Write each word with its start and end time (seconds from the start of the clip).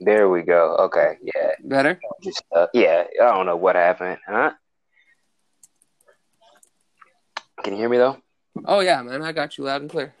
There 0.00 0.28
we 0.30 0.42
go. 0.42 0.76
Okay, 0.76 1.18
yeah. 1.22 1.50
Better? 1.62 2.00
Just 2.22 2.42
uh, 2.54 2.66
yeah. 2.72 3.04
I 3.20 3.24
don't 3.24 3.46
know 3.46 3.56
what 3.56 3.76
happened, 3.76 4.18
huh? 4.26 4.52
Can 7.62 7.74
you 7.74 7.80
hear 7.80 7.88
me 7.88 7.98
though? 7.98 8.16
Oh 8.64 8.80
yeah, 8.80 9.02
man. 9.02 9.22
I 9.22 9.32
got 9.32 9.58
you 9.58 9.64
loud 9.64 9.82
and 9.82 9.90
clear. 9.90 10.14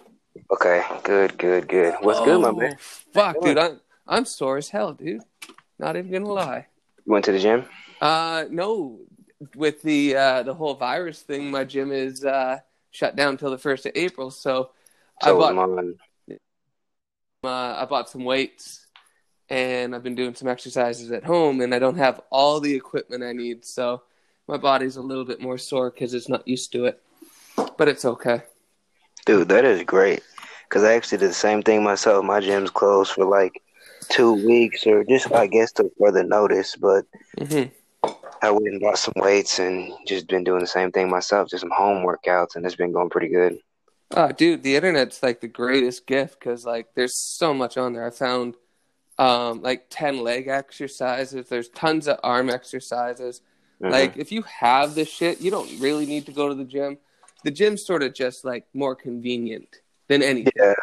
Okay, 0.52 0.82
good, 1.02 1.38
good, 1.38 1.66
good. 1.66 1.94
What's 2.00 2.20
good, 2.20 2.40
my 2.40 2.52
man? 2.52 2.76
Fuck, 2.78 3.40
dude. 3.40 3.58
I'm 3.58 3.80
I'm 4.06 4.24
sore 4.26 4.58
as 4.58 4.68
hell, 4.68 4.92
dude. 4.92 5.22
Not 5.78 5.96
even 5.96 6.10
gonna 6.12 6.32
lie. 6.32 6.66
You 7.06 7.12
went 7.12 7.24
to 7.24 7.32
the 7.32 7.38
gym? 7.38 7.64
Uh, 8.00 8.44
no. 8.50 9.00
With 9.56 9.80
the 9.80 10.14
uh 10.16 10.42
the 10.42 10.52
whole 10.52 10.74
virus 10.74 11.22
thing, 11.22 11.50
my 11.50 11.64
gym 11.64 11.90
is 11.92 12.22
uh 12.22 12.58
shut 12.90 13.16
down 13.16 13.38
till 13.38 13.50
the 13.50 13.56
first 13.56 13.86
of 13.86 13.92
April. 13.94 14.30
So, 14.30 14.72
So 15.22 15.34
I 15.34 15.52
bought 15.52 15.84
uh, 17.42 17.48
I 17.48 17.86
bought 17.86 18.10
some 18.10 18.24
weights, 18.24 18.86
and 19.50 19.94
I've 19.94 20.02
been 20.02 20.14
doing 20.14 20.34
some 20.34 20.48
exercises 20.48 21.10
at 21.12 21.24
home, 21.24 21.60
and 21.60 21.74
I 21.74 21.78
don't 21.78 21.98
have 21.98 22.20
all 22.30 22.60
the 22.60 22.74
equipment 22.74 23.22
I 23.24 23.32
need, 23.32 23.64
so 23.64 24.02
my 24.48 24.56
body's 24.56 24.96
a 24.96 25.02
little 25.02 25.24
bit 25.24 25.40
more 25.40 25.58
sore 25.58 25.90
because 25.90 26.14
it's 26.14 26.28
not 26.28 26.48
used 26.48 26.72
to 26.72 26.86
it. 26.86 27.02
But 27.78 27.88
it's 27.88 28.04
okay. 28.04 28.42
Dude, 29.24 29.48
that 29.48 29.64
is 29.64 29.82
great. 29.84 30.22
Cause 30.68 30.84
I 30.84 30.92
actually 30.94 31.18
did 31.18 31.30
the 31.30 31.34
same 31.34 31.62
thing 31.62 31.82
myself. 31.82 32.24
My 32.24 32.40
gym's 32.40 32.70
closed 32.70 33.12
for 33.12 33.24
like 33.24 33.62
two 34.08 34.34
weeks, 34.46 34.86
or 34.86 35.04
just 35.04 35.32
I 35.32 35.46
guess 35.46 35.72
to 35.72 35.90
further 35.98 36.22
notice. 36.22 36.76
But 36.76 37.06
hmm 37.38 37.70
I 38.42 38.50
went 38.50 38.68
and 38.68 38.80
bought 38.80 38.98
some 38.98 39.14
weights 39.16 39.58
and 39.58 39.92
just 40.06 40.28
been 40.28 40.44
doing 40.44 40.60
the 40.60 40.66
same 40.66 40.92
thing 40.92 41.08
myself, 41.08 41.48
just 41.48 41.62
some 41.62 41.70
home 41.70 42.04
workouts, 42.04 42.54
and 42.56 42.66
it's 42.66 42.76
been 42.76 42.92
going 42.92 43.08
pretty 43.10 43.28
good. 43.28 43.58
Oh, 44.12 44.32
dude, 44.32 44.62
the 44.62 44.74
internet's 44.76 45.22
like 45.22 45.40
the 45.40 45.48
greatest 45.48 46.06
gift 46.06 46.38
because 46.40 46.64
like 46.64 46.88
there's 46.94 47.16
so 47.16 47.54
much 47.54 47.76
on 47.76 47.92
there. 47.92 48.06
I 48.06 48.10
found 48.10 48.56
um 49.20 49.60
like 49.62 49.86
ten 49.90 50.22
leg 50.24 50.48
exercises. 50.48 51.46
There's 51.48 51.68
tons 51.68 52.08
of 52.08 52.18
arm 52.22 52.48
exercises. 52.50 53.42
Mhm. 53.82 53.90
Like 53.92 54.16
if 54.16 54.32
you 54.32 54.42
have 54.42 54.94
the 54.94 55.04
shit, 55.04 55.40
you 55.40 55.50
don't 55.50 55.70
really 55.78 56.06
need 56.06 56.26
to 56.26 56.32
go 56.32 56.48
to 56.48 56.54
the 56.54 56.64
gym. 56.64 56.98
The 57.44 57.50
gym's 57.50 57.84
sort 57.86 58.02
of 58.02 58.14
just 58.14 58.44
like 58.44 58.64
more 58.74 58.94
convenient 58.94 59.68
than 60.08 60.22
anything, 60.22 60.52
yeah, 60.56 60.74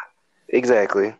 exactly, 0.49 1.13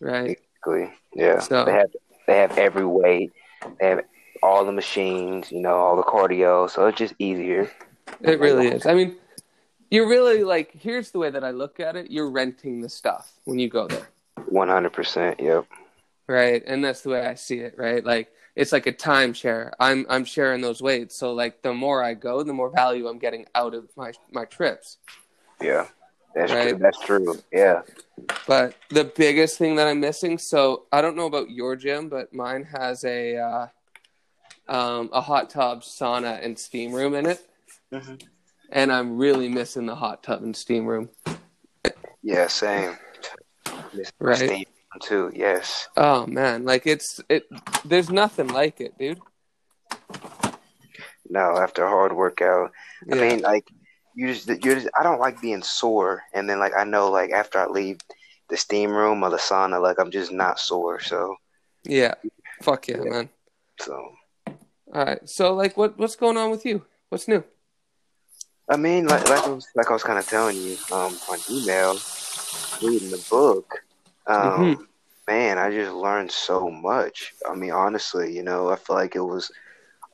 right? 0.00 0.30
exactly. 0.30 0.92
Yeah, 1.14 1.40
So- 1.40 1.64
they 1.64 1.72
have 1.72 1.90
they 2.26 2.36
have 2.38 2.56
every 2.58 2.86
weight, 2.86 3.32
they 3.80 3.88
have 3.88 4.04
all 4.42 4.64
the 4.64 4.72
machines, 4.72 5.52
you 5.52 5.60
know, 5.60 5.74
all 5.74 5.96
the 5.96 6.02
cardio, 6.02 6.70
so 6.70 6.86
it's 6.86 6.98
just 6.98 7.14
easier. 7.18 7.70
It 8.22 8.40
really 8.40 8.68
is. 8.68 8.86
I 8.86 8.94
mean, 8.94 9.16
you're 9.90 10.08
really 10.08 10.42
like 10.44 10.72
here's 10.72 11.10
the 11.10 11.18
way 11.18 11.30
that 11.30 11.44
I 11.44 11.50
look 11.50 11.78
at 11.80 11.94
it. 11.96 12.10
You're 12.10 12.30
renting 12.30 12.80
the 12.80 12.88
stuff 12.88 13.32
when 13.44 13.58
you 13.58 13.68
go 13.68 13.86
there. 13.86 14.08
One 14.48 14.68
hundred 14.68 14.92
percent. 14.92 15.38
Yep. 15.40 15.66
Right 16.30 16.62
and 16.66 16.84
that's 16.84 17.00
the 17.02 17.08
way 17.10 17.26
i 17.26 17.34
see 17.34 17.58
it 17.58 17.74
right 17.76 18.04
like 18.04 18.30
it's 18.54 18.70
like 18.70 18.86
a 18.86 18.92
timeshare 18.92 19.72
i'm 19.80 20.06
i'm 20.08 20.24
sharing 20.24 20.60
those 20.60 20.80
weights 20.80 21.16
so 21.16 21.32
like 21.32 21.60
the 21.62 21.74
more 21.74 22.02
i 22.04 22.14
go 22.14 22.42
the 22.44 22.52
more 22.52 22.70
value 22.70 23.08
i'm 23.08 23.18
getting 23.18 23.44
out 23.56 23.74
of 23.74 23.88
my 23.96 24.12
my 24.30 24.44
trips 24.44 24.98
Yeah. 25.60 25.88
That's 26.34 26.52
Right. 26.52 26.70
true. 26.70 26.78
That's 26.78 27.00
true. 27.00 27.38
Yeah. 27.52 27.82
but 28.46 28.76
the 28.90 29.04
biggest 29.04 29.58
thing 29.58 29.74
that 29.76 29.88
i'm 29.88 29.98
missing 29.98 30.38
so 30.38 30.84
i 30.92 31.02
don't 31.02 31.16
know 31.16 31.26
about 31.26 31.50
your 31.50 31.74
gym 31.74 32.08
but 32.08 32.32
mine 32.32 32.62
has 32.78 33.02
a 33.04 33.36
uh 33.36 33.66
um 34.68 35.10
a 35.12 35.20
hot 35.20 35.50
tub 35.50 35.82
sauna 35.82 36.42
and 36.44 36.56
steam 36.56 36.92
room 36.92 37.14
in 37.14 37.26
it 37.26 37.40
Mhm. 37.92 38.22
and 38.70 38.92
i'm 38.92 39.16
really 39.18 39.48
missing 39.48 39.86
the 39.86 39.96
hot 39.96 40.22
tub 40.22 40.42
and 40.44 40.54
steam 40.56 40.86
room 40.86 41.08
Yeah. 42.22 42.46
Same. 42.48 42.96
Miss 43.94 44.12
Right. 44.20 44.36
Steve, 44.36 44.66
Too. 45.00 45.30
Yes. 45.34 45.88
oh 45.96 46.26
man 46.26 46.64
like 46.64 46.86
it's 46.86 47.20
it 47.28 47.44
there's 47.84 48.10
nothing 48.10 48.48
like 48.48 48.80
it 48.80 48.98
dude 48.98 49.20
No, 51.28 51.56
after 51.58 51.84
a 51.84 51.88
hard 51.88 52.12
workout. 52.12 52.72
I 53.10 53.14
mean, 53.14 53.40
like 53.40 53.70
you 54.14 54.34
just 54.34 54.48
you're 54.48 54.74
just 54.74 54.88
I 54.98 55.04
don't 55.04 55.20
like 55.20 55.40
being 55.40 55.62
sore, 55.62 56.22
and 56.34 56.50
then 56.50 56.58
like 56.58 56.72
I 56.76 56.82
know 56.82 57.08
like 57.10 57.30
after 57.30 57.58
I 57.60 57.66
leave 57.66 57.98
the 58.48 58.56
steam 58.56 58.90
room 58.90 59.22
or 59.22 59.30
the 59.30 59.36
sauna, 59.36 59.80
like 59.80 59.98
I'm 60.00 60.10
just 60.10 60.32
not 60.32 60.58
sore. 60.58 60.98
So 61.00 61.36
yeah 61.84 62.14
fuck 62.62 62.88
yeah 62.88 62.98
Yeah. 63.02 63.10
man 63.10 63.28
so 63.80 63.94
all 64.92 65.04
right 65.04 65.26
so 65.26 65.54
like 65.54 65.76
what 65.78 65.96
what's 65.98 66.16
going 66.16 66.36
on 66.36 66.50
with 66.50 66.66
you 66.66 66.84
what's 67.08 67.26
new 67.28 67.42
I 68.68 68.76
mean, 68.76 69.06
like 69.06 69.26
like 69.28 69.44
I 69.46 69.50
was, 69.50 69.66
like 69.74 69.90
I 69.90 69.92
was 69.94 70.02
kind 70.04 70.18
of 70.18 70.28
telling 70.28 70.56
you 70.56 70.76
um 70.92 71.16
on 71.28 71.38
email, 71.50 71.98
reading 72.82 73.10
the 73.10 73.24
book. 73.30 73.82
Um, 74.30 74.76
Mhm. 74.76 74.86
man, 75.26 75.58
I 75.58 75.70
just 75.70 75.92
learned 75.92 76.30
so 76.30 76.70
much. 76.70 77.34
I 77.48 77.54
mean, 77.54 77.72
honestly, 77.72 78.32
you 78.34 78.42
know, 78.42 78.70
I 78.70 78.76
feel 78.76 78.96
like 78.96 79.16
it 79.16 79.20
was 79.20 79.50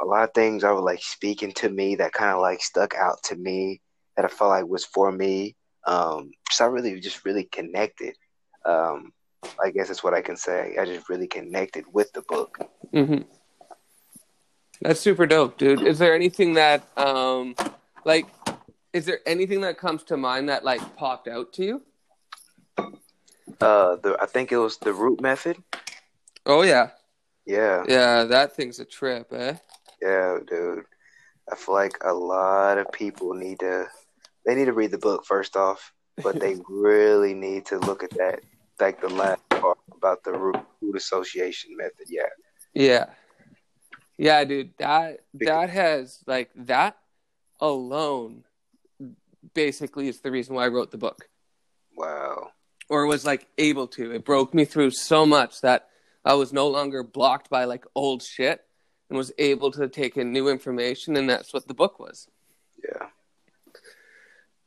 a 0.01 0.05
lot 0.05 0.25
of 0.25 0.35
things 0.35 0.65
I 0.65 0.73
was 0.73 0.83
like 0.83 1.03
speaking 1.03 1.53
to 1.53 1.69
me 1.69 1.97
that 1.97 2.13
kind 2.13 2.31
of 2.31 2.41
like 2.41 2.63
stuck 2.63 2.95
out 2.95 3.23
to 3.25 3.37
me 3.37 3.81
that 4.17 4.25
I 4.25 4.29
felt 4.29 4.51
like 4.51 4.67
was 4.67 4.85
for 4.85 5.13
me. 5.13 5.55
Um, 5.87 6.31
so 6.51 6.65
I 6.65 6.69
really 6.69 6.99
just 7.01 7.25
really 7.25 7.45
connected. 7.45 8.17
Um, 8.65 9.13
I 9.63 9.71
guess 9.71 9.89
that's 9.89 10.03
what 10.03 10.15
I 10.15 10.23
can 10.23 10.37
say. 10.37 10.77
I 10.81 10.85
just 10.85 11.09
really 11.09 11.27
connected 11.29 11.85
with 11.93 12.13
the 12.13 12.23
book. 12.23 12.59
hmm 12.93 13.19
That's 14.81 15.01
super 15.01 15.27
dope, 15.27 15.57
dude. 15.59 15.83
Is 15.83 15.99
there 15.99 16.15
anything 16.15 16.55
that, 16.55 16.87
um, 16.99 17.55
like, 18.05 18.27
is 18.93 19.05
there 19.07 19.21
anything 19.27 19.61
that 19.63 19.79
comes 19.79 20.03
to 20.05 20.17
mind 20.17 20.49
that 20.49 20.65
like 20.65 20.97
popped 20.97 21.29
out 21.29 21.53
to 21.55 21.65
you? 21.65 21.83
Uh, 23.61 23.97
the 23.97 24.17
I 24.21 24.27
think 24.27 24.53
it 24.53 24.59
was 24.59 24.79
the 24.79 24.93
root 24.93 25.21
method. 25.21 25.57
Oh 26.45 26.63
yeah, 26.63 26.91
Yeah, 27.45 27.85
yeah, 27.89 28.25
that 28.25 28.55
thing's 28.55 28.79
a 28.79 28.85
trip, 28.85 29.33
eh? 29.33 29.55
yeah, 30.01 30.39
dude. 30.47 30.85
I 31.51 31.57
feel 31.57 31.75
like 31.75 31.97
a 32.05 32.13
lot 32.13 32.79
of 32.79 32.91
people 32.93 33.35
need 33.35 33.61
to. 33.61 33.87
They 34.45 34.55
need 34.55 34.67
to 34.67 34.73
read 34.73 34.91
the 34.91 34.99
book 34.99 35.25
first 35.25 35.57
off, 35.57 35.93
but 36.23 36.39
they 36.39 36.57
really 36.69 37.35
need 37.35 37.67
to 37.67 37.79
look 37.79 38.03
at 38.05 38.11
that, 38.11 38.41
like 38.79 39.01
the 39.01 39.09
last 39.09 39.49
part 39.49 39.79
about 39.97 40.23
the 40.23 40.33
root, 40.33 40.57
root 40.81 40.97
association 40.97 41.77
method. 41.77 42.07
Yeah. 42.09 42.29
Yeah, 42.75 43.07
yeah, 44.19 44.45
dude. 44.45 44.71
That 44.79 45.21
that 45.35 45.71
has 45.71 46.23
like 46.27 46.51
that 46.57 46.99
alone, 47.61 48.45
basically, 49.55 50.09
is 50.09 50.21
the 50.21 50.31
reason 50.31 50.55
why 50.55 50.65
I 50.65 50.69
wrote 50.69 50.91
the 50.91 50.99
book, 50.99 51.29
Wow. 51.97 52.51
Or 52.89 53.07
was 53.07 53.25
like 53.25 53.47
able 53.59 53.87
to. 53.89 54.13
It 54.13 54.25
broke 54.25 54.55
me 54.55 54.65
through 54.65 54.91
so 54.93 55.27
much 55.27 55.61
that 55.63 55.89
I 56.25 56.35
was 56.35 56.53
no 56.53 56.69
longer 56.69 57.03
blocked 57.03 57.51
by 57.51 57.65
like 57.65 57.85
old 57.95 58.23
shit 58.23 58.61
and 59.09 59.17
was 59.17 59.33
able 59.39 59.71
to 59.73 59.89
take 59.89 60.17
in 60.17 60.33
new 60.33 60.49
information, 60.49 61.17
and 61.17 61.29
that's 61.31 61.53
what 61.55 61.67
the 61.69 61.75
book 61.75 61.99
was. 62.01 62.29
Yeah. 62.85 63.09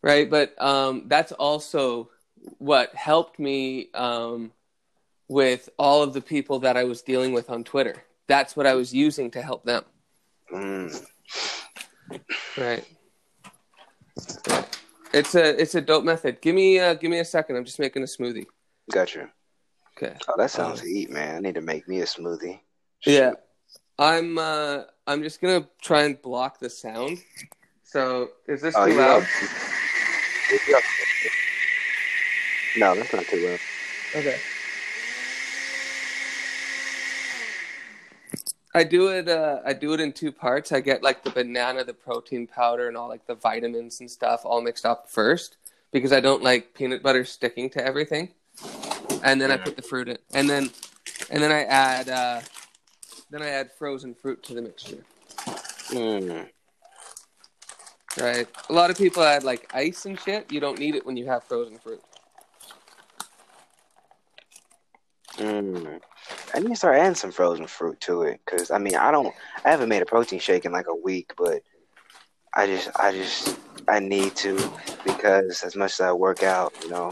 right 0.01 0.29
but 0.29 0.59
um, 0.61 1.03
that's 1.07 1.31
also 1.33 2.09
what 2.57 2.93
helped 2.95 3.37
me 3.39 3.89
um, 3.93 4.51
with 5.27 5.69
all 5.77 6.01
of 6.01 6.13
the 6.13 6.21
people 6.21 6.59
that 6.59 6.75
i 6.75 6.83
was 6.83 7.01
dealing 7.03 7.33
with 7.33 7.49
on 7.49 7.63
twitter 7.63 8.03
that's 8.27 8.55
what 8.57 8.65
i 8.65 8.73
was 8.73 8.93
using 8.93 9.29
to 9.31 9.41
help 9.41 9.63
them 9.63 9.83
Mm. 10.51 10.89
right 12.57 12.85
it's 15.13 15.35
a 15.35 15.59
it's 15.61 15.75
a 15.75 15.81
dope 15.81 16.03
method 16.03 16.39
give 16.41 16.55
me 16.55 16.79
uh, 16.79 16.93
give 16.93 17.09
me 17.11 17.19
a 17.19 17.25
second 17.25 17.55
i'm 17.55 17.65
just 17.65 17.79
making 17.79 18.03
a 18.03 18.05
smoothie 18.05 18.45
Gotcha. 18.91 19.29
okay 19.97 20.15
Oh, 20.27 20.33
that 20.37 20.51
sounds 20.51 20.81
Um, 20.81 20.87
heat, 20.87 21.09
man. 21.09 21.35
I 21.35 21.39
need 21.39 21.55
to 21.55 21.61
make 21.61 21.87
me 21.87 22.01
a 22.01 22.05
smoothie. 22.05 22.59
yeah 23.05 23.33
i'm 23.97 24.37
uh 24.37 24.83
i'm 25.07 25.23
just 25.23 25.41
gonna 25.41 25.67
try 25.81 26.03
and 26.03 26.21
block 26.21 26.59
the 26.59 26.69
sound 26.69 27.17
so 27.83 28.29
is 28.47 28.61
this 28.61 28.75
Oh, 28.77 28.85
too 28.87 28.93
loud 28.93 29.25
No, 32.77 32.95
that's 32.95 33.11
not 33.13 33.25
too 33.25 33.47
loud. 33.47 33.59
Okay. 34.15 34.37
I 38.73 38.83
do 38.83 39.07
it. 39.07 39.27
Uh, 39.27 39.61
I 39.65 39.73
do 39.73 39.93
it 39.93 39.99
in 39.99 40.13
two 40.13 40.31
parts. 40.31 40.71
I 40.71 40.79
get 40.79 41.01
like 41.01 41.23
the 41.23 41.31
banana, 41.31 41.83
the 41.83 41.93
protein 41.93 42.45
powder, 42.45 42.87
and 42.87 42.95
all 42.95 43.09
like 43.09 43.25
the 43.25 43.35
vitamins 43.35 43.99
and 43.99 44.09
stuff 44.09 44.41
all 44.43 44.61
mixed 44.61 44.85
up 44.85 45.09
first 45.09 45.57
because 45.91 46.13
I 46.13 46.19
don't 46.19 46.43
like 46.43 46.73
peanut 46.75 47.01
butter 47.01 47.25
sticking 47.25 47.69
to 47.71 47.83
everything. 47.83 48.29
And 49.23 49.41
then 49.41 49.51
I 49.51 49.57
put 49.57 49.75
the 49.75 49.81
fruit 49.81 50.07
in, 50.07 50.17
and 50.33 50.49
then 50.49 50.69
and 51.31 51.41
then 51.41 51.51
I 51.51 51.63
add 51.63 52.09
uh, 52.09 52.41
then 53.31 53.41
I 53.41 53.49
add 53.49 53.71
frozen 53.71 54.13
fruit 54.13 54.43
to 54.43 54.53
the 54.53 54.61
mixture. 54.61 55.03
Mm. 55.89 56.47
Right. 58.19 58.47
A 58.69 58.73
lot 58.73 58.91
of 58.91 58.97
people 58.97 59.23
add 59.23 59.43
like 59.43 59.69
ice 59.73 60.05
and 60.05 60.19
shit. 60.19 60.51
You 60.51 60.59
don't 60.59 60.77
need 60.77 60.95
it 60.95 61.05
when 61.05 61.17
you 61.17 61.25
have 61.25 61.43
frozen 61.43 61.79
fruit. 61.79 62.01
Mm. 65.37 66.01
I 66.53 66.59
need 66.59 66.69
to 66.69 66.75
start 66.75 66.97
adding 66.97 67.15
some 67.15 67.31
frozen 67.31 67.67
fruit 67.67 67.99
to 68.01 68.23
it 68.23 68.39
because 68.45 68.71
I 68.71 68.77
mean 68.77 68.95
I 68.95 69.11
don't 69.11 69.33
I 69.63 69.69
haven't 69.69 69.89
made 69.89 70.01
a 70.01 70.05
protein 70.05 70.39
shake 70.39 70.65
in 70.65 70.71
like 70.71 70.87
a 70.87 70.95
week, 70.95 71.33
but 71.37 71.63
I 72.53 72.65
just 72.65 72.89
I 72.99 73.11
just 73.11 73.57
I 73.87 73.99
need 73.99 74.35
to 74.37 74.57
because 75.05 75.63
as 75.63 75.75
much 75.75 75.93
as 75.93 76.01
I 76.01 76.11
work 76.11 76.43
out, 76.43 76.73
you 76.83 76.89
know, 76.89 77.11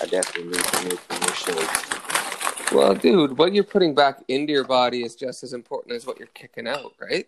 I 0.00 0.06
definitely 0.06 0.52
need 0.52 0.64
to 0.64 0.88
make 0.88 1.00
some 1.10 1.20
more 1.20 1.34
shakes. 1.34 2.72
Well, 2.72 2.94
dude, 2.94 3.38
what 3.38 3.54
you're 3.54 3.64
putting 3.64 3.94
back 3.94 4.22
into 4.28 4.52
your 4.52 4.64
body 4.64 5.02
is 5.02 5.14
just 5.14 5.42
as 5.42 5.54
important 5.54 5.94
as 5.94 6.06
what 6.06 6.18
you're 6.18 6.28
kicking 6.28 6.68
out, 6.68 6.92
right? 7.00 7.26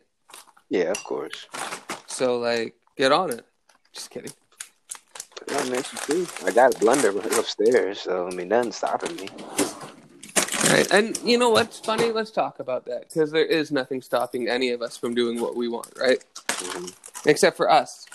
Yeah, 0.68 0.90
of 0.90 1.02
course. 1.02 1.46
So, 2.06 2.38
like, 2.38 2.74
get 2.96 3.10
on 3.10 3.30
it. 3.30 3.46
Just 3.92 4.10
kidding. 4.10 4.32
Yeah, 5.48 5.64
man. 5.64 5.82
I 6.44 6.52
got 6.52 6.74
a 6.74 6.78
blender 6.78 7.14
upstairs, 7.38 8.00
so 8.02 8.28
I 8.28 8.34
mean, 8.34 8.48
nothing's 8.48 8.76
stopping 8.76 9.16
me. 9.16 9.30
Right. 10.70 10.90
And 10.92 11.18
you 11.24 11.36
know 11.36 11.50
what's 11.50 11.80
funny? 11.80 12.12
Let's 12.12 12.30
talk 12.30 12.60
about 12.60 12.84
that 12.86 13.08
because 13.08 13.32
there 13.32 13.44
is 13.44 13.72
nothing 13.72 14.00
stopping 14.00 14.48
any 14.48 14.70
of 14.70 14.82
us 14.82 14.96
from 14.96 15.14
doing 15.14 15.40
what 15.40 15.56
we 15.56 15.66
want, 15.66 15.92
right? 15.98 16.22
Mm-hmm. 16.46 17.28
Except 17.28 17.56
for 17.56 17.68
us. 17.68 18.06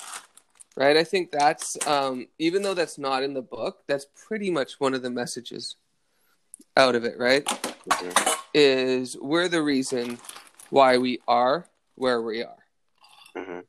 Right? 0.78 0.96
I 0.96 1.04
think 1.04 1.32
that's 1.32 1.78
um 1.86 2.28
even 2.40 2.62
though 2.62 2.74
that's 2.74 2.98
not 2.98 3.24
in 3.24 3.34
the 3.34 3.42
book, 3.42 3.84
that's 3.88 4.06
pretty 4.28 4.50
much 4.50 4.80
one 4.80 4.94
of 4.94 5.02
the 5.02 5.10
messages 5.10 5.76
out 6.78 6.96
of 6.96 7.04
it, 7.04 7.20
right? 7.20 7.46
Mm-hmm. 7.46 8.34
Is 8.54 9.18
we're 9.20 9.50
the 9.50 9.62
reason 9.62 10.18
why 10.70 10.98
we 10.98 11.20
are 11.28 11.66
where 11.96 12.22
we 12.22 12.42
are. 12.42 12.64
Mm-hmm. 13.36 13.60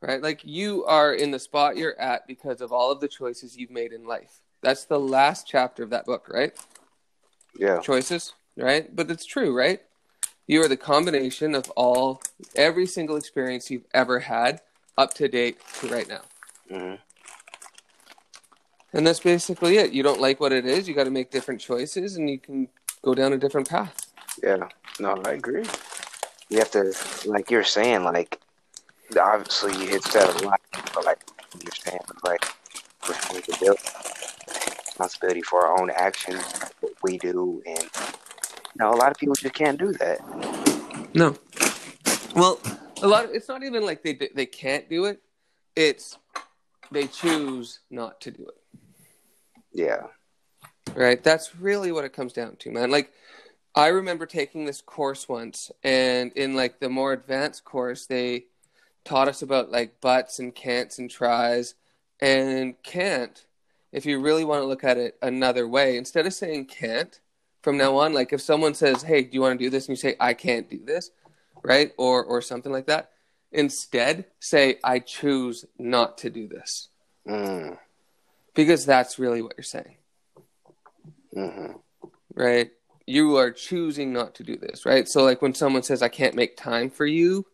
Right? 0.00 0.22
Like 0.22 0.40
you 0.44 0.86
are 0.86 1.12
in 1.12 1.30
the 1.30 1.38
spot 1.38 1.76
you're 1.76 1.98
at 2.00 2.26
because 2.26 2.62
of 2.62 2.72
all 2.72 2.90
of 2.90 3.00
the 3.00 3.08
choices 3.08 3.56
you've 3.56 3.70
made 3.70 3.92
in 3.92 4.06
life. 4.06 4.40
That's 4.62 4.86
the 4.86 4.98
last 5.00 5.46
chapter 5.46 5.82
of 5.82 5.90
that 5.90 6.06
book, 6.06 6.26
right? 6.28 6.54
Yeah. 7.56 7.78
choices, 7.80 8.34
right? 8.56 8.94
But 8.94 9.10
it's 9.10 9.24
true, 9.24 9.56
right? 9.56 9.80
You 10.46 10.62
are 10.62 10.68
the 10.68 10.76
combination 10.76 11.54
of 11.54 11.70
all, 11.70 12.22
every 12.54 12.86
single 12.86 13.16
experience 13.16 13.70
you've 13.70 13.86
ever 13.94 14.20
had 14.20 14.60
up 14.98 15.14
to 15.14 15.28
date 15.28 15.58
to 15.80 15.88
right 15.88 16.08
now. 16.08 16.22
Mm-hmm. 16.70 16.96
And 18.92 19.06
that's 19.06 19.20
basically 19.20 19.78
it. 19.78 19.92
You 19.92 20.02
don't 20.02 20.20
like 20.20 20.38
what 20.40 20.52
it 20.52 20.66
is, 20.66 20.86
you 20.86 20.94
got 20.94 21.04
to 21.04 21.10
make 21.10 21.30
different 21.30 21.60
choices 21.60 22.16
and 22.16 22.28
you 22.28 22.38
can 22.38 22.68
go 23.02 23.14
down 23.14 23.32
a 23.32 23.38
different 23.38 23.68
path. 23.68 24.12
Yeah. 24.42 24.68
No, 25.00 25.20
I 25.24 25.32
agree. 25.32 25.64
You 26.48 26.58
have 26.58 26.70
to, 26.72 26.94
like 27.24 27.50
you're 27.50 27.64
saying, 27.64 28.04
like 28.04 28.40
obviously 29.20 29.72
you 29.72 29.88
hit 29.88 30.04
that 30.12 30.42
a 30.42 30.44
lot, 30.46 30.60
but 30.94 31.04
like 31.04 31.24
you're 31.62 31.72
saying, 31.72 32.00
like 32.24 32.44
build 33.60 33.78
responsibility 34.86 35.42
for 35.42 35.66
our 35.66 35.80
own 35.80 35.90
actions, 35.90 36.44
we 37.04 37.18
do, 37.18 37.62
and 37.66 37.82
you 37.82 38.78
know, 38.80 38.92
a 38.92 38.96
lot 38.96 39.12
of 39.12 39.16
people 39.18 39.34
just 39.36 39.54
can't 39.54 39.78
do 39.78 39.92
that. 39.92 40.18
No. 41.14 41.36
Well, 42.34 42.58
a 43.02 43.06
lot 43.06 43.26
of, 43.26 43.30
it's 43.32 43.48
not 43.48 43.62
even 43.62 43.84
like 43.84 44.02
they 44.02 44.18
they 44.34 44.46
can't 44.46 44.88
do 44.88 45.04
it. 45.04 45.20
It's 45.76 46.18
they 46.90 47.06
choose 47.06 47.80
not 47.90 48.20
to 48.22 48.30
do 48.30 48.46
it. 48.48 48.80
Yeah. 49.72 50.06
Right? 50.94 51.22
That's 51.22 51.56
really 51.56 51.92
what 51.92 52.04
it 52.04 52.12
comes 52.12 52.32
down 52.32 52.56
to, 52.56 52.70
man. 52.70 52.90
Like 52.90 53.12
I 53.74 53.88
remember 53.88 54.26
taking 54.26 54.64
this 54.64 54.80
course 54.80 55.28
once 55.28 55.70
and 55.82 56.32
in 56.32 56.54
like 56.54 56.80
the 56.80 56.88
more 56.88 57.12
advanced 57.12 57.64
course 57.64 58.06
they 58.06 58.46
taught 59.04 59.28
us 59.28 59.42
about 59.42 59.70
like 59.70 60.00
buts 60.00 60.38
and 60.38 60.54
can'ts 60.54 60.98
and 60.98 61.10
tries 61.10 61.74
and 62.20 62.80
can't 62.82 63.44
if 63.94 64.04
you 64.04 64.20
really 64.20 64.44
want 64.44 64.60
to 64.60 64.66
look 64.66 64.84
at 64.84 64.98
it 64.98 65.16
another 65.22 65.66
way 65.66 65.96
instead 65.96 66.26
of 66.26 66.34
saying 66.34 66.66
can't 66.66 67.20
from 67.62 67.78
now 67.78 67.96
on 67.96 68.12
like 68.12 68.32
if 68.32 68.40
someone 68.40 68.74
says 68.74 69.02
hey 69.02 69.22
do 69.22 69.30
you 69.32 69.40
want 69.40 69.58
to 69.58 69.64
do 69.64 69.70
this? 69.70 69.86
and 69.88 69.96
you 69.96 70.00
say 70.00 70.16
i 70.20 70.34
can't 70.34 70.68
do 70.68 70.80
this 70.84 71.10
right? 71.64 71.92
Or 71.96 72.22
or 72.22 72.40
something 72.42 72.70
like 72.70 72.86
that. 72.86 73.10
Instead 73.50 74.26
say 74.38 74.78
i 74.84 75.00
choose 75.00 75.64
not 75.78 76.18
to 76.18 76.30
do 76.30 76.46
this. 76.46 76.88
Mm. 77.26 77.78
because 78.54 78.84
that's 78.84 79.18
really 79.18 79.40
what 79.40 79.54
you're 79.56 79.64
saying. 79.64 79.96
Mm-hmm. 81.34 81.72
right? 82.34 82.70
You 83.06 83.36
are 83.38 83.50
choosing 83.50 84.12
not 84.12 84.34
to 84.36 84.44
do 84.44 84.56
this 84.56 84.84
right? 84.84 85.08
So 85.08 85.24
like 85.24 85.42
when 85.42 85.54
someone 85.54 85.82
says 85.82 86.02
i 86.02 86.08
can't 86.08 86.34
make 86.34 86.56
time 86.56 86.90
for 86.90 87.06
you 87.06 87.46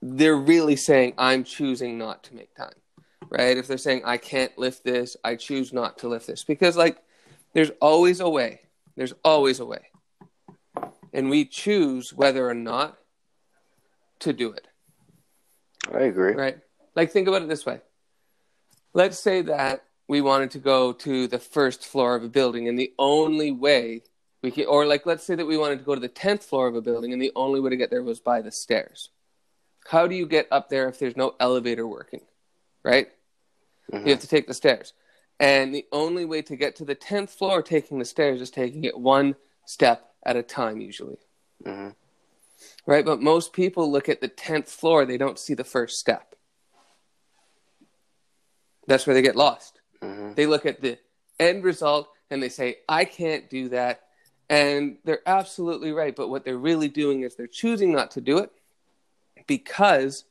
they're 0.00 0.36
really 0.36 0.76
saying 0.76 1.12
i'm 1.18 1.42
choosing 1.42 1.98
not 1.98 2.22
to 2.22 2.34
make 2.34 2.54
time 2.54 2.80
right? 3.30 3.56
If 3.56 3.66
they're 3.66 3.78
saying 3.78 4.02
i 4.04 4.16
can't 4.16 4.56
lift 4.58 4.84
this 4.84 5.16
i 5.24 5.36
choose 5.36 5.72
not 5.72 5.98
to 5.98 6.08
lift 6.08 6.26
this. 6.26 6.44
Because 6.44 6.76
like 6.76 7.02
there's 7.52 7.70
always 7.80 8.20
a 8.20 8.28
way. 8.28 8.60
There's 8.96 9.14
always 9.24 9.60
a 9.60 9.64
way. 9.64 9.90
And 11.12 11.30
we 11.30 11.44
choose 11.44 12.12
whether 12.12 12.48
or 12.48 12.54
not 12.54 12.98
to 14.20 14.32
do 14.32 14.52
it. 14.52 14.66
I 15.92 16.00
agree. 16.00 16.34
right? 16.34 16.58
Like 16.94 17.10
think 17.10 17.28
about 17.28 17.42
it 17.42 17.48
this 17.48 17.64
way. 17.64 17.80
Let's 18.92 19.18
say 19.18 19.42
that 19.42 19.84
we 20.08 20.20
wanted 20.20 20.50
to 20.52 20.58
go 20.58 20.92
to 20.92 21.26
the 21.26 21.38
first 21.38 21.86
floor 21.86 22.14
of 22.14 22.24
a 22.24 22.28
building 22.28 22.68
and 22.68 22.78
the 22.78 22.92
only 22.98 23.52
way 23.52 24.02
we 24.42 24.50
can 24.50 24.66
or 24.66 24.86
like 24.86 25.06
let's 25.06 25.24
say 25.24 25.34
that 25.34 25.46
we 25.46 25.56
wanted 25.56 25.78
to 25.78 25.84
go 25.84 25.94
to 25.94 26.00
the 26.00 26.08
10th 26.08 26.44
floor 26.44 26.68
of 26.68 26.74
a 26.74 26.82
building 26.82 27.12
and 27.12 27.20
the 27.20 27.32
only 27.36 27.60
way 27.60 27.70
to 27.70 27.76
get 27.76 27.90
there 27.90 28.02
was 28.02 28.20
by 28.20 28.42
the 28.42 28.50
stairs. 28.50 29.10
How 29.86 30.06
do 30.06 30.14
you 30.14 30.26
get 30.26 30.48
up 30.50 30.68
there 30.68 30.88
if 30.88 30.98
there's 30.98 31.16
no 31.16 31.34
elevator 31.40 31.86
working? 31.86 32.20
Right 32.84 33.08
Mhm. 33.92 34.04
you 34.06 34.10
have 34.12 34.20
to 34.20 34.28
take 34.28 34.46
the 34.46 34.54
stairs 34.54 34.92
and 35.40 35.74
the 35.74 35.86
only 35.92 36.24
way 36.24 36.42
to 36.42 36.56
get 36.56 36.74
to 36.76 36.84
the 36.84 36.94
10th 36.94 37.30
floor 37.30 37.62
taking 37.62 37.98
the 37.98 38.04
stairs 38.04 38.40
is 38.40 38.50
taking 38.50 38.84
it 38.84 38.98
one 38.98 39.36
step 39.66 40.12
at 40.24 40.36
a 40.36 40.42
time 40.42 40.80
usually 40.80 41.18
Mhm. 41.64 41.94
right 42.86 43.04
but 43.04 43.20
most 43.22 43.52
people 43.52 43.90
look 43.90 44.08
at 44.08 44.20
the 44.20 44.28
10th 44.28 44.68
floor 44.68 45.04
they 45.04 45.16
don't 45.18 45.38
see 45.38 45.54
the 45.54 45.64
first 45.64 45.98
step 45.98 46.34
that's 48.86 49.06
where 49.06 49.14
they 49.14 49.22
get 49.22 49.36
lost 49.36 49.80
Mhm. 50.02 50.34
they 50.34 50.46
look 50.46 50.66
at 50.66 50.80
the 50.80 50.98
end 51.38 51.64
result 51.64 52.08
and 52.30 52.42
they 52.42 52.48
say 52.48 52.78
i 52.88 53.04
can't 53.04 53.48
do 53.48 53.68
that 53.68 54.04
and 54.50 54.98
they're 55.04 55.22
absolutely 55.26 55.92
right 55.92 56.16
but 56.16 56.28
what 56.28 56.44
they're 56.44 56.58
really 56.58 56.88
doing 56.88 57.22
is 57.22 57.36
they're 57.36 57.46
choosing 57.46 57.92
not 57.92 58.10
to 58.12 58.20
do 58.20 58.38
it 58.38 58.50
because 59.46 60.24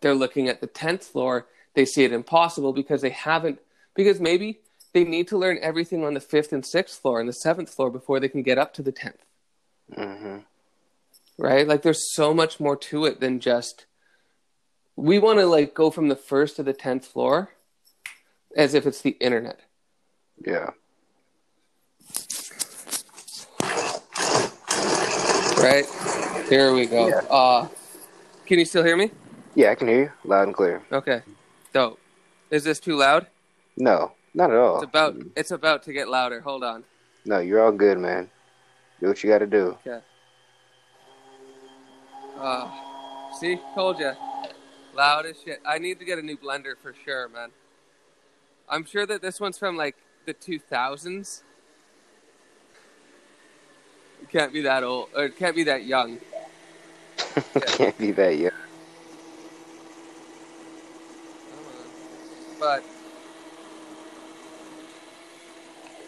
they're 0.00 0.14
looking 0.14 0.48
at 0.48 0.60
the 0.60 0.66
10th 0.66 1.04
floor 1.04 1.46
they 1.76 1.84
see 1.84 2.02
it 2.02 2.12
impossible 2.12 2.72
because 2.72 3.02
they 3.02 3.10
haven't 3.10 3.60
because 3.94 4.18
maybe 4.18 4.58
they 4.92 5.04
need 5.04 5.28
to 5.28 5.38
learn 5.38 5.58
everything 5.62 6.04
on 6.04 6.14
the 6.14 6.20
5th 6.20 6.52
and 6.52 6.64
6th 6.64 6.98
floor 7.00 7.20
and 7.20 7.28
the 7.28 7.32
7th 7.44 7.68
floor 7.68 7.90
before 7.90 8.18
they 8.18 8.28
can 8.28 8.42
get 8.42 8.58
up 8.58 8.74
to 8.74 8.82
the 8.82 8.92
10th 8.92 9.22
Mhm. 9.96 10.44
right 11.38 11.68
like 11.68 11.82
there's 11.82 12.12
so 12.14 12.34
much 12.34 12.58
more 12.58 12.76
to 12.76 13.04
it 13.04 13.20
than 13.20 13.38
just 13.38 13.86
we 14.96 15.18
want 15.18 15.38
to 15.38 15.46
like 15.46 15.74
go 15.74 15.90
from 15.90 16.08
the 16.08 16.16
first 16.16 16.56
to 16.56 16.62
the 16.62 16.74
10th 16.74 17.04
floor 17.04 17.50
as 18.56 18.72
if 18.74 18.86
it's 18.86 19.02
the 19.02 19.16
internet 19.20 19.60
Yeah. 20.44 20.70
right 25.58 25.86
here 26.48 26.72
we 26.74 26.86
go 26.86 27.08
Yeah. 27.08 27.20
uh 27.30 27.68
can 28.46 28.58
you 28.58 28.64
still 28.64 28.82
hear 28.84 28.96
me 28.96 29.10
Yeah, 29.54 29.70
I 29.70 29.74
can 29.74 29.88
hear 29.88 30.02
you 30.02 30.12
loud 30.24 30.48
and 30.48 30.54
clear. 30.54 30.82
okay 30.92 31.22
dope 31.76 32.00
is 32.50 32.64
this 32.64 32.80
too 32.80 32.96
loud? 32.96 33.26
No, 33.76 34.12
not 34.32 34.50
at 34.50 34.56
all. 34.56 34.76
it's 34.76 34.84
about 34.84 35.16
it's 35.36 35.50
about 35.50 35.82
to 35.82 35.92
get 35.92 36.08
louder. 36.08 36.40
Hold 36.40 36.64
on. 36.64 36.84
No, 37.26 37.38
you're 37.40 37.62
all 37.62 37.72
good, 37.72 37.98
man. 37.98 38.30
Do 39.00 39.08
what 39.08 39.22
you 39.22 39.28
got 39.28 39.38
to 39.38 39.46
do. 39.46 39.76
Okay. 39.86 40.00
uh 42.38 42.70
see? 43.38 43.60
Told 43.74 43.98
you 43.98 44.12
loud 44.94 45.26
as 45.26 45.36
shit. 45.44 45.60
I 45.66 45.78
need 45.78 45.98
to 45.98 46.06
get 46.06 46.18
a 46.18 46.22
new 46.22 46.38
blender 46.38 46.74
for 46.80 46.94
sure 47.04 47.28
man. 47.28 47.50
I'm 48.70 48.86
sure 48.86 49.04
that 49.04 49.20
this 49.20 49.38
one's 49.38 49.58
from 49.58 49.76
like 49.76 49.96
the 50.24 50.32
2000s 50.32 51.42
it 54.22 54.30
can't 54.30 54.52
be 54.52 54.62
that 54.62 54.82
old 54.82 55.10
or 55.14 55.26
it 55.26 55.36
can't 55.36 55.54
be 55.54 55.64
that 55.64 55.84
young. 55.84 56.18
Can't 57.66 57.96
be 57.98 58.12
that 58.12 58.38
young. 58.38 58.65
But 62.66 62.82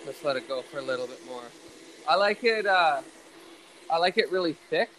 let's 0.05 0.25
let 0.25 0.35
it 0.37 0.49
go 0.49 0.61
for 0.63 0.79
a 0.79 0.83
little 0.83 1.07
bit 1.07 1.25
more. 1.25 1.45
I 2.09 2.17
like 2.17 2.43
it. 2.43 2.67
Uh, 2.67 3.01
I 3.89 3.99
like 3.99 4.19
it 4.19 4.33
really 4.33 4.55
thick, 4.69 4.91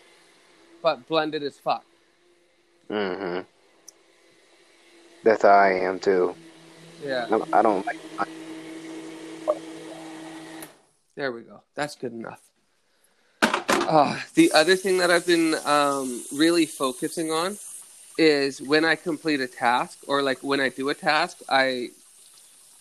but 0.81 1.05
blended 1.09 1.43
as 1.43 1.57
fuck. 1.57 1.83
Mm-hmm. 2.89 3.41
That's 5.25 5.41
how 5.41 5.49
I 5.49 5.71
am 5.71 5.99
too. 5.99 6.33
Yeah, 7.03 7.25
I 7.25 7.29
don't- 7.29 7.53
I 7.53 7.61
don't 7.61 7.85
like. 7.85 7.97
there 11.15 11.33
we 11.33 11.41
go. 11.41 11.59
That's 11.75 11.95
good 11.95 12.13
enough. 12.13 12.39
Uh, 13.41 14.17
the 14.35 14.49
other 14.53 14.77
thing 14.77 14.99
that 14.99 15.11
I've 15.11 15.27
been 15.27 15.55
um, 15.65 16.23
really 16.33 16.65
focusing 16.65 17.31
on 17.31 17.57
is 18.19 18.61
when 18.61 18.83
I 18.83 18.95
complete 18.95 19.39
a 19.39 19.47
task 19.47 19.99
or 20.05 20.21
like 20.21 20.39
when 20.43 20.59
I 20.59 20.67
do 20.67 20.89
a 20.89 20.93
task, 20.93 21.37
I 21.47 21.91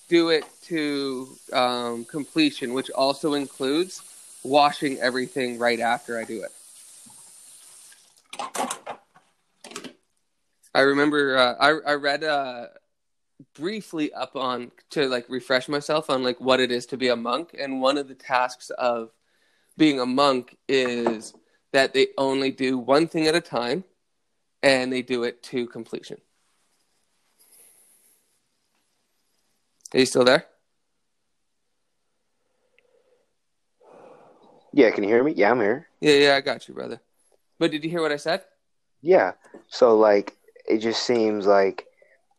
do 0.08 0.30
it 0.30 0.44
to 0.64 1.28
um, 1.52 2.04
completion, 2.04 2.74
which 2.74 2.90
also 2.90 3.34
includes 3.34 4.02
washing 4.42 4.98
everything 4.98 5.56
right 5.58 5.78
after 5.78 6.18
I 6.18 6.24
do 6.24 6.42
it. 6.42 6.50
I 10.74 10.80
remember 10.80 11.38
uh, 11.38 11.54
I 11.60 11.92
I 11.92 11.94
read 11.94 12.24
uh, 12.24 12.66
briefly 13.54 14.12
up 14.12 14.34
on 14.34 14.72
to 14.90 15.06
like 15.06 15.26
refresh 15.28 15.68
myself 15.68 16.10
on 16.10 16.24
like 16.24 16.40
what 16.40 16.58
it 16.58 16.72
is 16.72 16.84
to 16.86 16.96
be 16.96 17.08
a 17.08 17.16
monk, 17.16 17.54
and 17.58 17.80
one 17.80 17.96
of 17.96 18.08
the 18.08 18.14
tasks 18.14 18.70
of 18.70 19.10
being 19.76 20.00
a 20.00 20.06
monk 20.06 20.56
is 20.68 21.32
that 21.72 21.94
they 21.94 22.08
only 22.18 22.50
do 22.50 22.76
one 22.76 23.06
thing 23.06 23.28
at 23.28 23.36
a 23.36 23.40
time 23.40 23.84
and 24.62 24.92
they 24.92 25.02
do 25.02 25.24
it 25.24 25.42
to 25.44 25.66
completion. 25.66 26.20
Are 29.94 30.00
you 30.00 30.06
still 30.06 30.24
there? 30.24 30.46
Yeah, 34.72 34.90
can 34.90 35.02
you 35.02 35.10
hear 35.10 35.24
me? 35.24 35.32
Yeah, 35.34 35.50
I'm 35.50 35.60
here. 35.60 35.88
Yeah, 36.00 36.14
yeah, 36.14 36.36
I 36.36 36.40
got 36.40 36.68
you, 36.68 36.74
brother. 36.74 37.00
But 37.58 37.70
did 37.70 37.82
you 37.82 37.90
hear 37.90 38.02
what 38.02 38.12
I 38.12 38.16
said? 38.16 38.44
Yeah. 39.00 39.32
So 39.68 39.96
like 39.96 40.36
it 40.68 40.78
just 40.78 41.02
seems 41.02 41.46
like 41.46 41.86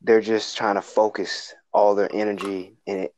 they're 0.01 0.21
just 0.21 0.55
trying 0.55 0.75
to 0.75 0.81
focus 0.81 1.53
all 1.73 1.95
their 1.95 2.09
energy 2.13 2.77
and 2.87 3.09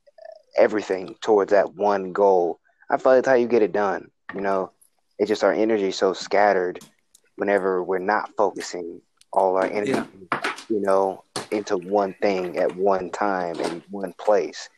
everything 0.57 1.15
towards 1.21 1.51
that 1.51 1.75
one 1.75 2.13
goal. 2.13 2.59
I 2.89 2.97
feel 2.97 3.13
like 3.13 3.23
that's 3.23 3.27
how 3.27 3.35
you 3.35 3.47
get 3.47 3.61
it 3.61 3.71
done. 3.71 4.09
You 4.33 4.41
know, 4.41 4.71
it's 5.19 5.29
just 5.29 5.43
our 5.43 5.53
energy 5.53 5.91
so 5.91 6.13
scattered 6.13 6.79
whenever 7.35 7.83
we're 7.83 7.99
not 7.99 8.35
focusing 8.35 9.01
all 9.33 9.55
our 9.55 9.65
energy, 9.65 9.91
yeah. 9.91 10.41
you 10.69 10.79
know, 10.79 11.23
into 11.51 11.77
one 11.77 12.13
thing 12.21 12.57
at 12.57 12.75
one 12.75 13.09
time 13.09 13.59
in 13.59 13.83
one 13.89 14.13
place. 14.13 14.69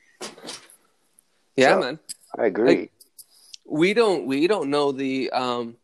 Yeah, 1.56 1.76
so, 1.76 1.80
man. 1.80 2.00
I 2.38 2.46
agree. 2.46 2.68
Like, 2.68 2.92
we 3.66 3.94
don't 3.94 4.26
we 4.26 4.48
don't 4.48 4.70
know 4.70 4.92
the 4.92 5.32
um 5.32 5.78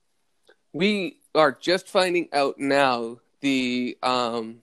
we 0.73 1.17
are 1.35 1.51
just 1.51 1.87
finding 1.87 2.27
out 2.33 2.59
now 2.59 3.19
the 3.41 3.97
um 4.03 4.61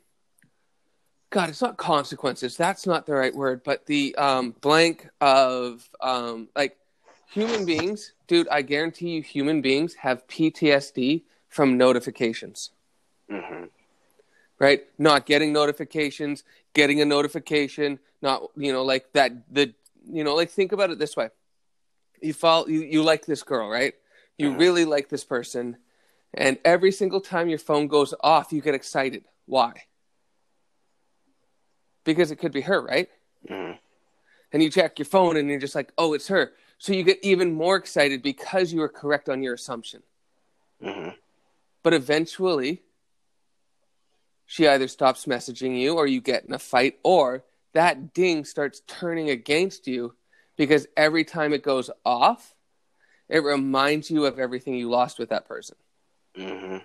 God, 1.30 1.48
it's 1.48 1.60
not 1.60 1.76
consequences. 1.76 2.56
That's 2.56 2.86
not 2.86 3.04
the 3.04 3.14
right 3.14 3.34
word, 3.34 3.62
but 3.64 3.86
the 3.86 4.14
um 4.16 4.54
blank 4.60 5.08
of 5.20 5.88
um 6.00 6.48
like 6.56 6.76
human 7.30 7.64
beings, 7.64 8.12
dude, 8.26 8.48
I 8.48 8.62
guarantee 8.62 9.10
you 9.10 9.22
human 9.22 9.60
beings 9.60 9.94
have 9.94 10.26
PTSD 10.28 11.22
from 11.56 11.76
notifications. 11.76 12.70
Mm-hmm. 13.30 13.64
Right? 14.58 14.84
Not 14.98 15.26
getting 15.26 15.52
notifications, 15.52 16.44
getting 16.72 17.00
a 17.00 17.04
notification, 17.04 17.98
not 18.22 18.42
you 18.56 18.72
know, 18.72 18.84
like 18.84 19.12
that 19.14 19.32
the 19.52 19.74
you 20.08 20.22
know, 20.22 20.34
like 20.34 20.50
think 20.50 20.72
about 20.72 20.90
it 20.90 20.98
this 20.98 21.16
way 21.16 21.30
you 22.20 22.32
fall 22.32 22.68
you, 22.68 22.82
you 22.82 23.02
like 23.02 23.26
this 23.26 23.42
girl 23.42 23.68
right 23.68 23.94
you 24.38 24.50
mm-hmm. 24.50 24.58
really 24.58 24.84
like 24.84 25.08
this 25.08 25.24
person 25.24 25.76
and 26.34 26.58
every 26.64 26.92
single 26.92 27.20
time 27.20 27.48
your 27.48 27.58
phone 27.58 27.86
goes 27.86 28.14
off 28.20 28.52
you 28.52 28.60
get 28.60 28.74
excited 28.74 29.24
why 29.46 29.72
because 32.04 32.30
it 32.30 32.36
could 32.36 32.52
be 32.52 32.62
her 32.62 32.80
right 32.80 33.08
mm-hmm. 33.48 33.76
and 34.52 34.62
you 34.62 34.70
check 34.70 34.98
your 34.98 35.06
phone 35.06 35.36
and 35.36 35.48
you're 35.48 35.60
just 35.60 35.74
like 35.74 35.92
oh 35.98 36.14
it's 36.14 36.28
her 36.28 36.52
so 36.78 36.92
you 36.92 37.02
get 37.02 37.18
even 37.22 37.52
more 37.52 37.76
excited 37.76 38.22
because 38.22 38.72
you 38.72 38.80
were 38.80 38.88
correct 38.88 39.28
on 39.28 39.42
your 39.42 39.54
assumption 39.54 40.02
mm-hmm. 40.82 41.10
But 41.86 41.94
eventually 41.94 42.82
she 44.44 44.66
either 44.66 44.88
stops 44.88 45.26
messaging 45.26 45.80
you 45.80 45.94
or 45.94 46.04
you 46.04 46.20
get 46.20 46.44
in 46.44 46.52
a 46.52 46.58
fight 46.58 46.98
or 47.04 47.44
that 47.74 48.12
ding 48.12 48.44
starts 48.44 48.82
turning 48.88 49.30
against 49.30 49.86
you 49.86 50.12
because 50.56 50.88
every 50.96 51.22
time 51.22 51.52
it 51.52 51.62
goes 51.62 51.88
off, 52.04 52.56
it 53.28 53.44
reminds 53.44 54.10
you 54.10 54.26
of 54.26 54.40
everything 54.40 54.74
you 54.74 54.90
lost 54.90 55.20
with 55.20 55.28
that 55.28 55.46
person. 55.46 55.76
Mm-hmm. 56.36 56.78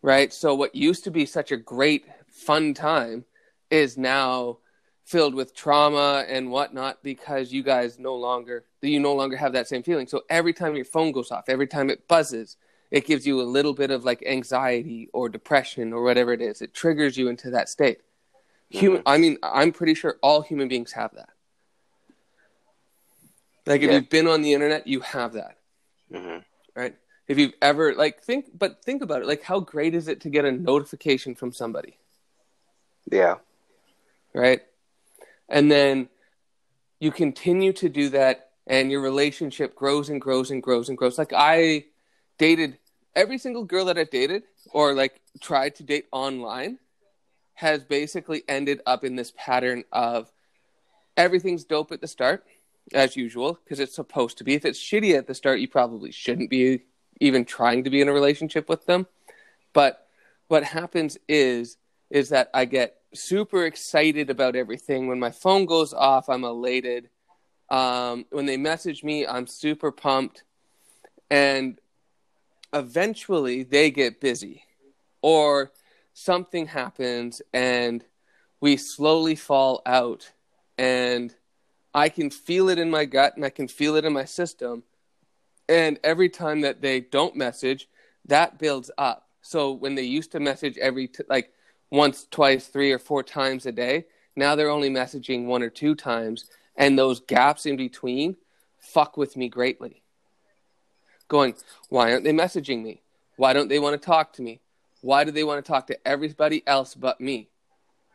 Right? 0.00 0.32
So, 0.32 0.54
what 0.54 0.74
used 0.74 1.04
to 1.04 1.10
be 1.10 1.26
such 1.26 1.52
a 1.52 1.58
great, 1.58 2.06
fun 2.26 2.72
time 2.72 3.26
is 3.68 3.98
now 3.98 4.60
filled 5.04 5.34
with 5.34 5.54
trauma 5.54 6.24
and 6.26 6.50
whatnot 6.50 7.02
because 7.02 7.52
you 7.52 7.62
guys 7.62 7.98
no 7.98 8.14
longer 8.14 8.64
you 8.80 8.98
no 8.98 9.14
longer 9.14 9.36
have 9.36 9.52
that 9.52 9.68
same 9.68 9.82
feeling. 9.82 10.06
So 10.06 10.22
every 10.30 10.54
time 10.54 10.74
your 10.74 10.86
phone 10.86 11.12
goes 11.12 11.30
off, 11.30 11.50
every 11.50 11.66
time 11.66 11.90
it 11.90 12.08
buzzes, 12.08 12.56
it 12.90 13.06
gives 13.06 13.26
you 13.26 13.40
a 13.40 13.44
little 13.44 13.74
bit 13.74 13.90
of 13.90 14.04
like 14.04 14.22
anxiety 14.26 15.08
or 15.12 15.28
depression 15.28 15.92
or 15.92 16.02
whatever 16.02 16.32
it 16.32 16.40
is. 16.40 16.62
It 16.62 16.74
triggers 16.74 17.16
you 17.16 17.28
into 17.28 17.50
that 17.50 17.68
state. 17.68 18.00
Human, 18.70 18.98
mm-hmm. 19.00 19.08
I 19.08 19.18
mean, 19.18 19.38
I'm 19.42 19.72
pretty 19.72 19.94
sure 19.94 20.16
all 20.22 20.42
human 20.42 20.68
beings 20.68 20.92
have 20.92 21.14
that. 21.14 21.28
Like 23.64 23.82
if 23.82 23.88
yeah. 23.88 23.96
you've 23.96 24.10
been 24.10 24.28
on 24.28 24.42
the 24.42 24.52
internet, 24.52 24.86
you 24.86 25.00
have 25.00 25.32
that, 25.32 25.58
mm-hmm. 26.12 26.38
right? 26.74 26.94
If 27.26 27.38
you've 27.38 27.54
ever 27.60 27.94
like 27.94 28.22
think, 28.22 28.46
but 28.56 28.84
think 28.84 29.02
about 29.02 29.22
it. 29.22 29.26
Like, 29.26 29.42
how 29.42 29.58
great 29.58 29.94
is 29.94 30.06
it 30.06 30.20
to 30.20 30.30
get 30.30 30.44
a 30.44 30.52
notification 30.52 31.34
from 31.34 31.52
somebody? 31.52 31.98
Yeah. 33.10 33.36
Right. 34.32 34.62
And 35.48 35.70
then 35.70 36.08
you 37.00 37.10
continue 37.10 37.72
to 37.74 37.88
do 37.88 38.10
that, 38.10 38.50
and 38.66 38.90
your 38.90 39.00
relationship 39.00 39.74
grows 39.74 40.08
and 40.08 40.20
grows 40.20 40.50
and 40.50 40.62
grows 40.62 40.88
and 40.88 40.96
grows. 40.96 41.18
Like 41.18 41.32
I 41.34 41.86
dated 42.38 42.78
every 43.14 43.38
single 43.38 43.64
girl 43.64 43.86
that 43.86 43.98
I've 43.98 44.10
dated, 44.10 44.42
or 44.72 44.94
like 44.94 45.20
tried 45.40 45.76
to 45.76 45.82
date 45.82 46.06
online, 46.12 46.78
has 47.54 47.82
basically 47.82 48.42
ended 48.48 48.80
up 48.86 49.04
in 49.04 49.16
this 49.16 49.32
pattern 49.36 49.84
of 49.90 50.30
everything's 51.16 51.64
dope 51.64 51.92
at 51.92 52.00
the 52.00 52.06
start 52.06 52.44
as 52.92 53.16
usual, 53.16 53.58
because 53.64 53.80
it's 53.80 53.94
supposed 53.94 54.38
to 54.38 54.44
be. 54.44 54.54
If 54.54 54.64
it's 54.64 54.78
shitty 54.78 55.16
at 55.16 55.26
the 55.26 55.34
start, 55.34 55.60
you 55.60 55.68
probably 55.68 56.12
shouldn't 56.12 56.50
be 56.50 56.82
even 57.20 57.44
trying 57.44 57.84
to 57.84 57.90
be 57.90 58.00
in 58.00 58.08
a 58.08 58.12
relationship 58.12 58.68
with 58.68 58.86
them. 58.86 59.06
But 59.72 60.06
what 60.48 60.64
happens 60.64 61.18
is 61.28 61.78
is 62.10 62.28
that 62.28 62.50
I 62.54 62.66
get 62.66 62.96
super 63.14 63.64
excited 63.64 64.30
about 64.30 64.54
everything. 64.54 65.08
When 65.08 65.18
my 65.18 65.30
phone 65.30 65.66
goes 65.66 65.92
off, 65.92 66.28
I'm 66.28 66.44
elated. 66.44 67.08
Um, 67.68 68.26
when 68.30 68.46
they 68.46 68.56
message 68.56 69.02
me, 69.02 69.26
I'm 69.26 69.48
super 69.48 69.90
pumped. 69.90 70.44
And 71.30 71.80
eventually 72.78 73.62
they 73.62 73.90
get 73.90 74.20
busy 74.20 74.64
or 75.22 75.72
something 76.12 76.66
happens 76.66 77.42
and 77.52 78.04
we 78.60 78.76
slowly 78.76 79.34
fall 79.34 79.82
out 79.86 80.30
and 80.78 81.34
I 81.94 82.10
can 82.10 82.30
feel 82.30 82.68
it 82.68 82.78
in 82.78 82.90
my 82.90 83.06
gut 83.06 83.36
and 83.36 83.44
I 83.44 83.50
can 83.50 83.68
feel 83.68 83.96
it 83.96 84.04
in 84.04 84.12
my 84.12 84.26
system. 84.26 84.82
And 85.68 85.98
every 86.04 86.28
time 86.28 86.60
that 86.60 86.82
they 86.82 87.00
don't 87.00 87.34
message, 87.34 87.88
that 88.26 88.58
builds 88.58 88.90
up. 88.98 89.28
So 89.40 89.72
when 89.72 89.94
they 89.94 90.02
used 90.02 90.32
to 90.32 90.40
message 90.40 90.76
every 90.78 91.08
t- 91.08 91.24
like 91.28 91.52
once, 91.90 92.26
twice, 92.30 92.66
three 92.66 92.92
or 92.92 92.98
four 92.98 93.22
times 93.22 93.64
a 93.64 93.72
day, 93.72 94.04
now 94.36 94.54
they're 94.54 94.70
only 94.70 94.90
messaging 94.90 95.46
one 95.46 95.62
or 95.62 95.70
two 95.70 95.94
times, 95.94 96.50
and 96.76 96.98
those 96.98 97.20
gaps 97.20 97.64
in 97.64 97.76
between 97.76 98.36
fuck 98.78 99.16
with 99.16 99.36
me 99.36 99.48
greatly. 99.48 100.02
Going, 101.28 101.54
why 101.88 102.12
aren't 102.12 102.24
they 102.24 102.32
messaging 102.32 102.82
me? 102.82 103.02
Why 103.36 103.52
don't 103.52 103.68
they 103.68 103.78
want 103.78 104.00
to 104.00 104.06
talk 104.06 104.32
to 104.34 104.42
me? 104.42 104.60
Why 105.00 105.24
do 105.24 105.30
they 105.30 105.44
want 105.44 105.64
to 105.64 105.68
talk 105.68 105.86
to 105.88 106.08
everybody 106.08 106.62
else 106.66 106.94
but 106.94 107.20
me? 107.20 107.50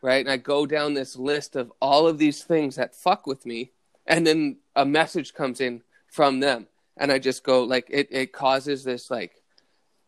right? 0.02 0.20
And 0.20 0.30
I 0.30 0.36
go 0.36 0.66
down 0.66 0.92
this 0.92 1.16
list 1.16 1.56
of 1.56 1.72
all 1.80 2.06
of 2.06 2.18
these 2.18 2.42
things 2.42 2.76
that 2.76 2.94
fuck 2.94 3.26
with 3.26 3.46
me, 3.46 3.70
and 4.06 4.26
then 4.26 4.58
a 4.76 4.84
message 4.84 5.32
comes 5.32 5.60
in 5.60 5.82
from 6.08 6.40
them, 6.40 6.66
and 6.96 7.10
I 7.10 7.18
just 7.18 7.44
go 7.44 7.62
like 7.62 7.86
it. 7.88 8.08
It 8.10 8.32
causes 8.32 8.84
this 8.84 9.10
like 9.10 9.32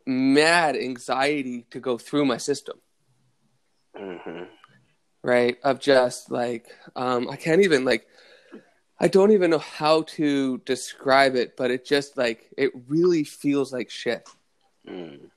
mad 0.04 0.76
anxiety 0.76 1.64
to 1.70 1.80
go 1.80 1.96
through 1.96 2.26
my 2.26 2.37
system, 2.37 2.80
mm-hmm. 3.96 4.44
right? 5.23 5.56
Of 5.62 5.78
just 5.78 6.30
like 6.30 6.66
um, 6.94 7.30
I 7.30 7.37
can't 7.37 7.62
even 7.62 7.87
like. 7.87 8.06
I 9.04 9.08
don't 9.08 9.32
even 9.32 9.50
know 9.50 9.58
how 9.58 10.04
to 10.16 10.62
describe 10.64 11.37
it, 11.37 11.58
but 11.58 11.70
it 11.70 11.84
just 11.84 12.16
like 12.16 12.49
it 12.56 12.73
really 12.88 13.23
feels 13.23 13.70
like 13.70 13.90
shit. 13.90 14.26
Mm. 14.88 15.28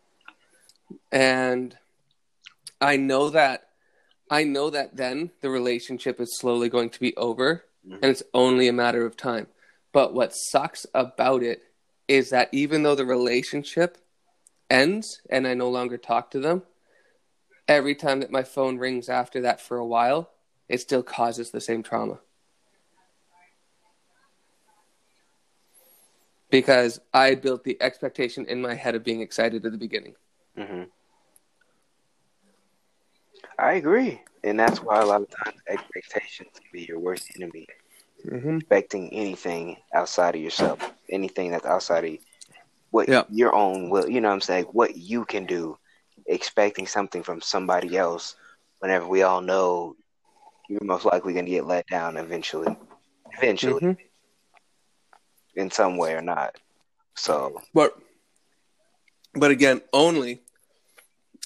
And 1.12 1.78
I 2.80 2.96
know 2.96 3.30
that 3.32 3.68
I 4.32 4.46
know 4.46 4.70
that 4.70 4.96
then 4.96 5.32
the 5.42 5.50
relationship 5.50 6.22
is 6.22 6.40
slowly 6.40 6.70
going 6.70 6.92
to 6.92 7.00
be 7.02 7.14
over 7.18 7.66
mm-hmm. 7.86 7.96
and 7.96 8.06
it's 8.06 8.24
only 8.34 8.70
a 8.70 8.74
matter 8.74 9.06
of 9.06 9.18
time. 9.18 9.48
But 9.92 10.14
what 10.14 10.32
sucks 10.34 10.86
about 10.94 11.44
it 11.44 11.62
is 12.08 12.30
that 12.30 12.48
even 12.54 12.84
though 12.84 12.96
the 12.96 13.06
relationship 13.06 13.98
ends 14.70 15.22
and 15.30 15.46
I 15.46 15.56
no 15.56 15.70
longer 15.70 15.98
talk 15.98 16.32
to 16.32 16.40
them, 16.40 16.64
every 17.68 17.96
time 17.96 18.22
that 18.22 18.32
my 18.32 18.44
phone 18.44 18.78
rings 18.78 19.10
after 19.10 19.42
that 19.42 19.60
for 19.60 19.76
a 19.76 19.86
while, 19.86 20.30
it 20.70 20.80
still 20.80 21.04
causes 21.04 21.52
the 21.52 21.60
same 21.60 21.84
trauma. 21.84 22.20
Because 26.50 27.02
I 27.14 27.36
built 27.36 27.64
the 27.64 27.78
expectation 27.82 28.46
in 28.46 28.62
my 28.62 28.74
head 28.74 28.96
of 28.96 29.04
being 29.04 29.22
excited 29.22 29.66
at 29.66 29.72
the 29.72 29.78
beginning. 29.78 30.16
Mm-hmm. 30.58 30.84
I 33.60 33.74
agree, 33.74 34.22
and 34.44 34.60
that's 34.60 34.82
why 34.82 35.02
a 35.02 35.06
lot 35.06 35.22
of 35.22 35.30
times 35.30 35.60
expectations 35.68 36.50
can 36.54 36.64
be 36.72 36.86
your 36.86 37.00
worst 37.00 37.32
enemy. 37.36 37.68
Mm-hmm. 38.26 38.58
Expecting 38.58 39.14
anything 39.14 39.78
outside 39.94 40.36
of 40.36 40.42
yourself, 40.42 40.94
anything 41.10 41.52
that's 41.52 41.66
outside 41.66 42.06
of 42.06 42.18
what 42.92 43.10
yep. 43.10 43.28
your 43.30 43.54
own 43.56 43.90
will, 43.90 44.10
you 44.10 44.22
know 44.22 44.30
what 44.30 44.36
I'm 44.36 44.42
saying, 44.42 44.66
what 44.66 44.96
you 44.96 45.26
can 45.26 45.46
do, 45.46 45.78
expecting 46.26 46.88
something 46.88 47.24
from 47.24 47.42
somebody 47.42 47.98
else 47.98 48.36
whenever 48.80 49.08
we 49.08 49.24
all 49.24 49.42
know 49.42 49.96
you're 50.70 50.84
most 50.84 51.06
likely 51.06 51.34
going 51.34 51.46
to 51.46 51.52
get 51.52 51.66
let 51.66 51.88
down 51.88 52.18
eventually. 52.18 52.76
Eventually. 53.38 53.82
Mm-hmm. 53.82 54.07
In 55.58 55.70
some 55.72 55.98
way 55.98 56.14
or 56.14 56.22
not. 56.22 56.56
So, 57.16 57.62
but 57.74 57.98
but 59.34 59.52
again, 59.52 59.82
only 59.92 60.40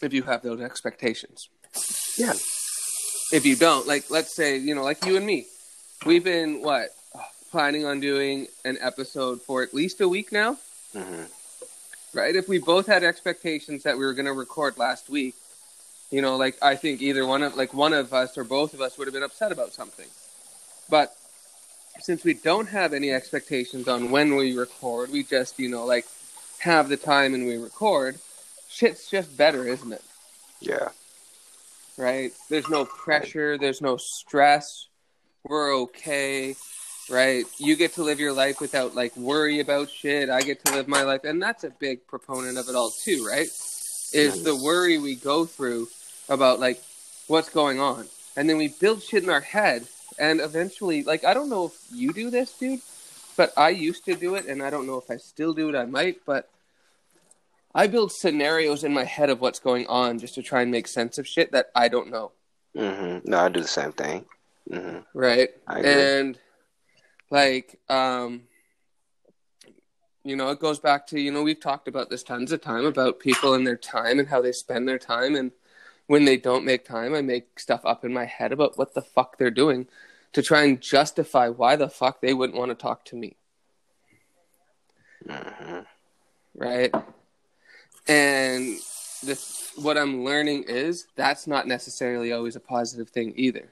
if 0.03 0.13
you 0.13 0.23
have 0.23 0.43
those 0.43 0.61
expectations. 0.61 1.49
yeah, 2.17 2.33
If 3.31 3.45
you 3.45 3.55
don't, 3.55 3.87
like, 3.87 4.11
let's 4.11 4.35
say, 4.35 4.57
you 4.57 4.75
know, 4.75 4.83
like 4.83 5.05
you 5.05 5.15
and 5.15 5.25
me, 5.25 5.45
we've 6.05 6.23
been 6.23 6.61
what 6.61 6.89
planning 7.51 7.85
on 7.85 7.99
doing 8.01 8.47
an 8.65 8.77
episode 8.81 9.41
for 9.41 9.63
at 9.63 9.73
least 9.73 10.01
a 10.01 10.07
week 10.07 10.31
now, 10.31 10.57
hmm 10.93 11.23
right? 12.13 12.35
If 12.35 12.49
we 12.49 12.59
both 12.59 12.87
had 12.87 13.05
expectations 13.05 13.83
that 13.83 13.97
we 13.97 14.03
were 14.05 14.13
going 14.13 14.25
to 14.25 14.33
record 14.33 14.77
last 14.77 15.09
week, 15.09 15.33
you 16.11 16.21
know, 16.21 16.35
like 16.35 16.57
I 16.61 16.75
think 16.75 17.01
either 17.01 17.25
one 17.25 17.41
of 17.43 17.55
like 17.55 17.73
one 17.73 17.93
of 17.93 18.13
us 18.13 18.37
or 18.37 18.43
both 18.43 18.73
of 18.73 18.81
us 18.81 18.97
would 18.97 19.07
have 19.07 19.13
been 19.13 19.23
upset 19.23 19.53
about 19.53 19.71
something. 19.71 20.07
But 20.89 21.15
since 22.01 22.23
we 22.23 22.33
don't 22.33 22.67
have 22.67 22.93
any 22.93 23.11
expectations 23.11 23.87
on 23.87 24.11
when 24.11 24.35
we 24.35 24.57
record, 24.57 25.11
we 25.11 25.23
just, 25.23 25.59
you 25.59 25.69
know, 25.69 25.85
like 25.85 26.05
have 26.59 26.89
the 26.89 26.97
time 26.97 27.33
and 27.33 27.45
we 27.45 27.57
record, 27.57 28.17
shit's 28.69 29.09
just 29.09 29.35
better, 29.37 29.67
isn't 29.67 29.91
it? 29.91 30.03
yeah, 30.59 30.89
Right? 31.97 32.31
There's 32.49 32.69
no 32.69 32.85
pressure, 32.85 33.57
there's 33.57 33.81
no 33.81 33.97
stress. 33.97 34.87
We're 35.43 35.75
okay. 35.81 36.55
Right? 37.09 37.45
You 37.57 37.75
get 37.75 37.93
to 37.93 38.03
live 38.03 38.19
your 38.19 38.31
life 38.31 38.61
without 38.61 38.95
like 38.95 39.15
worry 39.17 39.59
about 39.59 39.89
shit. 39.89 40.29
I 40.29 40.41
get 40.41 40.63
to 40.65 40.73
live 40.73 40.87
my 40.87 41.03
life 41.03 41.23
and 41.23 41.41
that's 41.41 41.63
a 41.63 41.69
big 41.69 42.07
proponent 42.07 42.57
of 42.57 42.69
it 42.69 42.75
all 42.75 42.91
too, 42.91 43.25
right? 43.27 43.47
Is 44.13 44.43
the 44.43 44.55
worry 44.55 44.97
we 44.97 45.15
go 45.15 45.45
through 45.45 45.87
about 46.29 46.59
like 46.59 46.81
what's 47.27 47.49
going 47.49 47.79
on. 47.79 48.07
And 48.37 48.49
then 48.49 48.57
we 48.57 48.69
build 48.69 49.03
shit 49.03 49.23
in 49.23 49.29
our 49.29 49.41
head 49.41 49.87
and 50.19 50.39
eventually 50.39 51.03
like 51.03 51.23
I 51.23 51.33
don't 51.33 51.49
know 51.49 51.65
if 51.65 51.73
you 51.93 52.13
do 52.13 52.29
this, 52.29 52.51
dude, 52.57 52.81
but 53.37 53.53
I 53.57 53.69
used 53.69 54.05
to 54.05 54.15
do 54.15 54.35
it 54.35 54.45
and 54.45 54.61
I 54.61 54.69
don't 54.69 54.87
know 54.87 54.97
if 54.97 55.09
I 55.09 55.17
still 55.17 55.53
do 55.53 55.69
it. 55.69 55.75
I 55.75 55.85
might, 55.85 56.25
but 56.25 56.49
I 57.73 57.87
build 57.87 58.11
scenarios 58.11 58.83
in 58.83 58.93
my 58.93 59.05
head 59.05 59.29
of 59.29 59.39
what's 59.39 59.59
going 59.59 59.87
on 59.87 60.19
just 60.19 60.35
to 60.35 60.41
try 60.41 60.61
and 60.61 60.71
make 60.71 60.87
sense 60.87 61.17
of 61.17 61.27
shit 61.27 61.51
that 61.53 61.67
I 61.73 61.87
don't 61.87 62.11
know. 62.11 62.31
Mm-hmm. 62.75 63.29
No, 63.29 63.39
I 63.39 63.49
do 63.49 63.61
the 63.61 63.67
same 63.67 63.93
thing. 63.93 64.25
Mm-hmm. 64.69 64.99
Right. 65.13 65.49
And 65.67 66.37
like, 67.29 67.79
um, 67.89 68.43
you 70.23 70.35
know, 70.35 70.49
it 70.49 70.59
goes 70.59 70.79
back 70.79 71.07
to, 71.07 71.19
you 71.19 71.31
know, 71.31 71.43
we've 71.43 71.59
talked 71.59 71.87
about 71.87 72.09
this 72.09 72.23
tons 72.23 72.51
of 72.51 72.61
time 72.61 72.85
about 72.85 73.19
people 73.19 73.53
and 73.53 73.65
their 73.65 73.77
time 73.77 74.19
and 74.19 74.27
how 74.27 74.41
they 74.41 74.51
spend 74.51 74.87
their 74.87 74.99
time. 74.99 75.35
And 75.35 75.51
when 76.11 76.25
they 76.25 76.35
don't 76.35 76.65
make 76.65 76.83
time, 76.83 77.15
I 77.15 77.21
make 77.21 77.57
stuff 77.57 77.85
up 77.85 78.03
in 78.03 78.11
my 78.11 78.25
head 78.25 78.51
about 78.51 78.77
what 78.77 78.93
the 78.93 79.01
fuck 79.01 79.37
they're 79.37 79.49
doing 79.49 79.87
to 80.33 80.41
try 80.41 80.63
and 80.63 80.81
justify 80.81 81.47
why 81.47 81.77
the 81.77 81.87
fuck 81.87 82.19
they 82.19 82.33
wouldn't 82.33 82.59
want 82.59 82.69
to 82.69 82.75
talk 82.75 83.05
to 83.05 83.15
me. 83.15 83.37
hmm 85.25 85.79
right? 86.53 86.93
And 88.09 88.77
this, 89.23 89.71
what 89.77 89.97
I'm 89.97 90.25
learning 90.25 90.63
is 90.63 91.07
that's 91.15 91.47
not 91.47 91.65
necessarily 91.65 92.33
always 92.33 92.57
a 92.57 92.59
positive 92.59 93.09
thing 93.09 93.31
either. 93.37 93.71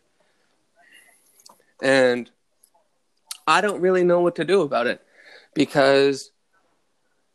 And 1.83 2.31
I 3.45 3.59
don't 3.59 3.81
really 3.81 4.05
know 4.05 4.21
what 4.21 4.37
to 4.37 4.45
do 4.45 4.61
about 4.61 4.87
it 4.87 5.01
because 5.53 6.31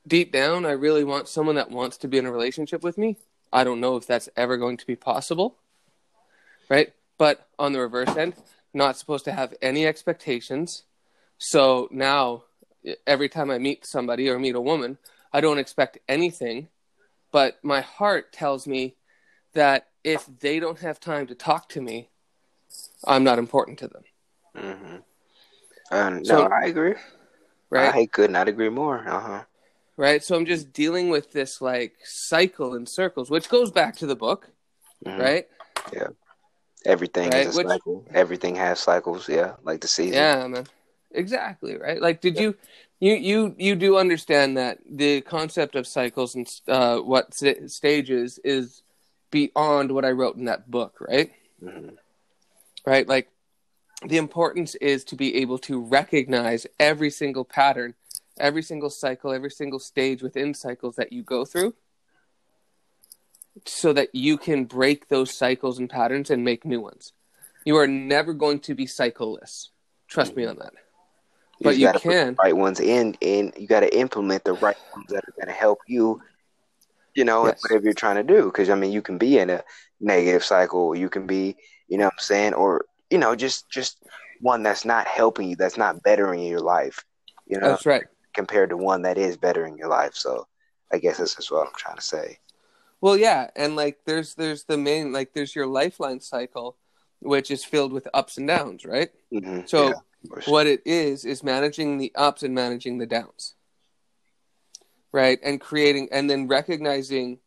deep 0.07 0.33
down, 0.33 0.65
I 0.65 0.71
really 0.71 1.05
want 1.05 1.29
someone 1.29 1.57
that 1.57 1.71
wants 1.71 1.99
to 1.99 2.09
be 2.09 2.17
in 2.17 2.25
a 2.25 2.33
relationship 2.33 2.83
with 2.83 2.97
me. 2.97 3.19
I 3.55 3.63
don't 3.63 3.81
know 3.81 3.97
if 3.97 4.05
that's 4.07 4.29
ever 4.37 4.57
going 4.57 4.77
to 4.79 4.87
be 4.87 4.97
possible, 4.97 5.57
right? 6.69 6.93
But 7.19 7.47
on 7.57 7.73
the 7.73 7.81
reverse 7.81 8.15
end, 8.17 8.35
not 8.75 8.99
supposed 8.99 9.25
to 9.27 9.33
have 9.33 9.55
any 9.63 9.87
expectations. 9.87 10.83
So 11.39 11.89
now, 11.93 12.43
every 13.07 13.29
time 13.29 13.53
I 13.53 13.59
meet 13.59 13.87
somebody 13.87 14.29
or 14.29 14.41
meet 14.41 14.57
a 14.57 14.61
woman, 14.61 14.99
I 15.33 15.41
don't 15.41 15.59
expect 15.59 15.99
anything, 16.09 16.69
but 17.31 17.59
my 17.63 17.81
heart 17.81 18.33
tells 18.33 18.67
me 18.67 18.97
that 19.53 19.87
if 20.03 20.27
they 20.41 20.59
don't 20.59 20.81
have 20.81 20.99
time 20.99 21.29
to 21.29 21.35
talk 21.37 21.69
to 21.71 21.81
me, 21.81 22.09
I'm 23.07 23.23
not 23.23 23.39
important 23.39 23.79
to 23.79 23.89
them, 23.89 24.03
Mm-hmm. 24.57 24.97
And 25.93 26.27
So- 26.27 26.49
I 26.49 26.65
agree. 26.67 26.95
right? 27.71 27.95
I 27.95 28.07
could 28.07 28.31
not 28.33 28.49
agree 28.49 28.69
more. 28.69 28.99
Uh 29.09 29.21
huh. 29.21 29.43
Right? 29.97 30.23
So 30.25 30.35
I'm 30.37 30.45
just 30.47 30.73
dealing 30.73 31.09
with 31.09 31.31
this 31.33 31.61
like 31.61 31.95
cycle 32.05 32.75
in 32.75 32.85
circles, 32.87 33.31
which 33.31 33.49
goes 33.49 33.71
back 33.71 33.97
to 33.99 34.07
the 34.07 34.17
book, 34.17 34.51
Mhm. 35.07 35.19
right? 35.19 35.49
Yeah. 35.93 36.09
Everything 36.85 37.31
Right, 37.31 37.47
is 37.47 37.55
a 37.55 37.59
which- 37.59 37.69
cycle. 37.69 38.05
Everything 38.13 38.57
has 38.57 38.81
cycles. 38.81 39.29
Yeah, 39.29 39.55
like 39.63 39.81
the 39.81 39.89
season. 39.89 40.15
Yeah, 40.15 40.47
man. 40.49 40.67
Exactly, 41.13 41.77
right? 41.77 42.01
Like 42.03 42.21
did 42.21 42.39
you 42.39 42.57
you 42.99 43.15
you 43.15 43.55
you 43.57 43.75
do 43.77 43.97
understand 43.97 44.57
that 44.57 44.79
the 44.85 45.21
concept 45.21 45.77
of 45.77 45.87
cycles 45.87 46.35
and 46.35 46.47
uh 46.67 46.99
what 46.99 47.33
st- 47.33 47.71
stages 47.71 48.39
is 48.43 48.83
beyond 49.31 49.93
what 49.93 50.05
I 50.05 50.11
wrote 50.11 50.37
in 50.37 50.47
that 50.47 50.69
book, 50.71 50.97
right? 51.01 51.31
hmm 51.61 51.91
right? 52.85 53.07
Like 53.09 53.29
the 54.05 54.17
importance 54.19 54.75
is 54.75 55.05
to 55.05 55.17
be 55.17 55.37
able 55.37 55.59
to 55.59 55.81
recognize 55.81 56.67
every 56.79 57.11
single 57.11 57.45
pattern, 57.45 57.95
every 58.39 58.63
single 58.63 58.91
cycle, 58.91 59.33
every 59.33 59.51
single 59.51 59.79
stage 59.79 60.23
within 60.23 60.55
cycles 60.55 60.97
that 60.97 61.13
you 61.13 61.23
go 61.23 61.45
through 61.45 61.75
so 63.67 63.93
that 63.93 64.15
you 64.15 64.37
can 64.37 64.65
break 64.65 65.09
those 65.09 65.33
cycles 65.33 65.79
and 65.79 65.89
patterns 65.89 66.31
and 66.31 66.45
make 66.45 66.65
new 66.65 66.81
ones. 66.81 67.13
You 67.65 67.77
are 67.77 67.87
never 67.87 68.35
going 68.35 68.61
to 68.61 68.75
be 68.75 68.87
cycleless. 68.87 69.71
Trust 70.09 70.37
me 70.37 70.45
on 70.45 70.57
that. 70.57 70.73
But 71.63 71.79
you 71.79 71.87
put 71.87 72.03
the 72.03 72.09
can. 72.11 72.37
right 72.43 72.57
ones 72.57 72.81
in, 72.81 73.17
and 73.23 73.53
you 73.57 73.67
got 73.67 73.81
to 73.81 73.97
implement 73.97 74.45
the 74.45 74.53
right 74.55 74.77
ones 74.95 75.07
that 75.09 75.25
are 75.25 75.33
going 75.37 75.47
to 75.47 75.59
help 75.59 75.79
you. 75.87 76.21
You 77.15 77.25
know, 77.25 77.47
Yes. 77.47 77.63
whatever 77.63 77.85
you're 77.85 77.95
trying 77.95 78.17
to 78.17 78.25
do. 78.25 78.47
Because 78.47 78.69
I 78.69 78.75
mean, 78.75 78.93
you 78.93 79.01
can 79.01 79.19
be 79.19 79.39
in 79.39 79.49
a 79.49 79.63
negative 80.01 80.45
cycle. 80.45 80.81
Or 80.81 80.97
you 80.97 81.09
can 81.09 81.27
be, 81.27 81.57
you 81.89 81.97
know, 81.97 82.07
what 82.07 82.15
I'm 82.15 82.19
saying, 82.19 82.55
or 82.55 82.87
you 83.09 83.19
know, 83.19 83.37
just 83.37 83.71
just 83.71 83.99
one 84.41 84.63
that's 84.63 84.85
not 84.85 85.07
helping 85.07 85.49
you, 85.49 85.57
that's 85.57 85.79
not 85.79 86.03
bettering 86.03 86.43
your 86.43 86.61
life. 86.61 87.05
You 87.47 87.61
know, 87.61 87.69
That's 87.69 87.87
right. 87.87 88.05
Compared 88.35 88.71
to 88.71 88.77
one 88.77 89.03
that 89.03 89.19
is 89.19 89.37
bettering 89.37 89.79
your 89.79 89.89
life. 89.89 90.15
So, 90.15 90.47
I 90.93 90.99
guess 90.99 91.19
that's 91.19 91.35
just 91.37 91.51
what 91.51 91.67
I'm 91.67 91.75
trying 91.77 91.97
to 91.97 92.03
say. 92.03 92.39
Well, 93.01 93.17
yeah, 93.17 93.51
and 93.57 93.77
like 93.77 93.99
there's 94.07 94.35
there's 94.35 94.65
the 94.65 94.79
main 94.79 95.13
like 95.13 95.33
there's 95.33 95.55
your 95.55 95.67
lifeline 95.67 96.21
cycle 96.21 96.77
which 97.21 97.51
is 97.51 97.65
filled 97.65 97.93
with 97.93 98.07
ups 98.13 98.37
and 98.37 98.47
downs, 98.47 98.85
right? 98.85 99.11
hmm 99.33 99.61
So 99.65 99.89
yeah, 99.89 99.95
course. 100.29 100.47
what 100.47 100.67
it 100.67 100.83
is 100.85 101.25
is 101.25 101.43
managing 101.43 101.99
the 101.99 102.13
ups 102.15 102.43
and 102.43 102.55
managing 102.55 102.99
the 102.99 103.07
downs 103.07 103.55
right 105.13 105.39
and 105.43 105.61
creating 105.61 106.09
and 106.11 106.29
then 106.29 106.49
recognizing 106.49 107.39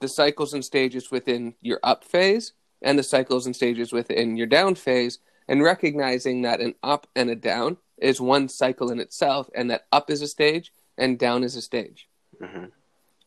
the 0.00 0.08
cycles 0.08 0.52
and 0.52 0.64
stages 0.64 1.10
within 1.10 1.54
your 1.62 1.80
up 1.82 2.04
phase 2.04 2.52
and 2.82 2.98
the 2.98 3.02
cycles 3.02 3.46
and 3.46 3.56
stages 3.56 3.92
within 3.92 4.36
your 4.36 4.46
down 4.46 4.74
phase 4.74 5.18
and 5.48 5.62
recognizing 5.62 6.42
that 6.42 6.60
an 6.60 6.74
up 6.82 7.06
and 7.16 7.30
a 7.30 7.34
down 7.34 7.78
is 8.04 8.20
one 8.20 8.48
cycle 8.48 8.90
in 8.90 9.00
itself 9.00 9.48
and 9.54 9.70
that 9.70 9.86
up 9.90 10.10
is 10.10 10.22
a 10.22 10.28
stage 10.28 10.72
and 10.96 11.18
down 11.18 11.42
is 11.42 11.56
a 11.56 11.62
stage. 11.62 12.08
Hmm 12.42 12.66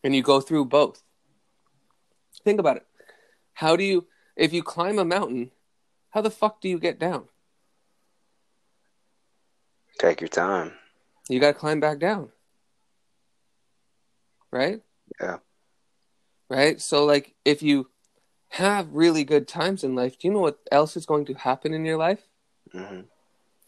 and 0.02 0.14
you 0.14 0.22
go 0.22 0.40
through 0.40 0.64
both. 0.64 1.02
Think 2.44 2.60
about 2.60 2.76
it. 2.76 2.86
How 3.54 3.76
do 3.76 3.84
you 3.84 4.06
if 4.36 4.52
you 4.52 4.62
climb 4.62 4.98
a 4.98 5.04
mountain 5.04 5.50
how 6.10 6.22
the 6.22 6.30
fuck 6.30 6.60
do 6.60 6.68
you 6.68 6.78
get 6.78 6.98
down? 6.98 7.24
Take 9.98 10.20
your 10.20 10.28
time. 10.28 10.72
you 11.28 11.40
got 11.40 11.48
to 11.48 11.58
climb 11.58 11.80
back 11.80 11.98
down. 11.98 12.30
Right? 14.50 14.80
Yeah. 15.20 15.38
right? 16.48 16.80
So 16.80 17.04
like 17.04 17.34
if 17.44 17.62
you 17.62 17.90
have 18.50 18.94
really 18.94 19.24
good 19.24 19.46
times 19.46 19.84
in 19.84 19.94
life 19.94 20.18
do 20.18 20.26
you 20.26 20.32
know 20.32 20.40
what 20.40 20.58
else 20.72 20.96
is 20.96 21.04
going 21.04 21.26
to 21.26 21.34
happen 21.34 21.74
in 21.74 21.84
your 21.84 21.98
life? 21.98 22.26
Hmm 22.72 23.00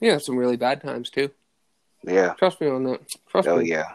have 0.08 0.22
some 0.22 0.36
really 0.36 0.56
bad 0.56 0.80
times 0.80 1.10
too. 1.10 1.30
Yeah. 2.02 2.34
trust 2.34 2.60
me 2.60 2.68
on 2.68 2.84
that. 2.84 3.00
Trust 3.28 3.48
Oh 3.48 3.58
me. 3.58 3.68
yeah. 3.68 3.92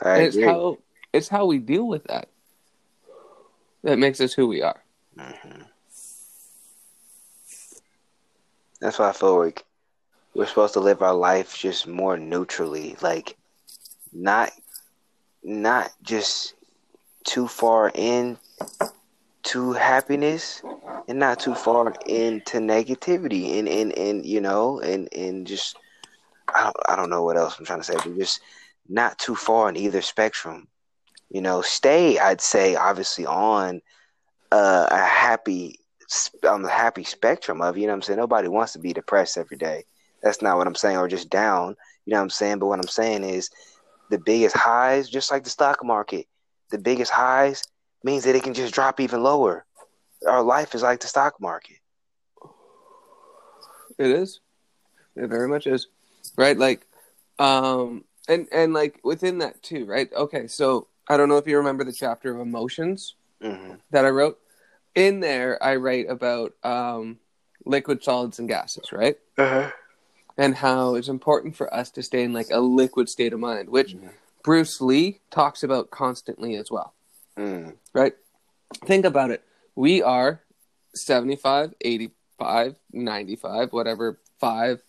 I 0.00 0.16
and 0.18 0.26
it's 0.26 0.36
how 0.40 0.78
it's 1.12 1.28
how 1.28 1.46
we 1.46 1.58
deal 1.58 1.86
with 1.86 2.04
that 2.04 2.28
that 3.82 3.98
makes 3.98 4.20
us 4.20 4.32
who 4.32 4.46
we 4.46 4.62
are. 4.62 4.82
Hmm 5.18 5.62
That's 8.80 8.98
why 8.98 9.08
I 9.08 9.12
feel 9.12 9.38
like 9.38 9.64
we're 10.34 10.46
supposed 10.46 10.74
to 10.74 10.80
live 10.80 11.00
our 11.00 11.14
life 11.14 11.56
just 11.56 11.86
more 11.86 12.16
neutrally, 12.16 12.96
like 13.00 13.36
not 14.12 14.50
not 15.42 15.92
just 16.02 16.54
too 17.24 17.46
far 17.48 17.90
in 17.94 18.36
to 19.44 19.72
happiness 19.72 20.62
and 21.08 21.18
not 21.18 21.40
too 21.40 21.54
far 21.54 21.94
into 22.06 22.58
negativity 22.58 23.58
and 23.58 23.68
and, 23.68 23.96
and 23.98 24.26
you 24.26 24.40
know 24.40 24.80
and 24.80 25.08
and 25.14 25.46
just 25.46 25.76
I 26.54 26.64
don't, 26.64 26.76
I 26.88 26.96
don't 26.96 27.10
know 27.10 27.22
what 27.24 27.36
else 27.36 27.58
I'm 27.58 27.64
trying 27.64 27.80
to 27.80 27.84
say, 27.84 27.94
but 27.94 28.16
just 28.16 28.40
not 28.88 29.18
too 29.18 29.34
far 29.34 29.68
in 29.68 29.76
either 29.76 30.02
spectrum. 30.02 30.68
You 31.30 31.40
know, 31.40 31.62
stay 31.62 32.18
I'd 32.18 32.40
say 32.40 32.76
obviously 32.76 33.26
on 33.26 33.80
uh, 34.52 34.86
a 34.90 34.98
happy 34.98 35.80
on 36.46 36.62
the 36.62 36.70
happy 36.70 37.04
spectrum 37.04 37.60
of 37.62 37.76
you 37.76 37.86
know 37.86 37.92
what 37.92 37.96
I'm 37.96 38.02
saying 38.02 38.18
nobody 38.18 38.48
wants 38.48 38.74
to 38.74 38.78
be 38.78 38.92
depressed 38.92 39.38
every 39.38 39.56
day 39.56 39.84
that's 40.24 40.40
not 40.40 40.56
what 40.56 40.66
I'm 40.66 40.74
saying 40.74 40.96
or 40.96 41.06
just 41.06 41.30
down 41.30 41.76
You 42.06 42.12
know 42.12 42.16
what 42.16 42.22
I'm 42.22 42.30
saying? 42.30 42.58
But 42.58 42.66
what 42.66 42.80
I'm 42.80 42.88
saying 42.88 43.24
is 43.24 43.50
the 44.10 44.18
biggest 44.18 44.56
highs, 44.56 45.08
just 45.08 45.30
like 45.30 45.44
the 45.44 45.50
stock 45.50 45.84
market, 45.84 46.26
the 46.70 46.78
biggest 46.78 47.12
highs 47.12 47.62
means 48.02 48.24
that 48.24 48.34
it 48.34 48.42
can 48.42 48.54
just 48.54 48.74
drop 48.74 49.00
even 49.00 49.22
lower. 49.22 49.66
Our 50.26 50.42
life 50.42 50.74
is 50.74 50.82
like 50.82 51.00
the 51.00 51.06
stock 51.08 51.40
market. 51.40 51.76
It 53.98 54.10
is. 54.10 54.40
It 55.16 55.28
very 55.28 55.48
much 55.48 55.66
is. 55.66 55.86
Right? 56.36 56.56
Like 56.58 56.86
um 57.38 58.04
and 58.28 58.48
and 58.52 58.72
like 58.72 59.00
within 59.04 59.38
that 59.38 59.62
too, 59.62 59.84
right? 59.84 60.12
Okay, 60.12 60.46
so 60.46 60.88
I 61.08 61.16
don't 61.16 61.28
know 61.28 61.36
if 61.38 61.46
you 61.46 61.56
remember 61.58 61.84
the 61.84 61.92
chapter 61.92 62.34
of 62.34 62.40
emotions 62.40 63.14
hmm 63.40 63.74
that 63.90 64.04
I 64.04 64.08
wrote. 64.10 64.38
In 64.94 65.20
there 65.20 65.62
I 65.62 65.76
write 65.76 66.08
about 66.08 66.54
um 66.62 67.18
liquid 67.64 68.02
solids 68.02 68.38
and 68.38 68.48
gases, 68.48 68.92
right? 68.92 69.16
Uh-huh. 69.38 69.70
And 70.36 70.56
how 70.56 70.96
it's 70.96 71.08
important 71.08 71.54
for 71.54 71.72
us 71.72 71.90
to 71.92 72.02
stay 72.02 72.24
in 72.24 72.32
like 72.32 72.48
a 72.50 72.60
liquid 72.60 73.08
state 73.08 73.32
of 73.32 73.38
mind, 73.40 73.68
which 73.68 73.94
Mhm. 73.94 74.10
Bruce 74.42 74.80
Lee 74.80 75.20
talks 75.30 75.62
about 75.62 75.90
constantly 75.90 76.56
as 76.56 76.70
well. 76.70 76.92
Mm. 77.36 77.74
right? 77.92 78.14
Think 78.84 79.04
about 79.04 79.30
it. 79.30 79.42
We 79.74 80.02
are 80.02 80.42
75, 80.94 81.74
85, 81.80 82.76
95, 82.92 83.72
whatever 83.72 84.18
five, 84.38 84.82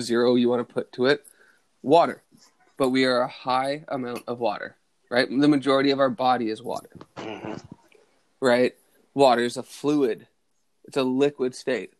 zero 0.00 0.34
you 0.34 0.48
want 0.48 0.66
to 0.66 0.74
put 0.74 0.92
to 0.92 1.06
it, 1.06 1.24
water. 1.82 2.22
But 2.76 2.90
we 2.90 3.04
are 3.04 3.20
a 3.20 3.28
high 3.28 3.84
amount 3.88 4.24
of 4.26 4.40
water, 4.40 4.76
right? 5.10 5.28
The 5.28 5.48
majority 5.48 5.90
of 5.90 6.00
our 6.00 6.10
body 6.10 6.48
is 6.50 6.62
water, 6.62 6.90
hmm 7.16 7.54
right? 8.40 8.74
Water 9.14 9.42
is 9.42 9.56
a 9.56 9.62
fluid, 9.62 10.26
it's 10.84 10.96
a 10.96 11.02
liquid 11.02 11.54
state. 11.54 11.94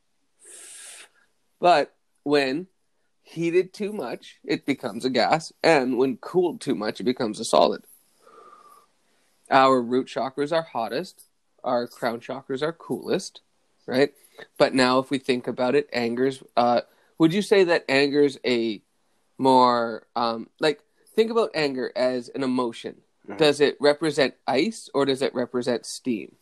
But 1.59 1.95
when 2.23 2.67
heated 3.23 3.73
too 3.73 3.93
much, 3.93 4.37
it 4.45 4.67
becomes 4.67 5.05
a 5.05 5.11
gas. 5.11 5.53
And 5.63 5.97
when 5.97 6.19
cooled 6.19 6.61
too 6.61 6.75
much, 6.75 7.01
it 7.01 7.05
becomes 7.05 7.41
a 7.41 7.45
solid. 7.45 7.85
Our 9.51 9.81
root 9.81 10.09
chakras 10.09 10.53
are 10.53 10.63
hottest, 10.63 11.25
our 11.65 11.87
crown 11.87 12.21
chakras 12.21 12.63
are 12.63 12.73
coolest, 12.73 13.41
right? 13.87 14.13
But 14.59 14.75
now, 14.75 14.99
if 14.99 15.11
we 15.11 15.19
think 15.19 15.47
about 15.47 15.75
it, 15.75 15.89
anger's. 15.93 16.43
Uh, 16.57 16.83
would 17.19 17.33
you 17.33 17.43
say 17.43 17.65
that 17.65 17.85
anger's 17.89 18.39
a 18.45 18.83
more 19.39 20.07
um, 20.15 20.49
like 20.61 20.81
think 21.15 21.31
about 21.31 21.51
anger 21.55 21.93
as 21.97 22.29
an 22.29 22.43
emotion? 22.43 22.97
Mhm. 23.29 23.39
Does 23.39 23.61
it 23.61 23.77
represent 23.81 24.35
ice 24.47 24.89
or 24.95 25.05
does 25.07 25.23
it 25.23 25.35
represent 25.35 25.87
steam? 25.87 26.37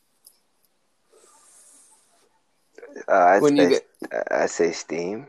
Uh, 3.09 3.13
I'd, 3.13 3.43
When 3.43 3.57
you 3.57 3.69
get 3.69 3.89
I 4.31 4.47
say 4.47 4.73
steam. 4.73 5.29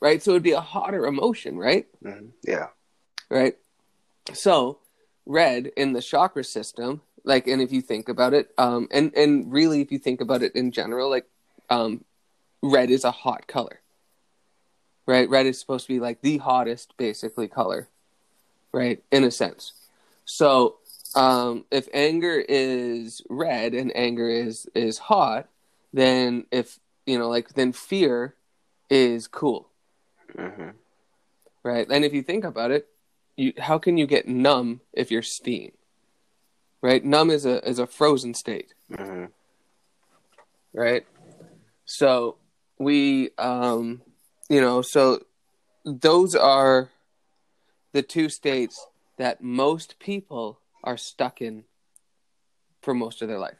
right, 0.00 0.22
so 0.22 0.32
it'd 0.32 0.42
be 0.42 0.52
a 0.52 0.60
hotter 0.60 1.06
emotion, 1.06 1.56
right? 1.56 1.86
hmm 2.02 2.28
Yeah. 2.42 2.68
right? 3.28 3.56
So, 4.32 4.78
red 5.26 5.66
in 5.76 5.92
the 5.92 6.02
chakra 6.02 6.44
system, 6.44 7.02
like, 7.24 7.46
and 7.46 7.60
if 7.62 7.72
you 7.72 7.80
think 7.82 8.08
about 8.08 8.34
it, 8.34 8.52
um, 8.58 8.88
and 8.90 9.14
and 9.16 9.52
really, 9.52 9.80
if 9.80 9.92
you 9.92 9.98
think 9.98 10.20
about 10.20 10.42
it 10.42 10.54
in 10.54 10.72
general, 10.72 11.10
like, 11.10 11.26
um, 11.68 12.04
red 12.62 12.90
is 12.90 13.04
a 13.04 13.10
hot 13.10 13.46
color, 13.46 13.80
right? 15.06 15.28
Red 15.28 15.46
is 15.46 15.58
supposed 15.60 15.86
to 15.86 15.92
be 15.92 16.00
like 16.00 16.22
the 16.22 16.38
hottest, 16.38 16.96
basically, 16.96 17.48
color, 17.48 17.88
right? 18.72 19.02
In 19.10 19.24
a 19.24 19.30
sense. 19.30 19.72
So, 20.24 20.76
um, 21.14 21.64
if 21.70 21.88
anger 21.92 22.44
is 22.48 23.22
red 23.28 23.74
and 23.74 23.94
anger 23.96 24.28
is 24.28 24.66
is 24.74 24.98
hot, 24.98 25.48
then 25.92 26.46
if 26.50 26.78
you 27.06 27.18
know, 27.18 27.28
like, 27.28 27.54
then 27.54 27.72
fear 27.72 28.34
is 28.88 29.26
cool 29.26 29.68
hmm 30.36 30.70
right? 31.62 31.86
And 31.90 32.04
if 32.04 32.12
you 32.12 32.22
think 32.22 32.44
about 32.44 32.70
it, 32.70 32.88
you 33.36 33.52
how 33.58 33.78
can 33.78 33.96
you 33.96 34.06
get 34.06 34.28
numb 34.28 34.80
if 34.92 35.10
you're 35.10 35.22
steam? 35.22 35.72
Right? 36.82 37.04
Numb 37.04 37.30
is 37.30 37.44
a 37.44 37.66
is 37.68 37.78
a 37.78 37.86
frozen 37.86 38.34
state, 38.34 38.74
hmm 38.94 39.26
right? 40.72 41.04
So 41.84 42.36
we 42.78 43.30
um 43.38 44.02
you 44.48 44.60
know, 44.60 44.82
so 44.82 45.20
those 45.84 46.34
are 46.34 46.90
the 47.92 48.02
two 48.02 48.28
states 48.28 48.86
that 49.18 49.42
most 49.42 49.98
people 49.98 50.60
are 50.82 50.96
stuck 50.96 51.42
in 51.42 51.64
for 52.82 52.94
most 52.94 53.20
of 53.20 53.28
their 53.28 53.38
life. 53.38 53.58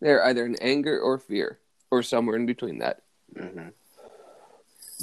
They're 0.00 0.24
either 0.24 0.46
in 0.46 0.56
anger 0.56 0.98
or 0.98 1.18
fear 1.18 1.58
or 1.90 2.02
somewhere 2.02 2.36
in 2.36 2.46
between 2.46 2.78
that. 2.78 3.02
hmm 3.36 3.68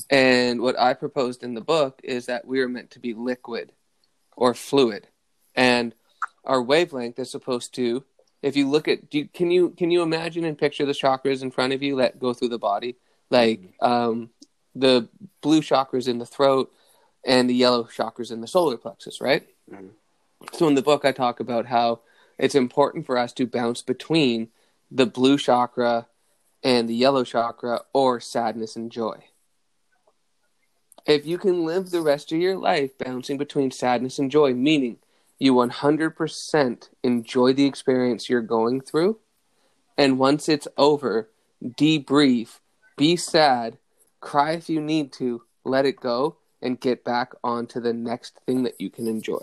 And 0.09 0.61
what 0.61 0.79
I 0.79 0.93
proposed 0.93 1.43
in 1.43 1.53
the 1.53 1.61
book 1.61 2.01
is 2.03 2.25
that 2.25 2.45
we 2.47 2.61
are 2.61 2.69
meant 2.69 2.91
to 2.91 2.99
be 2.99 3.13
liquid 3.13 3.71
or 4.35 4.53
fluid. 4.53 5.08
And 5.59 5.93
our 6.45 6.61
wavelength 6.61 7.19
is 7.19 7.29
supposed 7.29 7.75
to 7.75 8.05
if 8.41 8.55
you 8.55 8.69
look 8.69 8.87
at 8.87 9.09
do 9.09 9.17
you, 9.19 9.27
can 9.27 9.51
you 9.51 9.71
can 9.71 9.91
you 9.91 10.01
imagine 10.01 10.45
and 10.45 10.57
picture 10.57 10.85
the 10.85 10.93
chakras 10.93 11.41
in 11.41 11.51
front 11.51 11.73
of 11.73 11.83
you 11.83 11.97
that 11.97 12.17
go 12.17 12.33
through 12.33 12.47
the 12.47 12.57
body? 12.57 12.95
Like 13.29 13.73
um 13.81 14.29
the 14.73 15.09
blue 15.41 15.59
chakras 15.59 16.07
in 16.07 16.19
the 16.19 16.25
throat 16.25 16.71
and 17.25 17.49
the 17.49 17.53
yellow 17.53 17.83
chakras 17.83 18.31
in 18.31 18.39
the 18.39 18.47
solar 18.47 18.77
plexus, 18.77 19.19
right? 19.19 19.45
Mhm. 19.69 19.89
So 20.53 20.69
in 20.69 20.75
the 20.75 20.81
book 20.81 21.03
I 21.03 21.11
talk 21.11 21.41
about 21.41 21.65
how 21.65 21.99
it's 22.37 22.55
important 22.55 23.05
for 23.05 23.17
us 23.17 23.33
to 23.33 23.45
bounce 23.45 23.81
between 23.81 24.47
the 24.89 25.05
blue 25.05 25.37
chakra 25.37 26.07
and 26.63 26.87
the 26.87 26.95
yellow 26.95 27.25
chakra 27.25 27.81
or 27.91 28.21
sadness 28.21 28.77
and 28.77 28.89
joy 28.89 29.25
if 31.05 31.25
you 31.25 31.37
can 31.37 31.65
live 31.65 31.89
the 31.89 32.01
rest 32.01 32.31
of 32.31 32.39
your 32.39 32.55
life 32.55 32.97
bouncing 32.97 33.37
between 33.37 33.71
sadness 33.71 34.19
and 34.19 34.29
joy, 34.29 34.53
meaning 34.53 34.97
you 35.39 35.53
100% 35.53 36.89
enjoy 37.03 37.53
the 37.53 37.65
experience 37.65 38.29
you're 38.29 38.41
going 38.41 38.81
through, 38.81 39.19
and 39.97 40.19
once 40.19 40.49
it's 40.49 40.67
over, 40.77 41.29
debrief, 41.63 42.59
be 42.97 43.15
sad, 43.15 43.77
cry 44.19 44.51
if 44.51 44.69
you 44.69 44.81
need 44.81 45.13
to, 45.13 45.43
let 45.63 45.85
it 45.85 45.99
go, 45.99 46.37
and 46.61 46.79
get 46.79 47.03
back 47.03 47.33
on 47.43 47.65
to 47.67 47.79
the 47.79 47.93
next 47.93 48.39
thing 48.45 48.63
that 48.63 48.79
you 48.79 48.89
can 48.89 49.07
enjoy. 49.07 49.39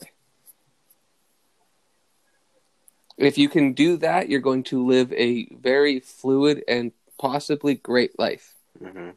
If 3.16 3.38
you 3.38 3.48
can 3.48 3.72
do 3.72 3.96
that, 3.98 4.28
you're 4.28 4.40
going 4.40 4.64
to 4.64 4.84
live 4.84 5.10
a 5.14 5.46
very 5.46 6.00
fluid 6.00 6.62
and 6.68 6.92
possibly 7.18 7.74
great 7.74 8.18
life. 8.18 8.54
hmm 8.78 9.10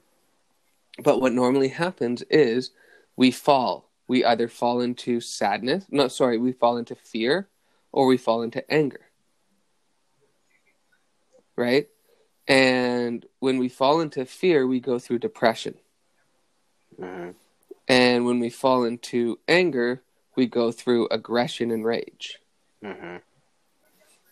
But 1.04 1.20
what 1.20 1.34
normally 1.34 1.68
happens 1.68 2.24
is 2.30 2.72
we 3.18 3.32
fall. 3.32 3.89
We 4.10 4.26
either 4.26 4.48
fall 4.48 4.82
into 4.82 5.22
sadness, 5.22 5.86
no, 5.92 6.08
sorry, 6.08 6.40
we 6.40 6.52
fall 6.52 6.78
into 6.78 6.96
fear 6.96 7.48
or 7.92 8.08
we 8.08 8.18
fall 8.18 8.42
into 8.42 8.70
anger. 8.70 9.02
Right? 11.56 11.88
And 12.48 13.26
when 13.40 13.60
we 13.60 13.70
fall 13.70 14.02
into 14.02 14.26
fear, 14.26 14.66
we 14.66 14.80
go 14.80 14.98
through 14.98 15.20
depression. 15.20 15.76
hmm 16.98 17.30
And 17.88 18.26
when 18.26 18.40
we 18.40 18.50
fall 18.50 18.84
into 18.84 19.40
anger, 19.48 20.02
we 20.36 20.48
go 20.48 20.72
through 20.72 21.08
aggression 21.12 21.70
and 21.70 21.86
rage. 21.86 22.40
hmm 22.84 23.18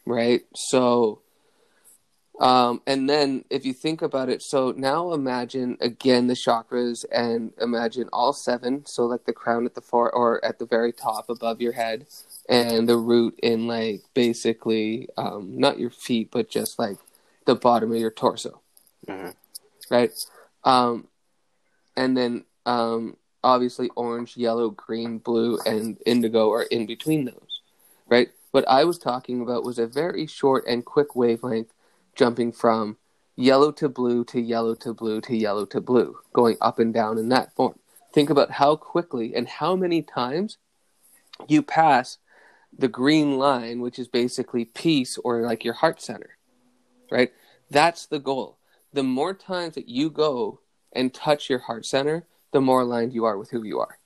right? 0.08 0.42
So, 0.56 1.22
um, 2.40 2.82
and 2.86 3.10
then 3.10 3.46
if 3.50 3.66
you 3.66 3.74
think 3.74 4.02
about 4.02 4.30
it, 4.30 4.42
so 4.42 4.72
now 4.76 5.14
imagine 5.14 5.78
again 5.82 6.28
the 6.28 6.36
chakras 6.36 7.06
and 7.12 7.54
imagine 7.60 8.10
all 8.14 8.34
seven. 8.34 8.86
So 8.86 9.06
like 9.06 9.26
the 9.26 9.34
crown 9.34 9.66
at 9.66 9.76
the 9.76 9.82
far 9.82 10.12
or 10.12 10.44
at 10.46 10.60
the 10.60 10.66
very 10.66 10.92
top 10.94 11.30
above 11.30 11.62
your 11.62 11.74
head, 11.74 12.06
and 12.48 12.88
the 12.88 12.98
root 12.98 13.40
in 13.42 13.68
like 13.68 14.04
basically 14.14 15.08
um, 15.18 15.60
not 15.60 15.80
your 15.80 15.90
feet, 15.90 16.30
but 16.32 16.50
just 16.50 16.78
like 16.78 16.98
the 17.46 17.56
bottom 17.56 17.92
of 17.92 17.98
your 17.98 18.12
torso, 18.12 18.62
hmm 19.08 19.30
right? 19.90 20.12
Um, 20.64 21.08
and 21.96 22.16
then 22.16 22.46
um, 22.66 23.18
obviously 23.44 23.90
orange, 23.96 24.38
yellow, 24.38 24.70
green, 24.70 25.18
blue, 25.20 25.60
and 25.66 25.98
indigo 26.06 26.52
are 26.52 26.64
in 26.64 26.86
between 26.86 27.26
those, 27.26 27.62
right? 28.08 28.30
What 28.52 28.68
I 28.68 28.84
was 28.84 28.98
talking 28.98 29.42
about 29.42 29.64
was 29.64 29.80
a 29.80 29.88
very 29.88 30.28
short 30.28 30.66
and 30.68 30.86
quick 30.86 31.16
wavelength 31.16 31.74
jumping 32.18 32.52
from 32.52 32.98
yellow 33.36 33.72
to 33.72 33.88
blue 33.88 34.26
to 34.26 34.42
yellow 34.42 34.76
to 34.76 34.94
blue 34.94 35.22
to 35.22 35.36
yellow 35.36 35.66
to 35.66 35.80
blue, 35.80 36.18
going 36.34 36.58
up 36.60 36.80
and 36.80 36.94
down 36.94 37.18
in 37.18 37.30
that 37.30 37.56
form. 37.56 37.80
Think 38.14 38.30
about 38.30 38.52
how 38.52 38.76
quickly 38.76 39.36
and 39.36 39.48
how 39.48 39.76
many 39.76 40.02
times 40.02 40.58
you 41.48 41.62
pass 41.62 42.18
the 42.78 42.88
green 42.88 43.38
line, 43.38 43.80
which 43.80 44.00
is 44.00 44.08
basically 44.08 44.66
peace 44.66 45.18
or 45.24 45.42
like 45.42 45.64
your 45.64 45.76
heart 45.76 46.02
center, 46.02 46.38
right? 47.12 47.32
That's 47.70 48.08
the 48.08 48.20
goal. 48.20 48.58
The 48.94 49.04
more 49.04 49.34
times 49.34 49.76
that 49.76 49.88
you 49.88 50.10
go 50.10 50.62
and 50.94 51.14
touch 51.14 51.50
your 51.50 51.60
heart 51.60 51.86
center, 51.86 52.26
the 52.52 52.62
more 52.62 52.82
aligned 52.82 53.14
you 53.14 53.26
are 53.26 53.38
with 53.38 53.52
who 53.52 53.64
you 53.64 53.80
are. 53.80 54.00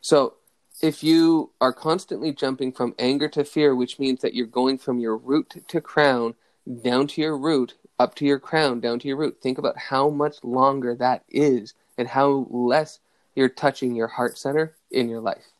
So, 0.00 0.34
if 0.82 1.02
you 1.04 1.50
are 1.60 1.72
constantly 1.72 2.32
jumping 2.32 2.72
from 2.72 2.94
anger 2.98 3.28
to 3.28 3.44
fear, 3.44 3.74
which 3.74 3.98
means 3.98 4.20
that 4.20 4.34
you're 4.34 4.46
going 4.46 4.78
from 4.78 4.98
your 4.98 5.16
root 5.16 5.62
to 5.68 5.80
crown 5.80 6.34
down 6.82 7.06
to 7.08 7.20
your 7.20 7.36
root 7.36 7.74
up 7.98 8.14
to 8.16 8.24
your 8.24 8.38
crown, 8.38 8.80
down 8.80 8.98
to 8.98 9.08
your 9.08 9.16
root. 9.16 9.38
Think 9.40 9.58
about 9.58 9.78
how 9.78 10.10
much 10.10 10.42
longer 10.42 10.94
that 10.96 11.24
is 11.28 11.74
and 11.96 12.08
how 12.08 12.46
less 12.50 12.98
you're 13.34 13.48
touching 13.48 13.94
your 13.94 14.08
heart 14.08 14.36
center 14.36 14.74
in 14.90 15.08
your 15.08 15.20
life. 15.20 15.52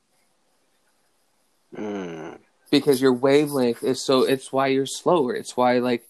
Mm. 1.76 2.38
Because 2.70 3.00
your 3.00 3.12
wavelength 3.12 3.82
is 3.82 4.04
so 4.04 4.22
it's 4.22 4.52
why 4.52 4.68
you're 4.68 4.87
slower. 4.87 5.35
It's 5.35 5.56
why 5.56 5.78
like 5.78 6.08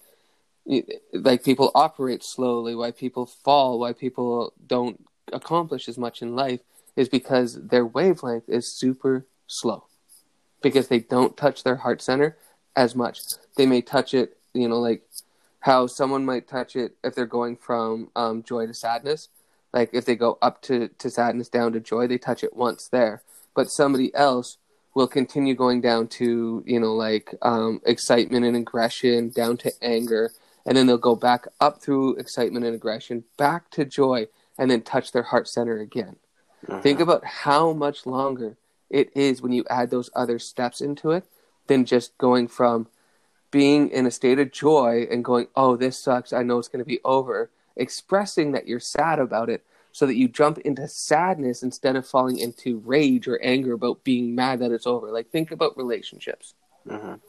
like 1.13 1.45
people 1.45 1.71
operate 1.75 2.23
slowly, 2.25 2.75
why 2.75 2.93
people 2.93 3.27
fall, 3.27 3.79
why 3.79 3.93
people 3.93 4.53
don't 4.67 5.05
accomplish 5.33 5.89
as 5.89 5.99
much 5.99 6.23
in 6.23 6.35
life 6.35 6.61
is 6.97 7.09
because 7.09 7.55
their 7.69 7.87
wavelength 7.87 8.49
is 8.49 8.77
super 8.77 9.27
slow. 9.47 9.85
Because 10.63 10.89
they 10.89 11.01
don't 11.01 11.37
touch 11.37 11.65
their 11.65 11.77
heart 11.77 12.03
center 12.03 12.37
as 12.77 12.95
much. 12.95 13.21
They 13.57 13.67
may 13.67 13.83
touch 13.83 14.15
it, 14.15 14.37
you 14.55 14.69
know, 14.69 14.79
like 14.79 15.03
how 15.61 15.87
someone 15.87 16.25
might 16.25 16.49
touch 16.49 16.77
it 16.77 16.97
if 17.03 17.15
they're 17.15 17.27
going 17.27 17.57
from 17.57 18.11
um, 18.17 18.43
joy 18.43 18.67
to 18.67 18.75
sadness. 18.75 19.29
Like 19.73 19.91
if 19.93 20.05
they 20.05 20.17
go 20.17 20.39
up 20.43 20.61
to, 20.63 20.89
to 20.89 21.11
sadness, 21.11 21.49
down 21.49 21.73
to 21.73 21.81
joy, 21.81 22.07
they 22.07 22.19
touch 22.19 22.45
it 22.45 22.55
once 22.55 22.89
there. 22.89 23.23
But 23.55 23.67
somebody 23.67 24.15
else 24.15 24.59
will 24.95 25.09
continue 25.09 25.55
going 25.55 25.81
down 25.81 26.07
to, 26.07 26.63
you 26.67 26.79
know, 26.79 26.95
like 26.95 27.35
um, 27.43 27.81
excitement 27.87 28.45
and 28.45 28.57
aggression, 28.57 29.31
down 29.31 29.57
to 29.59 29.73
anger, 29.81 30.33
and 30.67 30.77
then 30.77 30.87
they'll 30.87 30.99
go 30.99 31.17
back 31.17 31.47
up 31.61 31.83
through 31.83 32.17
excitement 32.17 32.65
and 32.65 32.75
aggression, 32.75 33.25
back 33.39 33.71
to 33.71 33.85
joy, 33.85 34.27
and 34.59 34.71
then 34.71 34.83
touch 34.83 35.13
their 35.13 35.23
heart 35.23 35.49
center 35.49 35.79
again. 35.79 36.17
Mhm. 36.67 36.83
Think 36.83 37.01
about 37.01 37.25
how 37.25 37.73
much 37.73 38.07
longer 38.07 38.57
it 38.91 39.11
is 39.17 39.43
when 39.43 39.53
you 39.53 39.65
add 39.69 39.91
those 39.91 40.11
other 40.15 40.39
steps 40.39 40.81
into 40.81 41.11
it 41.11 41.25
than 41.67 41.85
just 41.85 42.17
going 42.19 42.49
from 42.49 42.89
being 43.51 43.89
in 43.91 44.07
a 44.07 44.11
state 44.11 44.39
of 44.39 44.51
joy 44.53 45.07
and 45.11 45.25
going, 45.25 45.47
oh, 45.57 45.77
this 45.77 45.99
sucks. 45.99 46.33
I 46.33 46.43
know 46.43 46.59
it's 46.59 46.69
going 46.69 46.85
to 46.85 46.89
be 46.89 47.01
over. 47.05 47.51
Expressing 47.77 48.53
that 48.53 48.67
you're 48.67 48.81
sad 48.81 49.19
about 49.19 49.49
it 49.49 49.65
so 49.93 50.07
that 50.07 50.17
you 50.17 50.29
jump 50.29 50.59
into 50.59 50.89
sadness 50.89 51.63
instead 51.63 51.97
of 51.97 52.07
falling 52.07 52.39
into 52.39 52.79
rage 52.79 53.29
or 53.29 53.39
anger 53.43 53.73
about 53.75 54.05
being 54.05 54.35
mad 54.35 54.59
that 54.61 54.73
it's 54.73 54.87
over. 54.87 55.11
Like, 55.11 55.31
think 55.31 55.51
about 55.51 55.77
relationships, 55.77 56.55
Mhm. 56.87 57.21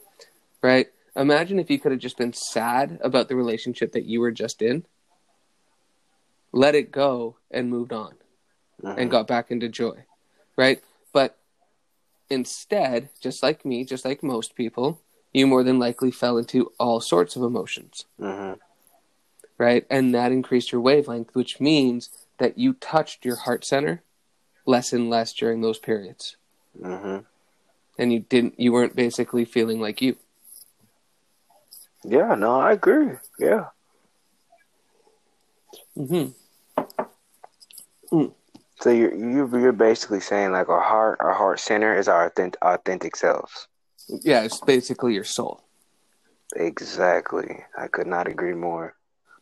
right? 0.61 0.87
Imagine 1.15 1.59
if 1.59 1.69
you 1.69 1.79
could 1.79 1.91
have 1.91 1.99
just 2.01 2.17
been 2.17 2.33
sad 2.33 2.99
about 3.01 3.27
the 3.27 3.35
relationship 3.35 3.91
that 3.91 4.05
you 4.05 4.19
were 4.21 4.31
just 4.31 4.61
in, 4.61 4.85
let 6.51 6.75
it 6.75 6.91
go, 6.91 7.37
and 7.51 7.69
moved 7.69 7.91
on 7.91 8.15
Mhm. 8.81 8.97
and 8.97 9.11
got 9.11 9.27
back 9.27 9.51
into 9.51 9.69
joy, 9.69 10.05
right? 10.57 10.83
But 11.11 11.37
instead, 12.29 13.09
just 13.21 13.43
like 13.43 13.63
me, 13.65 13.83
just 13.85 14.05
like 14.05 14.23
most 14.23 14.55
people, 14.55 15.01
you 15.33 15.47
more 15.47 15.63
than 15.63 15.79
likely 15.79 16.11
fell 16.11 16.37
into 16.37 16.71
all 16.79 16.99
sorts 17.01 17.35
of 17.35 17.43
emotions, 17.43 18.05
Mhm. 18.19 18.59
right? 19.57 19.85
And 19.89 20.13
that 20.13 20.31
increased 20.31 20.71
your 20.71 20.81
wavelength, 20.81 21.33
which 21.35 21.59
means 21.59 22.09
that 22.39 22.57
you 22.57 22.73
touched 22.73 23.25
your 23.25 23.35
heart 23.37 23.63
center 23.65 24.01
less 24.65 24.93
and 24.93 25.09
less 25.09 25.33
during 25.33 25.61
those 25.61 25.79
periods. 25.79 26.35
Mhm. 26.79 27.25
And 27.97 28.11
you 28.13 28.21
didn't 28.21 28.59
you 28.59 28.71
weren't 28.73 28.95
basically 28.95 29.45
feeling 29.45 29.79
like 29.79 30.01
you. 30.01 30.17
Yeah, 32.03 32.35
no, 32.35 32.59
I 32.59 32.73
agree. 32.73 33.17
Yeah. 33.39 33.69
Mm-hmm. 35.97 36.31
So 38.83 38.89
you're 38.89 39.15
you 39.15 39.47
you're 39.57 39.71
basically 39.71 40.19
saying 40.19 40.51
like 40.51 40.67
our 40.67 40.81
heart 40.81 41.19
our 41.21 41.33
heart 41.33 41.61
center 41.61 41.97
is 41.97 42.09
our 42.09 42.25
authentic, 42.25 42.61
authentic 42.61 43.15
selves. 43.15 43.69
Yeah, 44.09 44.43
it's 44.43 44.59
basically 44.59 45.13
your 45.13 45.23
soul. 45.23 45.63
Exactly. 46.57 47.63
I 47.77 47.87
could 47.87 48.07
not 48.07 48.27
agree 48.27 48.53
more. 48.53 48.95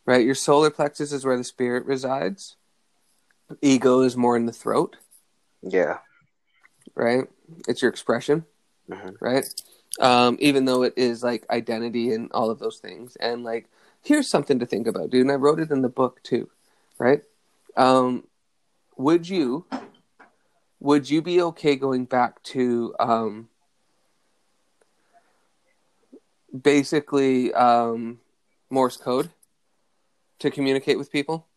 Right? 0.05 0.23
Your 0.23 0.35
solar 0.35 0.69
plexus 0.69 1.11
is 1.11 1.25
where 1.25 1.37
the 1.37 1.43
spirit 1.43 1.87
resides. 1.87 2.55
Ego 3.63 4.01
is 4.01 4.15
more 4.15 4.37
in 4.37 4.45
the 4.45 4.53
throat. 4.53 4.97
Yeah. 5.63 5.97
right? 6.93 7.25
It's 7.67 7.81
your 7.81 7.89
expression, 7.89 8.45
Mhm. 8.89 9.15
right? 9.21 9.45
Um, 9.99 10.37
even 10.39 10.65
though 10.65 10.83
it 10.83 10.93
is 10.97 11.23
like 11.23 11.49
identity 11.49 12.11
and 12.13 12.29
all 12.33 12.49
of 12.51 12.59
those 12.59 12.79
things. 12.79 13.15
And 13.15 13.43
like, 13.43 13.69
here's 14.03 14.27
something 14.29 14.59
to 14.59 14.65
think 14.65 14.87
about, 14.87 15.09
dude. 15.09 15.21
And 15.21 15.31
I 15.31 15.35
wrote 15.35 15.59
it 15.59 15.71
in 15.71 15.81
the 15.81 15.89
book 15.89 16.21
too, 16.21 16.49
right? 16.99 17.23
Um, 17.77 18.27
would 19.01 19.27
you, 19.27 19.65
would 20.79 21.09
you 21.09 21.21
be 21.21 21.41
okay 21.41 21.75
going 21.75 22.05
back 22.05 22.41
to 22.43 22.95
um, 22.99 23.49
basically 26.59 27.53
um, 27.53 28.19
Morse 28.69 28.97
code 28.97 29.29
to 30.39 30.51
communicate 30.51 30.97
with 30.97 31.11
people? 31.11 31.47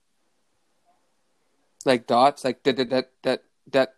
Like 1.84 2.06
dots, 2.06 2.44
like 2.44 2.62
that, 2.62 2.76
that, 2.76 3.10
that, 3.22 3.44
that, 3.72 3.94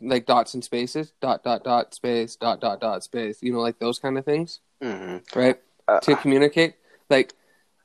like 0.00 0.26
dots 0.26 0.54
and 0.54 0.64
spaces, 0.64 1.12
dot 1.20 1.44
dot 1.44 1.62
dot 1.62 1.94
space, 1.94 2.34
dot 2.36 2.60
dot 2.60 2.80
dot 2.80 3.04
space, 3.04 3.42
you 3.42 3.52
know, 3.52 3.60
like 3.60 3.78
those 3.78 3.98
kind 3.98 4.18
of 4.18 4.24
things, 4.24 4.60
hmm 4.82 5.18
right? 5.34 5.60
Uh, 5.86 6.00
To 6.00 6.16
communicate, 6.16 6.74
like, 7.10 7.34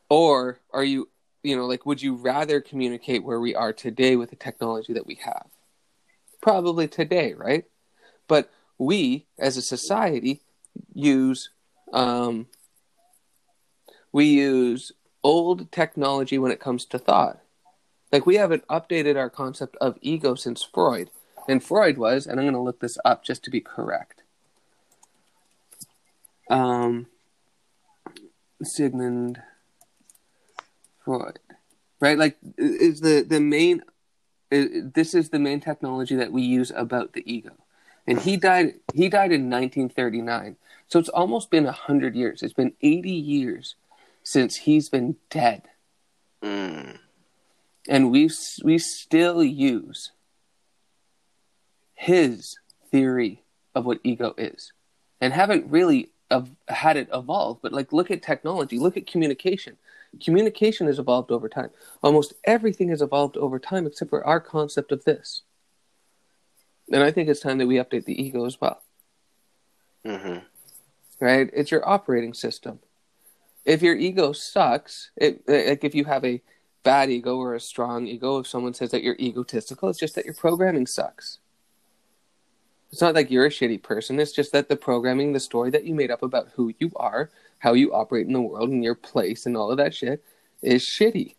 or 0.09 0.59
are 0.71 0.83
you, 0.83 1.09
you 1.43 1.55
know, 1.55 1.65
like, 1.65 1.85
would 1.85 2.01
you 2.01 2.15
rather 2.15 2.61
communicate 2.61 3.23
where 3.23 3.39
we 3.39 3.55
are 3.55 3.73
today 3.73 4.15
with 4.15 4.29
the 4.29 4.35
technology 4.35 4.93
that 4.93 5.07
we 5.07 5.15
have? 5.15 5.47
Probably 6.41 6.87
today, 6.87 7.33
right? 7.33 7.65
But 8.27 8.49
we, 8.77 9.25
as 9.37 9.57
a 9.57 9.61
society, 9.61 10.41
use, 10.93 11.49
um, 11.93 12.47
we 14.11 14.25
use 14.25 14.91
old 15.23 15.71
technology 15.71 16.37
when 16.37 16.51
it 16.51 16.59
comes 16.59 16.85
to 16.85 16.99
thought. 16.99 17.39
Like 18.11 18.25
we 18.25 18.35
haven't 18.35 18.67
updated 18.67 19.17
our 19.17 19.29
concept 19.29 19.75
of 19.79 19.97
ego 20.01 20.35
since 20.35 20.63
Freud. 20.63 21.09
And 21.47 21.63
Freud 21.63 21.97
was, 21.97 22.27
and 22.27 22.39
I'm 22.39 22.45
going 22.45 22.53
to 22.53 22.61
look 22.61 22.79
this 22.79 22.97
up 23.03 23.23
just 23.23 23.43
to 23.43 23.49
be 23.49 23.59
correct. 23.59 24.21
Um, 26.49 27.07
Sigmund 28.61 29.41
Right? 31.99 32.17
Like, 32.17 32.37
is 32.57 33.01
the 33.01 33.21
the 33.21 33.39
main. 33.39 33.83
i- 34.51 34.83
This 34.93 35.13
is 35.13 35.29
the 35.29 35.39
main 35.39 35.59
technology 35.59 36.15
that 36.15 36.31
we 36.31 36.41
use 36.41 36.71
about 36.75 37.13
the 37.13 37.23
ego, 37.31 37.55
and 38.07 38.19
he 38.19 38.37
died. 38.37 38.79
He 38.93 39.09
died 39.09 39.31
in 39.31 39.49
1939, 39.49 40.57
so 40.87 40.99
it's 40.99 41.09
almost 41.09 41.49
been 41.51 41.65
hundred 41.65 42.15
years. 42.15 42.41
It's 42.43 42.53
been 42.53 42.73
80 42.81 43.11
years 43.11 43.75
since 44.23 44.55
he's 44.57 44.89
been 44.89 45.17
dead, 45.29 45.63
mm, 46.43 46.97
and 47.87 48.11
we 48.11 48.29
we 48.63 48.77
still 48.77 49.43
use 49.43 50.11
his 51.93 52.57
theory 52.91 53.43
of 53.75 53.85
what 53.85 53.99
ego 54.03 54.33
is 54.37 54.71
and 55.21 55.33
haven't 55.33 55.69
really 55.69 56.11
ev- 56.31 56.55
had 56.67 56.97
it 56.97 57.09
evolve 57.13 57.59
but 57.61 57.73
like 57.73 57.93
look 57.93 58.11
at 58.11 58.21
technology 58.21 58.79
look 58.79 58.97
at 58.97 59.07
communication. 59.07 59.77
Communication 60.23 60.87
has 60.87 60.97
evolved 60.97 61.31
over 61.31 61.47
time. 61.47 61.69
Almost 62.01 62.33
everything 62.43 62.89
has 62.89 63.01
evolved 63.01 63.37
over 63.37 63.59
time 63.59 63.85
except 63.85 64.09
for 64.09 64.25
our 64.25 64.39
concept 64.39 64.91
of 64.91 65.03
this. 65.05 65.43
And 66.91 67.03
i 67.03 67.11
think 67.11 67.29
it's 67.29 67.39
time 67.39 67.59
that 67.59 67.67
we 67.67 67.75
update 67.75 68.05
the 68.05 68.21
ego 68.21 68.45
as 68.45 68.59
well. 68.59 68.81
Hmm 70.05 70.39
right? 71.19 71.49
It's 71.53 71.71
your 71.71 71.87
operating 71.87 72.33
system. 72.33 72.79
If 73.65 73.81
your 73.81 73.95
ego 73.95 74.31
sucks 74.31 75.11
it 75.15 75.43
like 75.47 75.83
if 75.83 75.93
you 75.93 76.05
have 76.05 76.25
a 76.25 76.41
bad 76.83 77.09
ego 77.09 77.37
or 77.37 77.53
a 77.53 77.59
strong 77.59 78.07
ego 78.07 78.39
if 78.39 78.47
someone 78.47 78.73
says 78.73 78.89
that 78.91 79.03
you're 79.03 79.17
egotistical 79.19 79.89
it's 79.89 79.99
just 79.99 80.15
that 80.15 80.23
your 80.23 80.33
programming 80.33 80.87
sucks 80.87 81.39
it's 82.91 83.01
not 83.01 83.15
like 83.15 83.29
you're 83.29 83.45
a 83.45 83.49
shitty 83.49 83.83
person. 83.83 84.19
It's 84.19 84.31
just 84.31 84.51
that 84.51 84.67
the 84.69 84.75
programming, 84.75 85.33
the 85.33 85.39
story 85.39 85.69
that 85.71 85.85
you 85.85 85.93
made 85.93 86.11
up 86.11 86.23
about 86.23 86.49
who 86.55 86.73
you 86.79 86.91
are, 86.95 87.29
how 87.59 87.73
you 87.73 87.93
operate 87.93 88.27
in 88.27 88.33
the 88.33 88.41
world, 88.41 88.69
and 88.69 88.83
your 88.83 88.95
place, 88.95 89.45
and 89.45 89.55
all 89.55 89.71
of 89.71 89.77
that 89.77 89.93
shit 89.93 90.23
is 90.61 90.83
shitty, 90.85 91.35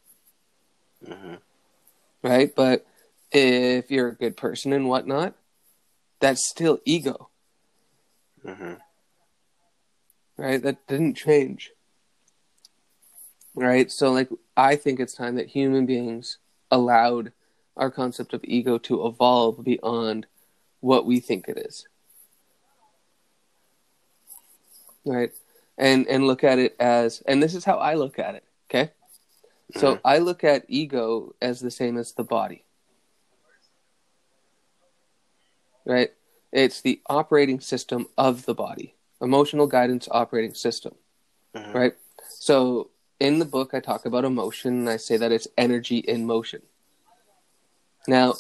hmm 1.07 1.35
right? 2.23 2.55
But 2.55 2.87
if 3.33 3.91
you're 3.91 4.09
a 4.09 4.15
good 4.15 4.37
person 4.37 4.73
and 4.73 4.89
whatnot, 4.89 5.35
that's 6.21 6.49
still 6.49 6.79
ego, 6.85 7.31
hmm 8.45 8.75
right? 10.37 10.63
That 10.63 10.87
didn't 10.87 11.15
change, 11.15 11.73
right? 13.55 13.91
So, 13.91 14.13
like, 14.13 14.29
I 14.57 14.77
think 14.77 15.01
it's 15.01 15.15
time 15.15 15.35
that 15.37 15.49
human 15.49 15.87
beings 15.87 16.39
allowed 16.71 17.33
our 17.77 17.91
concept 17.91 18.35
of 18.35 18.45
ego 18.45 18.79
to 18.79 19.07
evolve 19.07 19.65
beyond 19.65 20.27
what 20.81 21.07
we 21.07 21.21
think 21.21 21.49
it 21.49 21.59
is. 21.59 21.87
Right? 25.05 25.33
And 25.79 26.07
and 26.09 26.27
look 26.27 26.45
at 26.45 26.59
it 26.59 26.77
as 26.79 27.23
and 27.27 27.43
this 27.43 27.55
is 27.55 27.65
how 27.65 27.77
I 27.79 27.95
look 27.95 28.19
at 28.19 28.35
it, 28.35 28.45
okay? 28.69 28.93
So 29.77 29.97
Mhm. 29.97 30.01
I 30.05 30.19
look 30.19 30.45
at 30.45 30.65
ego 30.69 31.35
as 31.41 31.61
the 31.61 31.71
same 31.71 31.97
as 31.97 32.13
the 32.13 32.25
body. 32.25 32.65
Right? 35.85 36.13
It's 36.53 36.81
the 36.81 37.01
operating 37.07 37.61
system 37.61 38.09
of 38.19 38.45
the 38.45 38.55
body. 38.55 38.95
Emotional 39.21 39.67
guidance 39.67 40.09
operating 40.11 40.55
system. 40.55 40.95
Mhm. 41.55 41.75
Right? 41.75 41.95
So 42.29 42.91
in 43.19 43.39
the 43.39 43.45
book, 43.45 43.75
I 43.75 43.81
talk 43.81 44.05
about 44.07 44.25
emotion 44.25 44.81
and 44.81 44.91
I 44.91 44.97
say 44.97 45.17
that 45.17 45.33
it's 45.33 45.49
energy 45.57 45.99
in 45.99 46.27
motion. 46.27 46.63
Now, 48.09 48.35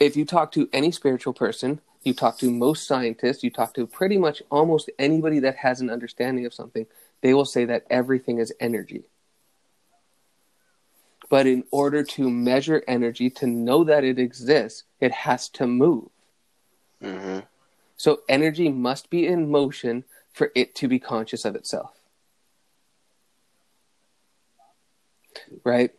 if 0.00 0.16
you 0.16 0.24
talk 0.24 0.52
to 0.52 0.68
any 0.72 0.90
spiritual 0.90 1.32
person, 1.32 1.80
you 2.02 2.14
talk 2.14 2.38
to 2.38 2.50
most 2.50 2.86
scientists, 2.86 3.42
you 3.42 3.50
talk 3.50 3.74
to 3.74 3.86
pretty 3.86 4.18
much 4.18 4.42
almost 4.50 4.90
anybody 4.98 5.40
that 5.40 5.56
has 5.56 5.80
an 5.80 5.90
understanding 5.90 6.46
of 6.46 6.54
something, 6.54 6.86
they 7.20 7.34
will 7.34 7.44
say 7.44 7.64
that 7.64 7.86
everything 7.90 8.38
is 8.38 8.52
energy. 8.60 9.04
But 11.28 11.46
in 11.46 11.64
order 11.70 12.02
to 12.04 12.30
measure 12.30 12.82
energy, 12.88 13.28
to 13.30 13.46
know 13.46 13.84
that 13.84 14.04
it 14.04 14.18
exists, 14.18 14.84
it 15.00 15.12
has 15.12 15.48
to 15.50 15.66
move. 15.66 16.08
Mm-hmm. 17.02 17.40
So 17.96 18.20
energy 18.28 18.68
must 18.68 19.10
be 19.10 19.26
in 19.26 19.50
motion 19.50 20.04
for 20.32 20.50
it 20.54 20.74
to 20.76 20.88
be 20.88 20.98
conscious 20.98 21.44
of 21.44 21.54
itself. 21.56 21.90
Right? 25.64 25.90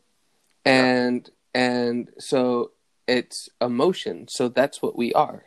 And 0.65 1.29
and 1.53 2.09
so 2.17 2.71
it's 3.09 3.49
emotion. 3.59 4.27
So 4.29 4.47
that's 4.47 4.81
what 4.81 4.95
we 4.95 5.11
are. 5.13 5.45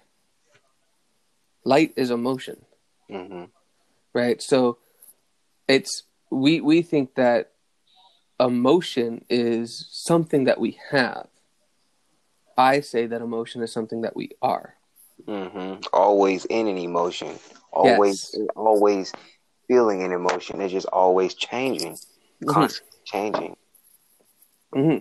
Light 1.64 1.92
is 1.96 2.11
emotion. 2.11 2.64
Mm-hmm. 3.11 3.44
Right? 4.12 4.42
So 4.42 4.79
it's 5.68 6.03
we 6.31 6.61
we 6.61 6.83
think 6.83 7.14
that 7.14 7.53
emotion 8.40 9.25
is 9.31 9.87
something 9.90 10.44
that 10.44 10.59
we 10.61 10.79
have. 10.90 11.29
I 12.59 12.81
say 12.81 13.07
that 13.07 13.22
emotion 13.22 13.62
is 13.62 13.72
something 13.72 14.03
that 14.03 14.16
we 14.16 14.31
are. 14.42 14.75
Mm-hmm. 15.27 15.83
Always 15.92 16.44
in 16.46 16.66
an 16.68 16.79
emotion. 16.79 17.38
Always, 17.72 18.35
Yes. 18.37 18.48
always 18.57 19.12
feeling 19.68 20.03
an 20.03 20.12
emotion. 20.12 20.61
It's 20.61 20.72
just 20.72 20.87
always 20.88 21.35
changing, 21.35 21.96
Mhm. 22.42 22.53
constantly 22.53 22.98
changing. 23.05 23.57
hmm 24.75 24.98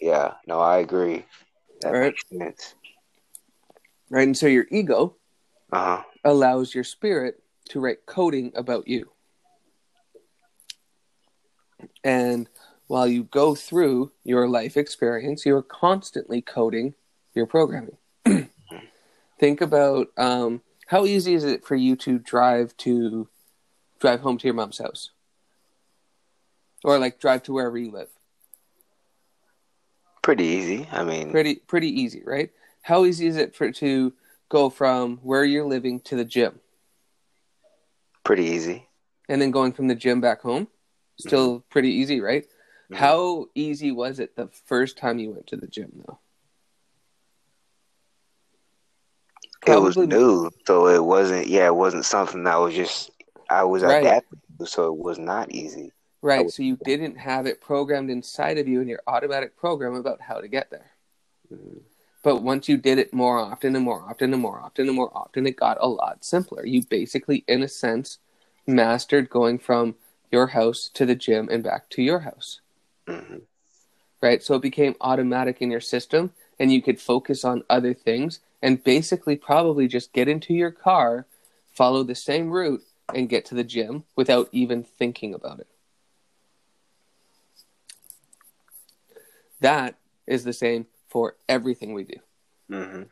Yeah, 0.00 0.34
no, 0.46 0.60
I 0.60 0.78
agree. 0.78 1.24
That 1.80 1.90
Right. 1.90 2.12
makes 2.12 2.28
sense. 2.28 2.74
Right? 4.10 4.26
And 4.26 4.36
so 4.36 4.46
your 4.46 4.66
ego 4.70 5.16
Uh 5.72 5.98
huh. 5.98 6.02
allows 6.24 6.74
your 6.74 6.84
spirit 6.84 7.42
to 7.70 7.80
write 7.80 8.06
coding 8.06 8.52
about 8.54 8.88
you. 8.88 9.10
And 12.02 12.48
while 12.86 13.06
you 13.06 13.24
go 13.24 13.54
through 13.54 14.12
your 14.24 14.48
life 14.48 14.76
experience, 14.76 15.44
you're 15.44 15.62
constantly 15.62 16.40
coding 16.40 16.94
your 17.34 17.46
programming. 17.46 17.98
Think 19.38 19.60
about 19.60 20.08
um, 20.16 20.62
how 20.88 21.04
easy 21.04 21.34
is 21.34 21.44
it 21.44 21.64
for 21.64 21.76
you 21.76 21.94
to 21.96 22.18
drive 22.18 22.76
to 22.78 23.28
drive 24.00 24.20
home 24.20 24.38
to 24.38 24.46
your 24.46 24.54
mom's 24.54 24.78
house, 24.78 25.10
or 26.82 26.98
like 26.98 27.20
drive 27.20 27.42
to 27.44 27.52
wherever 27.52 27.76
you 27.76 27.90
live. 27.90 28.08
Pretty 30.22 30.44
easy. 30.44 30.88
I 30.92 31.04
mean, 31.04 31.30
Pretty 31.30 31.56
pretty 31.56 31.88
easy, 31.88 32.22
right? 32.24 32.50
How 32.82 33.04
easy 33.04 33.26
is 33.26 33.36
it 33.36 33.54
for 33.54 33.70
to 33.72 34.12
go 34.48 34.70
from 34.70 35.18
where 35.18 35.44
you're 35.44 35.64
living 35.66 36.00
to 36.00 36.16
the 36.16 36.24
gym, 36.24 36.60
pretty 38.24 38.44
easy. 38.44 38.88
and 39.28 39.40
then 39.40 39.50
going 39.50 39.72
from 39.72 39.88
the 39.88 39.94
gym 39.94 40.20
back 40.20 40.40
home? 40.42 40.68
Still 41.18 41.60
pretty 41.70 41.90
easy, 41.90 42.20
right? 42.20 42.46
Mhm. 42.90 42.96
How 42.96 43.46
easy 43.54 43.90
was 43.92 44.18
it 44.20 44.36
the 44.36 44.48
first 44.48 44.96
time 44.96 45.18
you 45.18 45.30
went 45.32 45.46
to 45.48 45.56
the 45.56 45.66
gym, 45.66 46.02
though? 46.06 46.18
It 49.66 49.76
was 49.80 49.96
new, 49.96 50.50
so 50.66 50.88
it 50.88 51.04
wasn't. 51.04 51.46
Yeah, 51.48 51.66
it 51.66 51.74
wasn't 51.74 52.04
something 52.06 52.44
that 52.44 52.56
was 52.56 52.74
just. 52.74 53.10
I 53.50 53.64
was 53.64 53.82
Right. 53.82 54.02
adapting, 54.02 54.40
to, 54.58 54.66
so 54.66 54.86
it 54.92 54.96
was 54.98 55.18
not 55.18 55.50
easy. 55.52 55.92
Right. 56.20 56.50
So 56.50 56.62
you 56.62 56.76
didn't 56.76 57.16
have 57.16 57.46
it 57.46 57.60
programmed 57.60 58.10
inside 58.10 58.58
of 58.58 58.66
you 58.66 58.80
in 58.80 58.88
your 58.88 59.02
automatic 59.06 59.56
program 59.56 59.94
about 59.94 60.20
how 60.20 60.40
to 60.40 60.48
get 60.48 60.70
there. 60.70 60.90
Mhm. 61.52 61.82
But 62.22 62.42
once 62.42 62.68
you 62.68 62.76
did 62.76 62.98
it 62.98 63.14
more 63.14 63.38
often 63.38 63.76
and 63.76 63.84
more 63.84 64.02
often 64.02 64.32
and 64.32 64.42
more 64.42 64.58
often 64.60 64.88
and 64.88 64.96
more 64.96 65.16
often, 65.16 65.46
it 65.46 65.56
got 65.56 65.78
a 65.80 65.88
lot 65.88 66.24
simpler. 66.24 66.66
You 66.66 66.84
basically, 66.84 67.44
in 67.46 67.62
a 67.62 67.68
sense, 67.68 68.18
mastered 68.66 69.30
going 69.30 69.58
from 69.58 69.94
your 70.30 70.48
house 70.48 70.90
to 70.94 71.06
the 71.06 71.14
gym 71.14 71.48
and 71.50 71.62
back 71.62 71.88
to 71.90 72.02
your 72.02 72.20
house. 72.20 72.60
Mhm. 73.06 73.42
Right. 74.20 74.42
So 74.42 74.56
it 74.56 74.62
became 74.62 74.96
automatic 75.00 75.62
in 75.62 75.70
your 75.70 75.80
system 75.80 76.32
and 76.58 76.72
you 76.72 76.82
could 76.82 77.00
focus 77.00 77.44
on 77.44 77.62
other 77.70 77.94
things 77.94 78.40
and 78.60 78.82
basically 78.82 79.36
probably 79.36 79.86
just 79.86 80.12
get 80.12 80.26
into 80.26 80.52
your 80.52 80.72
car, 80.72 81.26
follow 81.72 82.02
the 82.02 82.16
same 82.16 82.50
route, 82.50 82.82
and 83.14 83.28
get 83.28 83.44
to 83.46 83.54
the 83.54 83.64
gym 83.64 84.04
without 84.16 84.48
even 84.50 84.82
thinking 84.82 85.32
about 85.32 85.60
it. 85.60 85.68
That 89.60 89.98
is 90.26 90.44
the 90.44 90.52
same 90.52 90.86
for 91.08 91.36
everything 91.48 91.94
we 91.94 92.04
do, 92.04 92.16
Mhm. 92.70 93.08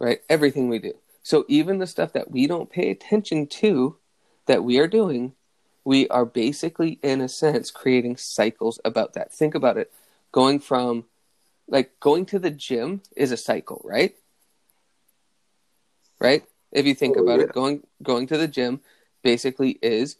right? 0.00 0.22
Everything 0.28 0.68
we 0.68 0.78
do. 0.78 0.94
So 1.22 1.44
even 1.48 1.78
the 1.78 1.86
stuff 1.86 2.12
that 2.12 2.30
we 2.30 2.46
don't 2.46 2.70
pay 2.70 2.90
attention 2.90 3.46
to 3.48 3.98
that 4.46 4.64
we 4.64 4.78
are 4.78 4.88
doing, 4.88 5.34
we 5.84 6.08
are 6.08 6.24
basically, 6.24 6.98
in 7.02 7.20
a 7.20 7.28
sense, 7.28 7.70
creating 7.70 8.16
cycles 8.16 8.80
about 8.84 9.14
that. 9.14 9.32
Think 9.32 9.54
about 9.54 9.76
it. 9.76 9.92
Going 10.32 10.58
from, 10.60 11.04
like, 11.68 11.98
going 12.00 12.26
to 12.26 12.38
the 12.38 12.50
gym 12.50 13.02
is 13.16 13.32
a 13.32 13.36
cycle, 13.36 13.80
right? 13.84 14.16
Right? 16.20 16.44
If 16.72 16.86
you 16.86 16.94
think 16.94 17.16
Oh, 17.16 17.20
about 17.20 17.40
yeah. 17.40 17.46
it, 17.46 17.52
going 17.52 17.82
going 18.02 18.26
to 18.28 18.38
the 18.38 18.48
gym 18.48 18.80
basically 19.22 19.78
is 19.82 20.16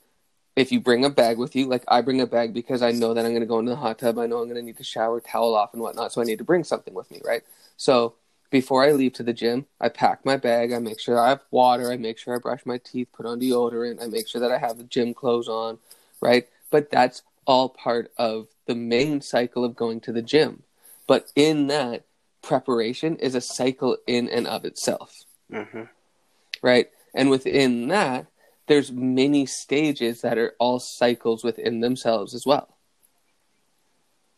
if 0.57 0.71
you 0.71 0.81
bring 0.81 1.05
a 1.05 1.11
bag 1.11 1.39
with 1.39 1.57
you, 1.57 1.67
like 1.67 1.85
I 1.89 2.01
bring 2.03 2.21
a 2.21 2.27
bag 2.27 2.53
because 2.53 2.83
I 2.83 2.93
know 2.93 3.15
that 3.15 3.25
I'm 3.25 3.33
going 3.33 3.41
to 3.41 3.47
go 3.47 3.59
into 3.59 3.71
the 3.71 3.77
hot 3.77 3.99
tub. 3.99 4.19
I 4.19 4.27
know 4.27 4.39
I'm 4.39 4.45
going 4.45 4.57
to 4.57 4.63
need 4.63 4.77
to 4.79 4.85
shower, 4.85 5.21
towel 5.21 5.55
off, 5.55 5.73
and 5.73 5.83
whatnot. 5.83 6.13
So 6.13 6.21
I 6.21 6.25
need 6.25 6.39
to 6.39 6.45
bring 6.45 6.65
something 6.65 6.95
with 6.95 7.11
me, 7.11 7.21
right? 7.25 7.43
So 7.77 8.15
before 8.51 8.85
I 8.85 8.93
leave 8.93 9.15
to 9.15 9.23
the 9.23 9.33
gym, 9.33 9.67
I 9.81 9.89
pack 9.89 10.25
my 10.27 10.37
bag. 10.37 10.73
I 10.73 10.79
make 10.79 11.01
sure 11.01 11.19
I 11.19 11.31
have 11.31 11.43
water. 11.51 11.91
I 11.91 11.97
make 11.97 12.19
sure 12.19 12.35
I 12.35 12.39
brush 12.39 12.67
my 12.67 12.79
teeth, 12.79 13.09
put 13.13 13.25
on 13.25 13.41
deodorant. 13.41 14.03
I 14.03 14.07
make 14.09 14.29
sure 14.29 14.41
that 14.41 14.53
I 14.53 14.59
have 14.59 14.77
the 14.77 14.85
gym 14.85 15.15
clothes 15.15 15.49
on, 15.49 15.79
right? 16.21 16.47
But 16.71 16.91
that's 16.91 17.23
all 17.47 17.71
part 17.71 18.13
of 18.19 18.49
the 18.67 18.75
main 18.75 19.23
cycle 19.23 19.65
of 19.65 19.75
going 19.75 20.01
to 20.01 20.13
the 20.13 20.23
gym. 20.23 20.65
But 21.07 21.33
in 21.35 21.69
that, 21.69 22.05
preparation 22.43 23.17
is 23.17 23.35
a 23.35 23.41
cycle 23.41 23.97
in 24.07 24.29
and 24.29 24.49
of 24.49 24.65
itself 24.65 25.25
Mhm. 25.51 25.89
right? 26.61 26.91
And 27.15 27.31
within 27.31 27.89
that, 27.89 28.27
there's 28.67 28.93
many 28.93 29.47
stages 29.47 30.21
that 30.23 30.39
are 30.39 30.55
all 30.59 30.79
cycles 30.79 31.43
within 31.43 31.81
themselves 31.81 32.35
as 32.35 32.47
well. 32.47 32.77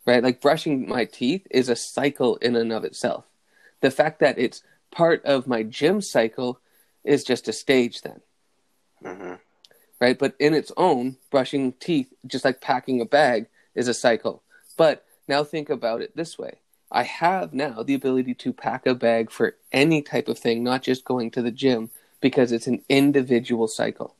Right? 0.07 0.23
Like 0.23 0.41
brushing 0.41 0.89
my 0.89 1.05
teeth 1.05 1.47
is 1.51 1.69
a 1.69 1.77
cycle 1.77 2.37
in 2.37 2.57
and 2.57 2.73
of 2.73 2.85
itself. 2.85 3.25
The 3.81 3.91
fact 3.91 4.21
that 4.21 4.39
it's 4.39 4.63
part 4.91 5.25
of 5.25 5.47
my 5.47 5.63
gym 5.63 6.01
cycle 6.01 6.61
is 7.05 7.25
just 7.25 7.49
a 7.49 7.53
stage 7.53 8.03
then, 8.03 8.23
Mhm. 9.03 9.41
right? 10.01 10.19
But 10.19 10.35
in 10.39 10.55
its 10.55 10.73
own, 10.77 11.17
brushing 11.31 11.73
teeth, 11.73 12.13
just 12.27 12.45
like 12.45 12.61
packing 12.61 13.01
a 13.01 13.05
bag, 13.07 13.49
is 13.75 13.89
a 13.89 13.95
cycle. 13.95 14.43
But 14.77 15.05
now 15.29 15.45
think 15.45 15.69
about 15.69 16.01
it 16.01 16.17
this 16.17 16.39
way. 16.39 16.61
I 16.91 17.03
have 17.03 17.53
now 17.53 17.83
the 17.83 17.95
ability 17.95 18.35
to 18.35 18.53
pack 18.53 18.87
a 18.87 18.95
bag 18.95 19.31
for 19.31 19.57
any 19.73 20.01
type 20.01 20.29
of 20.29 20.39
thing, 20.39 20.63
not 20.63 20.83
just 20.83 21.05
going 21.05 21.31
to 21.33 21.43
the 21.43 21.51
gym, 21.51 21.91
because 22.25 22.53
it's 22.53 22.67
an 22.67 22.83
individual 22.89 23.69
cycle. 23.69 24.17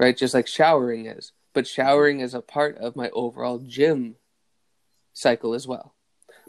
Right? 0.00 0.16
Just 0.16 0.32
like 0.32 0.46
showering 0.46 1.04
is. 1.04 1.32
But 1.52 1.66
showering 1.66 2.20
is 2.20 2.32
a 2.32 2.40
part 2.40 2.78
of 2.78 2.96
my 2.96 3.10
overall 3.10 3.58
gym 3.58 4.16
cycle 5.12 5.52
as 5.52 5.68
well. 5.68 5.92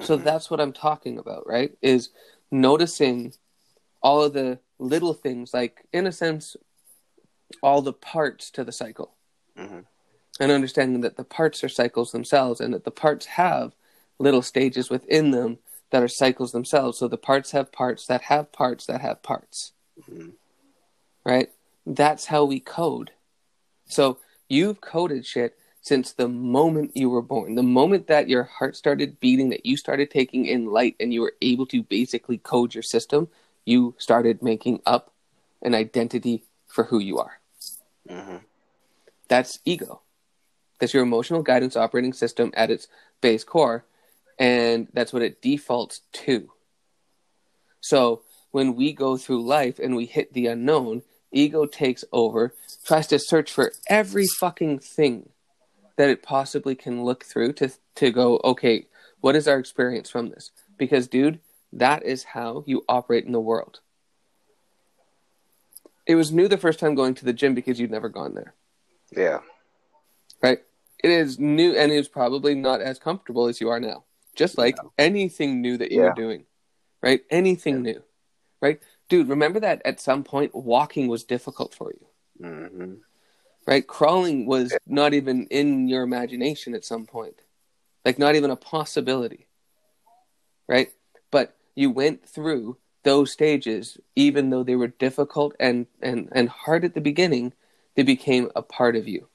So 0.04 0.16
that's 0.16 0.50
what 0.50 0.62
I'm 0.62 0.72
talking 0.72 1.18
about, 1.18 1.46
right? 1.46 1.78
Is 1.82 2.12
noticing 2.50 3.34
all 4.02 4.24
of 4.24 4.32
the 4.32 4.60
little 4.78 5.14
things, 5.14 5.54
like, 5.54 5.86
in 5.92 6.08
a 6.08 6.14
sense, 6.14 6.56
all 7.62 7.82
the 7.82 7.92
parts 7.92 8.50
to 8.52 8.64
the 8.64 8.72
cycle 8.72 9.16
Mhm. 9.58 9.84
and 10.40 10.50
understanding 10.50 11.02
that 11.02 11.18
the 11.18 11.26
parts 11.26 11.62
are 11.62 11.68
cycles 11.68 12.14
themselves 12.14 12.62
and 12.62 12.74
that 12.74 12.86
the 12.86 13.00
parts 13.06 13.26
have 13.26 13.76
little 14.18 14.42
stages 14.42 14.90
within 14.90 15.32
them 15.32 15.60
that 15.92 16.04
are 16.04 16.08
cycles 16.08 16.52
themselves. 16.52 16.98
So 16.98 17.08
the 17.08 17.18
parts 17.18 17.52
have 17.52 17.72
parts 17.72 18.06
that 18.08 18.24
have 18.24 18.52
parts 18.52 18.86
that 18.86 19.02
have 19.02 19.24
parts, 19.24 19.74
Mhm. 20.10 20.34
right? 21.24 21.52
That's 21.86 22.26
how 22.26 22.46
we 22.46 22.60
code. 22.60 23.12
So 23.88 24.20
you've 24.48 24.82
coded 24.82 25.26
shit 25.26 25.58
since 25.82 26.12
the 26.12 26.28
moment 26.28 26.96
you 26.96 27.10
were 27.10 27.22
born. 27.22 27.56
The 27.56 27.64
moment 27.64 28.08
that 28.08 28.30
your 28.30 28.44
heart 28.44 28.76
started 28.76 29.20
beating, 29.20 29.50
that 29.50 29.66
you 29.66 29.78
started 29.78 30.12
taking 30.12 30.46
in 30.46 30.66
light 30.66 30.96
and 31.00 31.14
you 31.14 31.22
were 31.22 31.36
able 31.42 31.66
to 31.68 31.82
basically 31.84 32.38
code 32.38 32.76
your 32.76 32.84
system, 32.84 33.30
you 33.66 33.96
started 33.98 34.44
making 34.44 34.82
up 34.86 35.14
an 35.62 35.74
identity 35.74 36.44
for 36.68 36.86
who 36.86 37.00
you 37.00 37.18
are. 37.18 37.40
Mhm. 38.08 38.44
That's 39.28 39.60
ego. 39.66 40.02
That's 40.80 40.94
your 40.94 41.04
emotional 41.04 41.42
guidance 41.42 41.76
operating 41.76 42.14
system 42.14 42.52
at 42.56 42.70
its 42.70 42.88
base 43.22 43.44
core, 43.44 43.86
and 44.40 44.88
that's 44.94 45.12
what 45.12 45.22
it 45.22 45.42
defaults 45.42 46.02
to. 46.14 46.50
So 47.82 48.22
when 48.52 48.76
we 48.76 48.94
go 48.94 49.18
through 49.18 49.44
life 49.44 49.78
and 49.78 49.96
we 49.96 50.06
hit 50.06 50.34
the 50.34 50.48
unknown, 50.48 51.04
ego 51.32 51.66
takes 51.66 52.04
over, 52.12 52.56
tries 52.86 53.08
to 53.08 53.20
search 53.20 53.52
for 53.52 53.74
every 53.88 54.26
fucking 54.26 54.80
thing 54.80 55.30
that 55.98 56.10
it 56.10 56.24
possibly 56.24 56.76
can 56.76 57.04
look 57.04 57.26
through 57.26 57.54
to 57.54 57.70
to 57.96 58.12
go, 58.12 58.40
okay, 58.44 58.88
what 59.20 59.36
is 59.36 59.48
our 59.48 59.60
experience 59.60 60.10
from 60.10 60.30
this? 60.30 60.52
Because 60.78 61.08
dude, 61.08 61.40
that 61.74 62.04
is 62.04 62.24
how 62.24 62.64
you 62.66 62.86
operate 62.88 63.26
in 63.26 63.34
the 63.34 63.40
world. 63.40 63.82
It 66.08 66.16
was 66.16 66.32
new 66.32 66.48
the 66.48 66.58
first 66.58 66.80
time 66.80 66.96
going 66.96 67.14
to 67.16 67.26
the 67.26 67.34
gym 67.34 67.54
because 67.54 67.80
you'd 67.80 67.92
never 67.92 68.10
gone 68.10 68.34
there. 68.34 68.56
Yeah. 69.16 69.42
Right? 70.42 70.60
It 71.04 71.12
is 71.12 71.38
new 71.38 71.76
and 71.76 71.92
it 71.92 71.98
is 71.98 72.08
probably 72.08 72.56
not 72.56 72.82
as 72.82 72.98
comfortable 72.98 73.48
as 73.48 73.62
you 73.62 73.70
are 73.70 73.80
now. 73.80 74.06
Just 74.36 74.58
like 74.58 74.78
No. 74.78 74.94
anything 74.98 75.62
new 75.62 75.78
that 75.78 75.92
you're 75.92 76.08
Yeah. 76.08 76.14
doing. 76.14 76.46
Right? 77.02 77.22
Anything 77.30 77.82
new. 77.82 78.04
Right? 78.62 78.82
Dude, 79.10 79.30
remember 79.30 79.60
that 79.62 79.82
at 79.86 80.00
some 80.00 80.24
point 80.24 80.54
walking 80.54 81.08
was 81.08 81.24
difficult 81.24 81.74
for 81.74 81.92
you. 81.94 82.08
hmm 82.48 82.94
right? 83.68 83.86
Crawling 83.86 84.48
was 84.48 84.76
not 84.88 85.14
even 85.14 85.46
in 85.48 85.88
your 85.88 86.02
imagination 86.02 86.74
at 86.74 86.84
some 86.84 87.06
point, 87.06 87.42
like 88.04 88.18
not 88.18 88.36
even 88.36 88.50
a 88.50 88.56
possibility, 88.56 89.48
right? 90.68 90.92
But 91.30 91.56
you 91.76 91.92
went 91.92 92.28
through 92.28 92.78
those 93.04 93.32
stages, 93.32 93.98
even 94.16 94.50
though 94.50 94.64
they 94.64 94.76
were 94.76 94.88
difficult 94.88 95.56
and 95.60 95.86
and 96.02 96.30
and 96.32 96.50
hard 96.50 96.84
at 96.84 96.96
the 96.96 97.02
beginning, 97.02 97.54
they 97.96 98.02
became 98.04 98.50
a 98.56 98.62
part 98.64 98.96
of 98.96 99.08
you, 99.08 99.28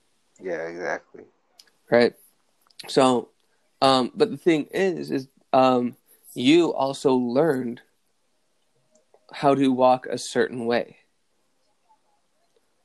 Yeah, 0.42 0.66
exactly. 0.66 1.24
right? 1.90 2.14
So, 2.88 3.28
um, 3.84 4.12
but 4.14 4.30
the 4.30 4.38
thing 4.38 4.64
is, 4.70 5.10
is 5.10 5.28
um, 5.52 5.96
you 6.34 6.72
also 6.72 7.14
learned 7.14 7.82
how 9.30 9.54
to 9.54 9.68
walk 9.68 10.06
a 10.06 10.16
certain 10.16 10.64
way. 10.64 10.96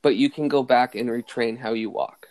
But 0.02 0.16
you 0.16 0.28
can 0.28 0.48
go 0.48 0.62
back 0.62 0.94
and 0.94 1.08
retrain 1.08 1.58
how 1.58 1.72
you 1.72 1.88
walk. 1.88 2.28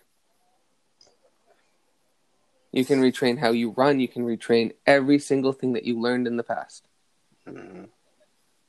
You 2.71 2.85
can 2.85 3.01
retrain 3.01 3.39
how 3.39 3.49
you 3.49 3.71
run. 3.71 3.99
You 3.99 4.07
can 4.07 4.23
retrain 4.23 4.73
every 4.85 5.17
single 5.17 5.51
thing 5.51 5.73
that 5.73 5.85
you 5.85 5.99
learned 5.99 6.27
in 6.27 6.37
the 6.37 6.43
past, 6.43 6.87
hmm 7.47 7.85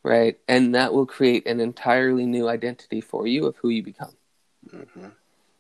right? 0.03 0.38
And 0.48 0.74
that 0.74 0.94
will 0.94 1.05
create 1.05 1.46
an 1.46 1.61
entirely 1.61 2.24
new 2.24 2.48
identity 2.48 3.03
for 3.03 3.26
you 3.26 3.44
of 3.46 3.57
who 3.57 3.68
you 3.68 3.82
become, 3.82 4.16
hmm 4.70 5.09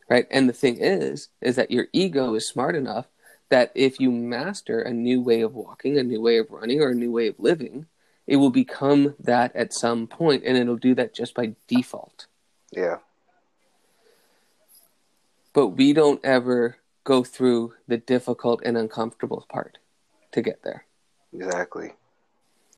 right? 0.08 0.26
And 0.30 0.48
the 0.48 0.54
thing 0.54 0.78
is, 0.78 1.28
is 1.42 1.56
that 1.56 1.70
your 1.70 1.88
ego 1.92 2.34
is 2.34 2.48
smart 2.48 2.74
enough 2.74 3.06
that 3.50 3.72
if 3.74 4.00
you 4.00 4.10
master 4.10 4.80
a 4.80 4.92
new 4.92 5.20
way 5.20 5.42
of 5.42 5.54
walking, 5.54 5.98
a 5.98 6.02
new 6.02 6.20
way 6.20 6.38
of 6.38 6.50
running, 6.50 6.80
or 6.80 6.90
a 6.90 6.94
new 6.94 7.12
way 7.12 7.28
of 7.28 7.38
living, 7.38 7.86
it 8.26 8.36
will 8.36 8.50
become 8.50 9.14
that 9.20 9.54
at 9.54 9.72
some 9.72 10.06
point, 10.06 10.44
and 10.46 10.56
it'll 10.56 10.76
do 10.76 10.94
that 10.94 11.14
just 11.14 11.34
by 11.34 11.54
default. 11.68 12.26
Yeah. 12.72 12.96
But 15.52 15.68
we 15.68 15.92
don't 15.92 16.24
ever 16.24 16.76
go 17.02 17.24
through 17.24 17.74
the 17.88 17.96
difficult 17.96 18.62
and 18.64 18.76
uncomfortable 18.76 19.44
part 19.48 19.78
to 20.32 20.42
get 20.42 20.62
there. 20.62 20.84
Exactly. 21.32 21.92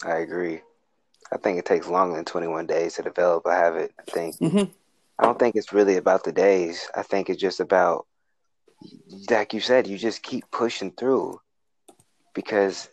I 0.05 0.17
agree. 0.19 0.63
I 1.31 1.37
think 1.37 1.59
it 1.59 1.67
takes 1.67 1.87
longer 1.87 2.17
than 2.17 2.25
21 2.25 2.67
days 2.67 2.95
to 2.95 3.03
develop 3.03 3.45
a 3.47 3.53
habit. 3.53 3.93
I 3.99 4.11
think. 4.11 4.39
Mm-hmm. 4.39 4.71
I 5.19 5.25
don't 5.25 5.39
think 5.39 5.55
it's 5.55 5.73
really 5.73 5.97
about 5.97 6.25
the 6.25 6.33
days. 6.33 6.89
I 6.95 7.03
think 7.03 7.29
it's 7.29 7.41
just 7.41 7.61
about, 7.61 8.07
like 9.31 9.53
you 9.53 9.61
said, 9.61 9.87
you 9.87 9.99
just 9.99 10.23
keep 10.23 10.51
pushing 10.51 10.91
through 10.91 11.41
because 12.35 12.89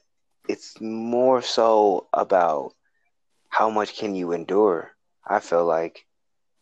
it's 0.48 0.80
more 0.82 1.42
so 1.42 2.08
about 2.14 2.74
how 3.50 3.70
much 3.70 3.98
can 3.98 4.16
you 4.16 4.32
endure. 4.32 4.92
I 5.26 5.40
feel 5.40 5.66
like, 5.66 6.06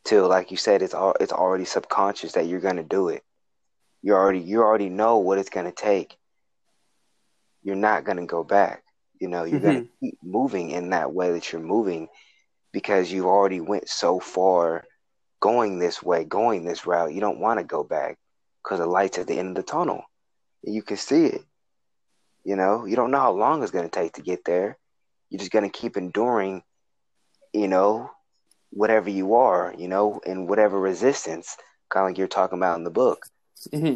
till 0.04 0.28
like 0.28 0.52
you 0.52 0.58
said, 0.58 0.82
it's 0.82 0.94
all 0.94 1.16
it's 1.20 1.34
already 1.34 1.66
subconscious 1.66 2.34
that 2.34 2.48
you're 2.48 2.60
gonna 2.60 2.84
do 2.84 3.10
it. 3.10 3.24
You 4.02 4.14
already 4.14 4.40
you 4.40 4.62
already 4.62 4.90
know 4.90 5.18
what 5.18 5.38
it's 5.40 5.50
gonna 5.50 5.72
take. 5.72 6.18
You're 7.64 7.76
not 7.76 8.04
gonna 8.04 8.26
go 8.26 8.44
back. 8.44 8.84
You 9.20 9.28
know, 9.28 9.44
you're 9.44 9.60
gonna 9.60 9.82
mm-hmm. 9.82 10.06
keep 10.06 10.18
moving 10.24 10.72
in 10.72 10.92
that 10.92 11.14
way 11.14 11.32
that 11.32 11.52
you're 11.52 11.62
moving 11.62 12.08
because 12.72 13.12
you've 13.12 13.26
already 13.26 13.62
went 13.62 13.90
so 13.90 14.20
far 14.20 14.86
going 15.40 15.80
this 15.80 16.02
way, 16.04 16.24
going 16.24 16.66
this 16.66 16.86
route. 16.86 17.14
You 17.14 17.22
don't 17.22 17.40
want 17.40 17.60
to 17.60 17.64
go 17.64 17.84
back 17.84 18.18
because 18.68 18.80
the 18.80 18.86
light's 18.86 19.18
at 19.18 19.28
the 19.28 19.40
end 19.40 19.50
of 19.50 19.56
the 19.56 19.64
tunnel. 19.72 20.04
And 20.66 20.76
You 20.76 20.82
can 20.82 20.98
see 20.98 21.26
it. 21.26 21.42
You 22.44 22.58
know, 22.58 22.86
you 22.86 22.96
don't 22.98 23.12
know 23.12 23.20
how 23.20 23.32
long 23.32 23.64
it's 23.64 23.72
going 23.72 23.90
to 23.90 24.00
take 24.00 24.14
to 24.14 24.22
get 24.22 24.44
there. 24.46 24.78
You're 25.30 25.40
just 25.40 25.52
going 25.52 25.70
to 25.70 25.80
keep 25.80 25.96
enduring, 25.96 26.64
you 27.54 27.68
know, 27.70 28.12
whatever 28.72 29.10
you 29.10 29.36
are, 29.36 29.74
you 29.78 29.88
know, 29.88 30.20
and 30.26 30.50
whatever 30.50 30.80
resistance, 30.80 31.56
kind 31.90 32.04
of 32.06 32.10
like 32.10 32.18
you're 32.18 32.28
talking 32.28 32.58
about 32.58 32.78
in 32.78 32.84
the 32.84 32.90
book. 32.90 33.26
Mm-hmm. 33.74 33.96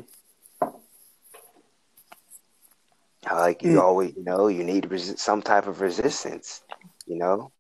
Like 3.34 3.61
you 3.63 3.72
Mm. 3.72 3.82
always, 3.82 4.15
you 4.15 4.24
know, 4.24 4.47
you 4.47 4.63
need 4.63 4.86
resi- 4.86 5.19
some 5.19 5.41
type 5.41 5.67
of 5.67 5.82
resistance, 5.82 6.61
you 7.05 7.17
know? 7.17 7.51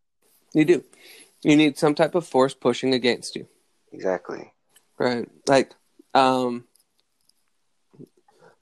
You 0.53 0.65
do. 0.65 0.83
You 1.43 1.55
need 1.55 1.77
some 1.77 1.95
type 1.95 2.15
of 2.15 2.25
force 2.27 2.53
pushing 2.53 2.93
against 2.93 3.35
you, 3.35 3.47
Exactly. 3.91 4.51
right? 4.97 5.29
Like, 5.47 5.73
um, 6.13 6.65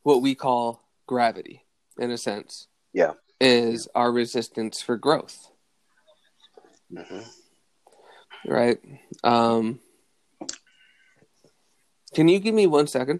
what 0.03 0.21
we 0.21 0.35
call 0.35 0.83
gravity, 1.07 1.65
in 1.97 2.11
a 2.11 2.17
sense, 2.17 2.67
Yeah. 2.93 3.13
is 3.39 3.87
our 3.95 4.11
resistance 4.11 4.81
for 4.81 4.97
growth, 4.97 5.51
hmm 6.95 7.19
right? 8.45 8.79
Um, 9.23 9.79
can 12.13 12.27
you 12.27 12.39
give 12.39 12.55
me 12.55 12.67
one 12.67 12.87
second? 12.87 13.19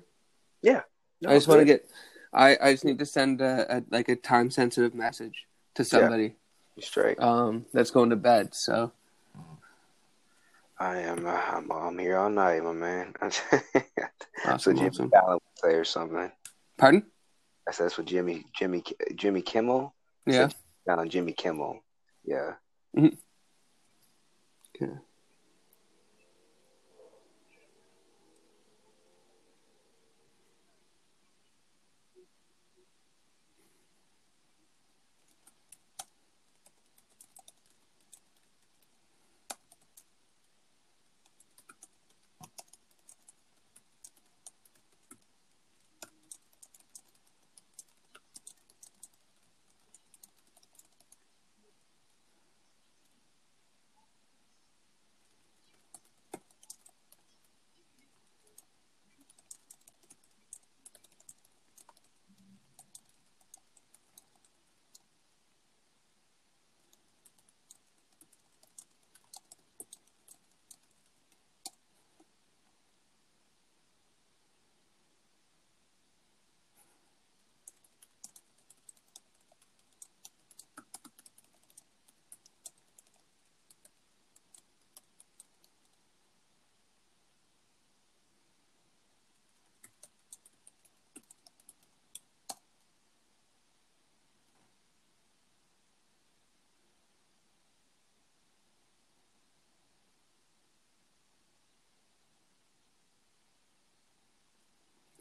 Yeah. 0.62 0.82
No, 1.22 1.30
I 1.30 1.34
just 1.36 1.48
want 1.48 1.60
to 1.60 1.66
get. 1.66 1.90
I, 2.34 2.58
I 2.62 2.72
just 2.74 2.86
need 2.86 3.00
to 3.00 3.06
send 3.06 3.42
a, 3.42 3.78
a 3.78 3.84
like 3.90 4.08
a 4.10 4.16
time 4.16 4.50
sensitive 4.52 4.94
message 4.96 5.46
to 5.76 5.84
somebody 5.84 6.36
You're 6.76 6.84
straight. 6.84 7.20
um, 7.20 7.66
that's 7.74 7.92
going 7.92 8.12
to 8.12 8.16
bed. 8.16 8.54
So 8.56 8.92
I 10.80 11.00
am. 11.00 11.26
Uh, 11.26 11.32
I'm, 11.32 11.72
I'm 11.72 11.98
here 11.98 12.18
all 12.18 12.30
night, 12.30 12.64
my 12.64 12.72
man. 12.72 13.14
so 13.32 13.42
awesome, 14.46 14.76
Jimmy 14.76 14.88
awesome. 14.90 15.10
Fallon 15.12 15.34
would 15.34 15.42
say 15.72 15.74
or 15.78 15.84
something. 15.84 16.32
Pardon? 16.80 17.06
I 17.68 17.72
said 17.72 17.86
that's 17.86 17.98
what 17.98 18.08
Jimmy 18.08 18.46
Jimmy 18.58 18.84
Jimmy 19.16 19.42
Kimmel. 19.42 19.94
Yeah. 20.26 20.50
Down 20.88 21.00
on 21.00 21.10
Jimmy 21.10 21.34
Kimmel. 21.34 21.80
Yeah. 22.24 22.54
Mm-hmm. 22.98 23.16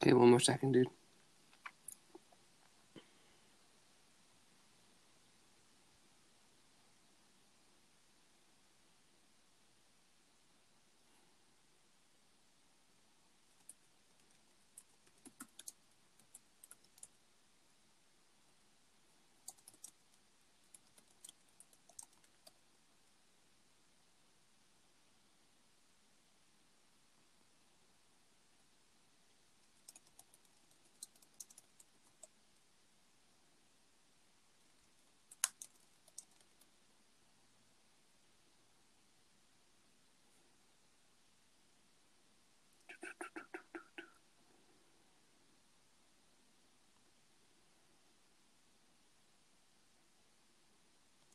Okay, 0.08 0.14
one 0.14 0.30
more 0.30 0.40
second, 0.40 0.72
dude. 0.72 0.88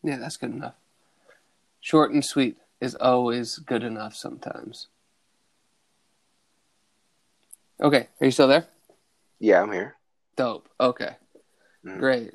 Yeah, 0.04 0.18
that's 0.18 0.38
good 0.38 0.51
enough. 0.51 0.76
Short 1.80 2.12
and 2.12 2.24
sweet 2.24 2.58
is 2.82 2.95
always 2.95 3.58
good 3.58 3.84
enough 3.84 4.16
sometimes. 4.16 4.88
Okay, 7.82 8.08
are 8.20 8.26
you 8.26 8.32
still 8.32 8.47
there? 8.47 8.68
Yeah, 9.39 9.62
I'm 9.62 9.72
here. 9.72 9.95
Dope. 10.36 10.70
Okay. 10.80 11.16
Mhm. 11.86 11.99
Great. 11.99 12.34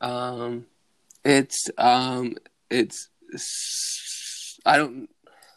Um 0.00 0.66
it's 1.24 1.70
um 1.78 2.36
it's 2.70 3.08
I 4.66 4.76
don't 4.76 5.08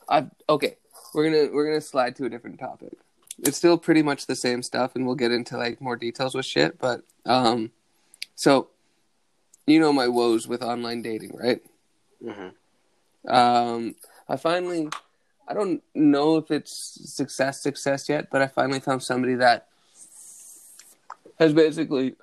I 0.10 0.28
okay. 0.50 0.78
We're 1.14 1.30
going 1.30 1.48
to 1.48 1.54
we're 1.54 1.66
going 1.68 1.80
to 1.80 1.86
slide 1.86 2.16
to 2.16 2.26
a 2.26 2.30
different 2.30 2.60
topic. 2.60 2.98
It's 3.40 3.58
still 3.58 3.78
pretty 3.78 4.02
much 4.02 4.26
the 4.26 4.36
same 4.36 4.64
stuff 4.64 4.96
and 4.96 5.06
we'll 5.06 5.16
get 5.16 5.32
into 5.32 5.58
like 5.58 5.80
more 5.82 5.96
details 5.96 6.36
with 6.36 6.46
shit, 6.46 6.80
but 6.80 7.02
um 7.26 7.72
so 8.36 8.70
you 9.66 9.80
know 9.80 9.94
my 9.94 10.08
woes 10.08 10.48
with 10.48 10.62
online 10.62 11.02
dating, 11.02 11.36
right? 11.36 11.62
hmm 12.24 12.50
Um, 13.28 13.96
I 14.28 14.38
finally, 14.38 14.90
I 15.48 15.54
don't 15.54 15.82
know 15.94 16.38
if 16.38 16.52
it's 16.52 16.72
success, 17.14 17.62
success 17.62 18.10
yet, 18.10 18.30
but 18.32 18.42
I 18.42 18.48
finally 18.48 18.80
found 18.80 19.04
somebody 19.04 19.36
that 19.36 19.68
has 21.40 21.54
basically 21.54 22.16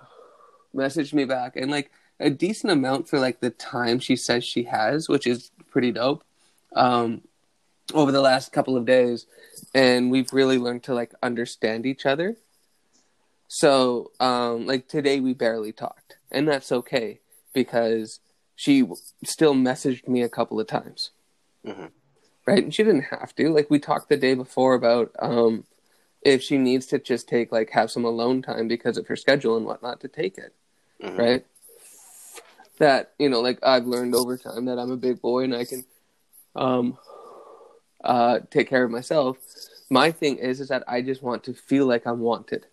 messaged 0.75 1.13
me 1.13 1.25
back 1.25 1.57
and 1.57 1.71
like 1.71 1.91
a 2.21 2.31
decent 2.31 2.73
amount 2.73 3.09
for 3.09 3.19
like 3.19 3.41
the 3.41 3.51
time 3.51 3.99
she 3.99 4.17
says 4.17 4.45
she 4.45 4.65
has, 4.65 5.09
which 5.09 5.27
is 5.27 5.51
pretty 5.71 5.93
dope. 5.93 6.25
Um, 6.75 7.23
over 7.93 8.13
the 8.13 8.21
last 8.21 8.53
couple 8.53 8.77
of 8.77 8.85
days, 8.87 9.27
and 9.75 10.13
we've 10.13 10.33
really 10.33 10.59
learned 10.59 10.85
to 10.85 10.95
like 10.95 11.13
understand 11.23 11.87
each 11.87 12.07
other. 12.07 12.37
So, 13.49 14.13
um, 14.21 14.67
like 14.67 14.87
today 14.87 15.19
we 15.19 15.35
barely 15.35 15.73
talked, 15.73 16.17
and 16.31 16.47
that's 16.47 16.71
okay 16.71 17.19
because 17.53 18.21
she 18.57 18.87
still 19.25 19.55
messaged 19.55 20.07
me 20.09 20.23
a 20.23 20.29
couple 20.29 20.61
of 20.61 20.67
times 20.67 21.11
hmm 21.65 21.87
right? 22.47 22.63
And 22.65 22.75
she 22.75 22.83
didn't 22.83 23.03
have 23.05 23.35
to. 23.37 23.51
Like 23.51 23.71
we 23.71 23.79
talked 23.79 24.09
the 24.09 24.17
day 24.17 24.35
before 24.35 24.75
about 24.75 25.13
um, 25.19 25.65
if 26.23 26.43
she 26.43 26.59
needs 26.59 26.87
to 26.87 26.99
just 26.99 27.29
take 27.29 27.53
like 27.53 27.71
have 27.71 27.91
some 27.91 28.05
alone 28.05 28.43
time 28.43 28.69
because 28.69 28.97
of 28.97 29.07
her 29.07 29.17
schedule 29.17 29.57
and 29.57 29.67
whatnot 29.67 30.01
to 30.01 30.09
take 30.09 30.39
it, 30.39 30.55
hmm 31.01 31.17
right? 31.17 31.45
That 32.79 33.13
you 33.19 33.29
know, 33.29 33.41
like 33.41 33.59
I've 33.63 33.87
learned 33.87 34.15
over 34.15 34.37
time 34.37 34.65
that 34.67 34.79
I'm 34.79 34.91
a 34.91 34.97
big 34.97 35.21
boy 35.21 35.45
and 35.45 35.55
I 35.55 35.65
can 35.65 35.85
um, 36.57 36.99
uh, 38.03 38.41
take 38.51 38.69
care 38.69 38.85
of 38.85 38.91
myself. 38.91 39.39
My 39.91 40.11
thing 40.13 40.37
is, 40.39 40.61
is 40.61 40.69
that 40.69 40.85
I 40.89 41.03
just 41.03 41.23
want 41.23 41.45
to 41.45 41.55
feel 41.55 41.87
like 41.87 42.07
I'm 42.07 42.21
wanted, 42.21 42.67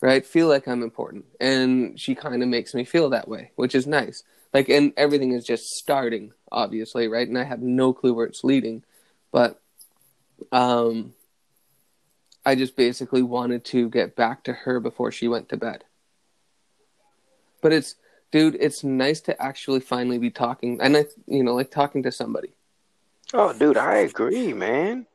right? 0.00 0.26
Feel 0.26 0.48
like 0.48 0.68
I'm 0.68 0.82
important, 0.82 1.24
and 1.40 1.98
she 1.98 2.14
kind 2.14 2.42
of 2.42 2.48
makes 2.48 2.74
me 2.74 2.84
feel 2.84 3.10
that 3.10 3.28
way, 3.28 3.52
which 3.56 3.74
is 3.74 3.86
nice. 3.86 4.22
Like, 4.52 4.68
and 4.68 4.92
everything 4.96 5.32
is 5.32 5.44
just 5.44 5.76
starting, 5.76 6.32
obviously, 6.50 7.08
right? 7.08 7.26
And 7.26 7.38
I 7.38 7.44
have 7.44 7.60
no 7.60 7.92
clue 7.92 8.14
where 8.14 8.26
it's 8.26 8.44
leading, 8.44 8.84
but 9.32 9.60
um, 10.52 11.14
I 12.44 12.54
just 12.54 12.76
basically 12.76 13.22
wanted 13.22 13.64
to 13.66 13.90
get 13.90 14.16
back 14.16 14.44
to 14.44 14.52
her 14.52 14.80
before 14.80 15.10
she 15.12 15.28
went 15.28 15.48
to 15.50 15.56
bed. 15.56 15.84
But 17.60 17.72
it's, 17.72 17.96
dude, 18.30 18.56
it's 18.60 18.84
nice 18.84 19.20
to 19.22 19.42
actually 19.42 19.80
finally 19.80 20.18
be 20.18 20.30
talking, 20.30 20.80
and 20.80 20.96
I, 20.96 21.06
you 21.26 21.42
know, 21.42 21.54
like 21.54 21.70
talking 21.70 22.02
to 22.04 22.12
somebody. 22.12 22.54
Oh, 23.34 23.52
dude, 23.52 23.76
I 23.76 23.96
agree, 23.96 24.52
man. 24.52 25.06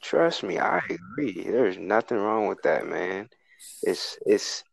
Trust 0.00 0.44
me, 0.44 0.58
I 0.58 0.80
agree. 0.88 1.42
There's 1.42 1.76
nothing 1.76 2.18
wrong 2.18 2.46
with 2.46 2.62
that, 2.62 2.86
man. 2.86 3.28
It's 3.82 4.18
it's 4.26 4.64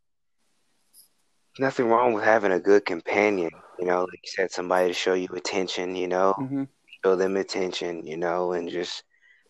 nothing 1.59 1.88
wrong 1.88 2.13
with 2.13 2.23
having 2.23 2.51
a 2.51 2.59
good 2.59 2.86
companion, 2.86 3.51
you 3.79 3.86
know, 3.86 4.01
like 4.01 4.19
you 4.23 4.31
said, 4.36 4.51
somebody 4.51 4.89
to 4.89 4.93
show 4.93 5.13
you 5.13 5.27
attention, 5.33 5.95
you 5.95 6.07
know, 6.07 6.33
Mm-hmm. 6.39 6.63
show 7.03 7.15
them 7.15 7.38
attention, 7.38 8.05
you 8.05 8.17
know, 8.17 8.53
and 8.53 8.69
just 8.69 9.03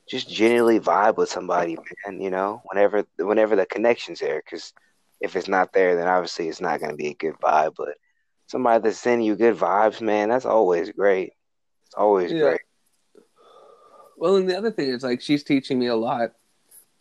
just 0.10 0.30
genuinely 0.30 0.80
vibe 0.80 1.18
with 1.18 1.30
somebody, 1.30 1.78
man, 2.06 2.22
you 2.22 2.30
know, 2.30 2.62
whenever 2.66 3.06
whenever 3.18 3.56
the 3.56 3.66
connection's 3.66 4.20
there, 4.20 4.42
because 4.46 4.74
if 5.22 5.36
it's 5.36 5.48
not 5.48 5.74
there, 5.74 5.96
then 5.96 6.08
obviously 6.08 6.48
it's 6.48 6.62
not 6.62 6.80
gonna 6.80 6.96
be 6.96 7.08
a 7.08 7.16
good 7.16 7.36
vibe. 7.42 7.74
But 7.78 7.96
somebody 8.48 8.84
that's 8.84 9.00
sending 9.00 9.26
you 9.26 9.36
good 9.36 9.56
vibes, 9.56 10.02
man, 10.02 10.30
that's 10.30 10.46
always 10.46 10.92
great. 10.92 11.34
It's 11.86 11.96
always 11.96 12.34
Yeah. 12.34 12.42
great. 12.42 12.62
Well, 14.18 14.38
and 14.38 14.50
the 14.50 14.58
other 14.58 14.72
thing 14.72 14.90
is 14.90 15.04
like 15.04 15.22
she's 15.22 15.44
teaching 15.44 15.80
me 15.80 15.88
a 15.88 15.96
lot 15.96 16.32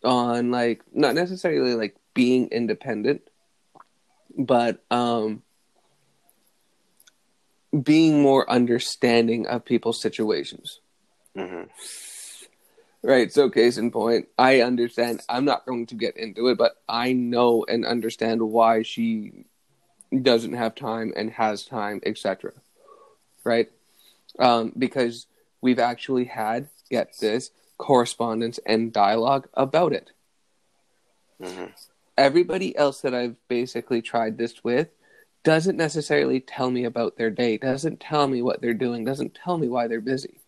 on 0.03 0.51
like 0.51 0.81
not 0.91 1.15
necessarily 1.15 1.73
like 1.75 1.95
being 2.15 2.47
independent, 2.47 3.21
but 4.35 4.83
um 4.89 5.43
being 7.83 8.21
more 8.21 8.49
understanding 8.49 9.45
of 9.47 9.65
people's 9.65 10.01
situations. 10.01 10.79
hmm 11.35 11.63
Right. 13.03 13.31
So 13.31 13.51
case 13.51 13.77
in 13.77 13.91
point, 13.91 14.29
I 14.35 14.61
understand 14.61 15.21
I'm 15.29 15.45
not 15.45 15.65
going 15.67 15.85
to 15.87 15.95
get 15.95 16.17
into 16.17 16.47
it, 16.47 16.57
but 16.57 16.77
I 16.89 17.13
know 17.13 17.63
and 17.69 17.85
understand 17.85 18.41
why 18.41 18.81
she 18.81 19.45
doesn't 20.23 20.53
have 20.53 20.73
time 20.73 21.13
and 21.15 21.29
has 21.31 21.65
time, 21.65 22.01
etc. 22.03 22.53
Right? 23.43 23.69
Um, 24.39 24.73
because 24.75 25.27
we've 25.61 25.77
actually 25.79 26.25
had, 26.25 26.69
get 26.89 27.13
this, 27.19 27.51
correspondence 27.77 28.59
and 28.65 28.91
dialogue 28.91 29.49
about 29.53 29.93
it. 29.93 30.11
hmm 31.39 31.65
Everybody 32.17 32.75
else 32.77 33.01
that 33.01 33.13
I've 33.13 33.35
basically 33.47 34.01
tried 34.01 34.37
this 34.37 34.63
with 34.63 34.89
doesn't 35.43 35.77
necessarily 35.77 36.39
tell 36.39 36.71
me 36.71 36.85
about 36.85 37.17
their 37.17 37.29
day, 37.29 37.57
doesn't 37.57 37.99
tell 37.99 38.27
me 38.27 38.41
what 38.41 38.61
they're 38.61 38.73
doing, 38.73 39.05
doesn't 39.05 39.35
tell 39.35 39.57
me 39.57 39.67
why 39.67 39.87
they're 39.87 40.01
busy. 40.01 40.39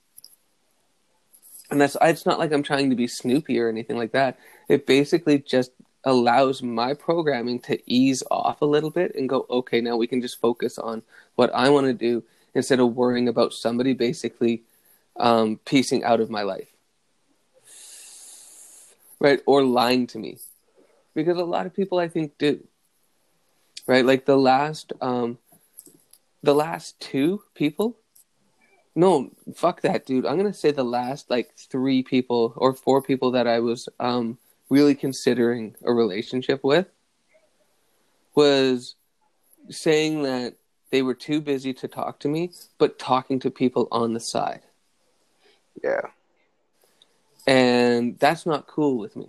And 1.70 1.80
that's 1.82 1.98
it's 2.02 2.26
not 2.26 2.40
like 2.40 2.52
I'm 2.52 2.64
trying 2.64 2.90
to 2.90 2.96
be 2.96 3.08
snoopy 3.08 3.60
or 3.60 3.70
anything 3.70 3.98
like 3.98 4.14
that. 4.14 4.40
It 4.70 4.88
basically 4.88 5.40
just 5.40 5.72
allows 6.04 6.64
my 6.64 6.94
programming 6.94 7.60
to 7.60 7.80
ease 7.86 8.24
off 8.32 8.62
a 8.62 8.66
little 8.66 8.90
bit 8.90 9.14
and 9.16 9.28
go, 9.28 9.46
okay, 9.50 9.82
now 9.82 9.98
we 9.98 10.08
can 10.08 10.22
just 10.22 10.40
focus 10.40 10.78
on 10.78 11.04
what 11.36 11.54
I 11.54 11.70
want 11.70 11.88
to 11.88 11.94
do 11.94 12.24
instead 12.56 12.80
of 12.80 12.96
worrying 12.96 13.28
about 13.28 13.54
somebody 13.54 13.94
basically 13.94 14.64
um, 15.18 15.60
piecing 15.66 16.04
out 16.04 16.22
of 16.22 16.30
my 16.30 16.44
life. 16.44 16.70
Right? 19.20 19.42
Or 19.46 19.64
lying 19.64 20.08
to 20.08 20.20
me. 20.20 20.38
Because 21.18 21.38
a 21.38 21.44
lot 21.44 21.66
of 21.66 21.74
people 21.74 21.98
I 21.98 22.08
think 22.08 22.38
do. 22.38 22.64
Right? 23.88 24.06
Like 24.06 24.26
the 24.26 24.38
last 24.38 24.94
um 25.02 25.40
the 26.44 26.54
last 26.54 27.00
two 27.00 27.42
people 27.56 27.98
no, 28.98 29.30
fuck 29.54 29.82
that, 29.82 30.08
dude. 30.08 30.26
I'm 30.26 30.38
gonna 30.38 30.52
say 30.52 30.72
the 30.72 30.84
last 30.84 31.30
like 31.30 31.54
three 31.56 32.02
people 32.02 32.54
or 32.56 32.74
four 32.74 33.00
people 33.00 33.30
that 33.32 33.46
I 33.46 33.60
was 33.60 33.88
um 34.00 34.40
really 34.70 34.96
considering 34.96 35.76
a 35.84 35.94
relationship 35.94 36.64
with 36.64 36.88
was 38.34 38.96
saying 39.70 40.24
that 40.24 40.56
they 40.90 41.04
were 41.04 41.14
too 41.14 41.42
busy 41.42 41.74
to 41.76 41.88
talk 41.88 42.20
to 42.22 42.28
me, 42.28 42.52
but 42.80 42.98
talking 42.98 43.40
to 43.42 43.52
people 43.52 43.88
on 43.92 44.14
the 44.14 44.20
side. 44.20 44.62
Yeah. 45.84 46.08
And 47.46 48.18
that's 48.18 48.48
not 48.48 48.66
cool 48.66 48.98
with 48.98 49.16
me. 49.16 49.28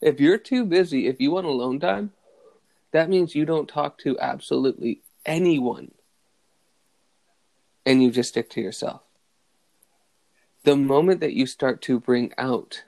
If 0.00 0.20
you're 0.20 0.38
too 0.38 0.64
busy, 0.64 1.06
if 1.06 1.20
you 1.20 1.30
want 1.32 1.46
alone 1.46 1.80
time, 1.80 2.12
that 2.92 3.08
means 3.08 3.34
you 3.34 3.44
don't 3.44 3.68
talk 3.68 3.98
to 3.98 4.18
absolutely 4.18 5.02
anyone 5.26 5.92
and 7.84 8.02
you 8.02 8.10
just 8.10 8.30
stick 8.30 8.50
to 8.50 8.60
yourself. 8.60 9.02
The 10.64 10.76
moment 10.76 11.20
that 11.20 11.32
you 11.34 11.46
start 11.46 11.80
to 11.82 11.98
bring 12.00 12.32
out 12.38 12.84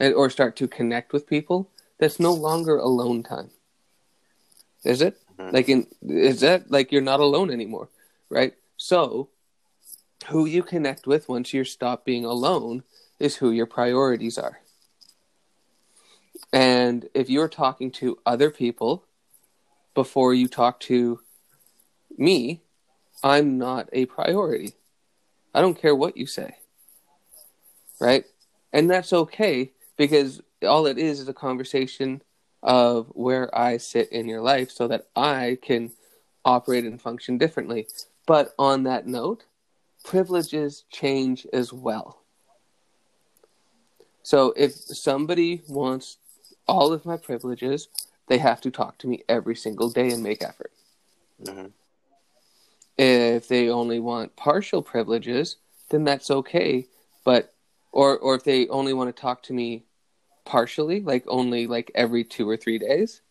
or 0.00 0.30
start 0.30 0.56
to 0.56 0.68
connect 0.68 1.12
with 1.12 1.26
people, 1.26 1.70
that's 1.98 2.20
no 2.20 2.32
longer 2.32 2.76
alone 2.76 3.22
time. 3.22 3.50
Is 4.84 5.02
it? 5.02 5.20
Mhm. 5.38 5.52
Like 5.52 5.68
in 5.68 5.86
is 6.02 6.40
that 6.40 6.70
like 6.70 6.92
you're 6.92 7.02
not 7.02 7.20
alone 7.20 7.50
anymore, 7.50 7.88
right? 8.28 8.54
So 8.76 9.28
who 10.28 10.46
you 10.46 10.62
connect 10.62 11.06
with 11.06 11.28
once 11.28 11.52
you 11.52 11.64
stop 11.64 12.04
being 12.04 12.24
alone 12.24 12.84
is 13.18 13.36
who 13.36 13.50
your 13.50 13.66
priorities 13.66 14.38
are. 14.38 14.60
And 16.52 17.08
if 17.14 17.28
you're 17.28 17.48
talking 17.48 17.90
to 17.92 18.18
other 18.24 18.50
people 18.50 19.04
before 19.94 20.32
you 20.32 20.48
talk 20.48 20.80
to 20.80 21.20
me, 22.16 22.62
I'm 23.22 23.58
not 23.58 23.88
a 23.92 24.06
priority. 24.06 24.74
I 25.54 25.60
don't 25.60 25.80
care 25.80 25.94
what 25.94 26.16
you 26.16 26.26
say. 26.26 26.56
Right? 28.00 28.24
And 28.72 28.90
that's 28.90 29.12
okay 29.12 29.72
because 29.96 30.40
all 30.66 30.86
it 30.86 30.98
is 30.98 31.20
is 31.20 31.28
a 31.28 31.34
conversation 31.34 32.22
of 32.62 33.08
where 33.14 33.56
I 33.56 33.76
sit 33.76 34.10
in 34.10 34.28
your 34.28 34.40
life 34.40 34.70
so 34.70 34.88
that 34.88 35.06
I 35.14 35.58
can 35.62 35.92
operate 36.44 36.84
and 36.84 37.00
function 37.00 37.38
differently. 37.38 37.88
But 38.26 38.54
on 38.58 38.84
that 38.84 39.06
note, 39.06 39.44
privileges 40.04 40.84
change 40.90 41.46
as 41.52 41.72
well. 41.72 42.22
So 44.22 44.52
if 44.56 44.72
somebody 44.72 45.62
wants 45.68 46.18
all 46.68 46.92
of 46.92 47.06
my 47.06 47.16
privileges, 47.16 47.88
they 48.28 48.38
have 48.38 48.60
to 48.62 48.70
talk 48.70 48.98
to 48.98 49.08
me 49.08 49.24
every 49.28 49.56
single 49.56 49.90
day 49.90 50.10
and 50.10 50.22
make 50.22 50.42
effort. 50.42 50.72
hmm 51.44 51.66
If 52.96 53.48
they 53.48 53.68
only 53.70 54.00
want 54.00 54.36
partial 54.36 54.82
privileges, 54.82 55.56
then 55.90 56.04
that's 56.04 56.30
okay. 56.30 56.86
But 57.24 57.54
or 57.92 58.18
or 58.18 58.34
if 58.36 58.44
they 58.44 58.68
only 58.68 58.92
want 58.92 59.14
to 59.14 59.20
talk 59.20 59.42
to 59.44 59.52
me 59.52 59.84
partially, 60.44 61.00
like 61.00 61.24
only 61.28 61.66
like 61.66 61.90
every 61.94 62.24
two 62.24 62.48
or 62.48 62.56
three 62.56 62.78
days, 62.78 63.22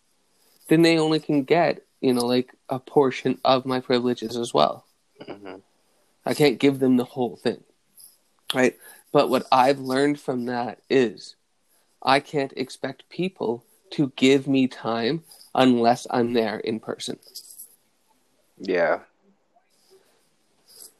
then 0.69 0.81
they 0.81 0.97
only 0.97 1.19
can 1.19 1.43
get 1.43 1.83
you 2.01 2.13
know 2.13 2.25
like 2.25 2.53
a 2.69 2.79
portion 2.79 3.39
of 3.43 3.65
my 3.65 3.79
privileges 3.79 4.38
as 4.38 4.53
well. 4.53 4.85
Mhm. 5.21 5.61
I 6.25 6.33
can't 6.33 6.59
give 6.59 6.79
them 6.79 6.97
the 6.97 7.05
whole 7.05 7.38
thing, 7.38 7.63
right? 8.53 8.77
But 9.11 9.29
what 9.29 9.47
I've 9.51 9.79
learned 9.79 10.19
from 10.19 10.45
that 10.45 10.81
is 10.89 11.35
I 12.01 12.19
can't 12.19 12.53
expect 12.55 13.09
people 13.09 13.65
to 13.91 14.11
give 14.15 14.47
me 14.47 14.67
time 14.67 15.23
unless 15.55 16.05
I'm 16.09 16.33
there 16.33 16.59
in 16.59 16.79
person, 16.79 17.19
Yeah. 18.59 18.99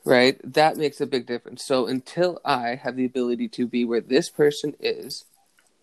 right? 0.06 0.40
That 0.44 0.78
makes 0.78 1.02
a 1.02 1.06
big 1.06 1.26
difference. 1.26 1.64
So 1.64 1.88
until 1.88 2.40
I 2.46 2.76
have 2.76 2.96
the 2.96 3.06
ability 3.06 3.50
to 3.50 3.68
be 3.68 3.86
where 3.86 4.02
this 4.02 4.30
person 4.30 4.76
is, 4.80 5.26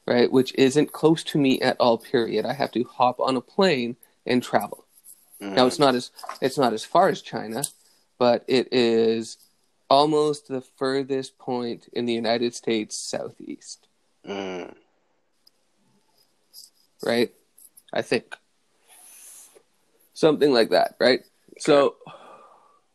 right, 0.06 0.30
which 0.32 0.54
isn't 0.56 0.92
close 0.92 1.22
to 1.24 1.38
me 1.38 1.60
at 1.60 1.76
all, 1.78 1.98
period, 1.98 2.46
I 2.46 2.54
have 2.54 2.72
to 2.72 2.84
hop 2.84 3.20
on 3.20 3.36
a 3.36 3.40
plane 3.40 3.96
and 4.26 4.42
travel. 4.42 4.86
Now 5.40 5.64
Mhm. 5.64 5.66
it's 5.66 5.78
not 5.78 5.94
as 5.94 6.10
it's 6.40 6.58
not 6.58 6.72
as 6.72 6.84
far 6.84 7.08
as 7.08 7.22
China, 7.22 7.64
but 8.18 8.44
it 8.48 8.72
is 8.72 9.36
almost 9.90 10.48
the 10.48 10.62
furthest 10.62 11.38
point 11.38 11.88
in 11.92 12.06
the 12.06 12.14
United 12.14 12.54
States 12.54 12.96
southeast, 12.96 13.86
Mm. 14.26 14.74
Right? 17.02 17.32
I 17.92 18.02
think 18.02 18.34
something 20.14 20.52
like 20.52 20.70
that, 20.70 20.96
right? 21.00 21.20
So 21.58 21.96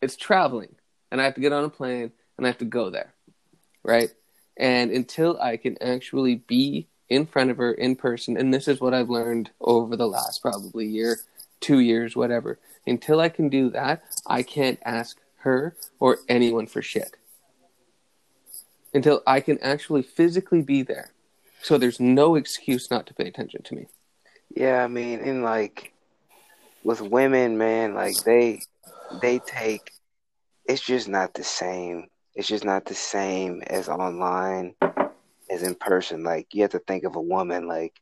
it's 0.02 0.16
traveling, 0.16 0.76
and 1.12 1.22
I 1.22 1.26
have 1.26 1.36
to 1.36 1.42
get 1.42 1.54
on 1.54 1.64
a 1.64 1.70
plane 1.70 2.12
and 2.38 2.46
I 2.46 2.50
have 2.50 2.58
to 2.60 2.66
go 2.66 2.90
there, 2.90 3.14
right? 3.84 4.10
And 4.58 4.92
until 4.92 5.40
I 5.40 5.58
can 5.58 5.82
actually 5.82 6.36
be 6.36 6.88
in 7.10 7.26
front 7.26 7.52
of 7.52 7.58
her 7.58 7.72
in 7.72 7.96
person, 7.96 8.38
and 8.38 8.54
this 8.54 8.68
is 8.68 8.80
what 8.80 8.94
I've 8.94 9.10
learned 9.10 9.52
over 9.60 9.96
the 9.96 10.08
last 10.08 10.42
probably 10.42 10.86
year, 10.88 11.18
two 11.60 11.80
years, 11.80 12.16
whatever. 12.16 12.60
Until 12.88 13.20
I 13.20 13.30
can 13.30 13.50
do 13.50 13.70
that, 13.72 14.04
I 14.26 14.44
can't 14.44 14.80
ask 14.84 15.18
her 15.40 15.76
or 16.00 16.20
anyone 16.28 16.68
for 16.68 16.82
shit. 16.82 17.16
Until 18.94 19.22
I 19.28 19.42
can 19.42 19.60
actually 19.60 20.02
physically 20.02 20.62
be 20.62 20.82
there. 20.82 21.12
So 21.62 21.78
there's 21.78 22.00
no 22.00 22.36
excuse 22.36 22.90
not 22.90 23.08
to 23.08 23.14
pay 23.14 23.28
attention 23.28 23.64
to 23.64 23.76
me. 23.76 23.88
Yeah, 24.56 24.84
I 24.84 24.88
mean, 24.88 25.20
and 25.20 25.44
like 25.44 25.94
with 26.84 27.02
women, 27.02 27.58
man, 27.58 27.94
like 27.94 28.16
they 28.24 28.60
they 29.22 29.40
take 29.40 29.92
it's 30.66 30.82
just 30.82 31.08
not 31.08 31.34
the 31.34 31.44
same. 31.44 32.08
It's 32.36 32.48
just 32.48 32.64
not 32.64 32.86
the 32.86 32.96
same 32.96 33.62
as 33.66 33.90
online 33.90 34.76
as 35.50 35.64
in 35.64 35.76
person. 35.76 36.24
Like 36.24 36.48
you 36.54 36.62
have 36.62 36.72
to 36.72 36.80
think 36.80 37.04
of 37.04 37.16
a 37.16 37.22
woman 37.22 37.68
like 37.68 37.94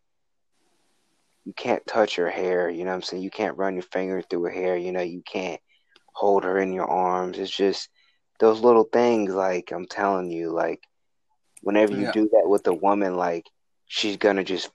you 1.45 1.53
can't 1.53 1.85
touch 1.87 2.17
her 2.17 2.29
hair, 2.29 2.69
you 2.69 2.83
know 2.83 2.89
what 2.89 2.95
I'm 2.95 3.01
saying? 3.03 3.23
You 3.23 3.29
can't 3.29 3.57
run 3.57 3.75
your 3.75 3.83
finger 3.83 4.21
through 4.21 4.43
her 4.43 4.49
hair, 4.49 4.75
you 4.75 4.91
know, 4.91 5.01
you 5.01 5.23
can't 5.25 5.61
hold 6.13 6.43
her 6.43 6.57
in 6.59 6.73
your 6.73 6.87
arms. 6.87 7.39
It's 7.39 7.55
just 7.55 7.89
those 8.39 8.59
little 8.59 8.83
things 8.83 9.33
like 9.33 9.71
I'm 9.71 9.87
telling 9.87 10.29
you, 10.29 10.51
like 10.51 10.81
whenever 11.61 11.93
you 11.93 12.05
Yeah. 12.05 12.11
do 12.11 12.29
that 12.33 12.47
with 12.47 12.67
a 12.67 12.73
woman, 12.73 13.15
like 13.15 13.45
she's 13.85 14.17
gonna 14.17 14.43
just 14.43 14.69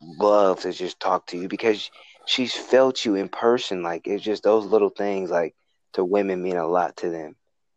love 0.00 0.60
to 0.60 0.72
just 0.72 1.00
talk 1.00 1.26
to 1.28 1.38
you 1.38 1.48
because 1.48 1.90
she's 2.24 2.54
felt 2.54 3.04
you 3.04 3.14
in 3.16 3.28
person. 3.28 3.82
Like 3.82 4.06
it's 4.06 4.24
just 4.24 4.42
those 4.42 4.66
little 4.66 4.90
things 4.90 5.30
like 5.30 5.54
to 5.94 6.04
women 6.04 6.42
mean 6.42 6.56
a 6.56 6.66
lot 6.66 6.96
to 6.98 7.10
them. 7.10 7.36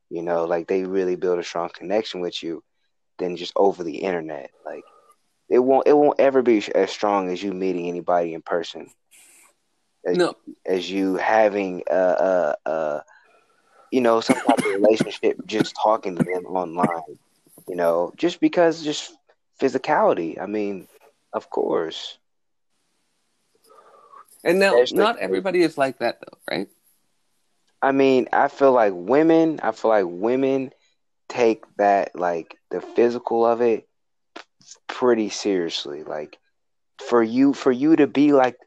You 0.09 0.21
know, 0.23 0.45
like 0.45 0.67
they 0.67 0.83
really 0.83 1.15
build 1.15 1.39
a 1.39 1.43
strong 1.43 1.69
connection 1.73 2.21
with 2.21 2.41
you 2.43 2.63
than 3.17 3.37
just 3.37 3.53
over 3.55 3.83
the 3.83 3.97
internet. 3.97 4.51
Like 4.65 4.85
it 5.49 5.59
won't 5.59 5.87
it 5.87 5.93
won't 5.97 6.19
ever 6.19 6.41
be 6.41 6.63
as 6.73 6.91
strong 6.91 7.29
as 7.29 7.41
you 7.41 7.53
meeting 7.53 7.87
anybody 7.87 8.33
in 8.33 8.41
person. 8.41 8.89
As, 10.05 10.17
No, 10.17 10.35
as 10.65 10.89
you 10.89 11.15
having 11.15 11.83
a, 11.89 11.95
a, 11.95 12.69
a 12.69 13.03
you 13.91 14.01
know 14.01 14.21
some 14.21 14.37
type 14.41 14.59
of 14.59 14.71
relationship 14.71 15.37
just 15.45 15.75
talking 15.81 16.15
to 16.17 16.23
them 16.23 16.45
online. 16.45 17.17
You 17.67 17.75
know, 17.75 18.13
just 18.15 18.39
because 18.39 18.83
just 18.83 19.13
physicality. 19.59 20.39
I 20.41 20.45
mean, 20.45 20.87
of 21.33 21.49
course. 21.49 22.17
and 24.43 24.59
now 24.59 24.73
There's 24.75 24.91
the- 24.91 24.97
not 24.97 25.17
everybody 25.17 25.61
is 25.61 25.77
like 25.77 25.99
that 25.99 26.19
though, 26.21 26.37
right? 26.49 26.67
I 27.81 27.91
mean, 27.91 28.29
I 28.31 28.47
feel 28.47 28.71
like 28.71 28.93
women, 28.95 29.59
I 29.61 29.71
feel 29.71 29.89
like 29.91 30.05
women 30.07 30.71
take 31.29 31.63
that 31.77 32.15
like 32.15 32.55
the 32.71 32.81
physical 32.81 33.45
of 33.45 33.61
it 33.61 33.87
pretty 34.87 35.29
seriously. 35.29 36.03
Like 36.03 36.37
for 37.07 37.21
you 37.21 37.53
for 37.53 37.71
you 37.71 37.95
to 37.95 38.07
be 38.07 38.31
like 38.31 38.57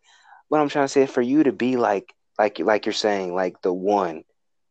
what 0.49 0.61
I'm 0.61 0.69
trying 0.69 0.85
to 0.85 0.89
say 0.89 1.07
for 1.07 1.23
you 1.23 1.45
to 1.45 1.53
be 1.53 1.77
like 1.77 2.13
like 2.39 2.59
like 2.59 2.87
you're 2.87 2.93
saying 2.93 3.35
like 3.35 3.61
the 3.63 3.73
one 3.73 4.25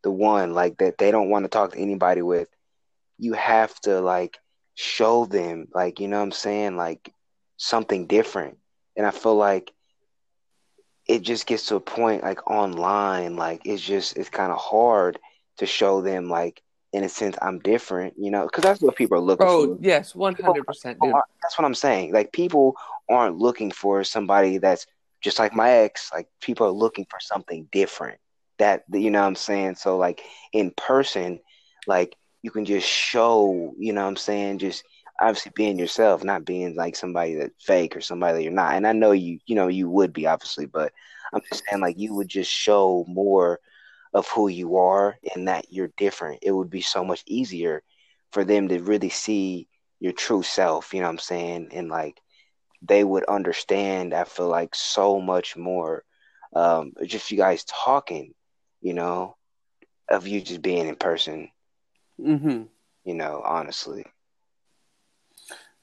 the 0.04 0.12
one 0.12 0.54
like 0.54 0.78
that 0.78 0.98
they 0.98 1.12
don't 1.12 1.30
want 1.30 1.46
to 1.46 1.50
talk 1.50 1.74
to 1.74 1.80
anybody 1.80 2.22
with 2.22 2.48
you 3.18 3.34
have 3.34 3.74
to 3.82 4.00
like 4.02 4.38
show 4.76 5.26
them 5.26 5.68
like 5.74 6.00
you 6.00 6.08
know 6.08 6.18
what 6.18 6.24
I'm 6.24 6.32
saying 6.32 6.78
like 6.78 7.12
something 7.58 8.08
different 8.08 8.58
and 8.96 9.06
I 9.06 9.12
feel 9.12 9.36
like 9.36 9.72
it 11.08 11.22
just 11.22 11.46
gets 11.48 11.68
to 11.68 11.76
a 11.76 11.80
point 11.80 12.24
like 12.24 12.50
online 12.50 13.36
like 13.36 13.62
it's 13.66 13.82
just 13.82 14.18
it's 14.18 14.30
kind 14.30 14.52
of 14.52 14.58
hard 14.58 15.20
to 15.58 15.66
show 15.66 16.02
them 16.02 16.30
like 16.30 16.62
in 16.94 17.04
a 17.04 17.10
sense 17.10 17.38
I'm 17.42 17.60
different 17.60 18.14
you 18.18 18.32
know 18.32 18.44
because 18.44 18.64
that's 18.64 18.82
what 18.82 18.96
people 18.96 19.18
are 19.18 19.22
looking 19.22 19.48
Oh 19.48 19.64
for 19.66 19.80
yes, 19.80 20.16
one 20.16 20.36
hundred 20.36 20.66
percent, 20.66 21.02
dude. 21.02 21.14
are- 21.14 21.26
that's 21.42 21.58
what 21.58 21.66
I'm 21.66 21.76
saying. 21.76 22.14
Like 22.14 22.32
people 22.32 22.76
aren't 23.10 23.38
looking 23.38 23.72
for 23.72 24.04
somebody 24.04 24.58
that's 24.58 24.86
just 25.22 25.40
like 25.40 25.54
my 25.54 25.70
ex. 25.70 26.10
Like 26.14 26.28
people 26.42 26.68
are 26.68 26.72
looking 26.72 27.06
for 27.10 27.20
something 27.20 27.68
different. 27.72 28.20
That 28.60 28.84
you 28.92 29.10
know 29.12 29.22
what 29.22 29.28
I'm 29.28 29.36
saying. 29.36 29.76
So 29.76 29.98
like 29.98 30.22
in 30.54 30.72
person, 30.72 31.40
like 31.88 32.16
you 32.48 32.52
can 32.52 32.64
just 32.64 32.88
show. 32.88 33.76
You 33.78 33.92
know 33.92 34.04
what 34.04 34.08
I'm 34.08 34.16
saying. 34.16 34.60
Just 34.60 34.86
obviously 35.20 35.52
being 35.54 35.78
yourself, 35.78 36.24
not 36.24 36.46
being 36.46 36.78
like 36.78 36.96
somebody 36.96 37.36
that's 37.36 37.62
fake 37.62 37.94
or 37.98 38.00
somebody 38.00 38.36
that 38.36 38.44
you're 38.44 38.54
not. 38.54 38.76
And 38.76 38.88
I 38.88 38.94
know 38.94 39.12
you. 39.12 39.40
You 39.46 39.56
know 39.56 39.68
you 39.68 39.90
would 39.90 40.14
be 40.14 40.28
obviously, 40.28 40.66
but 40.66 40.94
I'm 41.34 41.42
just 41.50 41.64
saying 41.70 41.82
like 41.82 42.00
you 42.00 42.16
would 42.16 42.30
just 42.30 42.50
show 42.50 43.04
more 43.06 43.60
of 44.14 44.30
who 44.30 44.48
you 44.48 44.78
are 44.78 45.18
and 45.36 45.50
that 45.50 45.66
you're 45.70 45.92
different. 45.98 46.40
It 46.42 46.54
would 46.54 46.70
be 46.70 46.80
so 46.80 47.04
much 47.04 47.22
easier 47.28 47.84
for 48.32 48.46
them 48.46 48.70
to 48.70 48.80
really 48.80 49.10
see 49.10 49.68
your 50.00 50.14
true 50.14 50.42
self, 50.42 50.94
you 50.94 51.02
know 51.02 51.08
what 51.08 51.14
I'm 51.14 51.20
saying? 51.20 51.70
And 51.74 51.90
like 51.90 52.22
they 52.82 53.04
would 53.04 53.26
understand, 53.26 54.14
I 54.14 54.24
feel 54.24 54.48
like 54.48 54.74
so 54.74 55.20
much 55.20 55.58
more. 55.58 56.06
Um, 56.56 56.94
just 57.06 57.30
you 57.30 57.38
guys 57.38 57.66
talking, 57.66 58.34
you 58.80 58.94
know, 58.94 59.36
of 60.10 60.28
you 60.28 60.40
just 60.40 60.62
being 60.62 60.88
in 60.88 60.96
person, 60.96 61.50
hmm 62.18 62.64
you 63.04 63.14
know, 63.14 63.42
honestly. 63.46 64.06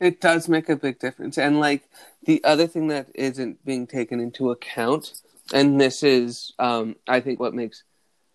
It 0.00 0.20
does 0.20 0.48
make 0.48 0.68
a 0.68 0.76
big 0.76 0.98
difference. 0.98 1.38
And 1.38 1.60
like 1.60 1.88
the 2.26 2.42
other 2.44 2.66
thing 2.66 2.88
that 2.88 3.08
isn't 3.14 3.64
being 3.64 3.86
taken 3.86 4.20
into 4.20 4.50
account, 4.50 5.14
and 5.52 5.80
this 5.80 6.02
is, 6.02 6.52
um, 6.58 6.96
I 7.08 7.20
think, 7.20 7.40
what 7.40 7.54
makes 7.54 7.84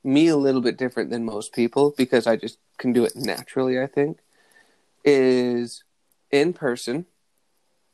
me 0.04 0.28
a 0.28 0.38
little 0.38 0.62
bit 0.62 0.78
different 0.78 1.10
than 1.10 1.26
most 1.26 1.54
people 1.54 1.93
because 1.97 2.26
I 2.28 2.36
just 2.36 2.58
can 2.78 2.93
do 2.93 3.04
it 3.06 3.16
naturally, 3.16 3.80
I 3.80 3.88
think, 3.88 4.20
is 5.04 5.84
in 6.32 6.54
person 6.54 7.06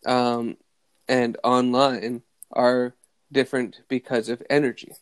um, 0.06 0.58
and 1.08 1.38
online 1.44 2.24
are 2.52 2.96
different 3.32 3.82
because 3.90 4.30
of 4.30 4.42
energy, 4.50 4.94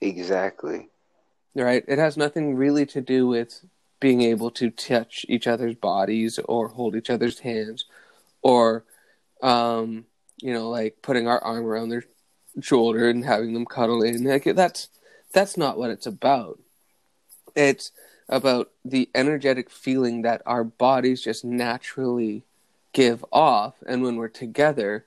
Exactly. 0.00 0.88
right? 1.54 1.84
It 1.86 1.98
has 1.98 2.16
nothing 2.16 2.56
really 2.56 2.86
to 2.86 3.00
do 3.00 3.26
with 3.26 3.64
being 4.00 4.22
able 4.22 4.50
to 4.50 4.70
touch 4.70 5.24
each 5.28 5.46
other's 5.46 5.74
bodies 5.74 6.38
or 6.46 6.68
hold 6.68 6.96
each 6.96 7.10
other's 7.10 7.40
hands 7.40 7.84
or 8.42 8.84
um, 9.42 10.06
you 10.40 10.52
know, 10.52 10.68
like 10.68 10.96
putting 11.02 11.28
our 11.28 11.42
arm 11.42 11.66
around 11.66 11.90
their 11.90 12.04
shoulder 12.60 13.08
and 13.08 13.24
having 13.24 13.52
them 13.52 13.66
cuddle 13.66 14.02
in. 14.02 14.24
Like 14.24 14.44
that's 14.44 14.88
that's 15.32 15.56
not 15.56 15.78
what 15.78 15.90
it's 15.90 16.06
about. 16.06 16.58
It's 17.54 17.92
about 18.28 18.70
the 18.84 19.08
energetic 19.14 19.70
feeling 19.70 20.22
that 20.22 20.42
our 20.46 20.64
bodies 20.64 21.22
just 21.22 21.44
naturally 21.44 22.44
give 22.92 23.24
off, 23.32 23.74
and 23.86 24.02
when 24.02 24.16
we're 24.16 24.28
together, 24.28 25.04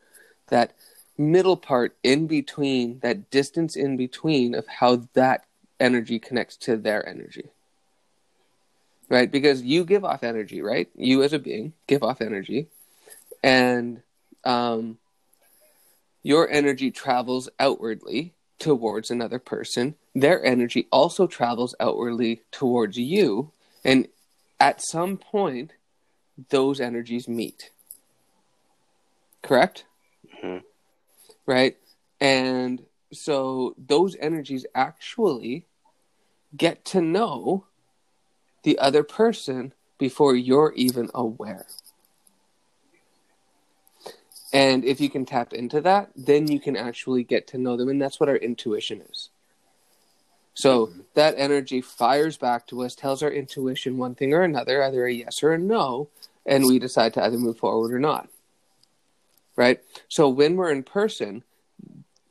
that 0.48 0.74
middle 1.18 1.58
part 1.58 1.96
in 2.04 2.28
between, 2.28 3.00
that 3.00 3.30
distance 3.30 3.76
in 3.76 3.98
between 3.98 4.56
of 4.56 4.68
how 4.68 5.08
that 5.14 5.46
energy 5.80 6.20
connects 6.20 6.58
to 6.58 6.78
their 6.78 7.08
energy. 7.08 7.50
Right? 9.14 9.32
Because 9.32 9.62
you 9.62 9.86
give 9.86 10.04
off 10.04 10.24
energy, 10.24 10.64
right? 10.64 10.90
You 10.96 11.22
as 11.22 11.34
a 11.34 11.40
being 11.40 11.74
give 11.86 12.02
off 12.02 12.20
energy. 12.20 12.70
And 13.44 14.02
um, 14.44 14.98
your 16.24 16.50
energy 16.50 16.90
travels 16.90 17.48
outwardly 17.60 18.34
towards 18.58 19.12
another 19.12 19.38
person, 19.38 19.94
their 20.16 20.44
energy 20.44 20.88
also 20.92 21.28
travels 21.28 21.76
outwardly 21.80 22.42
towards 22.52 22.98
you. 22.98 23.52
And 23.86 24.08
at 24.60 24.82
some 24.82 25.18
point, 25.18 25.74
those 26.50 26.82
energies 26.82 27.28
meet. 27.28 27.70
Correct? 29.44 29.86
hmm 30.42 30.58
Right? 31.46 31.78
And 32.20 32.84
so 33.12 33.76
those 33.78 34.16
energies 34.20 34.66
actually 34.74 35.68
get 36.58 36.84
to 36.86 37.00
know 37.00 37.66
the 38.64 38.80
other 38.80 39.04
person 39.04 39.74
before 39.98 40.36
you're 40.36 40.74
even 40.76 41.10
aware. 41.14 41.66
And 44.52 44.86
if 44.86 45.02
you 45.02 45.10
can 45.10 45.26
tap 45.26 45.52
into 45.54 45.82
that, 45.82 46.12
then 46.16 46.48
you 46.48 46.60
can 46.60 46.76
actually 46.78 47.24
get 47.24 47.48
to 47.48 47.58
know 47.58 47.76
them. 47.76 47.90
And 47.90 48.02
that's 48.02 48.20
what 48.20 48.30
our 48.30 48.36
intuition 48.36 49.02
is. 49.10 49.30
So 50.54 50.88
mm-hmm. 50.88 51.00
that 51.16 51.36
energy 51.38 51.82
fires 51.82 52.38
back 52.38 52.68
to 52.68 52.84
us, 52.84 52.94
tells 52.96 53.24
our 53.24 53.32
intuition 53.32 53.98
one 53.98 54.14
thing 54.14 54.34
or 54.34 54.44
another, 54.44 54.84
either 54.84 55.06
a 55.06 55.12
yes 55.12 55.42
or 55.42 55.54
a 55.54 55.58
no, 55.58 56.10
and 56.46 56.66
we 56.66 56.78
decide 56.78 57.14
to 57.16 57.24
either 57.24 57.38
move 57.38 57.58
forward 57.58 57.92
or 57.92 58.00
not. 58.00 58.30
Right? 59.56 59.82
So 60.08 60.30
when 60.30 60.56
we're 60.56 60.72
in 60.72 60.84
person, 60.84 61.44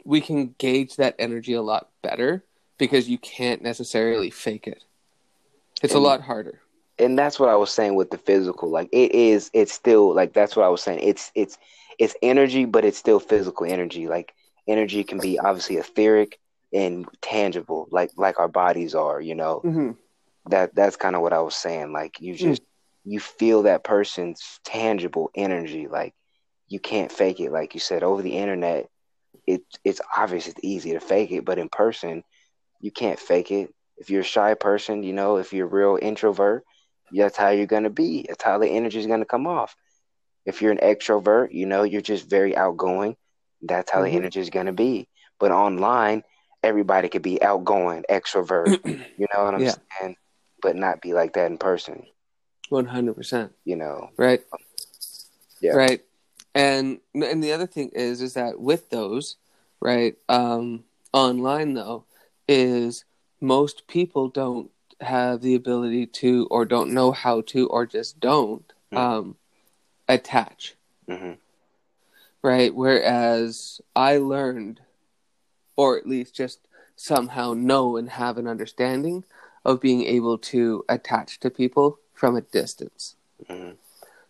we 0.04 0.20
can 0.20 0.54
gauge 0.58 0.96
that 0.96 1.16
energy 1.18 1.54
a 1.54 1.62
lot 1.62 1.88
better 2.02 2.44
because 2.78 3.08
you 3.08 3.18
can't 3.18 3.62
necessarily 3.62 4.30
fake 4.30 4.66
it. 4.66 4.84
It's 5.82 5.94
a 5.94 5.98
lot 5.98 6.20
harder. 6.22 6.60
and 6.98 7.18
that's 7.18 7.38
what 7.40 7.48
I 7.48 7.56
was 7.56 7.70
saying 7.70 7.94
with 7.94 8.10
the 8.10 8.18
physical. 8.18 8.70
Like 8.70 8.88
it 8.92 9.12
is, 9.12 9.50
it's 9.54 9.72
still 9.72 10.14
like 10.14 10.32
that's 10.32 10.56
what 10.56 10.64
I 10.64 10.68
was 10.68 10.82
saying. 10.82 11.00
It's 11.02 11.30
it's 11.34 11.58
it's 11.98 12.16
energy, 12.22 12.64
but 12.64 12.84
it's 12.84 12.98
still 12.98 13.20
physical 13.20 13.66
energy. 13.66 14.08
Like 14.08 14.32
energy 14.68 15.04
can 15.04 15.20
be 15.20 15.38
obviously 15.38 15.76
etheric 15.76 16.38
and 16.72 17.06
tangible, 17.20 17.88
like 17.90 18.10
like 18.16 18.38
our 18.38 18.48
bodies 18.48 18.94
are. 18.94 19.20
You 19.20 19.34
know 19.34 19.64
Mm-hmm. 19.64 19.90
that 20.50 20.74
that's 20.74 20.96
kind 20.96 21.16
of 21.16 21.22
what 21.22 21.32
I 21.32 21.40
was 21.40 21.56
saying. 21.56 21.92
Like 21.92 22.20
you 22.20 22.34
just 22.34 22.62
you 23.04 23.20
feel 23.20 23.62
that 23.62 23.84
person's 23.84 24.60
tangible 24.64 25.30
energy. 25.34 25.88
Like 25.88 26.14
you 26.68 26.80
can't 26.80 27.12
fake 27.12 27.40
it. 27.40 27.52
Like 27.52 27.74
you 27.74 27.80
said 27.80 28.02
over 28.02 28.22
the 28.22 28.36
internet, 28.36 28.88
it 29.46 29.62
it's 29.84 30.00
obvious 30.16 30.46
it's 30.46 30.60
easy 30.62 30.92
to 30.92 31.00
fake 31.00 31.30
it, 31.32 31.44
but 31.44 31.58
in 31.58 31.68
person, 31.68 32.22
you 32.80 32.90
can't 32.90 33.18
fake 33.18 33.50
it. 33.50 33.72
If 34.02 34.10
you're 34.10 34.22
a 34.22 34.24
shy 34.24 34.54
person, 34.54 35.04
you 35.04 35.12
know, 35.12 35.36
if 35.36 35.52
you're 35.52 35.68
a 35.68 35.70
real 35.70 35.96
introvert, 36.02 36.64
that's 37.12 37.36
how 37.36 37.50
you're 37.50 37.66
gonna 37.66 37.88
be. 37.88 38.24
That's 38.28 38.42
how 38.42 38.58
the 38.58 38.66
energy 38.68 38.98
is 38.98 39.06
gonna 39.06 39.24
come 39.24 39.46
off. 39.46 39.76
If 40.44 40.60
you're 40.60 40.72
an 40.72 40.78
extrovert, 40.78 41.52
you 41.52 41.66
know, 41.66 41.84
you're 41.84 42.00
just 42.00 42.28
very 42.28 42.56
outgoing. 42.56 43.16
That's 43.60 43.92
how 43.92 44.00
Mhm. 44.00 44.04
the 44.06 44.16
energy 44.16 44.40
is 44.40 44.50
gonna 44.50 44.72
be. 44.72 45.06
But 45.38 45.52
online, 45.52 46.24
everybody 46.64 47.08
could 47.08 47.22
be 47.22 47.40
outgoing, 47.40 48.04
extrovert. 48.10 48.74
you 49.16 49.28
know 49.32 49.44
what 49.44 49.54
I'm 49.54 49.60
Yeah. 49.60 49.76
saying? 50.00 50.16
But 50.60 50.74
not 50.74 51.00
be 51.00 51.14
like 51.14 51.34
that 51.34 51.48
in 51.52 51.58
person. 51.58 52.04
One 52.68 52.86
hundred 52.86 53.14
percent. 53.14 53.52
You 53.64 53.76
know. 53.76 54.10
Right. 54.16 54.42
Yeah. 55.60 55.74
Right. 55.74 56.04
And 56.56 56.98
and 57.14 57.40
the 57.40 57.52
other 57.52 57.68
thing 57.68 57.90
is 57.90 58.20
is 58.20 58.34
that 58.34 58.58
with 58.58 58.90
those, 58.90 59.36
right, 59.80 60.16
um, 60.28 60.82
online 61.12 61.74
though, 61.74 62.04
is 62.48 63.04
most 63.42 63.86
people 63.88 64.28
don't 64.28 64.70
have 65.00 65.40
the 65.42 65.54
ability 65.54 66.06
to 66.06 66.46
or 66.50 66.64
don't 66.64 66.92
know 66.92 67.10
how 67.10 67.40
to 67.40 67.66
or 67.68 67.84
just 67.86 68.20
don't 68.20 68.72
Mm. 68.92 68.98
um 68.98 69.36
attach. 70.08 70.74
hmm 71.08 71.32
Right. 72.42 72.74
Whereas 72.74 73.80
I 73.94 74.18
learned 74.18 74.80
or 75.76 75.96
at 75.96 76.06
least 76.06 76.34
just 76.34 76.60
somehow 76.96 77.54
know 77.54 77.96
and 77.96 78.10
have 78.10 78.36
an 78.36 78.46
understanding 78.46 79.24
of 79.64 79.80
being 79.80 80.02
able 80.04 80.36
to 80.38 80.84
attach 80.88 81.40
to 81.40 81.50
people 81.50 81.98
from 82.12 82.36
a 82.36 82.40
distance. 82.42 83.16
hmm 83.48 83.70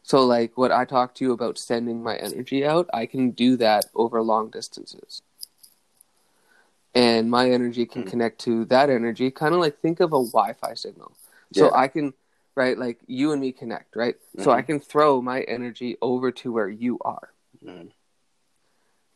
So, 0.03 0.25
like 0.25 0.57
what 0.57 0.73
I 0.73 0.85
talked 0.85 1.17
to 1.19 1.25
you 1.25 1.33
about 1.33 1.59
sending 1.59 2.03
my 2.03 2.17
energy 2.17 2.65
out, 2.65 2.89
I 2.93 3.07
can 3.07 3.31
do 3.31 3.57
that 3.57 3.87
over 3.95 4.23
long 4.23 4.51
distances. 4.51 5.23
And 6.95 7.30
my 7.30 7.51
energy 7.51 7.86
can 7.86 8.03
Hmm. 8.03 8.09
connect 8.11 8.38
to 8.40 8.64
that 8.66 8.90
energy, 8.90 9.30
kind 9.30 9.55
of 9.55 9.61
like 9.61 9.78
think 9.80 10.01
of 10.01 10.12
a 10.12 10.22
Wi 10.22 10.53
Fi 10.53 10.74
signal. 10.74 11.16
So 11.53 11.66
Yeah. 11.66 11.70
I 11.74 11.88
can, 11.88 12.12
right, 12.55 12.76
like 12.76 13.01
you 13.07 13.32
and 13.32 13.40
me 13.40 13.53
connect, 13.53 13.97
right? 13.97 14.16
So 14.38 14.51
I 14.51 14.62
can 14.62 14.78
throw 14.78 15.22
my 15.22 15.43
energy 15.43 15.97
over 16.03 16.30
to 16.32 16.53
where 16.53 16.68
you 16.68 16.99
are, 17.01 17.32
Mhm. 17.64 17.93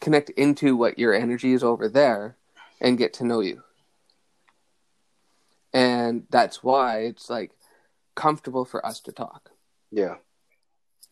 connect 0.00 0.30
into 0.30 0.76
what 0.76 0.98
your 0.98 1.12
energy 1.12 1.52
is 1.52 1.62
over 1.62 1.88
there, 1.88 2.36
and 2.80 2.96
get 2.98 3.12
to 3.14 3.24
know 3.24 3.40
you. 3.40 3.62
And 5.72 6.26
that's 6.30 6.62
why 6.62 7.00
it's 7.00 7.28
like 7.28 7.52
comfortable 8.14 8.64
for 8.64 8.84
us 8.84 9.00
to 9.00 9.12
talk. 9.12 9.50
Yeah. 9.90 10.16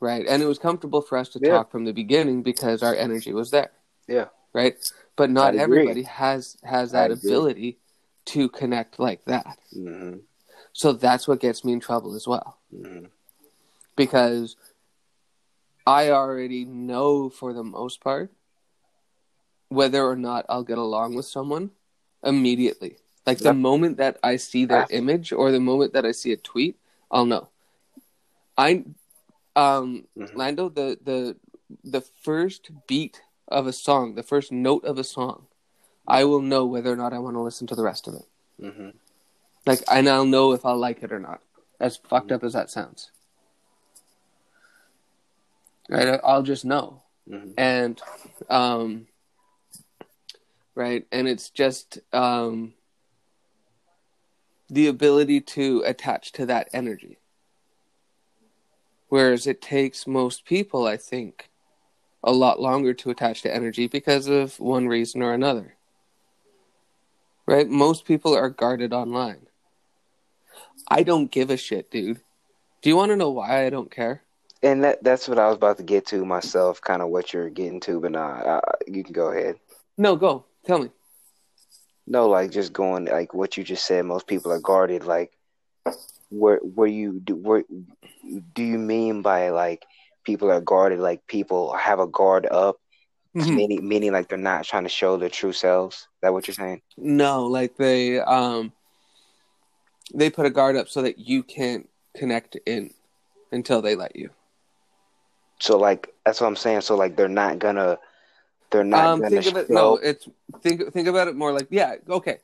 right? 0.01 0.27
And 0.27 0.43
it 0.43 0.47
was 0.47 0.59
comfortable 0.59 1.01
for 1.01 1.17
us 1.17 1.31
to 1.31 1.39
Yeah. 1.39 1.51
talk 1.51 1.71
from 1.71 1.85
the 1.85 1.93
beginning 1.93 2.43
because 2.43 2.83
our 2.83 2.95
energy 2.95 3.33
was 3.33 3.51
there, 3.51 3.71
Yeah. 4.07 4.29
right? 4.53 4.77
But 5.17 5.31
not 5.31 5.55
everybody 5.55 6.03
has 6.03 6.57
has 6.65 6.93
that 6.93 7.11
ability 7.11 7.79
to 8.27 8.49
connect 8.49 8.99
like 8.99 9.25
that. 9.27 9.59
hmm 9.73 10.17
So 10.73 10.93
that's 10.93 11.29
what 11.29 11.41
gets 11.41 11.65
me 11.65 11.73
in 11.73 11.81
trouble 11.81 12.15
as 12.15 12.27
well 12.27 12.59
hmm 12.71 13.07
because 13.97 14.57
I 15.87 16.11
already 16.11 16.65
know 16.65 17.29
for 17.31 17.53
the 17.53 17.63
most 17.63 18.01
part 18.01 18.33
whether 19.69 20.05
or 20.05 20.17
not 20.17 20.47
I'll 20.49 20.65
get 20.65 20.79
along 20.79 21.15
with 21.15 21.27
someone 21.27 21.71
immediately. 22.25 22.97
Like 23.27 23.39
the 23.39 23.55
moment 23.55 23.97
that 23.99 24.19
I 24.23 24.37
see 24.37 24.65
their 24.65 24.87
Yeah. 24.91 24.99
image 24.99 25.33
or 25.33 25.51
the 25.51 25.61
moment 25.61 25.93
that 25.95 26.05
I 26.05 26.13
see 26.13 26.33
a 26.33 26.37
tweet, 26.37 26.77
I'll 27.11 27.27
know. 27.27 27.49
I 28.57 28.85
um 29.57 30.07
Mhm. 30.17 30.35
Lando 30.35 30.69
the 30.69 30.99
the 31.03 31.37
the 31.83 32.01
first 32.01 32.71
beat 32.87 33.23
of 33.49 33.67
a 33.67 33.73
song, 33.73 34.15
the 34.15 34.23
first 34.23 34.53
note 34.53 34.85
of 34.85 34.99
a 34.99 35.05
song, 35.05 35.47
I 36.07 36.25
will 36.25 36.41
know 36.43 36.67
whether 36.67 36.93
or 36.93 36.97
not 36.97 37.13
I 37.13 37.19
want 37.19 37.37
to 37.37 37.41
listen 37.41 37.67
to 37.69 37.75
the 37.75 37.83
rest 37.85 38.07
of 38.09 38.15
it. 38.15 38.27
hmm 38.61 38.91
Like 39.67 39.83
and 39.91 40.09
I'll 40.09 40.27
know 40.27 40.53
if 40.53 40.65
I'll 40.65 40.79
like 40.79 41.03
it 41.03 41.13
or 41.13 41.19
not. 41.19 41.41
As 41.81 41.97
fucked 41.97 42.33
up 42.33 42.45
as 42.45 42.53
that 42.53 42.71
sounds. 42.71 43.11
Right? 45.89 46.21
I'll 46.25 46.43
just 46.43 46.65
know. 46.65 47.03
hmm 47.29 47.53
And 47.57 48.01
um 48.49 49.07
right, 50.75 51.07
and 51.13 51.29
it's 51.29 51.51
just 51.51 51.99
um 52.13 52.75
the 54.71 54.87
ability 54.87 55.41
to 55.41 55.83
attach 55.87 56.33
to 56.33 56.47
that 56.47 56.69
energy. 56.73 57.19
Whereas 59.09 59.47
it 59.47 59.61
takes 59.63 60.07
most 60.07 60.45
people, 60.45 60.87
I 60.87 60.97
think, 60.97 61.51
a 62.25 62.33
lot 62.33 62.61
longer 62.61 62.95
to 62.95 63.11
attach 63.11 63.43
to 63.43 63.55
energy 63.55 63.87
because 63.87 64.27
of 64.27 64.59
one 64.59 64.89
reason 64.89 65.23
or 65.23 65.33
another. 65.33 65.77
Right? 67.47 67.69
Most 67.69 68.07
people 68.07 68.35
are 68.35 68.49
guarded 68.49 68.93
online. 68.93 69.47
I 70.89 71.03
don't 71.03 71.31
give 71.31 71.51
a 71.51 71.57
shit, 71.57 71.91
dude. 71.91 72.21
Do 72.83 72.89
you 72.89 72.97
want 72.97 73.11
to 73.11 73.17
know 73.17 73.31
why 73.31 73.67
I 73.67 73.71
don't 73.71 73.91
care? 73.91 74.23
And 74.63 74.83
that 74.83 75.05
that's 75.05 75.29
what 75.29 75.39
I 75.39 75.47
was 75.49 75.57
about 75.57 75.77
to 75.77 75.83
get 75.83 76.07
to 76.07 76.25
myself, 76.25 76.81
kind 76.81 77.03
of 77.03 77.09
what 77.09 77.35
you're 77.35 77.51
getting 77.51 77.81
to, 77.81 78.01
but 78.01 78.13
nah, 78.13 78.41
uh, 78.41 78.61
you 78.87 79.05
can 79.05 79.13
go 79.13 79.29
ahead. 79.29 79.57
No, 79.99 80.17
go. 80.17 80.47
Tell 80.65 80.79
me. 80.79 80.91
No, 82.07 82.29
like 82.29 82.51
just 82.51 82.73
going 82.73 83.05
like 83.05 83.35
what 83.35 83.59
you 83.59 83.65
just 83.65 83.87
said. 83.87 84.07
Most 84.07 84.27
people 84.27 84.53
are 84.53 84.61
guarded. 84.61 85.05
Like, 85.05 85.33
where 86.31 86.59
where 86.59 86.89
you 86.89 87.21
do 87.21 87.37
where 87.37 87.65
do 88.55 88.63
you 88.63 88.79
mean 88.79 89.21
by 89.21 89.51
like 89.51 89.85
people 90.25 90.51
are 90.51 90.61
guarded? 90.61 90.99
Like 91.01 91.27
people 91.27 91.73
have 91.75 92.01
a 92.01 92.07
guard 92.07 92.47
up, 92.51 92.77
Mhm. 93.37 93.55
meaning 93.57 93.89
meaning 93.89 94.13
like 94.13 94.29
they're 94.29 94.39
not 94.39 94.65
trying 94.65 94.85
to 94.85 94.89
show 94.89 95.17
their 95.17 95.29
true 95.29 95.53
selves. 95.53 95.97
Is 95.97 96.09
that 96.23 96.33
what 96.33 96.47
you're 96.47 96.55
saying? 96.55 96.83
No, 96.97 97.47
like 97.47 97.77
they 97.77 98.19
um 98.21 98.73
they 100.15 100.31
put 100.31 100.47
a 100.47 100.51
guard 100.51 100.77
up 100.77 100.89
so 100.89 101.03
that 101.03 101.19
you 101.19 101.43
can't 101.43 101.89
connect 102.17 102.57
in 102.67 102.93
until 103.53 103.81
they 103.83 103.95
let 103.97 104.17
you. 104.17 104.31
So 105.61 105.79
like 105.79 106.15
that's 106.25 106.41
what 106.41 106.47
I'm 106.47 106.57
saying. 106.57 106.83
So 106.83 106.97
like 106.97 107.17
they're 107.17 107.29
not 107.29 107.59
gonna 107.59 107.99
they're 108.71 108.85
not 108.85 109.05
um 109.15 109.21
gonna 109.21 109.31
think 109.31 109.47
of 109.47 109.57
it 109.57 109.67
show. 109.69 109.75
no, 109.75 109.97
it's 109.97 110.29
think 110.63 110.93
think 110.93 111.09
about 111.09 111.29
it 111.29 111.37
more 111.37 111.53
like 111.53 111.69
yeah, 111.71 111.97
okay. 112.09 112.39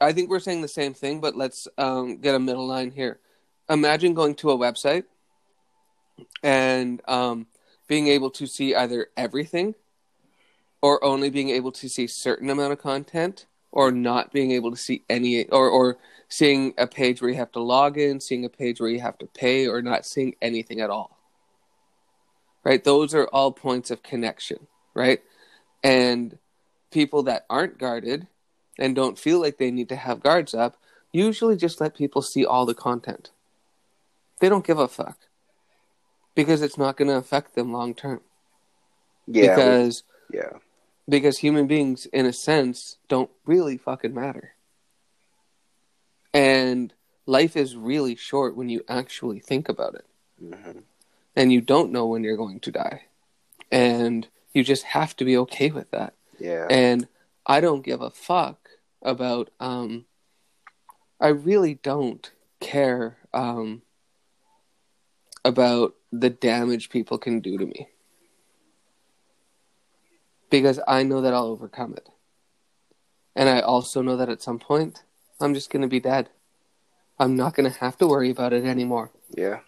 I 0.00 0.12
think 0.12 0.30
we're 0.30 0.40
saying 0.40 0.62
the 0.62 0.68
same 0.68 0.94
thing, 0.94 1.20
but 1.20 1.36
let's 1.36 1.68
um 1.78 2.16
get 2.18 2.34
a 2.34 2.38
middle 2.38 2.66
line 2.66 2.90
here. 2.90 3.20
Imagine 3.68 4.14
going 4.14 4.34
to 4.36 4.50
a 4.50 4.56
website 4.58 5.04
and 6.42 7.00
um 7.08 7.46
being 7.88 8.08
able 8.08 8.30
to 8.30 8.46
see 8.46 8.74
either 8.74 9.08
everything 9.16 9.74
or 10.82 11.02
only 11.04 11.28
being 11.28 11.50
able 11.50 11.72
to 11.72 11.88
see 11.88 12.06
certain 12.06 12.48
amount 12.48 12.72
of 12.72 12.78
content 12.78 13.46
or 13.72 13.90
not 13.90 14.32
being 14.32 14.52
able 14.52 14.70
to 14.70 14.76
see 14.76 15.02
any 15.08 15.44
or 15.48 15.68
or 15.68 15.98
seeing 16.28 16.72
a 16.78 16.86
page 16.86 17.20
where 17.20 17.30
you 17.30 17.36
have 17.36 17.52
to 17.52 17.60
log 17.60 17.98
in 17.98 18.20
seeing 18.20 18.44
a 18.44 18.48
page 18.48 18.80
where 18.80 18.90
you 18.90 19.00
have 19.00 19.18
to 19.18 19.26
pay 19.26 19.66
or 19.66 19.82
not 19.82 20.06
seeing 20.06 20.34
anything 20.40 20.80
at 20.80 20.90
all. 20.90 21.18
Right? 22.62 22.84
Those 22.84 23.14
are 23.14 23.26
all 23.26 23.52
points 23.52 23.90
of 23.90 24.02
connection 24.02 24.68
right? 24.94 25.22
And 25.82 26.38
people 26.90 27.22
that 27.24 27.46
aren't 27.48 27.78
guarded 27.78 28.26
and 28.78 28.94
don't 28.94 29.18
feel 29.18 29.40
like 29.40 29.58
they 29.58 29.70
need 29.70 29.88
to 29.90 29.96
have 29.96 30.22
guards 30.22 30.54
up 30.54 30.76
usually 31.12 31.56
just 31.56 31.80
let 31.80 31.96
people 31.96 32.22
see 32.22 32.44
all 32.44 32.66
the 32.66 32.74
content. 32.74 33.30
They 34.40 34.48
don't 34.48 34.66
give 34.66 34.78
a 34.78 34.88
fuck 34.88 35.18
because 36.34 36.62
it's 36.62 36.78
not 36.78 36.96
going 36.96 37.08
to 37.08 37.16
affect 37.16 37.54
them 37.54 37.72
long 37.72 37.94
term. 37.94 38.20
Yeah. 39.26 39.54
because 39.54 40.02
we- 40.32 40.38
yeah. 40.38 40.58
because 41.08 41.38
human 41.38 41.66
beings 41.66 42.06
in 42.06 42.26
a 42.26 42.32
sense 42.32 42.98
don't 43.08 43.30
really 43.44 43.76
fucking 43.76 44.14
matter. 44.14 44.54
And 46.32 46.92
life 47.26 47.56
is 47.56 47.76
really 47.76 48.14
short 48.16 48.56
when 48.56 48.68
you 48.68 48.82
actually 48.88 49.40
think 49.40 49.68
about 49.68 49.94
it. 49.94 50.06
hmm 50.38 50.80
And 51.36 51.52
you 51.52 51.60
don't 51.60 51.92
know 51.92 52.06
when 52.06 52.22
you're 52.24 52.36
going 52.36 52.60
to 52.60 52.70
die. 52.72 53.02
And 53.70 54.26
you 54.52 54.64
just 54.64 54.84
have 54.84 55.14
to 55.16 55.24
be 55.24 55.36
okay 55.38 55.70
with 55.70 55.90
that. 55.90 56.14
Yeah. 56.38 56.66
and 56.70 57.06
I 57.46 57.60
don't 57.60 57.84
give 57.84 58.00
a 58.00 58.10
fuck 58.10 58.70
about 59.02 59.50
um 59.60 60.06
I 61.20 61.28
really 61.28 61.74
don't 61.74 62.30
care 62.60 63.18
um 63.34 63.82
about 65.44 65.94
the 66.12 66.30
damage 66.30 66.90
people 66.90 67.18
can 67.18 67.40
do 67.40 67.58
to 67.58 67.66
me. 67.66 67.88
Because 70.50 70.80
I 70.88 71.02
know 71.04 71.20
that 71.20 71.32
I'll 71.32 71.46
overcome 71.46 71.94
it. 71.94 72.08
And 73.36 73.48
I 73.48 73.60
also 73.60 74.02
know 74.02 74.16
that 74.16 74.28
at 74.28 74.42
some 74.42 74.58
point 74.58 75.02
I'm 75.40 75.54
just 75.54 75.70
going 75.70 75.82
to 75.82 75.88
be 75.88 76.00
dead. 76.00 76.28
I'm 77.18 77.36
not 77.36 77.54
going 77.54 77.70
to 77.70 77.78
have 77.78 77.96
to 77.98 78.06
worry 78.06 78.30
about 78.30 78.52
it 78.52 78.64
anymore 78.64 79.12
yeah. 79.36 79.60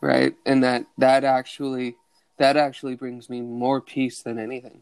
right 0.00 0.34
and 0.46 0.64
that 0.64 0.86
that 0.98 1.24
actually 1.24 1.96
that 2.38 2.56
actually 2.56 2.94
brings 2.94 3.28
me 3.28 3.40
more 3.40 3.80
peace 3.80 4.22
than 4.22 4.38
anything 4.38 4.80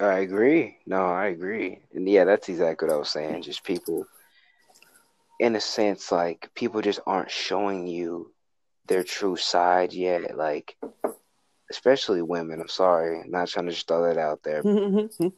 I 0.00 0.20
agree. 0.20 0.78
No, 0.86 1.04
I 1.04 1.26
agree. 1.26 1.80
And 1.94 2.08
yeah, 2.08 2.24
that's 2.24 2.48
exactly 2.48 2.88
what 2.88 2.94
I 2.94 2.98
was 2.98 3.10
saying. 3.10 3.42
Just 3.42 3.62
people, 3.62 4.06
in 5.42 5.56
a 5.56 5.60
sense, 5.60 6.12
like 6.12 6.50
people 6.54 6.80
just 6.82 7.00
aren't 7.04 7.32
showing 7.32 7.88
you 7.88 8.32
their 8.86 9.02
true 9.02 9.34
side 9.34 9.92
yet. 9.92 10.36
Like, 10.36 10.76
especially 11.68 12.22
women. 12.22 12.60
I'm 12.60 12.68
sorry, 12.68 13.20
I'm 13.20 13.30
not 13.32 13.48
trying 13.48 13.66
to 13.66 13.72
just 13.72 13.88
throw 13.88 14.06
that 14.06 14.18
out 14.18 14.44
there. 14.44 14.62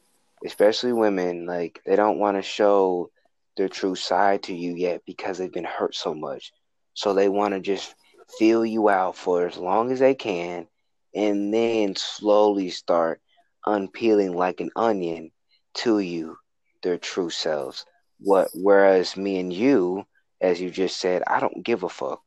Especially 0.45 0.93
women, 0.93 1.47
like 1.47 1.81
they 1.87 1.95
don't 1.95 2.19
want 2.19 2.37
to 2.37 2.43
show 2.43 3.09
their 3.57 3.67
true 3.67 3.95
side 3.95 4.43
to 4.43 4.53
you 4.53 4.75
yet 4.75 5.01
because 5.07 5.39
they've 5.39 5.51
been 5.51 5.63
hurt 5.63 5.95
so 5.95 6.13
much. 6.13 6.51
So 6.93 7.15
they 7.15 7.27
want 7.27 7.55
to 7.55 7.59
just 7.59 7.95
feel 8.37 8.63
you 8.63 8.89
out 8.89 9.15
for 9.15 9.47
as 9.47 9.57
long 9.57 9.91
as 9.91 9.99
they 9.99 10.13
can, 10.13 10.67
and 11.15 11.51
then 11.51 11.95
slowly 11.95 12.69
start 12.69 13.21
unpeeling 13.65 14.35
like 14.35 14.59
an 14.59 14.69
onion 14.75 15.31
to 15.75 15.97
you 15.97 16.37
their 16.83 16.99
true 16.99 17.31
selves. 17.31 17.87
What 18.25 18.49
whereas 18.55 19.15
me 19.15 19.39
and 19.39 19.53
you, 19.53 20.07
as 20.41 20.59
you 20.59 20.71
just 20.71 20.97
said, 20.97 21.21
I 21.27 21.39
don't 21.39 21.63
give 21.63 21.83
a 21.83 21.89
fuck. 21.89 22.23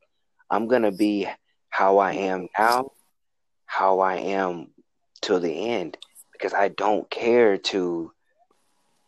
I'm 0.49 0.69
gonna 0.69 0.93
be 0.93 1.27
how 1.69 1.97
I 1.97 2.13
am 2.13 2.47
now, 2.57 2.93
how 3.65 3.99
I 3.99 4.15
am 4.15 4.69
till 5.21 5.41
the 5.41 5.51
end, 5.51 5.97
because 6.31 6.53
I 6.53 6.69
don't 6.69 7.09
care 7.09 7.57
to 7.57 8.13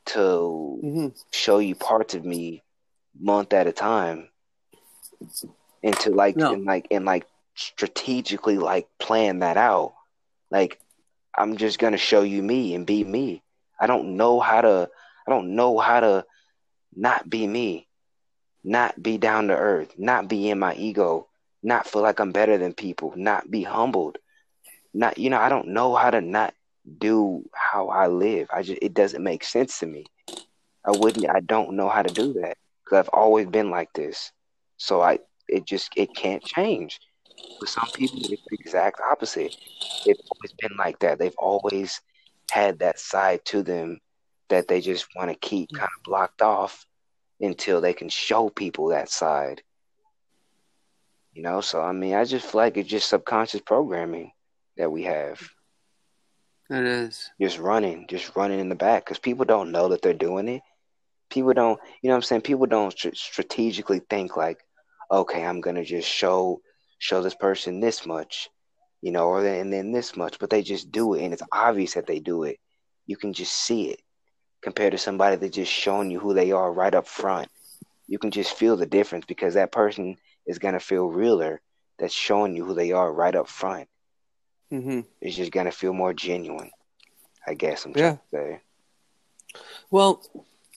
to 0.08 0.82
Mhm. 0.84 1.16
show 1.32 1.60
you 1.60 1.76
parts 1.76 2.14
of 2.14 2.26
me 2.26 2.62
month 3.18 3.54
at 3.54 3.68
a 3.68 3.72
time 3.72 4.28
and 5.82 5.96
to 6.00 6.10
like 6.10 6.36
No. 6.36 6.52
and 6.52 6.66
like 6.66 6.88
and 6.92 7.06
like 7.06 7.26
strategically 7.56 8.58
like 8.58 8.88
plan 9.00 9.40
that 9.40 9.56
out 9.58 9.94
like 10.50 10.80
i'm 11.38 11.58
just 11.58 11.80
gonna 11.80 11.98
show 11.98 12.22
you 12.22 12.42
me 12.42 12.74
and 12.74 12.86
be 12.86 13.04
me 13.04 13.42
i 13.80 13.86
don't 13.88 14.18
know 14.18 14.40
how 14.40 14.62
to 14.62 14.90
i 15.28 15.32
don't 15.32 15.56
know 15.56 15.78
how 15.78 16.00
to 16.00 16.26
not 16.96 17.30
be 17.30 17.48
me 17.48 17.88
not 18.64 19.02
be 19.02 19.18
down 19.18 19.48
to 19.48 19.56
earth 19.56 19.94
not 19.98 20.28
be 20.28 20.50
in 20.50 20.60
my 20.60 20.74
ego 20.76 21.28
not 21.64 21.88
feel 21.88 22.02
like 22.02 22.20
i'm 22.20 22.32
better 22.32 22.58
than 22.58 22.74
people 22.74 23.14
not 23.16 23.50
be 23.50 23.64
humbled. 23.64 24.18
Not 24.94 25.18
you 25.18 25.30
know 25.30 25.40
i 25.40 25.50
don't 25.50 25.70
know 25.70 25.96
how 25.96 26.10
to 26.10 26.22
not 26.22 26.54
do 26.98 27.44
how 27.54 27.90
i 27.90 28.08
live. 28.08 28.48
I 28.52 28.64
just 28.64 28.80
it 28.82 28.94
doesn't 28.94 29.24
make 29.24 29.44
sense 29.44 29.80
to 29.80 29.86
me. 29.86 30.06
I 30.86 30.92
wouldn't 30.92 31.30
i 31.30 31.40
don't 31.42 31.74
know 31.74 31.90
how 31.90 32.02
to 32.02 32.14
do 32.14 32.34
that 32.34 32.58
because 32.84 33.00
i've 33.00 33.10
always 33.14 33.48
been 33.48 33.70
like 33.70 33.94
this. 33.94 34.32
So 34.78 35.02
i 35.02 35.20
it 35.48 35.66
just 35.66 35.92
it 35.96 36.14
can't 36.16 36.44
change. 36.44 37.00
For 37.60 37.68
some 37.68 37.90
people 37.94 38.20
it's 38.24 38.42
the 38.50 38.58
exact 38.60 39.00
opposite. 39.10 39.56
They've 40.06 40.16
always 40.32 40.54
been 40.60 40.78
like 40.78 41.00
that. 41.00 41.20
They've 41.20 41.36
always 41.38 42.02
had 42.52 42.80
that 42.80 43.00
side 43.00 43.46
to 43.46 43.62
them 43.64 44.00
that 44.52 44.68
they 44.68 44.82
just 44.82 45.08
want 45.16 45.30
to 45.30 45.36
keep 45.36 45.72
kind 45.74 45.90
of 45.98 46.04
blocked 46.04 46.42
off 46.42 46.86
until 47.42 47.82
they 47.82 47.94
can 47.94 48.10
show 48.10 48.50
people 48.50 48.90
that 48.90 49.10
side 49.10 49.62
you 51.34 51.42
know 51.42 51.62
so 51.62 51.82
i 51.82 51.92
mean 51.92 52.14
i 52.14 52.24
just 52.24 52.46
feel 52.46 52.62
like 52.62 52.78
it's 52.78 52.90
just 52.90 53.10
subconscious 53.10 53.62
programming 53.62 54.32
that 54.78 54.92
we 54.92 55.04
have 55.04 55.42
it 56.72 56.86
is 56.86 57.30
just 57.42 57.60
running, 57.60 58.08
just 58.08 58.36
running 58.36 58.60
in 58.60 58.70
the 58.70 58.76
back 58.76 59.04
because 59.06 59.20
people 59.20 59.46
don't 59.46 59.72
know 59.72 59.90
that 59.90 60.02
they're 60.02 60.14
doing 60.14 60.48
it. 60.48 60.62
People 61.30 61.54
don't, 61.54 61.80
you 62.02 62.08
know 62.08 62.14
what 62.14 62.18
I'm 62.18 62.22
saying? 62.24 62.42
People 62.42 62.66
don't 62.66 62.92
str- 62.92 63.10
strategically 63.14 64.02
think 64.10 64.38
like, 64.38 64.60
okay, 65.12 65.44
I'm 65.44 65.60
gonna 65.60 65.84
just 65.84 66.08
show 66.08 66.62
show 67.00 67.22
this 67.22 67.36
person 67.36 67.82
this 67.82 68.06
much, 68.06 68.50
you 69.02 69.12
know, 69.12 69.26
or 69.26 69.44
then 69.44 69.60
and 69.60 69.74
then 69.74 69.92
this 69.92 70.16
much, 70.16 70.40
but 70.40 70.50
they 70.50 70.62
just 70.62 70.92
do 70.92 71.14
it, 71.16 71.24
and 71.24 71.34
it's 71.34 71.44
obvious 71.52 71.96
that 71.96 72.08
they 72.08 72.20
do 72.20 72.44
it. 72.44 72.58
You 73.06 73.18
can 73.18 73.34
just 73.34 73.54
see 73.54 73.90
it 73.90 74.02
compared 74.62 74.92
to 74.92 74.98
somebody 74.98 75.36
that's 75.36 75.56
just 75.56 75.72
showing 75.72 76.12
you 76.12 76.20
who 76.20 76.34
they 76.34 76.52
are 76.52 76.72
right 76.72 76.94
up 76.94 77.08
front. 77.08 77.48
You 78.08 78.20
can 78.20 78.32
just 78.32 78.54
feel 78.56 78.76
the 78.78 78.86
difference 78.86 79.26
because 79.26 79.54
that 79.56 79.72
person 79.72 80.18
is 80.46 80.60
gonna 80.60 80.80
feel 80.80 81.08
realer. 81.08 81.62
That's 82.00 82.14
showing 82.14 82.56
you 82.56 82.66
who 82.66 82.74
they 82.74 82.92
are 82.92 83.12
right 83.12 83.36
up 83.36 83.48
front. 83.48 83.88
hmm 84.70 85.02
It's 85.22 85.36
just 85.36 85.52
gonna 85.52 85.72
feel 85.72 85.94
more 85.94 86.14
genuine. 86.14 86.72
I 87.48 87.54
guess 87.54 87.86
I'm 87.86 87.94
Yeah. 87.96 88.00
trying 88.02 88.18
to 88.18 88.22
say. 88.32 88.62
well 89.90 90.22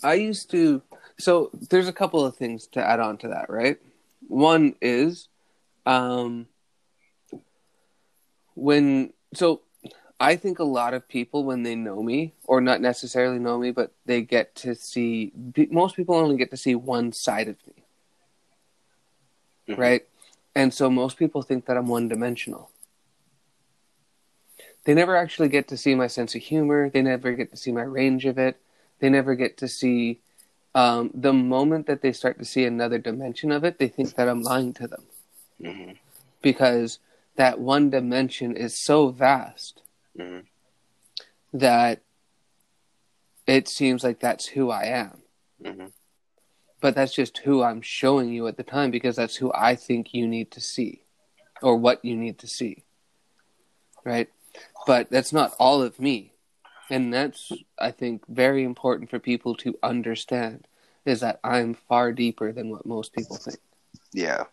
i 0.03 0.15
used 0.15 0.51
to 0.51 0.83
so 1.19 1.51
there's 1.71 1.89
a 1.89 1.93
couple 1.93 2.25
of 2.25 2.37
things 2.37 2.67
to 2.67 2.85
add 2.85 3.01
on 3.01 3.17
to 3.19 3.29
that 3.29 3.49
right 3.49 3.79
one 4.29 4.75
is 4.81 5.29
um 5.87 6.47
when 8.55 9.13
so 9.35 9.61
i 10.21 10.37
think 10.37 10.59
a 10.59 10.65
lot 10.65 10.95
of 10.95 11.09
people 11.09 11.45
when 11.45 11.63
they 11.63 11.75
know 11.75 12.03
me 12.03 12.35
or 12.45 12.61
not 12.61 12.81
necessarily 12.81 13.39
know 13.39 13.59
me 13.59 13.71
but 13.71 13.93
they 14.07 14.23
get 14.23 14.55
to 14.55 14.75
see 14.75 15.33
most 15.71 15.97
people 15.97 16.15
only 16.15 16.37
get 16.37 16.51
to 16.51 16.57
see 16.57 16.75
one 16.75 17.13
side 17.13 17.49
of 17.49 17.57
me. 17.67 17.85
Mhm. 19.69 19.79
right? 19.79 20.09
And 20.55 20.73
so 20.73 20.91
most 20.91 21.17
people 21.17 21.43
think 21.43 21.67
that 21.67 21.77
i'm 21.77 21.89
one 21.89 22.09
dimensional 22.09 22.71
they 24.85 24.95
never 24.95 25.17
actually 25.17 25.49
get 25.49 25.69
to 25.69 25.79
see 25.79 25.95
my 25.95 26.07
sense 26.07 26.35
of 26.35 26.43
humor. 26.43 26.91
They 26.91 27.01
never 27.01 27.33
get 27.33 27.51
to 27.53 27.57
see 27.57 27.73
my 27.73 27.83
range 27.83 28.27
of 28.27 28.37
it. 28.37 28.61
They 28.99 29.09
never 29.09 29.35
get 29.35 29.57
to 29.57 29.67
see 29.67 30.21
um, 30.75 31.11
the 31.15 31.33
moment 31.33 31.87
that 31.87 32.03
they 32.03 32.13
start 32.13 32.39
to 32.39 32.45
see 32.45 32.67
another 32.67 32.99
dimension 32.99 33.51
of 33.51 33.65
it 33.65 33.79
they 33.79 33.89
think 33.89 34.15
that 34.17 34.29
i'm 34.29 34.43
lying 34.43 34.75
to 34.75 34.87
them. 34.87 35.05
Hmm 35.63 35.93
because 36.45 36.99
that 37.37 37.59
one 37.59 37.89
dimension 37.89 38.55
is 38.55 38.79
so 38.79 39.09
vast 39.09 39.81
hmm 40.17 40.41
that 41.53 42.03
it 43.47 43.69
seems 43.69 44.03
like 44.03 44.19
that's 44.21 44.47
who 44.47 44.71
I 44.71 44.85
am. 44.85 45.23
hmm 45.65 45.87
But 46.81 46.95
that's 46.95 47.15
just 47.15 47.39
who 47.39 47.63
I'm 47.63 47.81
showing 47.81 48.33
you 48.33 48.47
at 48.49 48.57
the 48.57 48.63
time 48.65 48.91
because 48.91 49.17
that's 49.17 49.37
who 49.37 49.53
I 49.55 49.77
think 49.77 50.13
you 50.13 50.27
need 50.27 50.51
to 50.53 50.61
see 50.61 51.03
or 51.63 51.77
what 51.77 52.05
you 52.05 52.17
need 52.17 52.39
to 52.39 52.47
see. 52.47 52.85
Right? 54.05 54.29
But 54.87 55.11
that's 55.11 55.33
not 55.33 55.55
all 55.59 55.83
of 55.83 56.01
me. 56.01 56.33
And 56.91 57.13
that's, 57.13 57.53
I 57.79 57.91
think, 57.91 58.27
very 58.29 58.65
important 58.65 59.11
for 59.11 59.19
people 59.19 59.55
to 59.57 59.79
understand 59.83 60.67
is 61.05 61.21
that 61.21 61.41
I'm 61.45 61.75
far 61.75 62.13
deeper 62.13 62.53
than 62.53 62.71
what 62.71 62.85
most 62.85 63.13
people 63.13 63.37
think. 63.37 63.59
Yeah. 64.13 64.45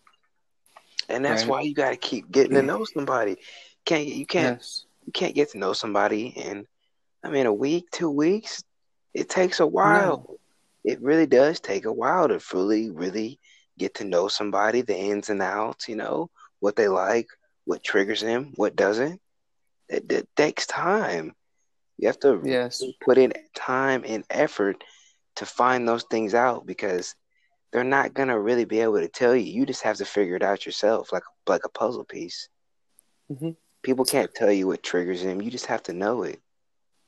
And 1.09 1.25
that's 1.25 1.43
Right. 1.43 1.49
why 1.49 1.61
you 1.61 1.73
gotta 1.73 1.97
keep 1.97 2.31
getting 2.31 2.55
to 2.55 2.61
know 2.61 2.85
somebody. 2.85 3.37
Can't 3.85 4.07
you 4.07 4.25
can't 4.25 4.57
Yes. 4.57 4.85
You 5.05 5.11
can't 5.13 5.35
get 5.35 5.51
to 5.51 5.57
know 5.57 5.73
somebody 5.73 6.27
in 6.27 6.65
I 7.23 7.29
mean 7.29 7.45
a 7.45 7.53
week, 7.53 7.85
two 7.91 8.09
weeks. 8.09 8.63
It 9.13 9.29
takes 9.29 9.59
a 9.59 9.67
while. 9.67 10.25
It 10.83 11.01
really 11.01 11.25
does 11.27 11.59
take 11.59 11.85
a 11.85 11.91
while 11.93 12.27
to 12.27 12.39
fully, 12.39 12.89
really 12.89 13.39
get 13.77 13.95
to 13.95 14.05
know 14.05 14.27
somebody, 14.27 14.81
the 14.81 14.97
ins 14.97 15.29
and 15.29 15.41
outs, 15.41 15.87
you 15.87 15.95
know, 15.95 16.29
what 16.59 16.75
they 16.75 16.87
like, 16.87 17.27
what 17.65 17.83
triggers 17.83 18.21
them, 18.21 18.53
what 18.55 18.75
doesn't. 18.75 19.19
It, 19.89 20.11
it 20.11 20.27
takes 20.35 20.65
time. 20.67 21.33
You 21.97 22.07
have 22.07 22.19
to 22.21 22.43
Yes. 22.43 22.83
put 23.03 23.17
in 23.17 23.33
time 23.55 24.03
and 24.05 24.23
effort 24.29 24.83
to 25.35 25.45
find 25.45 25.87
those 25.87 26.03
things 26.03 26.33
out 26.33 26.65
because 26.65 27.15
they're 27.71 27.83
not 27.83 28.13
gonna 28.13 28.39
really 28.39 28.65
be 28.65 28.79
able 28.81 28.99
to 28.99 29.07
tell 29.09 29.35
you. 29.35 29.43
You 29.51 29.65
just 29.65 29.83
have 29.83 29.97
to 29.97 30.05
figure 30.05 30.35
it 30.35 30.43
out 30.43 30.65
yourself, 30.65 31.11
like 31.11 31.23
like 31.47 31.63
a 31.65 31.69
puzzle 31.69 32.05
piece. 32.05 32.49
Mhm. 33.29 33.55
People 33.83 34.05
can't 34.05 34.33
tell 34.33 34.51
you 34.51 34.67
what 34.67 34.83
triggers 34.83 35.23
them. 35.23 35.41
You 35.41 35.49
just 35.49 35.65
have 35.67 35.83
to 35.83 35.93
know 35.93 36.23
it. 36.23 36.39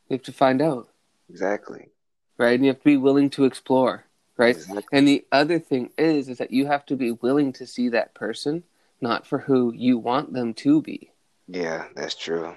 You 0.10 0.16
have 0.16 0.24
to 0.24 0.34
find 0.34 0.62
out, 0.62 0.90
Exactly. 1.30 1.90
right? 2.38 2.54
And 2.56 2.64
you 2.66 2.72
have 2.72 2.80
to 2.80 2.84
be 2.84 2.98
willing 2.98 3.30
to 3.32 3.46
explore, 3.46 4.06
right? 4.38 4.56
Exactly. 4.56 4.84
And 4.92 5.08
the 5.08 5.26
other 5.32 5.60
thing 5.60 5.92
is, 5.98 6.30
is 6.30 6.38
that 6.40 6.52
you 6.52 6.66
have 6.68 6.86
to 6.88 6.96
be 6.96 7.12
willing 7.12 7.54
to 7.54 7.68
see 7.68 7.90
that 7.90 8.14
person 8.14 8.64
not 9.02 9.26
for 9.28 9.40
who 9.40 9.74
you 9.74 9.98
want 9.98 10.34
them 10.34 10.54
to 10.54 10.82
be, 10.82 11.12
Yeah, 11.48 11.86
that's 11.96 12.16
true. 12.16 12.56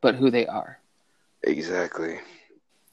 but 0.00 0.14
who 0.16 0.30
they 0.30 0.46
are, 0.46 0.78
Exactly. 1.42 2.18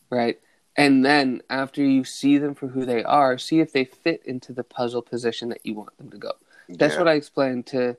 right? 0.10 0.40
And 0.78 1.04
then 1.06 1.42
after 1.50 1.84
you 1.84 2.04
see 2.06 2.38
them 2.38 2.56
for 2.56 2.68
who 2.68 2.86
they 2.86 3.04
are, 3.04 3.38
see 3.38 3.60
if 3.60 3.74
they 3.74 3.84
fit 3.86 4.22
into 4.26 4.54
the 4.54 4.64
puzzle 4.64 5.02
position 5.02 5.50
that 5.50 5.66
you 5.66 5.74
want 5.74 5.98
them 5.98 6.10
to 6.12 6.18
go. 6.18 6.32
That's 6.70 6.94
yeah. 6.94 7.00
what 7.00 7.08
I 7.10 7.14
explained 7.16 7.66
to 7.68 7.98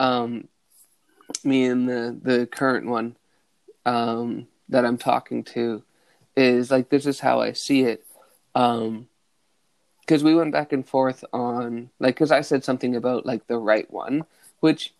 um, 0.00 0.48
me 1.44 1.66
and 1.66 1.88
the 1.88 2.18
the 2.20 2.46
current 2.46 2.86
one 2.86 3.16
um, 3.86 4.46
that 4.68 4.84
I'm 4.84 4.98
talking 4.98 5.44
to 5.44 5.82
is 6.36 6.70
like 6.70 6.88
this 6.88 7.06
is 7.06 7.20
how 7.20 7.40
I 7.40 7.52
see 7.52 7.82
it. 7.82 8.04
Because 8.54 10.24
we 10.24 10.34
went 10.34 10.52
back 10.52 10.72
and 10.72 10.86
forth 10.86 11.24
on 11.32 11.90
like 11.98 12.14
because 12.14 12.32
I 12.32 12.40
said 12.40 12.64
something 12.64 12.96
about 12.96 13.26
like 13.26 13.46
the 13.46 13.58
right 13.58 13.90
one, 13.90 14.24
which 14.60 14.94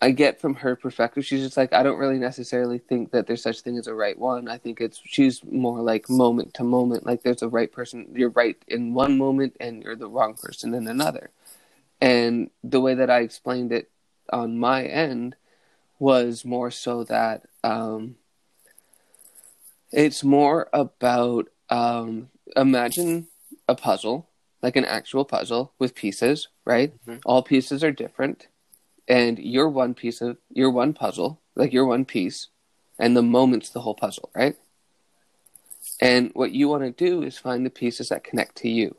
I 0.00 0.12
get 0.12 0.40
from 0.40 0.54
her 0.56 0.76
perspective. 0.76 1.26
She's 1.26 1.42
just 1.42 1.56
like 1.56 1.72
I 1.72 1.82
don't 1.82 1.98
really 1.98 2.18
necessarily 2.18 2.78
think 2.78 3.10
that 3.10 3.26
there's 3.26 3.42
such 3.42 3.60
thing 3.60 3.78
as 3.78 3.88
a 3.88 3.94
right 3.94 4.18
one. 4.18 4.48
I 4.48 4.58
think 4.58 4.80
it's 4.80 5.00
she's 5.04 5.42
more 5.44 5.80
like 5.80 6.08
moment 6.08 6.54
to 6.54 6.64
moment. 6.64 7.04
Like 7.04 7.22
there's 7.22 7.42
a 7.42 7.48
right 7.48 7.70
person. 7.70 8.06
You're 8.14 8.30
right 8.30 8.56
in 8.68 8.94
one 8.94 9.18
moment, 9.18 9.56
and 9.58 9.82
you're 9.82 9.96
the 9.96 10.08
wrong 10.08 10.34
person 10.34 10.74
in 10.74 10.86
another. 10.86 11.30
And 12.00 12.50
the 12.62 12.80
way 12.80 12.94
that 12.94 13.10
I 13.10 13.20
explained 13.20 13.72
it 13.72 13.90
on 14.32 14.58
my 14.58 14.84
end 14.84 15.34
was 15.98 16.44
more 16.44 16.70
so 16.70 17.04
that 17.04 17.46
um, 17.64 18.16
it's 19.92 20.22
more 20.22 20.68
about 20.72 21.48
um, 21.70 22.30
imagine 22.56 23.28
a 23.68 23.74
puzzle, 23.74 24.28
like 24.62 24.76
an 24.76 24.84
actual 24.84 25.24
puzzle 25.24 25.72
with 25.78 25.94
pieces, 25.94 26.48
right? 26.64 26.92
Mhm. 27.06 27.20
All 27.24 27.42
pieces 27.42 27.82
are 27.84 27.92
different, 27.92 28.48
and 29.06 29.38
you're 29.38 29.68
one 29.68 29.94
piece 29.94 30.20
of 30.20 30.38
you're 30.50 30.70
one 30.70 30.92
puzzle, 30.92 31.40
like 31.54 31.72
you're 31.72 31.86
one 31.86 32.04
piece, 32.04 32.48
and 32.98 33.16
the 33.16 33.22
moment's 33.22 33.70
the 33.70 33.80
whole 33.80 33.94
puzzle, 33.94 34.30
right? 34.34 34.56
And 36.00 36.30
what 36.34 36.52
you 36.52 36.68
want 36.68 36.84
to 36.84 36.90
do 36.90 37.22
is 37.22 37.38
find 37.38 37.66
the 37.66 37.70
pieces 37.70 38.10
that 38.10 38.22
connect 38.22 38.56
to 38.58 38.68
you 38.68 38.96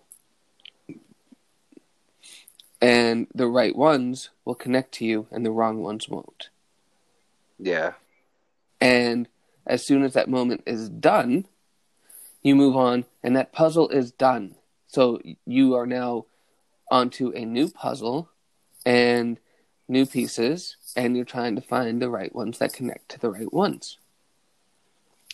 and 2.82 3.28
the 3.34 3.48
right 3.48 3.76
ones 3.76 4.30
will 4.46 4.56
connect 4.56 4.94
to 4.96 5.06
you 5.06 5.28
and 5.32 5.46
the 5.46 5.52
wrong 5.52 5.82
ones 5.82 6.10
won't 6.10 6.50
Yeah. 7.60 7.94
and 8.82 9.28
as 9.68 9.86
soon 9.86 10.04
as 10.04 10.14
that 10.14 10.30
moment 10.30 10.64
is 10.66 10.90
done 10.90 11.46
you 12.42 12.56
move 12.56 12.76
on 12.76 13.06
and 13.22 13.36
that 13.36 13.52
puzzle 13.52 13.90
is 13.90 14.12
done. 14.12 14.56
So 14.88 15.20
you 15.46 15.76
are 15.76 15.86
now 15.86 16.26
onto 16.90 17.32
a 17.36 17.46
new 17.46 17.70
puzzle 17.70 18.30
and 18.86 19.40
new 19.88 20.06
pieces 20.06 20.78
and 20.96 21.16
you're 21.16 21.26
trying 21.26 21.56
to 21.56 21.62
find 21.62 22.02
the 22.02 22.10
right 22.10 22.34
ones 22.34 22.58
that 22.60 22.74
connect 22.74 23.10
to 23.10 23.20
the 23.20 23.30
right 23.30 23.52
ones. 23.54 23.98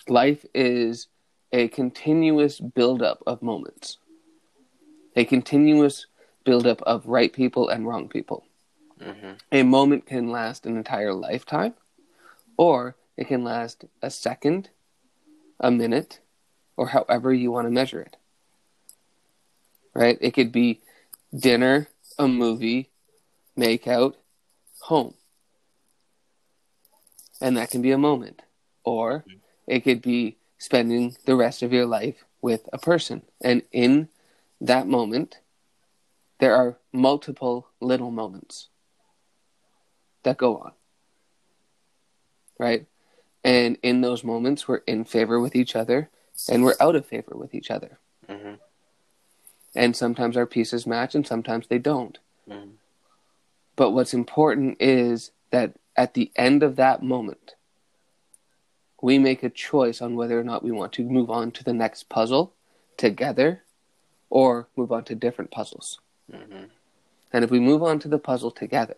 Life 0.07 0.45
is 0.53 1.07
a 1.51 1.67
continuous 1.69 2.59
buildup 2.59 3.21
of 3.25 3.41
moments. 3.41 3.97
A 5.15 5.25
continuous 5.25 6.07
buildup 6.43 6.81
of 6.81 7.05
right 7.05 7.31
people 7.31 7.69
and 7.69 7.87
wrong 7.87 8.09
people. 8.09 8.45
Hmm 9.01 9.33
a 9.51 9.63
moment 9.63 10.05
can 10.05 10.29
last 10.31 10.65
an 10.65 10.75
entire 10.77 11.13
lifetime, 11.13 11.73
or 12.57 12.95
it 13.17 13.27
can 13.27 13.43
last 13.43 13.85
a 14.01 14.09
second, 14.09 14.69
a 15.59 15.71
minute, 15.71 16.19
or 16.77 16.87
however 16.87 17.33
you 17.33 17.51
want 17.51 17.67
to 17.67 17.71
measure 17.71 18.01
it. 18.01 18.17
Right? 19.93 20.17
It 20.19 20.31
could 20.31 20.51
be 20.51 20.81
dinner, 21.33 21.87
a 22.17 22.27
movie, 22.27 22.89
make 23.55 23.87
out, 23.87 24.17
home. 24.81 25.13
And 27.41 27.57
that 27.57 27.71
can 27.71 27.81
be 27.81 27.91
a 27.91 27.97
moment. 27.97 28.41
Or 28.83 29.25
it 29.67 29.81
could 29.81 30.01
be 30.01 30.37
spending 30.57 31.15
the 31.25 31.35
rest 31.35 31.63
of 31.63 31.73
your 31.73 31.85
life 31.85 32.25
with 32.41 32.67
a 32.73 32.77
person. 32.77 33.21
And 33.41 33.63
in 33.71 34.09
that 34.61 34.87
moment, 34.87 35.39
there 36.39 36.55
are 36.55 36.77
multiple 36.91 37.67
little 37.79 38.11
moments 38.11 38.67
that 40.23 40.37
go 40.37 40.57
on. 40.57 40.71
Right? 42.59 42.85
And 43.43 43.77
in 43.83 44.01
those 44.01 44.23
moments, 44.23 44.67
we're 44.67 44.77
in 44.87 45.05
favor 45.05 45.39
with 45.39 45.55
each 45.55 45.75
other 45.75 46.09
and 46.49 46.63
we're 46.63 46.75
out 46.79 46.95
of 46.95 47.05
favor 47.05 47.33
with 47.35 47.53
each 47.53 47.69
other. 47.71 47.99
hmm 48.29 48.55
And 49.75 49.95
sometimes 49.95 50.35
our 50.37 50.45
pieces 50.45 50.87
match 50.87 51.15
and 51.15 51.25
sometimes 51.27 51.67
they 51.67 51.77
don't. 51.79 52.17
hmm 52.49 52.71
But 53.75 53.91
what's 53.91 54.13
important 54.13 54.77
is 54.79 55.31
that 55.51 55.73
at 55.95 56.13
the 56.13 56.31
end 56.35 56.63
of 56.63 56.75
that 56.77 57.03
moment, 57.03 57.55
we 59.01 59.19
make 59.19 59.43
a 59.43 59.49
choice 59.49 60.01
on 60.01 60.15
whether 60.15 60.39
or 60.39 60.43
not 60.43 60.63
we 60.63 60.71
want 60.71 60.93
to 60.93 61.03
move 61.03 61.29
on 61.29 61.51
to 61.51 61.63
the 61.63 61.73
next 61.73 62.09
puzzle 62.09 62.53
together 62.97 63.63
or 64.29 64.67
move 64.75 64.91
on 64.91 65.03
to 65.05 65.15
different 65.15 65.51
puzzles. 65.51 65.99
hmm 66.31 66.63
And 67.31 67.43
if 67.43 67.51
we 67.51 67.59
move 67.59 67.83
on 67.83 67.99
to 67.99 68.07
the 68.07 68.17
puzzle 68.17 68.51
together, 68.51 68.95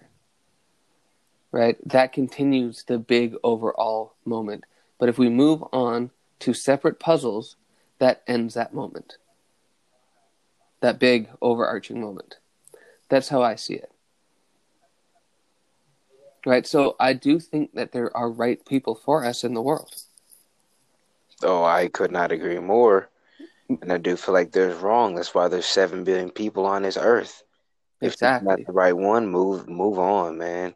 right, 1.52 1.78
that 1.88 2.14
continues 2.14 2.84
the 2.84 2.98
big 2.98 3.36
overall 3.43 4.14
moment. 4.26 4.64
But 5.00 5.10
if 5.10 5.18
we 5.18 5.30
move 5.30 5.64
on 5.72 6.12
to 6.39 6.54
separate 6.54 7.00
puzzles, 7.00 7.56
that 8.00 8.24
ends 8.28 8.54
that 8.54 8.74
moment. 8.74 9.18
That 10.82 11.00
big 11.00 11.30
overarching 11.41 12.00
moment. 12.00 12.38
That's 13.10 13.30
how 13.30 13.41
I 13.41 13.56
see 13.56 13.76
it. 13.76 13.91
Right, 16.45 16.66
so 16.66 16.95
I 17.00 17.14
do 17.14 17.39
think 17.39 17.74
that 17.74 17.91
there 17.91 18.16
are 18.16 18.30
right 18.30 18.64
people 18.66 18.95
for 18.95 19.26
us 19.26 19.43
in 19.43 19.54
the 19.54 19.62
world. 19.62 19.95
Oh, 21.43 21.64
I 21.64 21.88
could 21.88 22.12
not 22.12 22.32
agree 22.32 22.60
more. 22.60 23.10
And 23.82 23.91
I 23.91 23.98
do 23.98 24.16
feel 24.16 24.34
like 24.34 24.52
there's 24.52 24.78
wrong. 24.78 25.16
That's 25.16 25.36
why 25.36 25.50
there's 25.50 25.66
seven 25.66 26.04
billion 26.04 26.32
people 26.32 26.66
on 26.66 26.84
this 26.84 26.98
earth. 26.98 27.43
If 28.00 28.14
it's 28.14 28.22
not 28.22 28.43
the 28.43 28.72
right 28.72 28.95
one, 28.95 29.28
move 29.28 29.68
move 29.68 30.00
on, 30.00 30.38
man. 30.38 30.74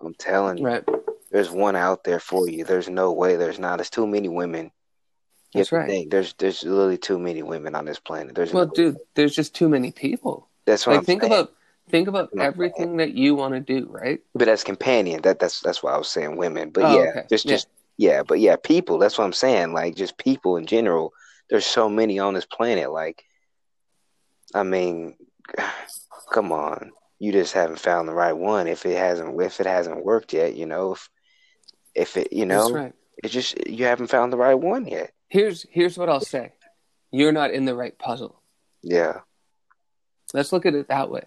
I'm 0.00 0.14
telling 0.14 0.58
you, 0.58 0.66
Right. 0.66 0.84
there's 1.30 1.50
one 1.50 1.76
out 1.76 2.04
there 2.04 2.20
for 2.20 2.48
you. 2.48 2.64
There's 2.64 2.88
no 2.88 3.12
way 3.12 3.36
there's 3.36 3.58
not. 3.58 3.76
There's 3.78 3.90
too 3.90 4.06
many 4.06 4.28
women. 4.28 4.70
You 5.54 5.60
That's 5.60 5.72
right. 5.72 5.88
think, 5.88 6.10
there's 6.10 6.34
there's 6.34 6.62
literally 6.62 6.98
too 6.98 7.18
many 7.18 7.42
women 7.42 7.74
on 7.74 7.84
this 7.86 7.98
planet. 7.98 8.34
There's 8.34 8.52
Well, 8.52 8.66
no- 8.66 8.72
dude, 8.72 8.98
there's 9.14 9.34
just 9.34 9.54
too 9.54 9.68
many 9.68 9.90
people. 9.90 10.48
that's 10.66 10.86
what 10.86 10.92
Like 10.92 10.98
I'm 11.00 11.04
think 11.06 11.22
saying. 11.22 11.32
about 11.32 11.52
think 11.88 12.06
about 12.06 12.28
Yeah. 12.34 12.42
everything 12.44 12.98
that 12.98 13.14
you 13.14 13.34
want 13.34 13.54
to 13.54 13.60
do, 13.60 13.88
right? 13.90 14.20
But 14.34 14.44
that's 14.44 14.62
companion. 14.62 15.22
That 15.22 15.38
that's 15.38 15.60
that's 15.60 15.82
why 15.82 15.92
I 15.94 15.98
was 15.98 16.08
saying 16.08 16.36
women. 16.36 16.68
But 16.70 16.84
Oh, 16.84 16.94
yeah, 16.94 17.10
okay. 17.10 17.24
just 17.30 17.46
Yeah. 17.46 17.52
just 17.52 17.68
yeah, 17.96 18.22
but 18.22 18.38
yeah, 18.40 18.56
people. 18.56 18.98
That's 18.98 19.16
what 19.18 19.24
I'm 19.24 19.32
saying. 19.32 19.72
Like 19.72 19.96
just 19.96 20.18
people 20.18 20.56
in 20.58 20.66
general. 20.66 21.12
There's 21.48 21.64
so 21.66 21.88
many 21.88 22.18
on 22.18 22.34
this 22.34 22.44
planet. 22.44 22.92
Like, 22.92 23.24
I 24.54 24.62
mean, 24.64 25.16
come 26.32 26.52
on. 26.52 26.92
You 27.18 27.32
just 27.32 27.52
haven't 27.52 27.80
found 27.80 28.08
the 28.08 28.14
right 28.14 28.32
one. 28.36 28.68
If 28.68 28.86
it 28.86 28.96
hasn't, 28.96 29.40
if 29.40 29.60
it 29.60 29.66
hasn't 29.66 30.04
worked 30.04 30.32
yet, 30.32 30.54
you 30.54 30.66
know, 30.66 30.92
if 30.92 31.10
if 31.94 32.16
it, 32.16 32.32
you 32.32 32.46
know, 32.46 32.70
right. 32.70 32.94
it's 33.22 33.32
just 33.32 33.66
you 33.68 33.86
haven't 33.86 34.06
found 34.06 34.32
the 34.32 34.36
right 34.36 34.54
one 34.54 34.86
yet. 34.86 35.12
Here's 35.28 35.66
here's 35.70 35.98
what 35.98 36.08
I'll 36.08 36.20
say. 36.20 36.52
You're 37.10 37.32
not 37.32 37.52
in 37.52 37.64
the 37.64 37.74
right 37.74 37.98
puzzle. 37.98 38.40
Yeah. 38.82 39.20
Let's 40.32 40.52
look 40.52 40.66
at 40.66 40.74
it 40.74 40.88
that 40.88 41.10
way, 41.10 41.24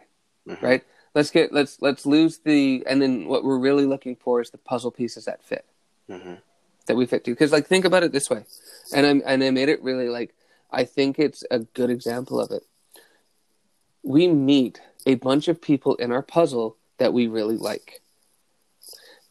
Mhm. 0.48 0.62
right? 0.62 0.84
Let's 1.14 1.30
get 1.32 1.52
let's 1.52 1.82
let's 1.82 2.06
lose 2.06 2.38
the 2.39 2.84
and 2.88 3.02
then 3.02 3.28
what 3.28 3.44
we're 3.44 3.58
really 3.58 3.86
looking 3.86 4.16
for 4.16 4.39
is 4.42 4.52
the 4.52 4.58
puzzle 4.58 4.92
pieces 4.92 5.26
that 5.26 5.44
fit 5.44 5.66
hmm 6.08 6.36
that 6.88 6.96
we 6.96 7.06
fit 7.06 7.24
to. 7.26 7.32
Because 7.32 7.52
like 7.52 7.68
think 7.68 7.86
about 7.86 8.04
it 8.04 8.12
this 8.12 8.30
way, 8.30 8.46
and 8.94 9.06
I'm 9.06 9.22
and 9.26 9.44
I 9.44 9.50
made 9.52 9.70
it 9.70 9.84
really 9.84 10.08
like 10.08 10.34
I 10.72 10.86
think 10.86 11.20
it's 11.20 11.44
a 11.52 11.60
good 11.60 11.89
example 11.89 12.39
of 12.39 12.52
it. 12.52 12.64
We 14.04 14.28
meet 14.28 14.82
a 15.06 15.16
bunch 15.16 15.47
of 15.47 15.62
people 15.62 15.95
in 15.95 16.12
our 16.12 16.22
puzzle 16.22 16.78
that 16.97 17.14
we 17.14 17.28
really 17.28 17.58
like, 17.58 18.02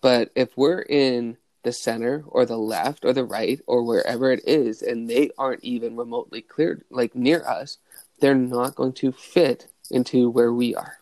but 0.01 0.31
if 0.35 0.57
we're 0.57 0.83
in 0.83 1.37
the 1.63 1.73
center 1.73 2.25
or 2.27 2.47
the 2.47 2.57
left 2.59 3.05
or 3.05 3.13
the 3.13 3.25
right 3.25 3.61
or 3.67 3.83
wherever 3.83 4.31
it 4.33 4.43
is, 4.47 4.83
and 4.83 5.09
they 5.09 5.31
aren't 5.39 5.63
even 5.63 5.97
remotely 5.97 6.41
cleared 6.41 6.85
like 6.91 7.15
near 7.15 7.45
us, 7.47 7.79
they're 8.21 8.35
not 8.35 8.75
going 8.75 8.93
to 8.95 9.13
fit 9.13 9.69
into 9.91 10.31
where 10.31 10.53
we 10.53 10.75
are. 10.75 10.99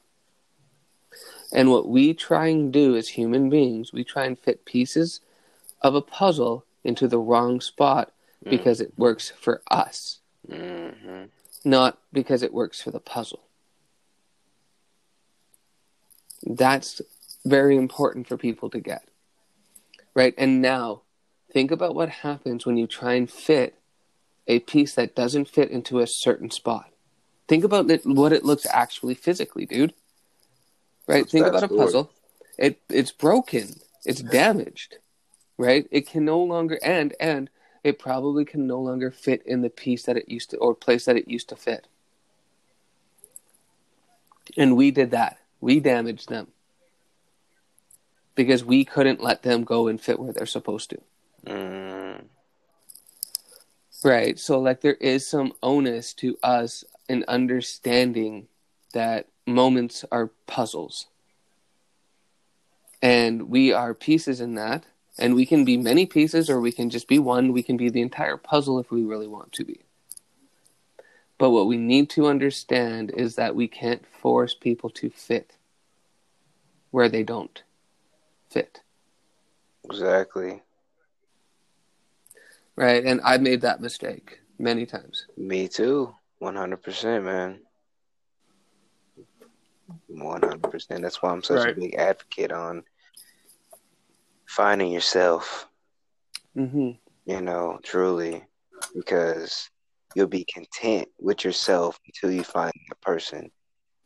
And 1.53 1.71
what 1.71 1.89
we 1.89 2.13
try 2.15 2.49
and 2.49 2.73
do 2.73 2.97
as 2.97 3.09
human 3.11 3.49
beings, 3.49 3.93
we 3.93 4.05
try 4.05 4.25
and 4.27 4.39
fit 4.39 4.65
pieces 4.65 5.21
of 5.81 5.95
a 5.95 6.03
puzzle 6.03 6.65
into 6.85 7.09
the 7.09 7.19
wrong 7.19 7.61
spot 7.61 8.13
because 8.51 8.81
it 8.81 8.99
works 8.99 9.31
for 9.31 9.63
us, 9.71 10.21
hmm 10.49 11.25
not 11.65 11.99
because 12.13 12.43
it 12.43 12.53
works 12.55 12.81
for 12.81 12.91
the 12.91 13.01
puzzle. 13.01 13.41
That's 16.49 17.03
very 17.45 17.77
important 17.77 18.27
for 18.27 18.37
people 18.37 18.71
to 18.71 18.81
get. 18.81 19.07
Right? 20.15 20.35
And 20.39 20.63
now, 20.63 21.03
think 21.53 21.71
about 21.71 21.95
what 21.95 22.09
happens 22.09 22.65
when 22.65 22.77
you 22.77 22.87
try 22.87 23.15
and 23.15 23.31
fit 23.31 23.75
a 24.47 24.61
piece 24.61 24.95
that 24.95 25.15
doesn't 25.15 25.49
fit 25.49 25.71
into 25.71 26.01
a 26.01 26.07
certain 26.07 26.51
spot. 26.51 26.91
Think 27.47 27.65
about 27.65 27.91
it, 27.91 28.05
what 28.05 28.33
it 28.33 28.45
looks 28.45 28.67
actually 28.71 29.15
physically, 29.15 29.67
dude. 29.67 29.93
Right? 31.07 31.21
That's 31.21 31.33
think 31.33 31.47
about 31.47 31.63
a 31.63 31.69
puzzle. 31.69 32.11
It 32.57 32.81
it's 32.89 33.13
broken. 33.13 33.81
It's 34.05 34.23
damaged. 34.23 34.97
Right? 35.59 35.87
It 35.91 36.09
can 36.09 36.25
no 36.25 36.43
longer 36.43 36.79
and 36.83 37.15
and 37.21 37.51
it 37.85 37.99
probably 37.99 38.45
can 38.45 38.67
no 38.67 38.81
longer 38.81 39.11
fit 39.11 39.43
in 39.47 39.61
the 39.61 39.71
piece 39.71 40.05
that 40.05 40.17
it 40.17 40.29
used 40.29 40.51
to 40.51 40.57
or 40.57 40.75
place 40.75 41.05
that 41.05 41.17
it 41.17 41.29
used 41.29 41.51
to 41.51 41.57
fit. 41.57 41.87
And 44.57 44.77
we 44.77 44.91
did 44.91 45.11
that. 45.13 45.38
We 45.61 45.81
damaged 45.81 46.29
them. 46.29 46.49
Because 48.35 48.65
we 48.65 48.85
couldn't 48.85 49.23
let 49.23 49.43
them 49.43 49.65
go 49.65 49.89
and 49.89 50.01
fit 50.01 50.21
where 50.21 50.33
they're 50.33 50.47
supposed 50.47 50.91
to. 50.91 51.01
Mm, 51.47 52.25
Right. 54.05 54.39
So 54.39 54.61
like 54.61 54.81
there 54.81 54.95
is 54.95 55.27
some 55.27 55.53
onus 55.63 56.13
to 56.15 56.39
us 56.43 56.85
in 57.09 57.25
understanding 57.27 58.47
that 58.93 59.27
moments 59.47 60.05
are 60.13 60.31
puzzles. 60.47 61.07
And 63.03 63.49
we 63.49 63.73
are 63.73 63.95
pieces 63.95 64.41
in 64.41 64.55
that. 64.55 64.85
And 65.19 65.35
we 65.35 65.47
can 65.47 65.65
be 65.65 65.77
many 65.77 66.07
pieces 66.07 66.49
or 66.49 66.61
we 66.61 66.71
can 66.71 66.91
just 66.91 67.09
be 67.09 67.19
one. 67.19 67.53
We 67.53 67.63
can 67.63 67.77
be 67.77 67.89
the 67.89 68.01
entire 68.01 68.37
puzzle 68.37 68.79
if 68.79 68.91
we 68.91 69.03
really 69.05 69.27
want 69.27 69.53
to 69.55 69.65
be. 69.65 69.81
But 71.39 71.51
what 71.51 71.67
we 71.67 71.77
need 71.77 72.11
to 72.11 72.27
understand 72.27 73.11
is 73.11 73.37
that 73.37 73.55
we 73.57 73.69
can't 73.69 74.05
force 74.07 74.55
people 74.55 74.91
to 74.91 75.11
fit 75.11 75.57
where 76.91 77.09
they 77.09 77.23
don't 77.23 77.63
fit. 78.51 78.83
exactly. 79.85 80.63
Right. 82.77 83.05
And 83.05 83.21
I 83.25 83.39
made 83.39 83.63
that 83.63 83.81
mistake 83.81 84.41
many 84.59 84.87
times. 84.87 85.27
Me 85.37 85.69
too. 85.69 86.15
One 86.39 86.57
hundred 86.57 86.83
percent, 86.83 87.25
man. 87.25 87.61
One 90.09 90.43
hundred 90.43 90.71
percent. 90.71 91.03
That's 91.03 91.23
why 91.23 91.31
I'm 91.31 91.43
such 91.43 91.65
Right. 91.65 91.73
a 91.77 91.81
big 91.81 91.95
advocate 91.95 92.53
on 92.53 92.85
finding 94.47 94.93
yourself. 94.93 95.69
hmm 96.55 96.93
You 97.27 97.41
know, 97.41 97.79
truly, 97.83 98.45
because 98.95 99.69
you'll 100.15 100.27
be 100.27 100.45
content 100.45 101.09
with 101.21 101.45
yourself 101.45 101.99
until 102.07 102.31
you 102.37 102.45
find 102.45 102.73
a 102.91 102.95
person. 102.97 103.51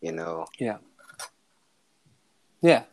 You 0.01 0.13
know, 0.13 0.47
Yeah. 0.59 0.79
Yeah. 2.61 2.85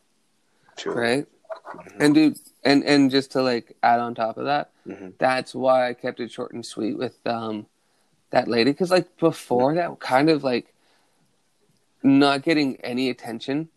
True. 0.75 0.93
Right. 0.93 1.27
Mhm. 1.75 1.95
And 1.99 2.15
dude, 2.15 2.37
and 2.63 2.83
and 2.83 3.11
just 3.11 3.31
to 3.31 3.41
like 3.41 3.75
add 3.83 3.99
on 3.99 4.15
top 4.15 4.37
of 4.37 4.45
that, 4.45 4.71
Mhm. 4.87 5.17
that's 5.17 5.53
why 5.53 5.89
I 5.89 5.93
kept 5.93 6.19
it 6.19 6.31
short 6.31 6.53
and 6.53 6.65
sweet 6.65 6.97
with 6.97 7.15
um 7.25 7.67
that 8.31 8.47
lady 8.47 8.71
because 8.71 8.91
like 8.91 9.17
before 9.17 9.73
that, 9.75 9.99
kind 9.99 10.29
of 10.29 10.43
like 10.43 10.73
not 12.03 12.43
getting 12.43 12.77
any 12.77 13.09
attention 13.09 13.69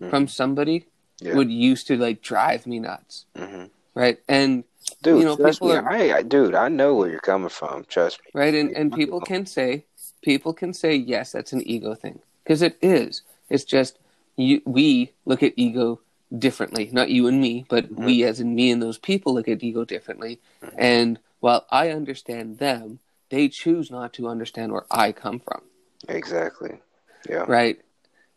Mhm. 0.00 0.10
from 0.10 0.28
somebody 0.28 0.86
Yeah. 1.20 1.34
would 1.34 1.50
used 1.50 1.86
to 1.88 1.96
like 1.96 2.20
drive 2.22 2.66
me 2.66 2.78
nuts, 2.80 3.26
hmm 3.36 3.66
right? 3.94 4.20
And 4.28 4.64
Dude, 5.02 5.18
You 5.20 5.24
know, 5.26 5.36
people 5.36 5.68
me, 5.68 5.74
are- 5.76 5.88
I, 5.90 6.12
I, 6.18 6.22
dude, 6.22 6.54
I 6.54 6.68
know 6.68 6.94
where 6.94 7.10
you're 7.10 7.20
coming 7.20 7.48
from. 7.48 7.84
Trust 7.88 8.20
me. 8.24 8.30
right, 8.40 8.54
and 8.54 8.70
and 8.76 8.92
people 8.92 9.20
can 9.20 9.46
say 9.46 9.84
people 10.22 10.52
can 10.52 10.72
say 10.72 10.94
yes, 10.94 11.32
that's 11.32 11.52
an 11.52 11.62
ego 11.66 11.94
thing 11.94 12.20
because 12.44 12.62
it 12.62 12.76
is. 12.82 13.22
It's 13.48 13.64
just 13.64 13.98
you. 14.36 14.60
We 14.66 15.12
look 15.24 15.42
at 15.42 15.52
ego 15.56 16.00
differently, 16.36 16.90
not 16.92 17.08
you 17.10 17.26
and 17.26 17.40
me, 17.40 17.64
but 17.68 17.90
Mhm. 17.94 18.04
we 18.04 18.24
as 18.24 18.40
in 18.40 18.54
me 18.54 18.70
and 18.70 18.82
those 18.82 18.98
people 18.98 19.32
look 19.34 19.48
at 19.48 19.62
ego 19.62 19.84
differently. 19.84 20.40
And 20.76 21.18
while 21.40 21.64
I 21.70 21.90
understand 21.90 22.58
them, 22.58 22.98
they 23.30 23.48
choose 23.48 23.90
not 23.90 24.12
to 24.14 24.28
understand 24.28 24.72
where 24.72 24.84
I 24.90 25.12
come 25.12 25.38
from, 25.38 25.62
Exactly. 26.08 26.80
Yeah. 27.28 27.44
right? 27.48 27.80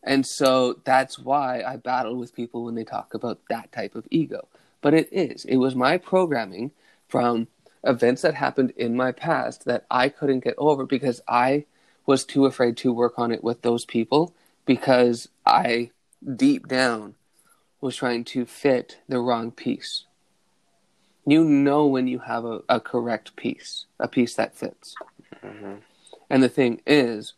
And 0.03 0.25
so 0.25 0.79
that's 0.83 1.19
why 1.19 1.61
I 1.63 1.75
battle 1.77 2.15
with 2.15 2.33
people 2.35 2.63
when 2.63 2.75
they 2.75 2.83
talk 2.83 3.13
about 3.13 3.39
that 3.49 3.71
type 3.71 3.95
of 3.95 4.07
ego. 4.09 4.47
But 4.81 4.93
it 4.93 5.09
is. 5.11 5.45
It 5.45 5.57
was 5.57 5.75
my 5.75 5.97
programming 5.97 6.71
from 7.07 7.47
events 7.83 8.21
that 8.21 8.35
happened 8.35 8.71
in 8.75 8.95
my 8.95 9.11
past 9.11 9.65
that 9.65 9.85
I 9.89 10.09
couldn't 10.09 10.43
get 10.43 10.55
over 10.57 10.85
because 10.85 11.21
I 11.27 11.65
was 12.05 12.25
too 12.25 12.45
afraid 12.45 12.77
to 12.77 12.93
work 12.93 13.17
on 13.17 13.31
it 13.31 13.43
with 13.43 13.61
those 13.61 13.85
people 13.85 14.33
because 14.65 15.29
I 15.45 15.91
deep 16.35 16.67
down 16.67 17.15
was 17.79 17.95
trying 17.95 18.23
to 18.23 18.45
fit 18.45 18.99
the 19.07 19.19
wrong 19.19 19.51
piece. 19.51 20.05
You 21.25 21.43
know 21.43 21.85
when 21.85 22.07
you 22.07 22.19
have 22.19 22.45
a, 22.45 22.61
a 22.67 22.79
correct 22.79 23.35
piece, 23.35 23.85
a 23.99 24.07
piece 24.07 24.35
that 24.35 24.55
fits. 24.55 24.95
hmm 25.43 25.75
And 26.29 26.43
the 26.43 26.49
thing 26.49 26.81
is, 26.85 27.33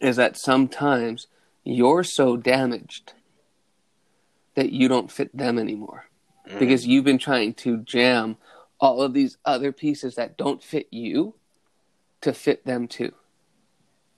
is 0.00 0.16
that 0.16 0.36
sometimes 0.36 1.26
you're 1.64 2.04
so 2.04 2.36
damaged 2.36 3.12
that 4.54 4.72
you 4.72 4.88
don't 4.88 5.10
fit 5.10 5.36
them 5.36 5.58
anymore 5.58 6.09
Mm-hmm. 6.50 6.58
because 6.58 6.86
you've 6.86 7.04
been 7.04 7.18
trying 7.18 7.54
to 7.54 7.78
jam 7.78 8.36
all 8.80 9.02
of 9.02 9.14
these 9.14 9.36
other 9.44 9.72
pieces 9.72 10.16
that 10.16 10.36
don't 10.36 10.62
fit 10.62 10.88
you 10.90 11.34
to 12.22 12.32
fit 12.32 12.64
them 12.66 12.88
too. 12.88 13.12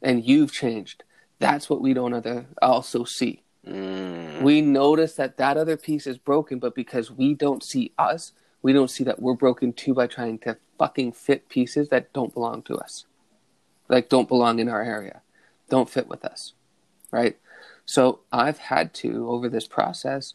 And 0.00 0.24
you've 0.24 0.52
changed. 0.52 1.04
That's 1.38 1.68
what 1.68 1.80
we 1.82 1.92
don't 1.92 2.14
other 2.14 2.46
also 2.62 3.04
see. 3.04 3.42
Mm, 3.66 4.42
We 4.42 4.60
notice 4.60 5.14
that 5.16 5.36
that 5.36 5.56
other 5.56 5.76
piece 5.76 6.06
is 6.06 6.16
broken, 6.18 6.58
but 6.58 6.74
because 6.74 7.10
we 7.10 7.34
don't 7.34 7.62
see 7.62 7.92
us, 7.98 8.32
we 8.62 8.72
don't 8.72 8.90
see 8.90 9.04
that 9.04 9.20
we're 9.20 9.34
broken 9.34 9.72
too 9.72 9.92
by 9.94 10.06
trying 10.06 10.38
to 10.40 10.56
fucking 10.78 11.12
fit 11.12 11.48
pieces 11.48 11.90
that 11.90 12.12
don't 12.12 12.32
belong 12.32 12.62
to 12.62 12.76
us. 12.76 13.04
Like 13.88 14.08
don't 14.08 14.28
belong 14.28 14.58
in 14.58 14.68
our 14.68 14.82
area. 14.82 15.20
Don't 15.68 15.90
fit 15.90 16.08
with 16.08 16.24
us. 16.24 16.54
Right? 17.10 17.38
So 17.84 18.20
I've 18.32 18.58
had 18.58 18.94
to 18.94 19.28
over 19.28 19.48
this 19.48 19.66
process 19.66 20.34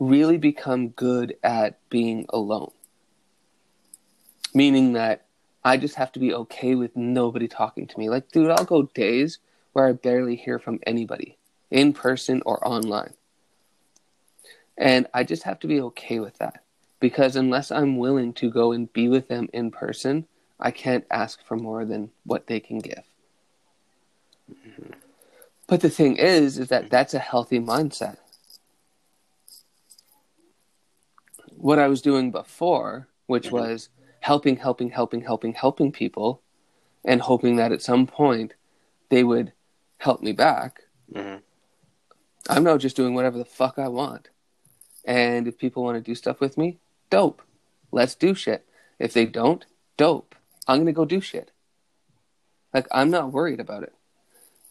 really 0.00 0.38
become 0.38 0.88
good 0.88 1.36
at 1.44 1.78
being 1.90 2.26
alone. 2.30 2.72
Meaning 4.52 4.94
that 4.94 5.26
I 5.62 5.76
just 5.76 5.94
have 5.96 6.10
to 6.12 6.18
be 6.18 6.34
okay 6.34 6.74
with 6.74 6.96
nobody 6.96 7.46
talking 7.46 7.86
to 7.86 7.98
me. 7.98 8.08
Like, 8.08 8.32
dude, 8.32 8.50
I'll 8.50 8.64
go 8.64 8.82
days 8.82 9.38
where 9.72 9.86
I 9.86 9.92
barely 9.92 10.34
hear 10.34 10.58
from 10.58 10.80
anybody 10.86 11.36
in 11.70 11.92
person 11.92 12.42
or 12.44 12.66
online. 12.66 13.12
And 14.76 15.06
I 15.12 15.22
just 15.22 15.42
have 15.44 15.60
to 15.60 15.66
be 15.66 15.80
okay 15.82 16.18
with 16.18 16.38
that. 16.38 16.64
Because 16.98 17.36
unless 17.36 17.70
I'm 17.70 17.98
willing 17.98 18.32
to 18.34 18.50
go 18.50 18.72
and 18.72 18.92
be 18.92 19.08
with 19.08 19.28
them 19.28 19.48
in 19.52 19.70
person, 19.70 20.26
I 20.58 20.70
can't 20.70 21.04
ask 21.10 21.44
for 21.44 21.56
more 21.56 21.84
than 21.84 22.10
what 22.24 22.46
they 22.46 22.60
can 22.60 22.78
give. 22.78 23.02
Mm-hmm. 24.50 24.92
But 25.66 25.82
the 25.82 25.90
thing 25.90 26.16
is, 26.16 26.58
is 26.58 26.68
that 26.68 26.90
that's 26.90 27.14
a 27.14 27.18
healthy 27.18 27.60
mindset. 27.60 28.16
What 31.60 31.78
I 31.78 31.88
was 31.88 32.00
doing 32.00 32.30
before, 32.30 33.08
which 33.26 33.48
Mhm. 33.48 33.52
was 33.52 33.90
helping, 34.20 34.56
helping, 34.56 34.90
helping, 34.90 35.20
helping, 35.20 35.52
helping 35.52 35.92
people, 35.92 36.40
and 37.04 37.20
hoping 37.20 37.56
that 37.56 37.70
at 37.70 37.82
some 37.82 38.06
point 38.06 38.54
they 39.10 39.22
would 39.22 39.52
help 39.98 40.22
me 40.22 40.32
back, 40.32 40.84
mhm. 41.12 41.42
I'm 42.48 42.64
now 42.64 42.78
just 42.78 42.96
doing 42.96 43.14
whatever 43.14 43.36
the 43.36 43.44
fuck 43.44 43.78
I 43.78 43.88
want. 43.88 44.30
And 45.04 45.46
if 45.46 45.58
people 45.58 45.82
want 45.82 45.96
to 45.96 46.00
do 46.10 46.14
stuff 46.14 46.40
with 46.40 46.56
me, 46.56 46.78
dope. 47.10 47.42
Let's 47.92 48.14
do 48.14 48.34
shit. 48.34 48.66
If 48.98 49.12
they 49.12 49.26
don't, 49.26 49.66
dope. 49.98 50.34
I'm 50.66 50.78
going 50.78 50.86
to 50.86 50.92
go 50.92 51.04
do 51.04 51.20
shit. 51.20 51.50
Like, 52.72 52.86
I'm 52.90 53.10
not 53.10 53.32
worried 53.32 53.60
about 53.60 53.82
it. 53.82 53.94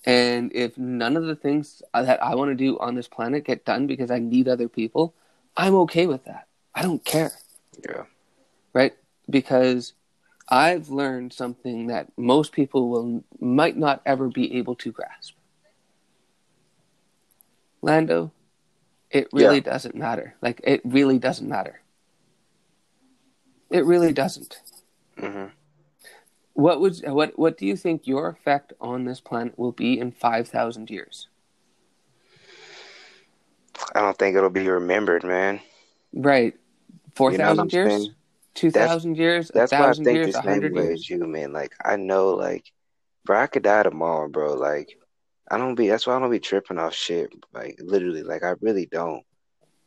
And 0.05 0.51
if 0.53 0.77
none 0.77 1.17
of 1.17 1.25
the 1.25 1.35
things 1.35 1.83
that 1.93 2.23
I 2.23 2.33
want 2.33 2.49
to 2.49 2.55
do 2.55 2.79
on 2.79 2.95
this 2.95 3.07
planet 3.07 3.43
get 3.43 3.65
done 3.65 3.85
because 3.85 4.09
I 4.09 4.17
need 4.19 4.47
other 4.47 4.69
people, 4.69 5.13
I'm 5.55 5.75
okay 5.75 6.07
with 6.07 6.23
that. 6.25 6.48
I 6.75 6.81
don't 6.83 7.03
care, 7.03 7.31
Yeah. 7.87 8.03
right? 8.73 8.93
Because 9.29 9.93
I've 10.49 10.89
learned 10.89 11.33
something 11.33 11.87
that 11.87 12.11
most 12.17 12.51
people 12.51 12.89
will 12.89 13.23
might 13.39 13.77
not 13.77 14.01
ever 14.05 14.27
be 14.29 14.57
able 14.57 14.75
to 14.75 14.91
grasp. 14.91 15.33
Lando, 17.81 18.31
it 19.09 19.27
really 19.31 19.59
Yeah. 19.59 19.61
doesn't 19.61 19.95
matter. 19.95 20.35
Like 20.41 20.61
it 20.63 20.81
really 20.83 21.17
doesn't 21.19 21.47
matter. 21.47 21.81
It 23.69 23.85
really 23.85 24.13
doesn't. 24.13 24.61
hmm 25.19 25.47
What 26.53 26.79
would 26.79 26.99
what 27.07 27.37
what 27.39 27.57
do 27.57 27.65
you 27.65 27.75
think 27.75 28.07
your 28.07 28.27
effect 28.29 28.73
on 28.79 29.05
this 29.05 29.19
planet 29.19 29.57
will 29.57 29.71
be 29.71 29.99
in 29.99 30.11
5000 30.11 30.89
years? 30.89 31.27
I 33.95 34.01
don't 34.01 34.17
think 34.17 34.35
it'll 34.35 34.49
be 34.49 34.67
remembered, 34.67 35.23
man. 35.23 35.61
Right. 36.13 36.53
You 37.19 37.37
know 37.37 37.55
4000 37.55 37.73
years? 37.73 38.09
2000 38.55 39.17
years? 39.17 39.51
That's 39.51 39.71
why 39.71 39.77
I 39.79 39.87
1000 39.87 40.03
think 40.03 40.17
years? 40.17 40.33
same 40.33 40.43
100 40.45 40.75
years? 40.75 41.09
you, 41.09 41.19
man. 41.27 41.53
Like 41.53 41.73
I 41.83 41.95
know, 41.95 42.29
like, 42.29 42.71
bro, 43.25 43.39
I 43.41 43.47
could 43.47 43.63
die 43.63 43.83
tomorrow, 43.83 44.27
bro. 44.27 44.53
Like, 44.53 44.97
I 45.49 45.57
don't 45.57 45.75
be. 45.75 45.87
That's 45.87 46.07
why 46.07 46.15
I 46.15 46.19
don't 46.19 46.31
be 46.31 46.39
tripping 46.39 46.77
off 46.79 46.93
shit. 46.93 47.31
Like, 47.53 47.77
literally, 47.81 48.23
like 48.23 48.43
I 48.43 48.53
really 48.61 48.85
don't. 48.85 49.23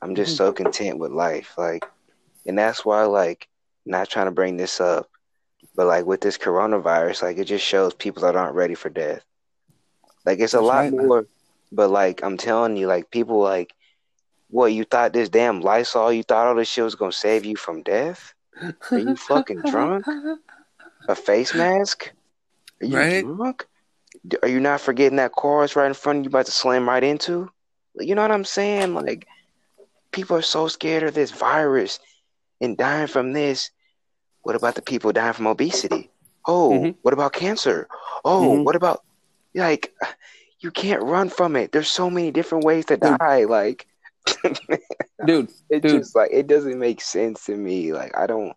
I'm 0.01 0.15
just 0.15 0.35
Mhm. 0.35 0.37
so 0.37 0.53
content 0.53 0.99
with 0.99 1.13
life, 1.13 1.55
like, 1.57 1.85
and 2.47 2.59
that's 2.59 2.85
why, 2.85 3.05
like, 3.05 3.49
not 3.87 4.09
trying 4.09 4.27
to 4.27 4.33
bring 4.33 4.57
this 4.57 4.81
up, 4.81 5.09
but 5.77 5.87
like 5.87 6.07
with 6.07 6.21
this 6.21 6.39
coronavirus, 6.39 7.23
like 7.23 7.39
it 7.39 7.45
just 7.45 7.65
shows 7.65 7.95
people 7.95 8.23
that 8.23 8.37
aren't 8.37 8.57
ready 8.57 8.75
for 8.75 8.89
death. 8.91 9.25
Like 10.27 10.41
it's 10.41 10.55
a 10.55 10.59
That's 10.59 10.67
lot 10.69 10.77
right, 10.85 10.93
man. 10.93 11.07
more, 11.07 11.27
but 11.73 11.91
like 11.91 12.23
I'm 12.23 12.37
telling 12.37 12.77
you, 12.77 12.87
like 12.87 13.11
people 13.11 13.39
like, 13.41 13.73
what 14.53 14.67
you 14.73 14.85
thought 14.85 15.15
this 15.15 15.31
damn 15.31 15.63
Lysol, 15.63 16.13
you 16.13 16.23
thought 16.23 16.47
all 16.47 16.55
this 16.55 16.69
shit 16.69 16.85
was 16.85 16.95
gonna 16.95 17.11
save 17.11 17.45
you 17.47 17.57
from 17.57 17.83
death? 17.83 18.35
Are 18.93 18.99
you 18.99 19.17
fucking 19.17 19.63
drunk? 19.67 20.05
A 21.09 21.15
face 21.15 21.55
mask? 21.55 22.13
Are 22.83 22.87
you 22.87 22.97
Right. 22.99 23.25
drunk? 23.25 23.67
Are 24.43 24.49
you 24.49 24.61
not 24.61 24.83
forgetting 24.83 25.17
that 25.17 25.33
car 25.33 25.65
is 25.65 25.75
right 25.75 25.87
in 25.87 25.95
front 25.95 26.19
of 26.19 26.25
you, 26.25 26.29
about 26.29 26.47
to 26.47 26.53
slam 26.53 26.87
right 26.87 27.03
into? 27.03 27.51
You 27.95 28.15
know 28.15 28.21
what 28.23 28.31
I'm 28.31 28.45
saying? 28.45 28.95
Like, 28.95 29.27
people 30.13 30.37
are 30.37 30.43
so 30.43 30.69
scared 30.69 31.03
of 31.03 31.15
this 31.15 31.31
virus 31.31 31.99
and 32.61 32.77
dying 32.77 33.07
from 33.07 33.33
this. 33.33 33.71
What 34.43 34.55
about 34.55 34.75
the 34.75 34.83
people 34.83 35.13
dying 35.13 35.33
from 35.33 35.47
obesity? 35.47 36.11
Oh, 36.47 36.71
Mhm. 36.73 36.95
what 37.01 37.15
about 37.15 37.33
cancer? 37.33 37.89
Oh, 38.25 38.59
Mhm. 38.59 38.65
what 38.65 38.77
about 38.77 39.03
like 39.55 39.95
you 40.61 40.71
can't 40.71 41.03
run 41.03 41.29
from 41.31 41.57
it. 41.57 41.73
There's 41.73 41.91
so 41.91 42.09
many 42.11 42.31
different 42.31 42.65
ways 42.65 42.85
to 42.87 42.97
die. 42.97 43.45
Like 43.45 43.87
Dude, 45.27 45.51
it 45.71 45.83
Dude. 45.83 45.91
just 46.01 46.17
like 46.17 46.31
it 46.33 46.47
doesn't 46.47 46.79
make 46.79 47.01
sense 47.01 47.47
to 47.47 47.57
me. 47.57 47.93
Like 47.93 48.17
I 48.17 48.27
don't 48.27 48.57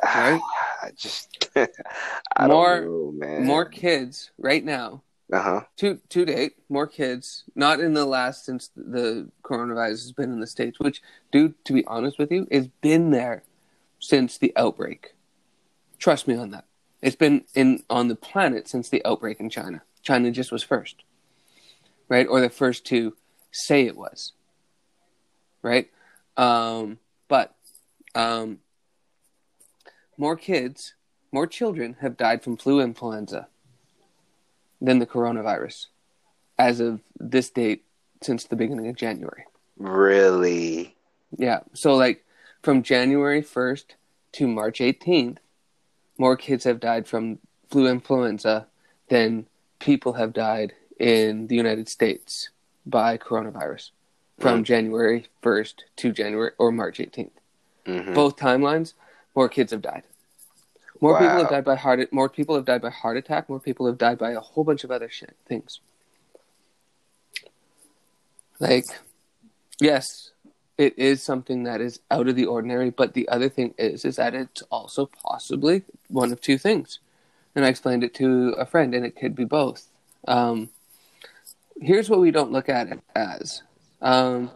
Right? 0.04 0.40
I 0.82 0.90
just 0.96 1.48
I 2.36 2.46
More- 2.46 2.80
know, 2.82 3.40
more 3.40 3.64
kids 3.64 4.30
right 4.38 4.64
now 4.64 5.02
uh-huh. 5.32 5.62
to 5.76 6.00
to 6.08 6.24
date, 6.24 6.52
more 6.68 6.86
kids, 6.86 7.44
not 7.54 7.80
in 7.80 7.94
the 7.94 8.06
last 8.06 8.44
since 8.44 8.70
the 8.76 9.30
coronavirus 9.42 9.90
has 9.90 10.12
been 10.12 10.32
in 10.32 10.40
the 10.40 10.46
states. 10.46 10.78
Which, 10.80 11.02
dude, 11.32 11.54
to 11.66 11.72
be 11.72 11.84
honest 11.86 12.18
with 12.18 12.32
you, 12.32 12.46
it's 12.50 12.68
been 12.80 13.10
there 13.10 13.42
since 13.98 14.38
the 14.38 14.52
outbreak. 14.56 15.14
Trust 15.98 16.28
me 16.28 16.36
on 16.36 16.50
that. 16.52 16.64
It's 17.02 17.16
been 17.16 17.44
in 17.54 17.82
on 17.90 18.08
the 18.08 18.16
planet 18.16 18.68
since 18.68 18.88
the 18.88 19.04
outbreak 19.04 19.40
in 19.40 19.50
China. 19.50 19.82
China 20.02 20.30
just 20.30 20.52
was 20.52 20.62
first, 20.62 21.02
right, 22.08 22.26
or 22.26 22.40
the 22.40 22.48
first 22.48 22.86
to 22.86 23.14
say 23.52 23.86
it 23.86 23.96
was, 23.96 24.32
right. 25.62 25.90
Um, 26.36 26.98
but 27.28 27.54
um, 28.14 28.58
more 30.16 30.36
kids, 30.36 30.94
more 31.32 31.46
children 31.46 31.96
have 32.00 32.16
died 32.16 32.42
from 32.42 32.56
flu 32.56 32.80
influenza 32.80 33.48
than 34.80 34.98
the 34.98 35.06
coronavirus 35.06 35.86
as 36.58 36.80
of 36.80 37.00
this 37.18 37.50
date 37.50 37.84
since 38.22 38.44
the 38.44 38.56
beginning 38.56 38.88
of 38.88 38.96
January. 38.96 39.44
Really? 39.76 40.96
Yeah. 41.36 41.60
So 41.72 41.94
like 41.94 42.24
from 42.62 42.82
January 42.82 43.42
1st 43.42 43.84
to 44.32 44.48
March 44.48 44.78
18th, 44.78 45.38
more 46.18 46.36
kids 46.36 46.64
have 46.64 46.80
died 46.80 47.06
from 47.06 47.38
flu 47.70 47.86
influenza 47.88 48.66
than 49.08 49.46
people 49.78 50.14
have 50.14 50.32
died 50.32 50.72
in 50.98 51.46
the 51.46 51.54
United 51.54 51.88
States 51.88 52.50
by 52.84 53.16
coronavirus 53.16 53.90
from 54.38 54.60
Mm. 54.60 54.64
January 54.64 55.26
1st 55.42 55.84
to 55.96 56.12
January 56.12 56.52
or 56.58 56.70
March 56.70 57.00
18th. 57.00 57.40
Mhm. 57.84 58.14
Both 58.14 58.36
timelines, 58.36 58.94
more 59.34 59.48
kids 59.48 59.72
have 59.72 59.82
died. 59.82 60.04
More 61.00 61.18
people 61.18 61.36
have 61.38 61.50
died 61.50 61.64
by 61.64 61.76
heart. 61.76 62.12
More 62.12 62.28
people 62.28 62.56
have 62.56 62.64
died 62.64 62.82
by 62.82 62.90
heart 62.90 63.16
attack. 63.16 63.48
More 63.48 63.60
people 63.60 63.86
have 63.86 63.98
died 63.98 64.18
by 64.18 64.32
a 64.32 64.40
whole 64.40 64.64
bunch 64.64 64.82
of 64.84 64.90
other 64.90 65.08
shit 65.08 65.36
things. 65.46 65.80
Like, 68.58 68.84
yes, 69.80 70.32
it 70.76 70.98
is 70.98 71.22
something 71.22 71.62
that 71.64 71.80
is 71.80 72.00
out 72.10 72.28
of 72.28 72.34
the 72.34 72.46
ordinary. 72.46 72.90
But 72.90 73.14
the 73.14 73.28
other 73.28 73.48
thing 73.48 73.74
is, 73.78 74.04
is 74.04 74.16
that 74.16 74.34
it's 74.34 74.62
also 74.62 75.06
possibly 75.06 75.84
one 76.08 76.32
of 76.32 76.40
two 76.40 76.58
things. 76.58 76.98
And 77.54 77.64
I 77.64 77.68
explained 77.68 78.02
it 78.04 78.14
to 78.14 78.54
a 78.58 78.66
friend, 78.66 78.94
and 78.94 79.06
it 79.06 79.16
could 79.16 79.34
be 79.36 79.44
both. 79.44 79.88
Um, 80.26 80.70
here's 81.80 82.10
what 82.10 82.20
we 82.20 82.32
don't 82.32 82.52
look 82.52 82.68
at 82.68 82.88
it 82.88 83.00
as. 83.14 83.62
Um, 84.00 84.50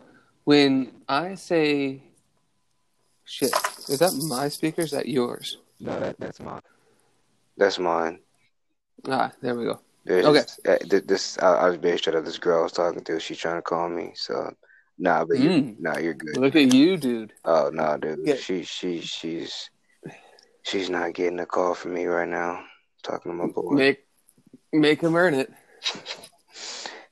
when 0.44 0.92
I 1.08 1.34
say 1.34 2.02
shit, 3.24 3.52
is 3.88 3.98
that 3.98 4.12
my 4.28 4.48
speaker? 4.48 4.82
Is 4.82 4.90
that 4.92 5.08
yours? 5.08 5.58
No, 5.80 5.98
that, 5.98 6.18
that's 6.18 6.40
mine. 6.40 6.60
That's 7.56 7.78
mine. 7.78 8.20
Ah, 9.08 9.32
there 9.40 9.54
we 9.56 9.64
go. 9.64 9.80
There's 10.04 10.26
Okay. 10.26 10.40
just- 10.40 10.66
uh, 10.66 11.00
this 11.04 11.38
I, 11.38 11.46
I 11.54 11.68
was 11.68 11.76
very 11.76 11.98
straight 11.98 12.16
up. 12.16 12.24
This 12.24 12.38
girl 12.38 12.60
I 12.60 12.62
was 12.64 12.72
talking 12.72 13.02
to, 13.04 13.20
she's 13.20 13.38
trying 13.38 13.56
to 13.56 13.62
call 13.62 13.88
me. 13.88 14.12
So, 14.14 14.52
nah, 14.98 15.24
but 15.24 15.38
you, 15.38 15.50
Mm. 15.50 15.80
nah, 15.80 15.98
you're 15.98 16.14
good. 16.14 16.36
Look 16.36 16.56
at 16.56 16.72
you, 16.72 16.96
dude. 16.96 17.32
Oh 17.44 17.70
no, 17.72 17.96
dude, 17.98 18.20
Yeah. 18.24 18.36
she 18.36 18.62
she 18.64 19.00
she's 19.00 19.70
she's 20.62 20.90
not 20.90 21.14
getting 21.14 21.40
a 21.40 21.46
call 21.46 21.74
from 21.74 21.94
me 21.94 22.06
right 22.06 22.28
now. 22.28 22.64
Talking 23.02 23.32
to 23.32 23.36
my 23.36 23.46
boy. 23.46 23.74
Make 23.74 24.06
make 24.72 25.00
him 25.00 25.14
earn 25.16 25.34
it. 25.34 25.52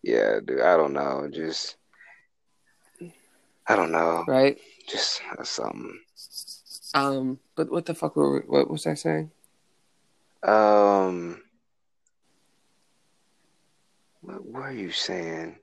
Yeah, 0.02 0.40
dude. 0.42 0.62
I 0.62 0.78
don't 0.78 0.94
know. 0.94 1.28
Just 1.30 1.76
I 3.70 3.76
don't 3.76 3.92
know. 3.92 4.24
Right? 4.26 4.58
Just 4.88 5.20
something. 5.44 6.00
Um, 6.92 7.38
but 7.54 7.70
what 7.70 7.86
the 7.86 7.94
fuck 7.94 8.16
were 8.16 8.40
what 8.48 8.68
was 8.68 8.84
I 8.86 8.94
saying? 8.94 9.30
Um, 10.42 11.40
what 14.22 14.44
were 14.44 14.72
you 14.72 14.90
saying? 14.90 15.56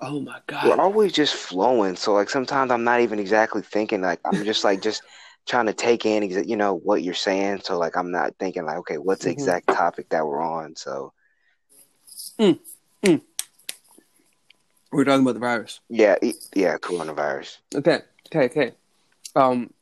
Oh 0.00 0.20
my 0.20 0.38
god, 0.46 0.68
We're 0.68 0.80
always 0.80 1.12
just 1.12 1.34
flowing. 1.34 1.96
So 1.96 2.14
like 2.14 2.30
sometimes 2.30 2.70
I'm 2.70 2.84
not 2.84 3.00
even 3.00 3.18
exactly 3.18 3.62
thinking. 3.62 4.00
Like 4.00 4.20
I'm 4.24 4.44
just 4.44 4.62
like 4.62 4.80
just 4.80 5.02
trying 5.46 5.66
to 5.66 5.72
take 5.72 6.06
in, 6.06 6.22
exa- 6.22 6.46
you 6.46 6.56
know, 6.56 6.74
what 6.76 7.02
you're 7.02 7.14
saying. 7.14 7.62
So 7.64 7.76
like 7.78 7.96
I'm 7.96 8.12
not 8.12 8.36
thinking 8.38 8.64
like, 8.64 8.76
okay, 8.78 8.98
what's 8.98 9.24
the 9.24 9.30
Mhm. 9.30 9.34
exact 9.34 9.66
topic 9.66 10.08
that 10.10 10.24
we're 10.24 10.40
on? 10.40 10.76
So 10.76 11.12
We're 14.92 15.04
talking 15.04 15.22
about 15.22 15.34
the 15.34 15.40
virus. 15.40 15.80
yeah, 15.88 16.16
yeah, 16.54 16.76
coronavirus. 16.78 17.58
Okay, 17.74 18.00
okay, 18.26 18.44
okay. 18.46 18.72
Um, 19.36 19.72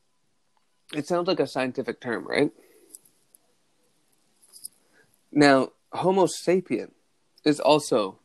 it 0.94 1.06
sounds 1.06 1.28
like 1.28 1.40
a 1.40 1.46
scientific 1.46 2.00
term, 2.00 2.26
right? 2.26 2.50
Now, 5.32 5.70
Homo 5.92 6.26
sapien 6.26 6.90
is 7.44 7.60
also 7.60 8.18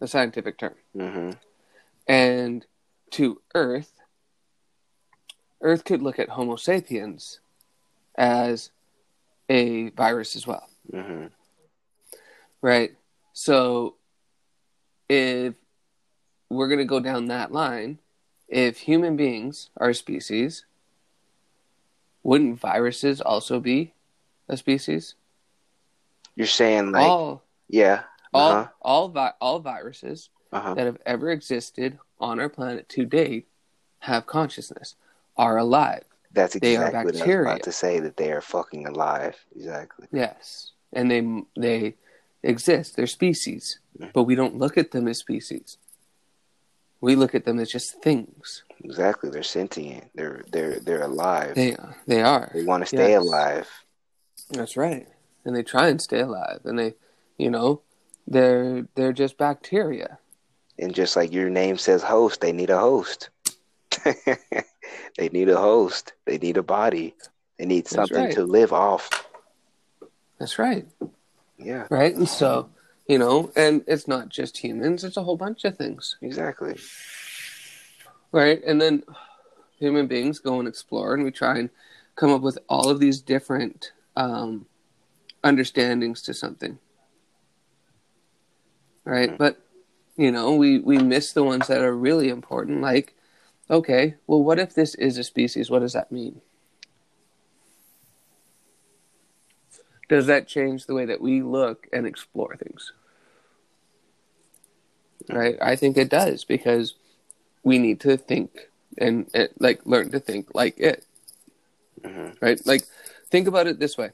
a 0.00 0.06
scientific 0.06 0.58
term. 0.58 0.74
hmm 0.94 1.30
And 2.06 2.64
to 3.12 3.40
Earth, 3.54 3.92
Earth 5.60 5.84
could 5.84 6.02
look 6.02 6.18
at 6.18 6.28
Homo 6.30 6.56
sapiens 6.56 7.40
as 8.16 8.70
a 9.48 9.90
virus 9.90 10.36
as 10.36 10.46
well, 10.46 10.68
hmm 10.90 11.26
right? 12.60 12.90
So 13.32 13.96
if 15.08 15.54
we're 16.50 16.68
going 16.68 16.78
to 16.78 16.84
go 16.84 17.00
down 17.00 17.26
that 17.26 17.52
line, 17.52 17.98
if 18.48 18.78
human 18.78 19.16
beings 19.16 19.70
are 19.76 19.90
a 19.90 19.94
species, 19.94 20.64
wouldn't 22.22 22.60
viruses 22.60 23.20
also 23.20 23.60
be 23.60 23.94
a 24.48 24.56
species? 24.56 25.14
You're 26.36 26.46
saying 26.46 26.92
like, 26.92 27.06
all 27.06 27.42
yeah, 27.68 28.02
all 28.32 28.52
uh-huh, 28.52 28.70
all 28.80 29.08
vi- 29.08 29.32
all 29.40 29.58
viruses 29.58 30.30
uh-huh. 30.52 30.74
that 30.74 30.86
have 30.86 30.98
ever 31.04 31.30
existed 31.30 31.98
on 32.20 32.40
our 32.40 32.48
planet 32.48 32.88
to 32.90 33.04
date 33.04 33.48
have 34.00 34.26
consciousness, 34.26 34.94
are 35.36 35.58
alive. 35.58 36.04
That's 36.32 36.54
exactly 36.54 36.78
what 36.78 36.94
I 36.94 37.04
was 37.04 37.20
about 37.20 37.62
to 37.64 37.72
say. 37.72 38.00
That 38.00 38.16
they 38.16 38.30
are 38.30 38.40
fucking 38.40 38.86
alive. 38.86 39.36
Exactly. 39.56 40.06
Yes, 40.12 40.72
and 40.92 41.10
they 41.10 41.42
they 41.60 41.96
exist. 42.42 42.96
They're 42.96 43.06
species, 43.06 43.80
Mhm. 43.98 44.12
but 44.12 44.24
we 44.24 44.34
don't 44.34 44.58
look 44.58 44.78
at 44.78 44.92
them 44.92 45.08
as 45.08 45.18
species. 45.18 45.78
We 47.00 47.14
look 47.14 47.34
at 47.34 47.44
them 47.44 47.58
as 47.60 47.70
just 47.70 48.02
things. 48.02 48.64
Exactly. 48.82 49.30
They're 49.30 49.42
sentient. 49.42 50.04
They're 50.14 50.44
they're 50.50 50.80
they're 50.80 51.02
alive. 51.02 51.54
They 51.54 51.76
they 52.06 52.22
are. 52.22 52.50
They 52.54 52.64
want 52.64 52.82
to 52.82 52.86
stay 52.86 53.10
Yes. 53.10 53.22
alive. 53.22 53.68
That's 54.50 54.76
right. 54.76 55.06
And 55.44 55.56
they 55.56 55.62
try 55.62 55.88
and 55.88 56.00
stay 56.00 56.20
alive, 56.20 56.60
and 56.64 56.78
they, 56.78 56.94
you 57.36 57.50
know, 57.50 57.82
they're 58.26 58.86
they're 58.94 59.12
just 59.12 59.38
bacteria. 59.38 60.18
And 60.78 60.94
just 60.94 61.16
like 61.16 61.32
your 61.32 61.50
name 61.50 61.76
says 61.76 62.02
host, 62.02 62.40
they 62.40 62.52
need 62.52 62.70
a 62.70 62.78
host. 62.78 63.30
they 64.04 65.28
need 65.32 65.48
a 65.48 65.56
host. 65.56 66.12
They 66.24 66.38
need 66.38 66.56
a 66.56 66.62
body. 66.62 67.14
They 67.58 67.66
need 67.66 67.88
something 67.88 68.24
right. 68.26 68.34
to 68.34 68.44
live 68.44 68.72
off. 68.72 69.26
That's 70.38 70.58
right. 70.58 70.86
Yeah, 71.58 71.88
Right. 71.90 72.14
And 72.14 72.28
so, 72.28 72.70
you 73.08 73.18
know, 73.18 73.50
and 73.56 73.82
it's 73.88 74.06
not 74.08 74.28
just 74.28 74.58
humans; 74.58 75.04
it's 75.04 75.16
a 75.16 75.24
whole 75.24 75.36
bunch 75.36 75.64
of 75.64 75.76
things. 75.76 76.16
exactly. 76.22 76.76
right? 78.32 78.62
And 78.64 78.80
then 78.80 79.02
human 79.78 80.06
beings 80.06 80.38
go 80.38 80.58
and 80.58 80.68
explore, 80.68 81.14
and 81.14 81.24
we 81.24 81.30
try 81.32 81.58
and 81.58 81.70
come 82.16 82.30
up 82.32 82.42
with 82.42 82.58
all 82.68 82.90
of 82.90 83.00
these 83.00 83.20
different 83.20 83.92
um, 84.16 84.66
understandings 85.44 86.22
to 86.22 86.34
something, 86.34 86.78
right? 89.04 89.30
Mhm. 89.32 89.38
But 89.38 89.58
you 90.16 90.32
know, 90.32 90.54
we 90.54 90.80
we 90.80 90.98
miss 90.98 91.32
the 91.32 91.44
ones 91.44 91.68
that 91.68 91.82
are 91.82 91.96
really 91.96 92.28
important. 92.28 92.80
Like, 92.82 93.14
okay, 93.70 94.16
well, 94.26 94.42
what 94.42 94.58
if 94.58 94.74
this 94.74 94.94
is 94.96 95.16
a 95.18 95.24
species? 95.24 95.70
What 95.70 95.80
does 95.80 95.94
that 95.94 96.12
mean? 96.12 96.42
does 100.08 100.26
that 100.26 100.48
change 100.48 100.86
the 100.86 100.94
way 100.94 101.04
that 101.04 101.20
we 101.20 101.42
look 101.42 101.86
and 101.92 102.06
explore 102.06 102.56
things? 102.56 102.92
Right? 105.30 105.56
I 105.60 105.76
think 105.76 105.96
it 105.96 106.08
does 106.08 106.44
because 106.44 106.94
we 107.62 107.78
need 107.78 108.00
to 108.00 108.16
think 108.16 108.68
and, 108.96 109.28
and 109.34 109.48
like 109.58 109.84
learn 109.84 110.10
to 110.12 110.20
think 110.20 110.54
like 110.54 110.78
it. 110.78 111.04
hmm 112.04 112.28
Right? 112.40 112.64
Like 112.66 112.84
think 113.30 113.46
about 113.46 113.66
it 113.66 113.78
this 113.78 113.98
way. 113.98 114.10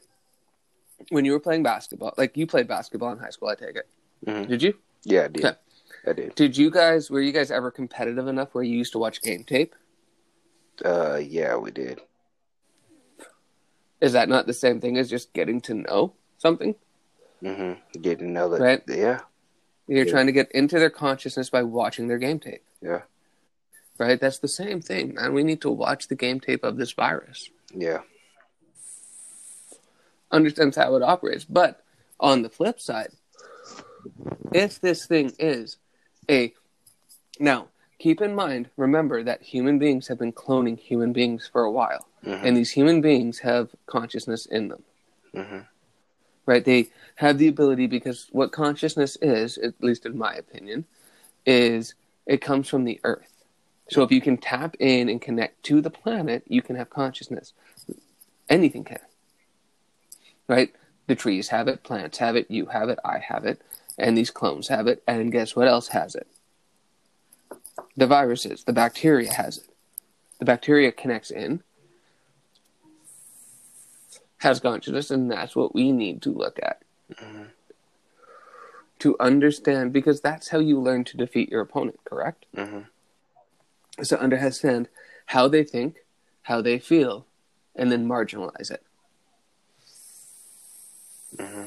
When 1.09 1.25
you 1.25 1.31
were 1.33 1.39
playing 1.39 1.63
basketball, 1.63 2.13
like 2.17 2.35
you 2.35 2.47
played 2.47 2.67
basketball 2.67 3.11
in 3.11 3.19
high 3.19 3.29
school, 3.29 3.49
I 3.49 3.55
take 3.55 3.75
it. 3.75 3.87
hmm 4.25 4.43
Did 4.43 4.63
you? 4.63 4.73
Yeah, 5.03 5.25
I 5.25 5.27
did. 5.27 5.45
Okay. 5.45 5.55
I 6.07 6.13
did. 6.13 6.35
Did 6.35 6.57
you 6.57 6.69
guys 6.69 7.09
were 7.09 7.21
you 7.21 7.31
guys 7.31 7.51
ever 7.51 7.71
competitive 7.71 8.27
enough 8.27 8.53
where 8.53 8.63
you 8.63 8.77
used 8.77 8.91
to 8.93 8.99
watch 8.99 9.21
game 9.21 9.43
tape? 9.43 9.75
Uh, 10.83 11.15
yeah, 11.15 11.55
we 11.55 11.71
did. 11.71 12.01
Is 14.01 14.13
that 14.13 14.29
not 14.29 14.45
the 14.45 14.53
same 14.53 14.81
thing 14.81 14.97
as 14.97 15.09
just 15.09 15.33
getting 15.33 15.61
to 15.61 15.73
know 15.73 16.13
something? 16.37 16.75
Mm-hmm. 17.41 18.01
Get 18.01 18.19
to 18.19 18.25
know 18.25 18.49
that. 18.49 18.61
Right. 18.61 18.81
Yeah. 18.87 19.21
You're 19.87 20.05
Yeah. 20.05 20.11
trying 20.11 20.25
to 20.25 20.31
get 20.31 20.51
into 20.51 20.79
their 20.79 20.89
consciousness 20.89 21.49
by 21.49 21.63
watching 21.63 22.07
their 22.07 22.17
game 22.17 22.39
tape. 22.39 22.63
Yeah. 22.81 23.01
Right? 23.97 24.19
That's 24.19 24.39
the 24.39 24.47
same 24.47 24.81
thing, 24.81 25.13
man. 25.13 25.33
We 25.33 25.43
need 25.43 25.61
to 25.61 25.69
watch 25.71 26.07
the 26.07 26.15
game 26.15 26.39
tape 26.39 26.63
of 26.63 26.77
this 26.77 26.91
virus. 26.91 27.49
Yeah. 27.73 28.01
Understands 30.31 30.75
how 30.75 30.95
it 30.95 31.03
operates. 31.03 31.45
But 31.45 31.83
on 32.19 32.41
the 32.41 32.49
flip 32.49 32.79
side, 32.79 33.11
if 34.53 34.81
this 34.81 35.05
thing 35.05 35.33
is 35.39 35.77
a 36.29 36.53
now 37.39 37.67
keep 37.99 38.21
in 38.21 38.35
mind, 38.35 38.69
remember 38.75 39.23
that 39.23 39.41
human 39.41 39.77
beings 39.79 40.07
have 40.07 40.17
been 40.19 40.33
cloning 40.33 40.77
human 40.77 41.13
beings 41.13 41.47
for 41.51 41.63
a 41.63 41.71
while. 41.71 42.07
hmm 42.23 42.31
And 42.43 42.57
these 42.57 42.71
human 42.71 43.01
beings 43.01 43.39
have 43.39 43.69
consciousness 43.85 44.45
in 44.45 44.67
them. 44.69 44.83
hmm 45.33 45.59
right? 46.45 46.63
They 46.63 46.89
have 47.15 47.37
the 47.37 47.47
ability 47.47 47.87
because 47.87 48.27
what 48.31 48.51
consciousness 48.51 49.17
is, 49.21 49.57
at 49.57 49.73
least 49.81 50.05
in 50.05 50.17
my 50.17 50.33
opinion, 50.33 50.85
is 51.45 51.95
it 52.25 52.41
comes 52.41 52.67
from 52.67 52.83
the 52.83 52.99
earth. 53.03 53.31
So 53.89 54.03
if 54.03 54.11
you 54.11 54.21
can 54.21 54.37
tap 54.37 54.75
in 54.79 55.09
and 55.09 55.21
connect 55.21 55.63
to 55.63 55.81
the 55.81 55.89
planet, 55.89 56.43
you 56.47 56.61
can 56.61 56.75
have 56.75 56.89
consciousness. 56.89 57.53
Anything 58.49 58.83
can. 58.83 58.99
Right? 60.47 60.73
The 61.07 61.15
trees 61.15 61.49
have 61.49 61.67
it, 61.67 61.83
plants 61.83 62.17
have 62.17 62.35
it, 62.35 62.49
you 62.49 62.67
have 62.67 62.89
it, 62.89 62.99
I 63.05 63.19
have 63.19 63.45
it, 63.45 63.61
and 63.97 64.17
these 64.17 64.31
clones 64.31 64.67
have 64.69 64.87
it, 64.87 65.03
and 65.07 65.31
guess 65.31 65.55
what 65.55 65.67
else 65.67 65.89
has 65.89 66.15
it? 66.15 66.27
The 67.95 68.07
viruses, 68.07 68.63
the 68.63 68.73
bacteria 68.73 69.31
has 69.31 69.59
it. 69.59 69.69
The 70.39 70.45
bacteria 70.45 70.91
connects 70.91 71.31
in, 71.31 71.61
has 74.45 74.59
consciousness, 74.59 75.09
and 75.11 75.29
that's 75.29 75.55
what 75.55 75.73
we 75.75 75.91
need 75.91 76.21
to 76.21 76.29
look 76.31 76.59
at. 76.61 76.81
Mhm. 77.11 77.47
To 78.99 79.15
understand, 79.19 79.91
because 79.91 80.21
that's 80.21 80.49
how 80.49 80.59
you 80.59 80.79
learn 80.79 81.03
to 81.05 81.17
defeat 81.17 81.49
your 81.49 81.61
opponent, 81.61 81.99
correct? 82.05 82.45
hmm 82.55 82.81
Is 83.97 84.09
to 84.09 84.19
understand 84.19 84.87
how 85.27 85.47
they 85.47 85.63
think, 85.63 86.05
how 86.43 86.61
they 86.61 86.79
feel, 86.79 87.25
and 87.75 87.91
then 87.91 88.07
marginalize 88.07 88.71
it, 88.71 88.83
hmm 91.39 91.65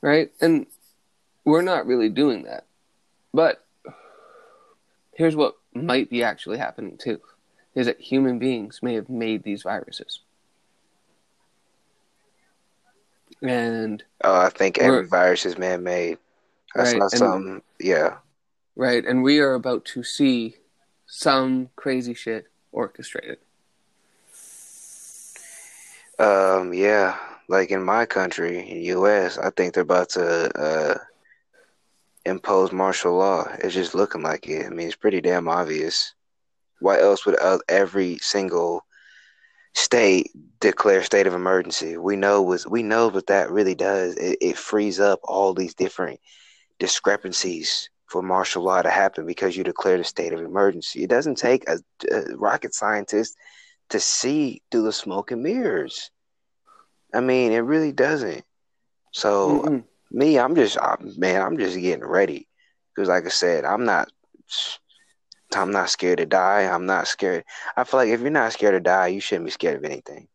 right? 0.00 0.32
And 0.40 0.66
we're 1.44 1.62
not 1.62 1.86
really 1.86 2.08
doing 2.08 2.42
that. 2.44 2.66
But 3.32 3.64
here's 5.14 5.36
what 5.36 5.56
might 5.74 6.10
be 6.10 6.22
actually 6.22 6.58
happening 6.58 6.96
too 6.98 7.20
is 7.74 7.86
that 7.86 8.00
human 8.00 8.38
beings 8.38 8.80
may 8.82 8.94
have 8.94 9.08
made 9.08 9.42
these 9.44 9.62
viruses. 9.62 10.20
And 13.42 14.02
Oh, 14.22 14.36
I 14.40 14.50
think 14.50 14.78
every 14.78 15.06
virus 15.06 15.44
is 15.46 15.58
man-made. 15.58 16.18
I 16.76 16.78
Right, 16.78 16.98
saw 16.98 17.08
something. 17.08 17.62
Yeah. 17.80 18.18
right, 18.76 19.04
and 19.04 19.22
we 19.22 19.40
are 19.40 19.54
about 19.54 19.84
to 19.86 20.02
see 20.04 20.56
some 21.06 21.68
crazy 21.76 22.14
shit 22.14 22.46
orchestrated. 22.70 23.38
Um. 26.18 26.72
Yeah. 26.72 27.16
Like 27.48 27.70
in 27.70 27.82
my 27.82 28.06
country, 28.06 28.70
in 28.70 28.82
U.S., 28.82 29.36
I 29.36 29.50
think 29.50 29.74
they're 29.74 29.82
about 29.82 30.10
to 30.10 30.58
uh 30.58 30.98
impose 32.24 32.72
martial 32.72 33.16
law. 33.16 33.46
It's 33.58 33.74
just 33.74 33.94
looking 33.94 34.22
like 34.22 34.48
it. 34.48 34.64
I 34.66 34.70
mean, 34.70 34.86
it's 34.86 34.96
pretty 34.96 35.20
damn 35.20 35.48
obvious. 35.48 36.14
Why 36.78 37.00
else 37.00 37.26
would 37.26 37.38
uh, 37.40 37.58
every 37.68 38.18
single 38.18 38.84
state 39.74 40.30
declare 40.60 41.02
state 41.02 41.26
of 41.26 41.34
emergency? 41.34 41.96
We 41.96 42.16
know 42.16 42.42
was 42.42 42.66
we 42.66 42.82
know 42.82 43.08
what 43.08 43.26
that 43.28 43.50
really 43.50 43.74
does. 43.74 44.16
It, 44.16 44.38
it 44.40 44.58
frees 44.58 45.00
up 45.00 45.20
all 45.24 45.54
these 45.54 45.74
different 45.74 46.20
discrepancies 46.78 47.90
for 48.06 48.22
martial 48.22 48.62
law 48.64 48.82
to 48.82 48.90
happen 48.90 49.26
because 49.26 49.56
you 49.56 49.64
declare 49.64 49.96
a 49.96 50.04
state 50.04 50.32
of 50.32 50.40
emergency. 50.40 51.02
It 51.02 51.10
doesn't 51.10 51.36
take 51.38 51.68
a, 51.68 51.78
a 52.12 52.36
rocket 52.36 52.74
scientist 52.74 53.36
to 53.90 54.00
see 54.00 54.62
through 54.70 54.82
the 54.84 54.92
smoke 54.92 55.30
and 55.30 55.42
mirrors. 55.42 56.10
I 57.14 57.20
mean, 57.20 57.52
it 57.52 57.58
really 57.60 57.92
doesn't. 57.92 58.44
So 59.12 59.64
Mm-mm. 59.64 59.84
me, 60.10 60.38
I'm 60.38 60.54
just 60.54 60.78
I, 60.78 60.96
man, 61.16 61.42
I'm 61.42 61.58
just 61.58 61.78
getting 61.78 62.04
ready 62.04 62.48
because, 62.94 63.08
like 63.08 63.26
I 63.26 63.30
said, 63.30 63.64
I'm 63.64 63.84
not. 63.84 64.10
I'm 65.56 65.70
not 65.70 65.90
scared 65.90 66.18
to 66.18 66.26
die. 66.26 66.62
I'm 66.62 66.86
not 66.86 67.08
scared. 67.08 67.44
I 67.76 67.84
feel 67.84 68.00
like 68.00 68.08
if 68.10 68.20
you're 68.20 68.30
not 68.30 68.52
scared 68.52 68.74
to 68.74 68.80
die, 68.80 69.08
you 69.08 69.20
shouldn't 69.20 69.46
be 69.46 69.50
scared 69.52 69.76
of 69.76 69.84
anything. 69.84 70.28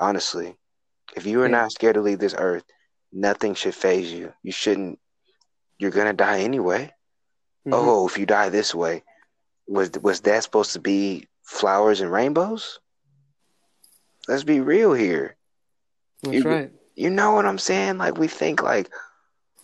Honestly, 0.00 0.56
if 1.16 1.26
you 1.26 1.42
are 1.42 1.48
Yeah. 1.48 1.52
not 1.60 1.72
scared 1.72 1.94
to 1.94 2.00
leave 2.02 2.18
this 2.18 2.34
earth, 2.36 2.64
nothing 3.12 3.54
should 3.54 3.74
phase 3.74 4.12
you. 4.12 4.32
You 4.42 4.52
shouldn't. 4.52 4.98
You're 5.78 5.90
gonna 5.90 6.12
die 6.14 6.40
anyway. 6.40 6.92
Mhm. 7.66 7.72
Oh, 7.74 8.06
if 8.08 8.18
you 8.18 8.26
die 8.26 8.48
this 8.50 8.74
way, 8.74 9.04
was 9.66 9.90
was 10.02 10.20
that 10.22 10.42
supposed 10.42 10.72
to 10.74 10.80
be 10.80 11.28
flowers 11.44 12.00
and 12.00 12.12
rainbows? 12.12 12.80
Let's 14.28 14.44
be 14.44 14.60
real 14.60 14.92
here. 14.94 15.36
that's 16.22 16.36
you- 16.36 16.44
right. 16.44 16.72
You 16.94 17.10
know 17.10 17.32
what 17.32 17.44
I'm 17.46 17.58
saying? 17.58 17.98
Like 17.98 18.16
we 18.18 18.26
think 18.28 18.62
like 18.62 18.90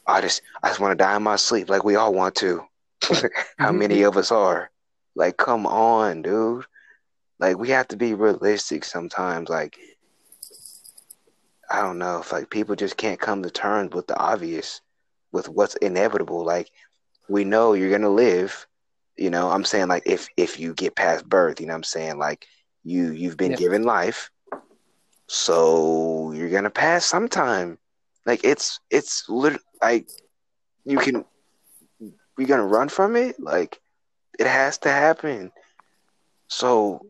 I 0.07 0.21
just 0.21 0.43
I 0.63 0.69
just 0.69 0.81
want 0.81 0.93
to 0.93 1.03
die 1.05 1.17
in 1.17 1.23
my 1.23 1.37
sleep, 1.37 1.71
like 1.71 1.85
we 1.85 1.97
all 1.97 2.13
want 2.15 2.35
to. 2.37 2.67
How 3.59 3.73
Mhm. 3.73 3.79
many 3.79 4.03
of 4.03 4.17
us 4.17 4.31
are? 4.33 4.71
Like, 5.15 5.37
come 5.37 5.67
on, 5.67 6.23
dude. 6.23 6.65
Like 7.39 7.59
we 7.59 7.71
have 7.71 7.89
to 7.89 7.97
be 7.97 8.15
realistic 8.15 8.85
sometimes. 8.85 9.49
Like 9.49 9.79
I 11.71 11.81
don't 11.83 11.99
know 11.99 12.21
if 12.21 12.33
like 12.33 12.51
people 12.51 12.77
just 12.77 12.97
can't 12.97 13.21
come 13.21 13.43
to 13.43 13.51
terms 13.51 13.93
with 13.95 14.07
the 14.07 14.17
obvious, 14.17 14.81
with 15.33 15.49
what's 15.49 15.75
inevitable. 15.77 16.45
Like 16.45 16.71
we 17.29 17.45
know 17.45 17.73
you're 17.75 17.91
gonna 17.91 18.11
live. 18.11 18.67
You 19.17 19.31
know, 19.31 19.51
I'm 19.51 19.65
saying 19.65 19.89
like 19.89 20.05
if 20.07 20.29
if 20.37 20.59
you 20.61 20.75
get 20.75 20.97
past 20.97 21.29
birth, 21.29 21.61
you 21.61 21.67
know 21.67 21.73
what 21.75 21.79
I'm 21.79 21.85
saying? 21.85 22.19
Like 22.19 22.47
you 22.85 23.11
you've 23.13 23.37
been 23.37 23.53
Yeah. 23.53 23.55
given 23.55 23.83
life. 23.85 24.31
So 25.29 26.33
you're 26.33 26.51
gonna 26.51 26.71
pass 26.71 27.05
sometime. 27.07 27.79
Like 28.27 28.45
it's 28.45 28.81
it's 28.91 29.29
lit 29.29 29.61
like 29.83 30.07
you 30.85 30.99
can 30.99 31.25
you're 32.39 32.49
gonna 32.49 32.67
run 32.67 32.89
from 32.89 33.17
it? 33.17 33.41
Like 33.41 33.79
it 34.39 34.47
has 34.47 34.79
to 34.79 34.91
happen. 34.91 35.53
So 36.49 37.07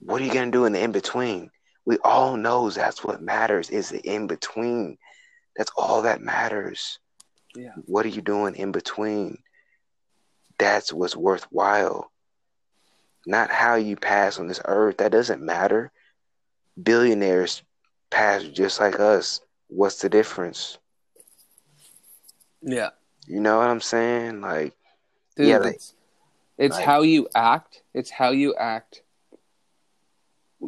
what 0.00 0.20
are 0.20 0.24
you 0.24 0.32
gonna 0.32 0.50
do 0.50 0.64
in 0.64 0.72
the 0.72 0.80
in 0.82 0.92
between? 0.92 1.50
We 1.84 1.98
all 2.04 2.36
knows 2.36 2.74
that's 2.74 3.02
what 3.04 3.22
matters 3.22 3.70
is 3.70 3.88
the 3.90 4.00
in 4.00 4.26
between. 4.26 4.98
That's 5.56 5.72
all 5.76 6.02
that 6.02 6.20
matters. 6.20 6.98
Yeah. 7.54 7.72
What 7.86 8.06
are 8.06 8.10
you 8.10 8.22
doing 8.22 8.54
in 8.54 8.72
between? 8.72 9.38
That's 10.58 10.92
what's 10.92 11.16
worthwhile. 11.16 12.10
Not 13.26 13.50
how 13.50 13.74
you 13.74 13.96
pass 13.96 14.38
on 14.38 14.46
this 14.46 14.60
earth. 14.64 14.98
That 14.98 15.12
doesn't 15.12 15.42
matter. 15.42 15.90
Billionaires 16.80 17.62
pass 18.10 18.44
just 18.44 18.80
like 18.80 19.00
us. 19.00 19.40
What's 19.68 20.00
the 20.00 20.08
difference? 20.08 20.78
Yeah. 22.62 22.90
You 23.26 23.40
know 23.40 23.58
what 23.58 23.66
I'm 23.68 23.80
saying? 23.80 24.40
Like, 24.40 24.74
Dude, 25.36 25.48
Yeah, 25.48 25.58
like- 25.58 25.80
it's, 26.60 26.76
like- 26.76 26.84
how 26.84 27.02
you 27.02 27.28
act. 27.34 27.82
It's 27.94 28.10
how 28.10 28.30
you 28.30 28.54
act 28.54 29.02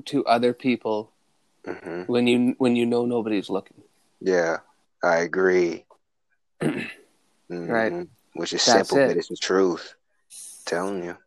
to 0.06 0.24
other 0.24 0.52
people 0.52 1.12
mhm. 1.66 2.08
when 2.08 2.26
you 2.26 2.54
when 2.58 2.76
you 2.76 2.86
know 2.86 3.04
nobody's 3.04 3.50
looking. 3.50 3.82
yeah, 4.20 4.58
I 5.02 5.16
agree. 5.18 5.84
Right. 7.48 7.92
Mhm. 7.92 8.08
Which 8.34 8.54
is 8.54 8.64
That's 8.64 8.88
simple, 8.88 9.04
it. 9.04 9.08
but 9.08 9.16
it's 9.18 9.28
the 9.28 9.36
truth. 9.36 9.94
telling 10.64 11.04
you. 11.04 11.18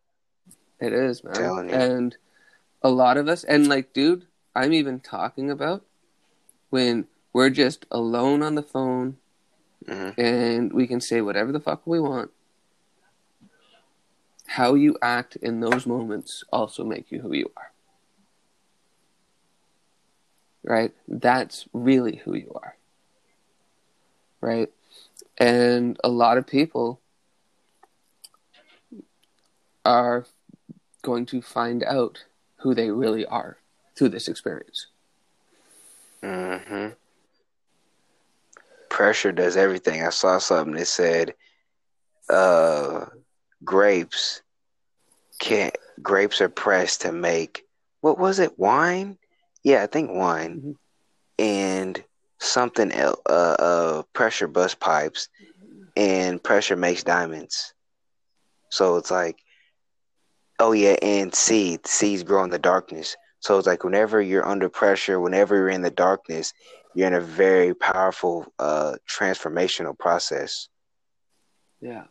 It 0.80 0.92
is, 0.92 1.22
man. 1.22 1.34
Telling 1.34 1.68
you. 1.70 1.74
And 1.76 2.16
a 2.82 2.90
lot 2.90 3.16
of 3.16 3.28
us, 3.28 3.44
and 3.44 3.68
like, 3.68 3.92
dude, 3.92 4.26
I'm 4.56 4.72
even 4.72 4.98
talking 4.98 5.50
about 5.52 5.84
when 6.70 7.06
we're 7.32 7.50
just 7.50 7.86
alone 7.92 8.42
on 8.42 8.56
the 8.56 8.62
phone 8.62 9.18
hmm 9.86 10.10
and 10.18 10.72
we 10.72 10.88
can 10.88 11.00
say 11.00 11.20
whatever 11.20 11.52
the 11.52 11.60
fuck 11.60 11.86
we 11.86 12.00
want. 12.00 12.30
How 14.46 14.74
you 14.74 14.96
act 15.02 15.36
in 15.36 15.60
those 15.60 15.86
moments 15.86 16.44
also 16.52 16.84
make 16.84 17.10
you 17.10 17.20
who 17.20 17.32
you 17.34 17.50
are. 17.56 17.72
right? 20.64 20.92
That's 21.08 21.66
really 21.72 22.16
who 22.24 22.34
you 22.34 22.52
are, 22.54 22.76
right? 24.40 24.70
And 25.38 25.98
a 26.04 26.08
lot 26.08 26.38
of 26.38 26.46
people 26.46 27.00
are 29.84 30.26
going 31.02 31.26
to 31.26 31.40
find 31.42 31.82
out 31.84 32.24
who 32.58 32.74
they 32.74 32.90
really 32.90 33.24
are 33.26 33.58
through 33.96 34.08
this 34.10 34.28
experience. 34.28 34.86
hmm 36.22 36.88
Pressure 38.88 39.32
does 39.32 39.56
everything. 39.56 40.02
I 40.02 40.10
saw 40.10 40.38
something 40.38 40.74
that 40.74 40.86
said, 40.86 41.34
uh, 42.28 43.06
grapes 43.64 44.42
can't. 45.38 45.76
Grapes 46.02 46.40
are 46.40 46.48
pressed 46.48 47.02
to 47.02 47.12
make 47.12 47.62
what 48.00 48.18
was 48.18 48.38
it? 48.38 48.58
Wine? 48.58 49.18
Yeah, 49.64 49.82
I 49.82 49.86
think 49.86 50.10
wine, 50.12 50.60
Mhm. 50.60 50.76
and 51.38 52.04
something 52.38 52.92
else. 52.92 53.20
Uh, 53.28 53.56
uh, 53.58 54.02
pressure 54.12 54.46
bust 54.46 54.78
pipes, 54.78 55.28
and 55.96 56.42
pressure 56.42 56.76
makes 56.76 57.02
diamonds. 57.02 57.74
So 58.70 58.96
it's 58.96 59.10
like, 59.10 59.38
oh 60.60 60.72
yeah, 60.72 60.96
and 61.02 61.34
seeds. 61.34 61.90
Seeds 61.90 62.22
grow 62.22 62.44
in 62.44 62.50
the 62.50 62.58
darkness. 62.58 63.16
So 63.40 63.58
it's 63.58 63.66
like 63.66 63.84
whenever 63.84 64.20
you're 64.20 64.46
under 64.46 64.68
pressure, 64.68 65.20
whenever 65.20 65.56
you're 65.56 65.68
in 65.68 65.82
the 65.82 65.90
darkness, 65.90 66.52
you're 66.94 67.06
in 67.08 67.14
a 67.14 67.20
very 67.20 67.74
powerful 67.74 68.46
uh 68.58 68.96
transformational 69.08 69.98
process. 69.98 70.68
Yeah, 71.80 72.04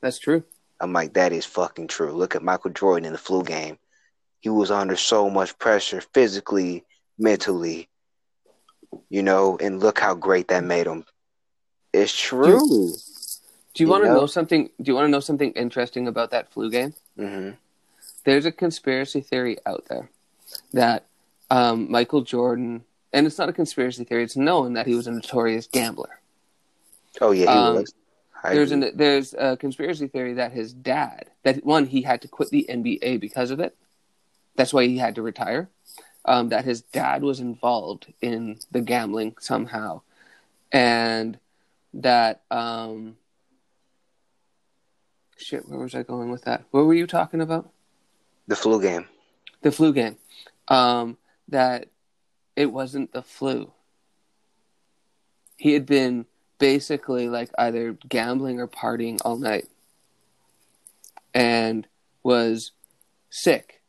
that's 0.00 0.18
true. 0.18 0.44
I'm 0.80 0.92
like, 0.92 1.14
that 1.14 1.32
is 1.32 1.44
fucking 1.44 1.88
true. 1.88 2.12
Look 2.12 2.34
at 2.34 2.42
Michael 2.42 2.70
Jordan 2.70 3.04
in 3.06 3.12
the 3.12 3.18
flu 3.18 3.42
game. 3.44 3.78
He 4.40 4.48
was 4.48 4.70
under 4.70 4.96
so 4.96 5.28
much 5.28 5.58
pressure 5.58 6.00
physically, 6.00 6.84
mentally, 7.18 7.88
you 9.08 9.22
know, 9.22 9.58
and 9.58 9.80
look 9.80 9.98
how 9.98 10.14
great 10.14 10.48
that 10.48 10.64
made 10.64 10.86
him. 10.86 11.04
It's 11.92 12.16
true. 12.18 12.58
Do 13.74 13.82
you, 13.82 13.86
You 13.86 13.90
want 13.90 14.04
to 14.04 14.08
know? 14.08 14.20
know 14.20 14.26
something? 14.26 14.70
Do 14.80 14.90
you 14.90 14.94
want 14.94 15.06
to 15.06 15.10
know 15.10 15.20
something 15.20 15.52
interesting 15.52 16.08
about 16.08 16.30
that 16.30 16.50
flu 16.52 16.70
game? 16.70 16.94
hmm 17.16 17.50
There's 18.24 18.46
a 18.46 18.52
conspiracy 18.52 19.20
theory 19.20 19.58
out 19.66 19.84
there 19.88 20.08
that 20.72 21.04
um, 21.50 21.90
Michael 21.90 22.22
Jordan, 22.22 22.84
and 23.12 23.26
it's 23.26 23.38
not 23.38 23.48
a 23.48 23.52
conspiracy 23.52 24.04
theory; 24.04 24.24
it's 24.24 24.36
known 24.36 24.72
that 24.74 24.86
he 24.86 24.94
was 24.94 25.06
a 25.06 25.12
notorious 25.12 25.66
gambler. 25.66 26.20
Oh 27.20 27.32
yeah, 27.32 27.46
he 27.46 27.58
Um, 27.58 27.74
was. 27.74 27.92
I 28.42 28.54
there's 28.54 28.72
agree. 28.72 28.88
an 28.88 28.96
there's 28.96 29.34
a 29.34 29.56
conspiracy 29.56 30.08
theory 30.08 30.34
that 30.34 30.52
his 30.52 30.72
dad 30.72 31.30
that 31.42 31.64
one 31.64 31.86
he 31.86 32.02
had 32.02 32.22
to 32.22 32.28
quit 32.28 32.50
the 32.50 32.66
NBA 32.68 33.20
because 33.20 33.50
of 33.50 33.60
it. 33.60 33.76
That's 34.56 34.72
why 34.72 34.86
he 34.86 34.98
had 34.98 35.14
to 35.16 35.22
retire. 35.22 35.68
Um, 36.24 36.50
that 36.50 36.64
his 36.66 36.82
dad 36.82 37.22
was 37.22 37.40
involved 37.40 38.12
in 38.20 38.58
the 38.70 38.82
gambling 38.82 39.36
somehow, 39.40 40.02
and 40.70 41.38
that 41.94 42.42
um, 42.50 43.16
shit. 45.38 45.66
Where 45.66 45.80
was 45.80 45.94
I 45.94 46.02
going 46.02 46.30
with 46.30 46.42
that? 46.44 46.64
What 46.70 46.84
were 46.84 46.94
you 46.94 47.06
talking 47.06 47.40
about? 47.40 47.70
the 48.50 48.56
flu 48.56 48.82
game. 48.82 49.06
The 49.62 49.70
flu 49.72 49.92
game. 49.92 50.16
Um, 50.68 51.16
that 51.48 51.86
it 52.56 52.66
wasn't 52.66 53.12
the 53.12 53.22
flu. 53.22 53.72
He 55.56 55.72
had 55.72 55.86
been 55.86 56.26
basically 56.60 57.28
like 57.28 57.50
either 57.58 57.96
gambling 58.08 58.60
or 58.60 58.68
partying 58.68 59.18
all 59.24 59.36
night 59.36 59.66
and 61.34 61.88
was 62.22 62.70
sick 63.30 63.80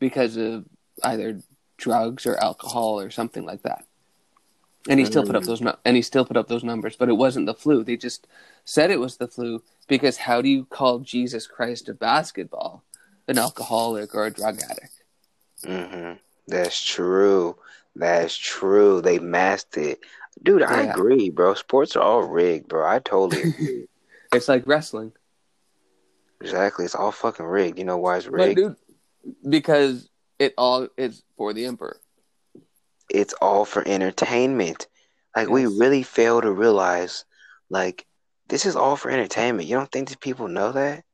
because 0.00 0.36
of 0.36 0.64
either 1.04 1.38
drugs 1.76 2.26
or 2.26 2.36
alcohol 2.42 2.98
or 2.98 3.10
something 3.10 3.44
like 3.44 3.62
that. 3.62 3.84
And 4.88 4.98
he 4.98 5.04
still 5.04 5.22
put 5.22 5.36
up 5.36 5.44
those 5.44 5.60
nu- 5.60 5.76
and 5.84 5.94
he 5.94 6.02
still 6.02 6.24
put 6.24 6.38
up 6.38 6.48
those 6.48 6.64
numbers, 6.64 6.96
but 6.96 7.10
it 7.10 7.16
wasn't 7.16 7.46
the 7.46 7.54
flu. 7.54 7.84
They 7.84 7.96
just 7.96 8.26
said 8.64 8.90
it 8.90 8.98
was 8.98 9.18
the 9.18 9.28
flu 9.28 9.62
because 9.86 10.16
how 10.16 10.40
do 10.40 10.48
you 10.48 10.64
call 10.64 11.00
Jesus 11.00 11.46
Christ 11.46 11.88
a 11.90 11.94
basketball, 11.94 12.82
an 13.28 13.38
alcoholic 13.38 14.14
or 14.14 14.24
a 14.24 14.30
drug 14.32 14.58
addict? 14.62 15.04
hmm 15.64 16.12
That's 16.48 16.82
true. 16.82 17.56
That's 17.94 18.36
true. 18.36 19.00
They 19.02 19.18
masked 19.18 19.76
it. 19.76 20.00
Dude, 20.42 20.62
I 20.62 20.82
Yeah. 20.84 20.92
agree, 20.92 21.30
bro. 21.30 21.54
Sports 21.54 21.96
are 21.96 22.02
all 22.02 22.22
rigged, 22.22 22.68
bro. 22.68 22.86
I 22.88 22.98
totally 23.00 23.42
agree. 23.50 23.88
It's 24.32 24.48
like 24.48 24.66
wrestling. 24.66 25.12
exactly. 26.40 26.84
It's 26.84 26.94
all 26.94 27.12
fucking 27.12 27.44
rigged. 27.46 27.78
You 27.78 27.84
know 27.84 27.98
why 27.98 28.16
it's 28.16 28.26
But 28.26 28.32
rigged? 28.32 28.56
dude, 28.56 28.76
because 29.48 30.08
it 30.38 30.54
all 30.56 30.88
is 30.96 31.22
for 31.36 31.52
the 31.52 31.66
emperor. 31.66 32.00
it's 33.10 33.34
all 33.42 33.64
for 33.64 33.86
entertainment. 33.86 34.86
Like 35.36 35.48
we 35.48 35.66
really 35.66 36.02
fail 36.02 36.40
to 36.40 36.50
realize, 36.50 37.24
like 37.68 38.06
this 38.48 38.64
is 38.66 38.76
all 38.76 38.96
for 38.96 39.10
entertainment. 39.10 39.68
You 39.68 39.76
don't 39.76 39.90
think 39.90 40.08
these 40.08 40.16
people 40.16 40.48
know 40.48 40.72
that? 40.72 41.04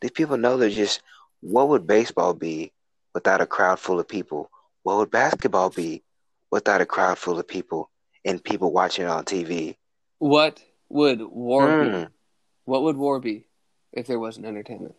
These 0.00 0.12
people 0.12 0.36
know 0.36 0.56
they're 0.56 0.70
just. 0.70 1.02
What 1.42 1.68
would 1.68 1.86
baseball 1.86 2.34
be 2.34 2.70
without 3.14 3.40
a 3.40 3.46
crowd 3.46 3.80
full 3.80 3.98
of 3.98 4.06
people? 4.06 4.50
What 4.82 4.98
would 4.98 5.10
basketball 5.10 5.70
be 5.70 6.02
without 6.50 6.80
a 6.82 6.86
crowd 6.86 7.16
full 7.18 7.38
of 7.38 7.48
people 7.48 7.90
and 8.24 8.42
people 8.42 8.72
watching 8.72 9.04
it 9.04 9.08
on 9.08 9.24
TV? 9.24 9.76
What 10.18 10.62
would 10.88 11.20
war 11.22 11.66
be? 11.84 11.90
Mm, 11.90 12.08
What 12.64 12.82
would 12.82 12.96
war 12.96 13.20
be 13.20 13.46
if 13.92 14.06
there 14.06 14.18
wasn't 14.18 14.46
entertainment? 14.46 14.94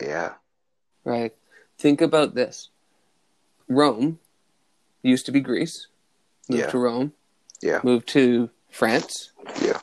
yeah. 0.00 0.34
Right? 1.04 1.34
Think 1.78 2.00
about 2.00 2.34
this. 2.34 2.70
Rome 3.68 4.18
used 5.02 5.26
to 5.26 5.32
be 5.32 5.40
Greece, 5.40 5.88
moved 6.48 6.60
Yeah. 6.62 6.70
to 6.70 6.78
Rome, 6.78 7.12
Yeah. 7.60 7.80
moved 7.82 8.08
to 8.10 8.50
France, 8.70 9.32
Yeah. 9.60 9.80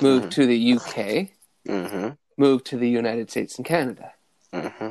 moved 0.00 0.26
Mhm. 0.26 0.30
to 0.30 0.46
the 0.46 0.56
UK, 0.56 1.32
Mm-hmm. 1.66 2.08
moved 2.36 2.66
to 2.66 2.76
the 2.76 2.88
United 2.88 3.30
States 3.30 3.56
and 3.56 3.66
Canada. 3.66 4.14
Mm-hmm. 4.52 4.90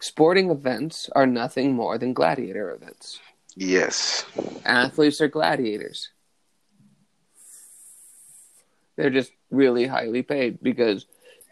Sporting 0.00 0.50
events 0.50 1.08
are 1.14 1.26
nothing 1.26 1.74
more 1.74 1.98
than 1.98 2.12
gladiator 2.12 2.70
events. 2.72 3.20
Yes. 3.56 4.24
Athletes 4.64 5.20
are 5.20 5.28
gladiators. 5.28 6.10
They're 8.96 9.10
just 9.10 9.32
really 9.50 9.86
highly 9.86 10.22
paid 10.22 10.62
because 10.62 11.06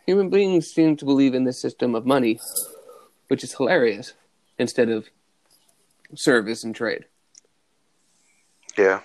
human 0.07 0.31
beings 0.31 0.71
seem 0.71 0.97
to 0.97 1.05
believe 1.05 1.35
in 1.35 1.45
the 1.45 1.53
system 1.53 1.95
of 1.95 2.07
money, 2.07 2.41
which 3.29 3.45
is 3.45 3.55
hilarious, 3.55 4.15
instead 4.59 4.89
of 4.89 5.09
service 6.15 6.65
and 6.65 6.75
trade. 6.75 7.07
Yeah. 8.77 9.01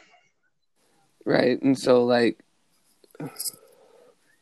Right? 1.26 1.62
And 1.62 1.78
so, 1.78 2.04
like, 2.04 2.40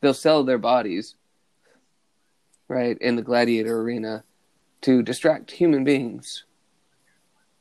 they'll 0.00 0.14
sell 0.14 0.44
their 0.44 0.58
bodies, 0.58 1.14
right, 2.68 2.98
in 2.98 3.16
the 3.16 3.22
gladiator 3.22 3.80
arena 3.80 4.24
to 4.82 5.02
distract 5.02 5.50
human 5.50 5.84
beings 5.84 6.44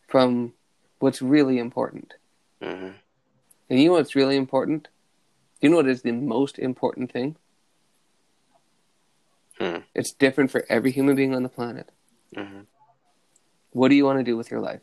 from 0.08 0.54
what's 1.04 1.22
really 1.22 1.60
important. 1.60 2.14
Mm-hmm. 2.62 2.92
And 3.70 3.80
you 3.80 3.90
know 3.90 3.96
what's 3.96 4.16
really 4.16 4.38
important? 4.38 4.88
You 5.60 5.70
know 5.70 5.76
what 5.76 5.88
is 5.90 6.02
the 6.02 6.14
most 6.14 6.58
important 6.58 7.12
thing? 7.12 7.36
Hmm. 9.60 9.80
It's 9.94 10.14
different 10.14 10.50
for 10.50 10.66
every 10.70 10.92
human 10.92 11.18
being 11.18 11.36
on 11.36 11.44
the 11.44 11.50
planet. 11.50 11.90
Mm-hmm. 12.38 12.62
What 13.72 13.90
do 13.90 13.96
you 13.96 14.06
want 14.06 14.20
to 14.20 14.24
do 14.24 14.38
with 14.38 14.50
your 14.50 14.62
life? 14.62 14.80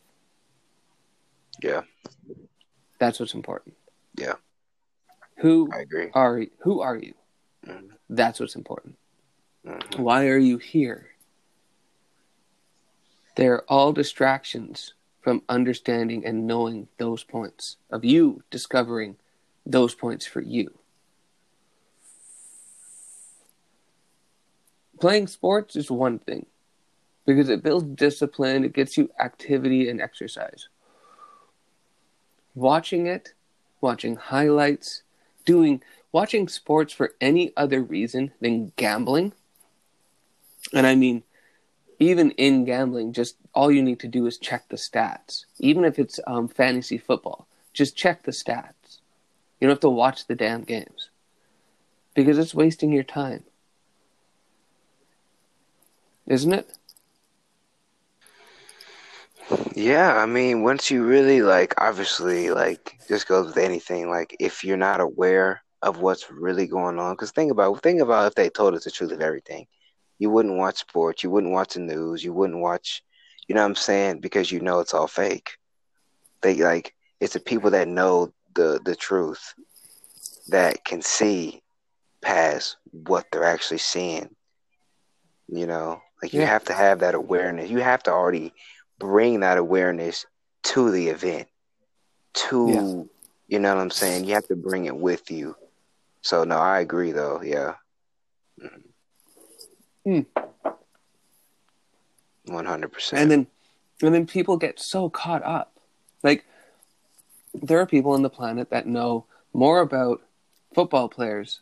Yeah. 1.62 1.82
That's 2.98 3.18
what's 3.18 3.34
important. 3.34 3.76
Yeah. 4.14 4.34
Who 5.38 5.70
I 5.72 5.80
agree. 5.80 6.10
are 6.12 6.44
who 6.60 6.82
are 6.82 6.98
you? 6.98 7.14
Mhm. 7.66 7.92
That's 8.10 8.40
what's 8.40 8.56
important. 8.56 8.97
Mhm. 9.64 9.98
Why 9.98 10.28
are 10.28 10.38
you 10.38 10.59
here? 10.59 11.09
They're 13.36 13.62
all 13.72 13.94
distractions 13.94 14.92
from 15.20 15.42
understanding 15.48 16.24
and 16.24 16.47
knowing 16.47 16.88
those 16.98 17.24
points, 17.24 17.76
of 17.90 18.05
you 18.05 18.42
discovering 18.51 19.16
those 19.66 19.94
points 19.94 20.26
for 20.26 20.40
you. 20.40 20.72
Playing 25.01 25.26
sports 25.26 25.76
is 25.76 25.90
one 25.90 26.18
thing 26.18 26.47
because 27.26 27.48
it 27.48 27.62
builds 27.62 27.86
discipline, 27.86 28.64
it 28.64 28.72
gets 28.72 28.97
you 28.97 29.10
activity 29.18 29.88
and 29.88 30.01
exercise. 30.01 30.68
Watching 32.55 33.06
it, 33.06 33.32
watching 33.80 34.16
highlights, 34.16 35.02
doing 35.44 35.82
watching 36.12 36.48
sports 36.48 36.92
for 36.92 37.14
any 37.20 37.52
other 37.56 37.82
reason 37.82 38.32
than 38.40 38.72
gambling. 38.76 39.32
And 40.74 40.86
I 40.86 40.94
mean, 40.94 41.22
even 42.01 42.31
in 42.32 42.64
gambling, 42.64 43.12
just 43.12 43.36
all 43.55 43.70
you 43.70 43.82
need 43.82 44.01
to 44.01 44.09
do 44.09 44.27
is 44.27 44.39
check 44.39 44.68
the 44.68 44.77
stats. 44.77 45.44
Even 45.59 45.85
if 45.85 45.98
it's 45.98 46.18
um, 46.27 46.48
fantasy 46.48 46.97
football, 46.98 47.47
just 47.74 47.94
check 47.94 48.22
the 48.22 48.32
stats. 48.32 48.98
You 49.60 49.68
don't 49.68 49.77
have 49.77 49.81
to 49.81 49.90
watch 49.90 50.27
the 50.27 50.35
damn 50.35 50.62
games 50.62 51.10
because 52.14 52.39
it's 52.39 52.55
wasting 52.55 52.90
your 52.90 53.05
time, 53.05 53.44
isn't 56.27 56.52
it? 56.55 56.72
Yeah, 59.74 60.16
I 60.16 60.27
mean, 60.27 60.62
once 60.62 60.90
you 60.90 61.05
really 61.05 61.43
like, 61.43 61.74
obviously, 61.78 62.51
like, 62.51 62.98
this 63.09 63.24
goes 63.24 63.47
with 63.47 63.59
anything. 63.59 64.09
Like, 64.09 64.36
if 64.40 64.64
you're 64.64 64.77
not 64.77 65.01
aware 65.01 65.62
of 65.82 66.01
what's 66.01 66.31
really 66.31 66.66
going 66.66 66.98
on, 66.98 67.14
because 67.14 67.32
think 67.32 67.51
about, 67.52 67.82
think 67.82 68.01
about 68.01 68.28
if 68.28 68.35
they 68.35 68.48
told 68.48 68.74
us 68.74 68.85
the 68.85 68.90
truth 68.90 69.12
of 69.12 69.20
everything, 69.20 69.66
you 70.20 70.30
wouldn't 70.30 70.59
watch 70.59 70.78
sports, 70.78 71.24
you 71.24 71.30
wouldn't 71.30 71.52
watch 71.52 71.74
the 71.74 71.80
news, 71.80 72.22
you 72.22 72.32
wouldn't 72.32 72.60
watch, 72.60 73.02
you 73.48 73.55
know 73.56 73.62
what 73.62 73.68
I'm 73.68 73.74
saying? 73.74 74.20
Because 74.20 74.52
you 74.52 74.60
know 74.60 74.78
it's 74.80 74.94
all 74.94 75.09
fake. 75.09 75.56
They 76.42 76.55
like, 76.62 76.94
it's 77.20 77.32
the 77.32 77.40
people 77.40 77.70
that 77.72 77.88
know 77.88 78.32
the 78.55 78.80
the 78.84 78.94
truth 78.94 79.55
that 80.48 80.84
can 80.84 81.02
see 81.02 81.62
past 82.22 82.76
what 82.92 83.26
they're 83.32 83.44
actually 83.44 83.78
seeing. 83.78 84.36
You 85.48 85.66
know, 85.66 86.01
like 86.22 86.34
you 86.34 86.40
Yeah. 86.40 86.47
have 86.47 86.64
to 86.64 86.74
have 86.74 87.01
that 87.01 87.14
awareness. 87.14 87.70
You 87.70 87.78
have 87.80 88.02
to 88.05 88.12
already 88.12 88.52
bring 88.98 89.40
that 89.40 89.59
awareness 89.59 90.26
to 90.64 90.90
the 90.90 91.09
event. 91.09 91.48
To 92.34 92.68
Yeah. 92.70 92.92
you 93.48 93.59
know 93.59 93.74
what 93.74 93.80
I'm 93.80 93.90
saying? 93.90 94.24
You 94.24 94.34
have 94.34 94.47
to 94.48 94.56
bring 94.56 94.84
it 94.84 94.97
with 94.97 95.30
you. 95.30 95.56
So 96.22 96.44
no, 96.44 96.59
I 96.59 96.80
agree 96.80 97.12
though. 97.12 97.42
Yeah. 97.42 97.74
Hmm. 98.60 98.89
Hmm. 100.05 100.20
One 102.47 102.66
hundred 102.66 102.93
percent. 102.93 103.22
and 103.22 103.31
then 103.31 103.47
and 104.02 104.14
then 104.14 104.27
people 104.27 104.56
get 104.56 104.81
so 104.81 105.10
caught 105.10 105.43
up. 105.44 105.78
Like 106.22 106.44
there 107.55 107.81
are 107.81 107.86
people 107.86 108.12
on 108.12 108.22
the 108.22 108.31
planet 108.31 108.70
that 108.70 108.86
know 108.86 109.27
more 109.52 109.81
about 109.81 110.22
football 110.74 111.09
players 111.09 111.60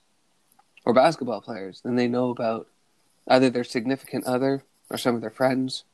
or 0.85 0.93
basketball 0.93 1.41
players 1.41 1.81
than 1.81 1.97
they 1.97 2.07
know 2.09 2.31
about 2.31 2.69
either 3.27 3.51
their 3.51 3.65
significant 3.65 4.25
other 4.25 4.63
or 4.91 4.99
some 4.99 5.15
of 5.15 5.21
their 5.21 5.31
friends 5.31 5.85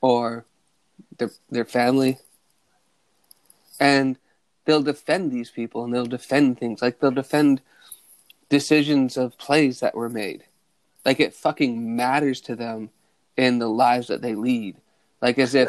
or 0.00 0.44
their 1.18 1.30
their 1.50 1.64
family. 1.64 2.18
And 3.78 4.16
they'll 4.64 4.82
defend 4.82 5.30
these 5.32 5.50
people 5.50 5.84
and 5.84 5.92
they'll 5.92 6.06
defend 6.06 6.58
things. 6.58 6.80
Like 6.80 7.00
they'll 7.00 7.10
defend 7.10 7.60
decisions 8.48 9.16
of 9.16 9.36
plays 9.38 9.80
that 9.80 9.94
were 9.94 10.08
made 10.08 10.44
like 11.04 11.20
it 11.20 11.34
fucking 11.34 11.96
matters 11.96 12.40
to 12.42 12.56
them 12.56 12.90
in 13.36 13.58
the 13.58 13.68
lives 13.68 14.08
that 14.08 14.22
they 14.22 14.34
lead 14.34 14.76
like 15.22 15.38
as 15.38 15.54
if 15.54 15.68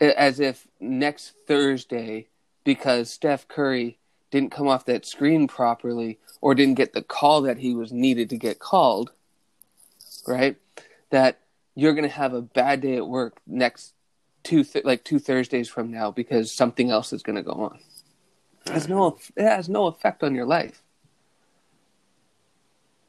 as 0.00 0.38
if 0.38 0.68
next 0.78 1.32
Thursday, 1.48 2.28
because 2.62 3.10
Steph 3.10 3.48
Curry 3.48 3.98
didn't 4.30 4.52
come 4.52 4.68
off 4.68 4.84
that 4.84 5.06
screen 5.06 5.48
properly 5.48 6.18
or 6.40 6.54
didn't 6.54 6.74
get 6.74 6.92
the 6.92 7.02
call 7.02 7.40
that 7.42 7.58
he 7.58 7.74
was 7.74 7.90
needed 7.90 8.28
to 8.30 8.36
get 8.36 8.58
called, 8.58 9.10
right? 10.26 10.56
That 11.10 11.40
you're 11.74 11.94
going 11.94 12.08
to 12.08 12.14
have 12.14 12.34
a 12.34 12.42
bad 12.42 12.82
day 12.82 12.96
at 12.96 13.08
work 13.08 13.38
next 13.46 13.94
two 14.44 14.62
th- 14.62 14.84
like 14.84 15.04
two 15.04 15.18
Thursdays 15.18 15.70
from 15.70 15.90
now 15.90 16.10
because 16.10 16.52
something 16.52 16.90
else 16.90 17.14
is 17.14 17.22
going 17.22 17.36
to 17.36 17.42
go 17.42 17.52
on. 17.52 17.78
It 18.66 18.72
has 18.72 18.88
no 18.88 19.18
it 19.36 19.42
has 19.42 19.70
no 19.70 19.86
effect 19.86 20.22
on 20.22 20.34
your 20.34 20.46
life. 20.46 20.81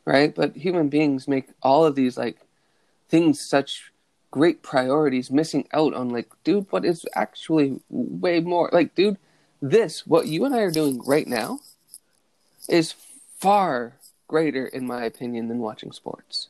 Right? 0.06 0.34
But 0.34 0.56
human 0.56 0.90
beings 0.90 1.28
make 1.28 1.50
all 1.62 1.86
of 1.86 1.96
these 1.96 2.18
like 2.18 2.38
things 3.10 3.40
such 3.40 3.92
great 4.32 4.64
priorities 4.64 5.30
missing 5.30 5.68
out 5.74 5.94
on 5.94 6.10
like 6.10 6.28
dude 6.44 6.66
what 6.72 6.84
is 6.84 7.06
actually 7.14 7.80
way 7.90 8.40
more 8.40 8.68
like 8.74 8.96
dude 8.96 9.16
this 9.62 10.08
what 10.08 10.26
you 10.26 10.44
and 10.44 10.56
I 10.56 10.62
are 10.62 10.72
doing 10.72 11.00
right 11.06 11.28
now 11.28 11.60
is 12.68 12.96
far 13.38 13.94
greater 14.28 14.66
in 14.66 14.88
my 14.88 15.04
opinion 15.04 15.48
than 15.48 15.60
watching 15.60 15.92
sports. 15.92 16.48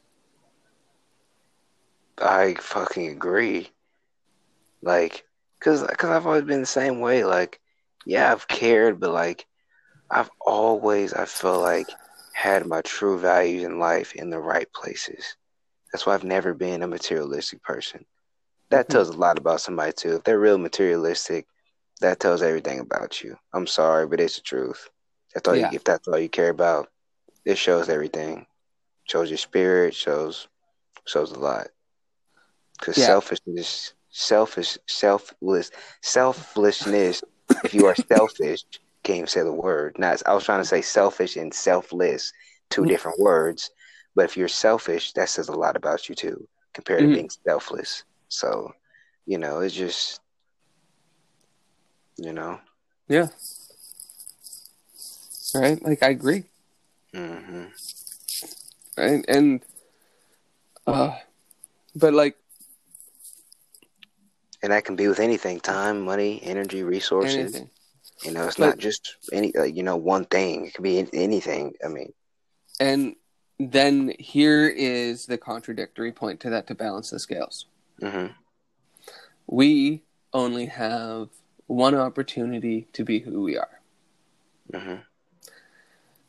I 2.17 2.55
fucking 2.59 3.07
agree. 3.09 3.69
Like, 4.81 5.25
cause, 5.59 5.83
cause 5.97 6.09
I've 6.09 6.25
always 6.25 6.43
been 6.43 6.61
the 6.61 6.65
same 6.65 6.99
way. 6.99 7.25
Like, 7.25 7.59
yeah, 8.05 8.31
I've 8.31 8.47
cared, 8.47 8.99
but 8.99 9.11
like, 9.11 9.45
I've 10.09 10.29
always, 10.39 11.13
I 11.13 11.25
feel 11.25 11.59
like, 11.59 11.87
had 12.33 12.67
my 12.67 12.81
true 12.81 13.17
values 13.19 13.63
in 13.63 13.79
life 13.79 14.13
in 14.15 14.29
the 14.29 14.39
right 14.39 14.71
places. 14.73 15.37
That's 15.91 16.05
why 16.05 16.13
I've 16.15 16.23
never 16.23 16.53
been 16.53 16.83
a 16.83 16.87
materialistic 16.87 17.63
person. 17.63 18.05
That 18.71 18.89
Mhm. 18.89 18.91
tells 18.91 19.09
a 19.09 19.13
lot 19.17 19.37
about 19.39 19.61
somebody 19.61 19.93
too. 19.93 20.15
If 20.17 20.23
they're 20.23 20.39
real 20.39 20.57
materialistic, 20.57 21.47
that 22.01 22.19
tells 22.19 22.41
everything 22.41 22.79
about 22.79 23.23
you. 23.23 23.37
I'm 23.53 23.67
sorry, 23.67 24.07
but 24.07 24.19
it's 24.19 24.35
the 24.35 24.41
truth. 24.41 24.89
That's 25.33 25.47
all 25.47 25.55
Yeah. 25.55 25.69
you, 25.71 25.75
if 25.75 25.83
that's 25.83 26.07
all 26.07 26.19
you 26.19 26.29
care 26.29 26.49
about, 26.49 26.89
it 27.45 27.57
shows 27.57 27.89
everything. 27.89 28.47
Shows 29.05 29.29
your 29.29 29.37
spirit, 29.37 29.95
shows 29.95 30.47
shows 31.05 31.31
a 31.31 31.39
lot. 31.39 31.67
Because 32.79 32.97
Yeah. 32.97 33.05
selfishness, 33.07 33.93
selfish, 34.09 34.77
selfless, 34.87 35.71
selflessness. 36.01 37.23
if 37.63 37.73
you 37.73 37.85
are 37.85 37.95
selfish, 38.09 38.63
can't 39.03 39.17
even 39.17 39.27
say 39.27 39.43
the 39.43 39.51
word. 39.51 39.97
Not, 39.99 40.21
I 40.25 40.33
was 40.33 40.43
trying 40.45 40.61
to 40.61 40.65
say 40.67 40.81
selfish 40.81 41.35
and 41.35 41.53
selfless, 41.53 42.31
two 42.69 42.81
Mhm. 42.83 42.87
different 42.87 43.19
words. 43.19 43.69
But 44.15 44.25
if 44.25 44.37
you're 44.37 44.47
selfish, 44.47 45.13
that 45.13 45.29
says 45.29 45.49
a 45.49 45.53
lot 45.55 45.75
about 45.75 46.07
you 46.09 46.15
too, 46.15 46.47
compared 46.73 47.01
Mhm. 47.01 47.07
to 47.09 47.13
being 47.13 47.29
selfless. 47.47 48.03
So, 48.29 48.71
you 49.25 49.37
know, 49.37 49.59
it's 49.59 49.75
just, 49.75 50.19
you 52.17 52.33
know, 52.33 52.59
Yeah. 53.07 53.27
Right? 55.53 55.81
Like 55.83 56.01
I 56.01 56.09
agree. 56.09 56.45
hmm 57.13 57.65
Right? 58.97 59.23
And 59.27 59.61
uh 60.87 61.17
but 61.95 62.13
like 62.13 62.37
and 64.63 64.71
that 64.71 64.85
can 64.85 64.95
be 64.95 65.07
with 65.07 65.19
anything: 65.19 65.59
time, 65.59 66.01
money, 66.01 66.39
energy, 66.41 66.83
resources. 66.83 67.55
anything. 67.55 67.69
You 68.23 68.31
know, 68.31 68.45
it's 68.47 68.59
not 68.59 68.77
just 68.77 69.15
any, 69.31 69.53
uh, 69.55 69.63
you 69.63 69.83
know, 69.83 69.97
one 69.97 70.25
thing. 70.25 70.65
It 70.67 70.73
could 70.73 70.83
be 70.83 71.05
anything. 71.13 71.73
I 71.83 71.87
mean, 71.89 72.13
And 72.79 73.15
then 73.59 74.13
here 74.19 74.67
is 74.67 75.25
the 75.25 75.37
contradictory 75.37 76.11
point 76.11 76.39
to 76.41 76.49
that 76.49 76.67
to 76.67 76.75
balance 76.75 77.09
the 77.09 77.19
scales. 77.19 77.65
hmm 78.01 78.27
We 79.47 80.03
only 80.33 80.67
have 80.67 81.29
one 81.67 81.95
opportunity 81.95 82.87
to 82.93 83.03
be 83.03 83.19
who 83.19 83.43
we 83.43 83.57
are. 83.57 83.79
hmm 84.73 84.95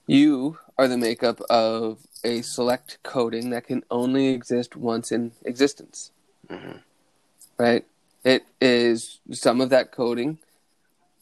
You 0.07 0.59
are 0.77 0.89
the 0.89 0.99
makeup 0.99 1.41
of 1.49 2.07
a 2.25 2.43
select 2.43 2.99
coding 3.03 3.51
that 3.51 3.67
can 3.67 3.85
only 3.91 4.29
exist 4.29 4.77
once 4.77 5.11
in 5.13 5.33
existence, 5.45 6.11
hmm 6.49 6.79
right? 7.59 7.85
It 8.25 8.45
is 8.61 9.21
some 9.33 9.61
of 9.61 9.71
that 9.71 9.93
coding 9.93 10.39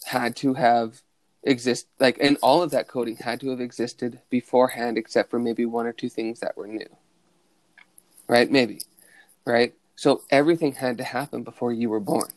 had 0.04 0.36
to 0.36 0.54
have 0.54 1.02
exist 1.44 1.88
like 1.98 2.18
and 2.20 2.38
all 2.40 2.62
of 2.62 2.70
that 2.70 2.86
coding 2.86 3.16
had 3.16 3.40
to 3.40 3.50
have 3.50 3.60
existed 3.60 4.20
beforehand 4.30 4.96
except 4.96 5.28
for 5.28 5.40
maybe 5.40 5.64
one 5.66 5.86
or 5.86 5.92
two 5.92 6.08
things 6.08 6.40
that 6.40 6.56
were 6.56 6.68
new. 6.68 6.88
Right? 8.28 8.50
Maybe. 8.50 8.82
Right? 9.44 9.74
So 9.96 10.22
everything 10.30 10.72
had 10.72 10.98
to 10.98 11.04
happen 11.04 11.42
before 11.42 11.72
you 11.72 11.90
were 11.90 12.00
born. 12.00 12.30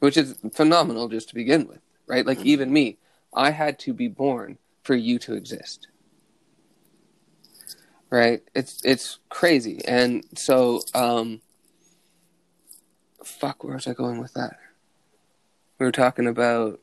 Which 0.00 0.16
is 0.16 0.36
phenomenal 0.52 1.08
just 1.08 1.30
to 1.30 1.34
begin 1.34 1.66
with, 1.66 1.80
right? 2.06 2.24
Like 2.24 2.44
even 2.44 2.72
me, 2.72 2.98
I 3.34 3.50
had 3.50 3.78
to 3.80 3.92
be 3.92 4.06
born 4.06 4.58
for 4.82 4.94
you 4.94 5.18
to 5.20 5.34
exist. 5.34 5.88
Right? 8.10 8.42
It's 8.54 8.80
it's 8.84 9.18
crazy. 9.28 9.80
And 9.86 10.24
so 10.36 10.82
um 10.94 11.40
fuck 13.24 13.64
where 13.64 13.74
was 13.74 13.86
I 13.86 13.92
going 13.92 14.20
with 14.20 14.34
that? 14.34 14.56
We 15.78 15.86
were 15.86 15.92
talking 15.92 16.26
about 16.26 16.80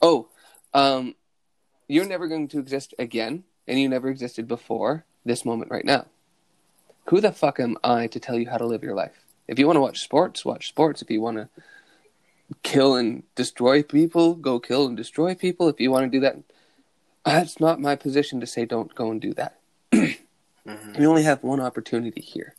Oh, 0.00 0.28
um 0.74 1.14
you're 1.88 2.06
never 2.06 2.26
going 2.26 2.48
to 2.48 2.58
exist 2.58 2.94
again 2.98 3.44
and 3.68 3.78
you 3.78 3.88
never 3.88 4.08
existed 4.08 4.48
before 4.48 5.04
this 5.24 5.44
moment 5.44 5.70
right 5.70 5.84
now. 5.84 6.06
Who 7.08 7.20
the 7.20 7.32
fuck 7.32 7.60
am 7.60 7.76
I 7.84 8.06
to 8.08 8.20
tell 8.20 8.38
you 8.38 8.48
how 8.48 8.56
to 8.56 8.66
live 8.66 8.82
your 8.82 8.94
life? 8.94 9.24
If 9.48 9.58
you 9.58 9.66
want 9.66 9.76
to 9.76 9.80
watch 9.80 10.00
sports, 10.00 10.44
watch 10.44 10.68
sports. 10.68 11.02
If 11.02 11.10
you 11.10 11.20
want 11.20 11.36
to 11.36 11.48
kill 12.62 12.94
and 12.96 13.24
destroy 13.34 13.82
people, 13.82 14.34
go 14.34 14.58
kill 14.60 14.86
and 14.86 14.96
destroy 14.96 15.34
people. 15.34 15.68
If 15.68 15.80
you 15.80 15.90
want 15.90 16.04
to 16.04 16.16
do 16.16 16.20
that, 16.20 16.38
that's 17.24 17.60
not 17.60 17.80
my 17.80 17.96
position 17.96 18.40
to 18.40 18.46
say 18.46 18.64
don't 18.64 18.94
go 18.94 19.10
and 19.10 19.20
do 19.20 19.34
that. 19.34 19.58
hmm 19.92 20.08
You 20.98 21.08
only 21.08 21.24
have 21.24 21.42
one 21.42 21.60
opportunity 21.60 22.20
here. 22.20 22.54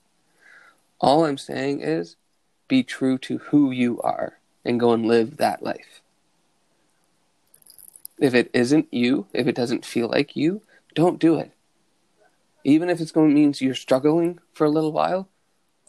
All 1.00 1.26
I'm 1.26 1.38
saying 1.38 1.82
is 1.82 2.16
be 2.68 2.84
true 2.84 3.18
to 3.20 3.40
who 3.40 3.72
you 3.72 4.00
are 4.02 4.40
and 4.66 4.80
go 4.80 4.94
and 4.94 5.06
live 5.06 5.38
that 5.38 5.64
life. 5.64 6.02
If 8.20 8.34
it 8.34 8.50
isn't 8.54 8.94
you, 8.94 9.28
if 9.34 9.48
it 9.48 9.56
doesn't 9.56 9.86
feel 9.86 10.08
like 10.08 10.36
you, 10.36 10.62
don't 10.96 11.20
do 11.20 11.38
it. 11.38 11.52
Even 12.64 12.90
if 12.90 13.02
it's 13.02 13.12
going 13.12 13.30
to 13.30 13.36
means 13.36 13.62
you're 13.62 13.76
struggling 13.76 14.40
for 14.54 14.66
a 14.66 14.70
little 14.70 14.92
while, 14.92 15.28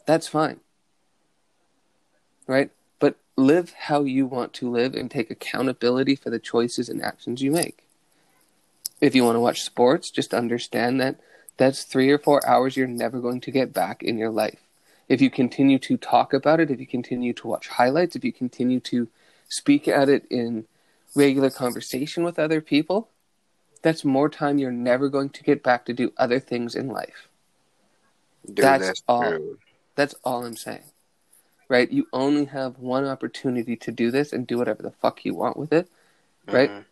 that's 0.05 0.27
fine. 0.27 0.59
Right? 2.47 2.71
But 2.99 3.15
live 3.37 3.71
how 3.71 4.03
you 4.03 4.25
want 4.25 4.53
to 4.55 4.69
live 4.69 4.93
and 4.95 5.09
take 5.09 5.31
accountability 5.31 6.15
for 6.15 6.29
the 6.29 6.39
choices 6.39 6.89
and 6.89 7.01
actions 7.01 7.41
you 7.41 7.51
make. 7.51 7.83
If 8.99 9.15
you 9.15 9.23
want 9.23 9.35
to 9.35 9.41
watch 9.41 9.61
sports, 9.61 10.09
just 10.09 10.33
understand 10.33 10.99
that 10.99 11.17
that's 11.57 11.83
three 11.83 12.09
or 12.11 12.17
four 12.17 12.45
hours 12.45 12.75
you're 12.75 12.87
never 12.87 13.19
going 13.19 13.41
to 13.41 13.51
get 13.51 13.73
back 13.73 14.03
in 14.03 14.17
your 14.17 14.29
life. 14.29 14.64
If 15.07 15.21
you 15.21 15.29
continue 15.29 15.79
to 15.79 15.97
talk 15.97 16.33
about 16.33 16.59
it, 16.59 16.71
if 16.71 16.79
you 16.79 16.87
continue 16.87 17.33
to 17.33 17.47
watch 17.47 17.67
highlights, 17.67 18.15
if 18.15 18.23
you 18.23 18.33
continue 18.33 18.79
to 18.81 19.07
speak 19.47 19.87
at 19.87 20.09
it 20.09 20.25
in 20.29 20.65
regular 21.15 21.49
conversation 21.49 22.23
with 22.23 22.39
other 22.39 22.61
people, 22.61 23.09
that's 23.81 24.03
more 24.03 24.29
time 24.29 24.57
you're 24.57 24.71
never 24.71 25.09
going 25.09 25.29
to 25.29 25.43
get 25.43 25.61
back 25.61 25.85
to 25.85 25.93
do 25.93 26.11
other 26.17 26.39
things 26.39 26.75
in 26.75 26.87
life. 26.87 27.27
Dude, 28.45 28.57
that's, 28.57 28.87
that's 28.87 29.03
all. 29.07 29.21
true. 29.21 29.59
That's 29.95 30.15
all 30.23 30.45
I'm 30.45 30.57
saying. 30.57 30.83
Right? 31.69 31.91
You 31.91 32.07
only 32.13 32.45
have 32.45 32.77
one 32.77 33.05
opportunity 33.05 33.75
to 33.77 33.91
do 33.91 34.11
this 34.11 34.33
and 34.33 34.45
do 34.45 34.57
whatever 34.57 34.83
the 34.83 34.91
fuck 34.91 35.25
you 35.25 35.33
want 35.33 35.57
with 35.57 35.71
it. 35.73 35.89
Right? 36.47 36.69
Mhm. 36.69 36.85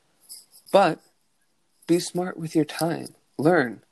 But 0.72 1.00
be 1.86 2.00
smart 2.00 2.38
with 2.38 2.56
your 2.56 2.66
time. 2.66 3.16
Learn. 3.38 3.84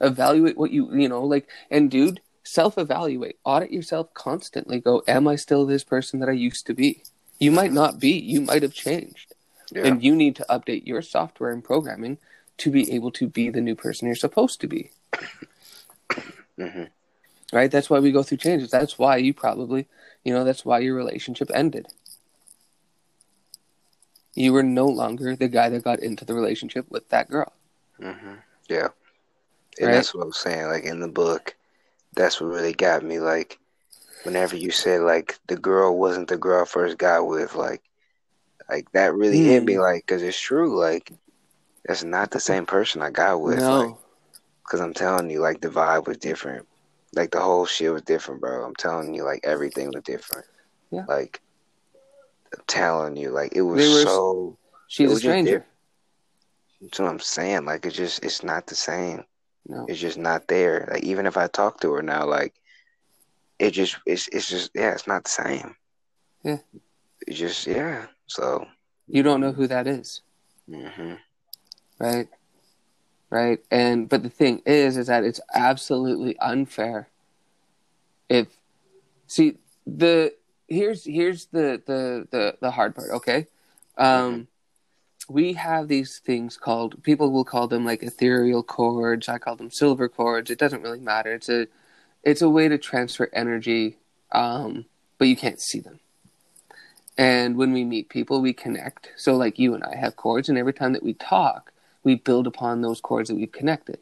Evaluate 0.00 0.56
what 0.56 0.70
you, 0.70 0.94
you 0.94 1.08
know, 1.08 1.24
like, 1.24 1.48
and 1.70 1.90
dude, 1.90 2.20
self 2.48 2.78
evaluate. 2.78 3.38
Audit 3.44 3.70
yourself 3.70 4.12
constantly. 4.14 4.80
Go, 4.80 5.02
am 5.06 5.28
I 5.28 5.36
still 5.36 5.66
this 5.66 5.84
person 5.84 6.20
that 6.20 6.28
I 6.28 6.32
used 6.32 6.66
to 6.66 6.74
be? 6.74 7.02
You 7.38 7.52
might 7.52 7.72
not 7.72 8.00
be. 8.00 8.10
You 8.10 8.40
might 8.40 8.62
have 8.62 8.74
changed. 8.74 9.34
Yeah. 9.70 9.86
And 9.86 10.02
you 10.02 10.16
need 10.16 10.34
to 10.36 10.46
update 10.48 10.86
your 10.86 11.02
software 11.02 11.50
and 11.52 11.62
programming 11.62 12.18
to 12.58 12.70
be 12.70 12.90
able 12.92 13.10
to 13.12 13.28
be 13.28 13.50
the 13.50 13.60
new 13.60 13.74
person 13.74 14.06
you're 14.06 14.16
supposed 14.16 14.60
to 14.62 14.66
be. 14.66 14.90
hmm 16.58 16.84
Right? 17.52 17.70
That's 17.70 17.88
why 17.88 17.98
we 18.00 18.12
go 18.12 18.22
through 18.22 18.38
changes. 18.38 18.70
That's 18.70 18.98
why 18.98 19.16
you 19.16 19.32
probably, 19.32 19.86
you 20.24 20.34
know, 20.34 20.44
that's 20.44 20.64
why 20.64 20.80
your 20.80 20.94
relationship 20.94 21.50
ended. 21.54 21.86
You 24.34 24.52
were 24.52 24.62
no 24.62 24.86
longer 24.86 25.34
the 25.34 25.48
guy 25.48 25.68
that 25.70 25.82
got 25.84 26.00
into 26.00 26.24
the 26.24 26.34
relationship 26.34 26.86
with 26.90 27.08
that 27.10 27.30
girl. 27.30 27.52
hmm 28.00 28.34
Yeah. 28.68 28.88
And 29.78 29.88
Right. 29.88 29.94
that's 29.94 30.14
what 30.14 30.24
I'm 30.24 30.32
saying. 30.32 30.66
Like 30.66 30.84
in 30.84 31.00
the 31.00 31.08
book, 31.08 31.54
that's 32.18 32.40
what 32.40 32.48
really 32.48 32.74
got 32.74 33.02
me. 33.04 33.20
Like, 33.20 33.58
whenever 34.24 34.56
you 34.56 34.70
said 34.70 35.00
like 35.02 35.38
the 35.46 35.56
girl 35.56 35.96
wasn't 35.96 36.28
the 36.28 36.36
girl 36.36 36.62
I 36.62 36.66
first 36.66 36.98
got 36.98 37.26
with, 37.26 37.54
like, 37.54 37.82
like 38.68 38.90
that 38.92 39.14
really 39.14 39.38
hit 39.38 39.64
me. 39.64 39.74
Mm. 39.74 39.82
Like, 39.82 40.06
cause 40.06 40.22
it's 40.22 40.38
true. 40.38 40.78
Like, 40.78 41.12
that's 41.86 42.04
not 42.04 42.30
the 42.30 42.40
same 42.40 42.66
person 42.66 43.00
I 43.00 43.10
got 43.10 43.40
with. 43.40 43.58
no. 43.60 43.80
Like, 43.80 43.94
cause 44.68 44.80
I'm 44.80 44.92
telling 44.92 45.30
you, 45.30 45.40
like 45.40 45.60
the 45.60 45.68
vibe 45.68 46.06
was 46.06 46.18
different. 46.18 46.66
Like 47.14 47.30
the 47.30 47.40
whole 47.40 47.64
shit 47.64 47.92
was 47.92 48.02
different, 48.02 48.40
bro. 48.40 48.64
I'm 48.64 48.74
telling 48.74 49.14
you, 49.14 49.22
like 49.24 49.40
everything 49.44 49.90
was 49.94 50.02
different. 50.02 50.46
Yeah. 50.90 51.04
Like, 51.08 51.40
I'm 52.52 52.64
telling 52.66 53.16
you, 53.16 53.30
like 53.30 53.54
it 53.54 53.62
was 53.62 53.88
were- 53.88 54.02
so. 54.02 54.58
She's 54.90 55.06
a 55.08 55.12
was 55.12 55.22
just 55.22 55.32
stranger. 55.32 55.66
That's 56.80 56.98
what 56.98 57.08
I'm 57.08 57.20
saying. 57.20 57.64
Like 57.66 57.84
it's 57.86 57.96
just, 57.96 58.24
it's 58.24 58.42
not 58.42 58.66
the 58.66 58.74
same. 58.74 59.24
No. 59.66 59.86
It's 59.88 60.00
just 60.00 60.18
not 60.18 60.48
there. 60.48 60.88
Like 60.90 61.02
even 61.04 61.26
if 61.26 61.36
I 61.36 61.46
talk 61.46 61.80
to 61.80 61.92
her 61.92 62.02
now, 62.02 62.26
like 62.26 62.54
it 63.58 63.70
just 63.72 63.96
it's 64.06 64.28
it's 64.28 64.48
just 64.48 64.70
yeah, 64.74 64.92
it's 64.92 65.06
not 65.06 65.24
the 65.24 65.30
same. 65.30 65.76
Yeah. 66.42 66.58
It's 67.26 67.38
just 67.38 67.66
yeah. 67.66 68.06
So 68.26 68.66
You 69.08 69.22
don't 69.22 69.40
know 69.40 69.52
who 69.52 69.66
that 69.66 69.86
is. 69.86 70.22
Mm-hmm. 70.70 71.14
right 71.98 72.28
right 73.30 73.58
and 73.70 74.06
but 74.08 74.22
the 74.22 74.28
thing 74.28 74.60
is 74.66 74.96
is 74.98 75.06
that 75.06 75.24
it's 75.24 75.40
absolutely 75.54 76.38
unfair 76.40 77.08
if 78.28 78.48
see 79.26 79.56
the 79.86 80.34
here's 80.68 81.04
here's 81.04 81.46
the 81.46 81.82
the 81.86 82.28
the, 82.30 82.56
the 82.60 82.70
hard 82.70 82.94
part 82.94 83.08
okay 83.10 83.46
um 83.96 84.46
we 85.28 85.52
have 85.52 85.88
these 85.88 86.20
things 86.24 86.56
called 86.56 87.02
people 87.02 87.30
will 87.30 87.44
call 87.44 87.68
them 87.68 87.84
like 87.84 88.02
ethereal 88.02 88.62
cords 88.62 89.28
i 89.28 89.38
call 89.38 89.56
them 89.56 89.70
silver 89.70 90.08
cords 90.08 90.50
it 90.50 90.58
doesn't 90.58 90.82
really 90.82 91.00
matter 91.00 91.32
it's 91.32 91.48
a 91.48 91.66
it's 92.22 92.42
a 92.42 92.48
way 92.48 92.68
to 92.68 92.78
transfer 92.78 93.28
energy 93.32 93.96
um 94.32 94.84
but 95.18 95.28
you 95.28 95.36
can't 95.36 95.60
see 95.60 95.80
them 95.80 96.00
and 97.16 97.56
when 97.56 97.72
we 97.72 97.84
meet 97.84 98.08
people 98.08 98.40
we 98.40 98.52
connect 98.52 99.10
so 99.16 99.36
like 99.36 99.58
you 99.58 99.74
and 99.74 99.84
i 99.84 99.96
have 99.96 100.16
cords 100.16 100.48
and 100.48 100.58
every 100.58 100.72
time 100.72 100.92
that 100.92 101.02
we 101.02 101.14
talk 101.14 101.72
we 102.08 102.14
build 102.14 102.46
upon 102.46 102.80
those 102.80 103.00
cords 103.00 103.28
that 103.28 103.36
we've 103.36 103.52
connected. 103.52 103.98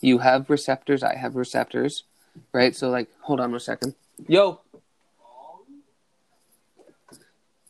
You 0.00 0.18
have 0.18 0.50
receptors, 0.50 1.02
I 1.02 1.14
have 1.16 1.36
receptors, 1.36 2.04
right? 2.52 2.74
So, 2.74 2.90
like, 2.90 3.08
hold 3.20 3.40
on 3.40 3.50
one 3.50 3.60
second. 3.60 3.94
Yo, 4.28 4.60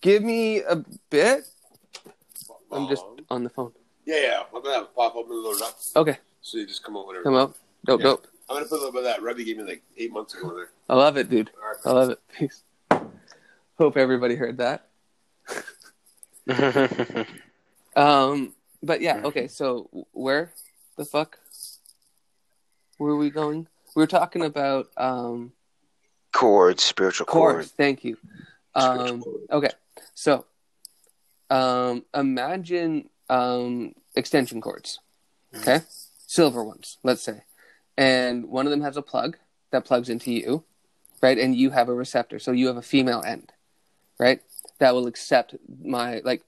give 0.00 0.22
me 0.22 0.60
a 0.60 0.84
bit. 1.10 1.46
I'm 2.72 2.88
just 2.88 3.04
Um, 3.04 3.16
on 3.30 3.44
the 3.44 3.50
phone. 3.50 3.72
Yeah, 4.04 4.20
yeah. 4.20 4.42
I'm 4.54 4.62
gonna 4.62 4.74
have 4.74 4.82
it 4.84 4.94
pop 4.94 5.16
up 5.16 5.26
and 5.28 5.38
load 5.42 5.56
it 5.56 5.62
up. 5.62 5.78
Okay, 5.96 6.18
So 6.40 6.58
you 6.58 6.66
just 6.66 6.82
come 6.84 6.96
out 6.96 7.06
whenever. 7.06 7.24
come 7.24 7.34
up. 7.34 7.54
Dope, 7.84 8.00
Yeah. 8.00 8.04
dope. 8.06 8.26
I'm 8.48 8.56
gonna 8.56 8.66
put 8.66 8.74
a 8.76 8.82
little 8.84 8.92
bit 8.92 8.98
of 9.00 9.04
that 9.04 9.22
rub 9.22 9.38
you 9.38 9.44
gave 9.44 9.56
me 9.58 9.64
like 9.64 9.82
eight 9.96 10.12
months 10.12 10.34
ago 10.34 10.54
there. 10.54 10.70
I 10.88 10.94
love 10.94 11.16
it, 11.16 11.28
dude. 11.28 11.50
All 11.60 11.68
right. 11.68 11.76
I 11.84 11.90
love 11.92 12.10
it. 12.10 12.20
Peace. 12.38 12.62
Hope 13.78 13.96
everybody 13.96 14.36
heard 14.36 14.58
that. 14.58 14.86
Um, 17.96 18.52
but 18.82 19.00
yeah, 19.00 19.22
okay. 19.24 19.48
So 19.48 19.88
where 20.12 20.52
the 20.98 21.04
fuck 21.06 21.38
were 22.98 23.16
we 23.16 23.30
going? 23.30 23.66
We 23.94 24.02
were 24.02 24.06
talking 24.06 24.42
about 24.44 24.88
um 24.98 25.52
cords, 26.34 26.82
spiritual 26.82 27.24
cords. 27.24 27.54
cords. 27.54 27.70
Thank 27.70 28.04
you. 28.04 28.18
Um, 28.74 29.24
okay, 29.50 29.70
so 30.14 30.44
um, 31.50 32.04
imagine 32.14 33.08
um, 33.28 33.94
extension 34.14 34.60
cords. 34.60 35.00
Okay, 35.54 35.80
silver 36.26 36.62
ones, 36.62 36.98
let's 37.02 37.22
say, 37.22 37.42
and 37.96 38.48
one 38.48 38.66
of 38.66 38.70
them 38.70 38.82
has 38.82 38.96
a 38.96 39.02
plug 39.02 39.36
that 39.70 39.84
plugs 39.84 40.08
into 40.08 40.32
you, 40.32 40.64
right? 41.22 41.38
And 41.38 41.54
you 41.54 41.70
have 41.70 41.88
a 41.88 41.94
receptor, 41.94 42.38
so 42.38 42.52
you 42.52 42.66
have 42.66 42.76
a 42.76 42.82
female 42.82 43.22
end, 43.26 43.52
right? 44.18 44.40
That 44.78 44.94
will 44.94 45.06
accept 45.06 45.54
my 45.82 46.20
like. 46.24 46.42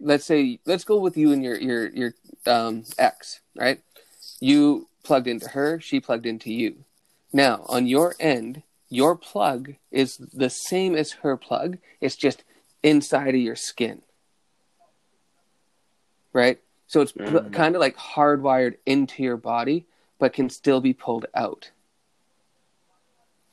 Let's 0.00 0.24
say, 0.24 0.60
let's 0.64 0.84
go 0.84 0.98
with 0.98 1.16
you 1.16 1.32
and 1.32 1.42
your 1.42 1.58
your 1.58 1.88
your 1.88 2.14
um, 2.46 2.84
ex, 2.98 3.40
right? 3.56 3.80
You 4.40 4.88
plugged 5.02 5.26
into 5.26 5.48
her, 5.48 5.80
she 5.80 6.00
plugged 6.00 6.26
into 6.26 6.52
you. 6.52 6.84
Now, 7.32 7.64
on 7.68 7.86
your 7.86 8.14
end, 8.20 8.62
your 8.88 9.16
plug 9.16 9.74
is 9.90 10.16
the 10.16 10.50
same 10.50 10.94
as 10.94 11.12
her 11.22 11.36
plug. 11.36 11.78
It's 12.00 12.16
just 12.16 12.44
inside 12.82 13.34
of 13.34 13.40
your 13.40 13.56
skin. 13.56 14.02
Right? 16.32 16.60
So 16.86 17.00
it's 17.00 17.12
Mhm. 17.12 17.52
kind 17.52 17.74
of 17.74 17.80
like 17.80 17.96
hardwired 17.96 18.78
into 18.86 19.22
your 19.22 19.36
body, 19.36 19.86
but 20.18 20.32
can 20.32 20.48
still 20.50 20.80
be 20.80 20.92
pulled 20.92 21.26
out. 21.34 21.70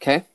Okay? 0.02 0.26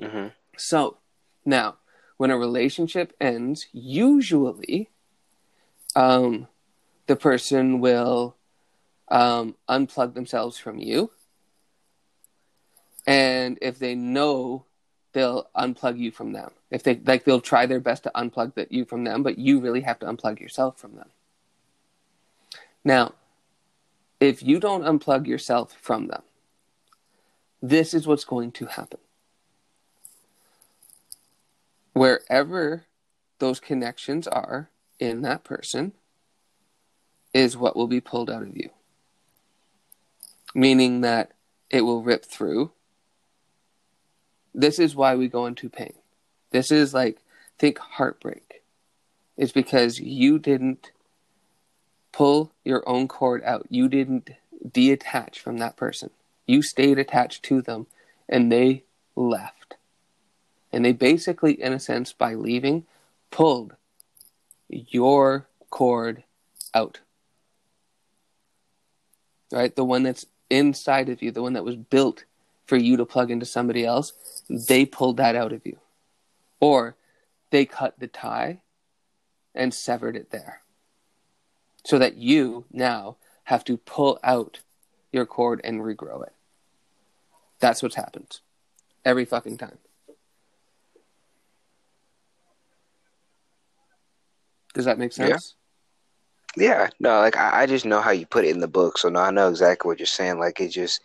hmm 0.00 0.28
So 0.56 0.98
now, 1.44 1.76
when 2.16 2.30
a 2.30 2.38
relationship 2.38 3.14
ends, 3.20 3.66
usually 3.72 4.90
um, 5.96 6.48
the 7.06 7.16
person 7.16 7.80
will 7.80 8.36
um, 9.08 9.56
unplug 9.68 10.14
themselves 10.14 10.58
from 10.58 10.78
you. 10.78 11.10
And 13.06 13.58
if 13.60 13.78
they 13.78 13.94
know, 13.94 14.64
they'll 15.12 15.48
unplug 15.56 15.98
you 15.98 16.10
from 16.10 16.32
them. 16.32 16.52
If 16.70 16.82
they 16.82 16.96
like, 16.96 17.24
they'll 17.24 17.40
try 17.40 17.66
their 17.66 17.80
best 17.80 18.04
to 18.04 18.12
unplug 18.14 18.54
that 18.54 18.72
you 18.72 18.84
from 18.84 19.04
them, 19.04 19.22
but 19.22 19.38
you 19.38 19.60
really 19.60 19.82
have 19.82 19.98
to 20.00 20.06
unplug 20.06 20.40
yourself 20.40 20.78
from 20.78 20.96
them. 20.96 21.10
Now, 22.84 23.14
if 24.20 24.42
you 24.42 24.60
don't 24.60 24.82
unplug 24.82 25.26
yourself 25.26 25.74
from 25.80 26.08
them, 26.08 26.22
this 27.62 27.94
is 27.94 28.06
what's 28.06 28.24
going 28.24 28.52
to 28.52 28.66
happen 28.66 29.00
wherever 31.94 32.84
those 33.38 33.60
connections 33.60 34.28
are 34.28 34.68
in 34.98 35.22
that 35.22 35.44
person 35.44 35.92
is 37.32 37.56
what 37.56 37.74
will 37.74 37.86
be 37.86 38.00
pulled 38.00 38.28
out 38.28 38.42
of 38.42 38.56
you. 38.56 38.68
Meaning 40.54 41.00
that 41.00 41.32
it 41.70 41.80
will 41.80 42.02
rip 42.02 42.24
through. 42.24 42.72
This 44.54 44.78
is 44.78 44.94
why 44.94 45.16
we 45.16 45.28
go 45.28 45.46
into 45.46 45.68
pain. 45.68 45.94
This 46.50 46.70
is 46.70 46.94
like, 46.94 47.18
think 47.58 47.78
heartbreak. 47.78 48.62
It's 49.36 49.52
because 49.52 49.98
you 49.98 50.38
didn't 50.38 50.92
pull 52.14 52.52
your 52.64 52.88
own 52.88 53.08
cord 53.08 53.42
out. 53.42 53.66
You 53.70 53.88
didn't 53.88 54.30
detach 54.72 55.40
from 55.40 55.58
that 55.58 55.76
person. 55.76 56.10
You 56.46 56.62
stayed 56.62 56.98
attached 56.98 57.42
to 57.44 57.60
them 57.60 57.88
and 58.28 58.52
they 58.52 58.84
left. 59.16 59.74
And 60.72 60.84
they 60.84 60.92
basically, 60.92 61.60
in 61.60 61.72
a 61.72 61.80
sense, 61.80 62.12
by 62.12 62.34
leaving, 62.34 62.86
pulled 63.32 63.74
your 64.68 65.48
cord 65.70 66.22
out. 66.72 67.00
Right? 69.52 69.74
The 69.74 69.84
one 69.84 70.04
that's 70.04 70.26
inside 70.48 71.08
of 71.08 71.20
you, 71.20 71.32
the 71.32 71.42
one 71.42 71.54
that 71.54 71.64
was 71.64 71.76
built 71.76 72.24
for 72.66 72.76
you 72.76 72.96
to 72.96 73.04
plug 73.04 73.32
into 73.32 73.46
somebody 73.46 73.84
else, 73.84 74.12
they 74.48 74.86
pulled 74.86 75.16
that 75.16 75.34
out 75.34 75.52
of 75.52 75.66
you. 75.66 75.78
Or 76.60 76.94
they 77.50 77.64
cut 77.64 77.98
the 77.98 78.06
tie 78.06 78.60
and 79.52 79.74
severed 79.74 80.16
it 80.16 80.30
there. 80.30 80.63
So 81.84 81.98
that 81.98 82.16
you 82.16 82.64
now 82.72 83.16
have 83.44 83.64
to 83.64 83.76
pull 83.76 84.18
out 84.24 84.60
your 85.12 85.26
cord 85.26 85.60
and 85.64 85.80
regrow 85.80 86.22
it. 86.26 86.32
That's 87.60 87.82
what's 87.82 87.94
happened. 87.96 88.40
every 89.04 89.24
fucking 89.26 89.58
time. 89.58 89.78
Does 94.74 94.86
that 94.86 94.98
make 94.98 95.12
sense? 95.12 95.54
Yeah, 96.56 96.64
yeah. 96.64 96.88
no, 97.00 97.20
like 97.20 97.36
I, 97.36 97.62
I 97.62 97.66
just 97.66 97.84
know 97.84 98.00
how 98.00 98.10
you 98.10 98.26
put 98.26 98.44
it 98.44 98.50
in 98.50 98.60
the 98.60 98.68
book, 98.68 98.98
so 98.98 99.08
no, 99.08 99.20
I 99.20 99.30
know 99.30 99.48
exactly 99.48 99.88
what 99.88 99.98
you're 99.98 100.06
saying. 100.06 100.38
Like 100.38 100.60
it 100.60 100.68
just, 100.68 101.00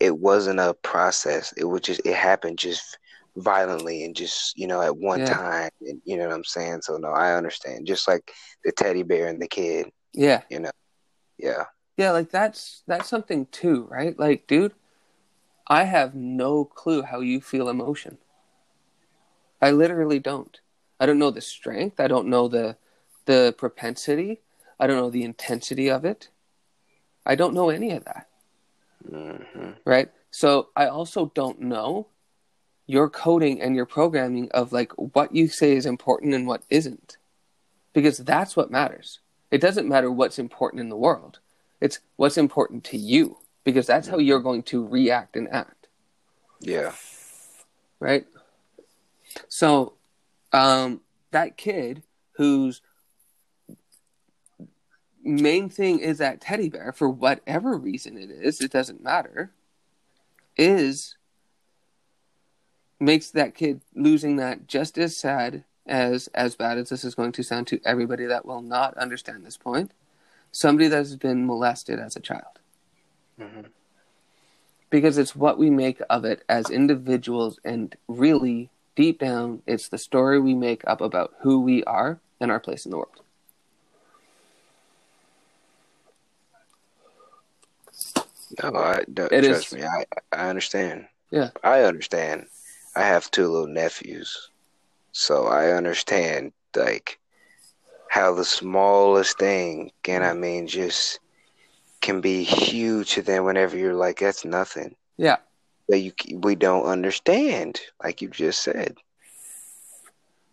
it 0.00 0.18
wasn't 0.18 0.60
a 0.60 0.74
process. 0.82 1.52
It 1.56 1.64
was 1.64 1.82
just, 1.82 2.00
it 2.06 2.14
happened 2.14 2.58
just 2.58 2.98
violently 3.36 4.04
and 4.04 4.14
just, 4.16 4.56
you 4.56 4.66
know, 4.66 4.80
at 4.80 4.96
one 4.96 5.20
Yeah. 5.20 5.34
time. 5.34 5.70
And 5.82 6.00
you 6.04 6.16
know 6.16 6.26
what 6.28 6.34
I'm 6.34 6.44
saying? 6.44 6.82
So 6.82 6.96
no, 6.96 7.08
I 7.08 7.34
understand. 7.34 7.86
Just 7.86 8.08
like 8.08 8.32
the 8.64 8.72
teddy 8.72 9.02
bear 9.02 9.28
and 9.28 9.40
the 9.40 9.48
kid, 9.48 9.90
Yeah. 10.14 10.42
you 10.50 10.60
know. 10.60 10.70
Yeah, 11.38 11.64
Yeah, 11.96 12.12
like 12.12 12.30
that's 12.30 12.82
that's 12.86 13.08
something 13.08 13.46
too, 13.46 13.86
right? 13.90 14.18
Like, 14.18 14.46
dude, 14.46 14.74
I 15.68 15.84
have 15.84 16.14
no 16.14 16.64
clue 16.64 17.02
how 17.02 17.20
you 17.20 17.40
feel 17.40 17.68
emotion. 17.68 18.18
I 19.60 19.70
literally 19.70 20.18
don't. 20.18 20.60
I 21.00 21.06
don't 21.06 21.18
know 21.18 21.30
the 21.30 21.40
strength. 21.40 22.00
I 22.00 22.08
don't 22.08 22.28
know 22.28 22.48
the 22.48 22.76
the 23.26 23.54
propensity. 23.58 24.42
I 24.78 24.86
don't 24.86 24.96
know 24.96 25.10
the 25.10 25.24
intensity 25.24 25.90
of 25.90 26.04
it. 26.04 26.28
I 27.26 27.34
don't 27.34 27.54
know 27.54 27.70
any 27.70 27.92
of 27.92 28.04
that, 28.04 28.28
hmm 29.08 29.72
right? 29.84 30.10
So 30.30 30.68
I 30.76 30.86
also 30.86 31.32
don't 31.34 31.60
know 31.60 32.08
your 32.86 33.08
coding 33.10 33.60
and 33.62 33.76
your 33.76 33.86
programming 33.86 34.50
of 34.52 34.72
like 34.72 34.92
what 34.96 35.34
you 35.34 35.48
say 35.48 35.72
is 35.72 35.86
important 35.86 36.34
and 36.34 36.46
what 36.46 36.64
isn't. 36.70 37.18
Because 37.94 38.18
that's 38.18 38.56
what 38.56 38.70
matters. 38.70 39.20
It 39.54 39.60
doesn't 39.60 39.88
matter 39.88 40.10
what's 40.10 40.40
important 40.40 40.80
in 40.80 40.88
the 40.88 40.96
world. 40.96 41.38
It's 41.80 42.00
what's 42.16 42.38
important 42.38 42.82
to 42.86 42.96
you 42.96 43.38
because 43.62 43.86
that's 43.86 44.08
how 44.08 44.18
you're 44.18 44.40
going 44.40 44.64
to 44.64 44.84
react 44.84 45.36
and 45.36 45.48
act, 45.48 45.86
yeah, 46.58 46.90
right? 48.00 48.26
So, 49.48 49.92
um, 50.52 51.02
that 51.30 51.56
kid 51.56 52.02
whose 52.32 52.82
main 55.22 55.68
thing 55.68 56.00
is 56.00 56.18
that 56.18 56.40
teddy 56.40 56.68
bear 56.68 56.90
for 56.90 57.08
whatever 57.08 57.78
reason 57.78 58.18
it 58.18 58.32
is, 58.32 58.60
it 58.60 58.72
doesn't 58.72 59.04
matter, 59.04 59.52
is 60.56 61.14
makes 62.98 63.30
that 63.30 63.54
kid 63.54 63.82
losing 63.94 64.34
that 64.34 64.66
just 64.66 64.98
as 64.98 65.16
sad 65.16 65.62
as 65.86 66.28
as 66.28 66.54
bad 66.56 66.78
as 66.78 66.88
this 66.88 67.04
is 67.04 67.14
going 67.14 67.32
to 67.32 67.42
sound 67.42 67.66
to 67.68 67.80
everybody 67.84 68.24
that 68.26 68.46
will 68.46 68.62
not 68.62 68.96
understand 68.96 69.44
this 69.44 69.56
point. 69.56 69.90
Somebody 70.52 70.88
that 70.88 70.96
has 70.96 71.16
been 71.16 71.46
molested 71.46 71.98
as 71.98 72.16
a 72.16 72.20
child. 72.20 72.58
Mhm. 73.40 73.66
Because 74.90 75.18
it's 75.18 75.34
what 75.34 75.58
we 75.58 75.70
make 75.70 76.00
of 76.08 76.24
it 76.24 76.44
as 76.48 76.70
individuals, 76.70 77.58
and 77.64 77.96
really, 78.06 78.70
deep 78.94 79.18
down, 79.18 79.62
it's 79.66 79.88
the 79.88 79.98
story 79.98 80.38
we 80.40 80.54
make 80.54 80.82
up 80.86 81.00
about 81.00 81.34
who 81.40 81.60
we 81.60 81.82
are 81.84 82.20
and 82.40 82.50
our 82.52 82.60
place 82.60 82.84
in 82.84 82.92
the 82.92 82.96
world. 82.98 83.20
no, 88.62 88.74
I 88.74 89.02
don't, 89.12 89.32
It 89.32 89.44
trust 89.44 89.66
is- 89.68 89.72
me. 89.74 89.84
I 89.84 90.04
I 90.32 90.48
understand. 90.48 91.08
Yeah. 91.30 91.50
I 91.62 91.82
understand. 91.82 92.46
I 92.94 93.02
have 93.02 93.30
two 93.30 93.48
little 93.48 93.66
nephews, 93.66 94.50
so 95.14 95.46
I 95.46 95.70
understand 95.70 96.52
like 96.76 97.18
how 98.10 98.34
the 98.34 98.44
smallest 98.44 99.38
thing 99.38 99.92
can 100.02 100.22
I 100.22 100.34
mean 100.34 100.66
just 100.66 101.20
can 102.00 102.20
be 102.20 102.42
huge 102.42 103.12
to 103.12 103.22
them 103.22 103.44
whenever 103.44 103.78
you're 103.78 103.94
like 103.94 104.18
that's 104.18 104.44
nothing. 104.44 104.96
Yeah. 105.16 105.36
But 105.88 106.00
you 106.02 106.12
we 106.34 106.56
don't 106.56 106.84
understand, 106.84 107.80
like 108.02 108.20
you 108.20 108.28
just 108.28 108.60
said. 108.60 108.96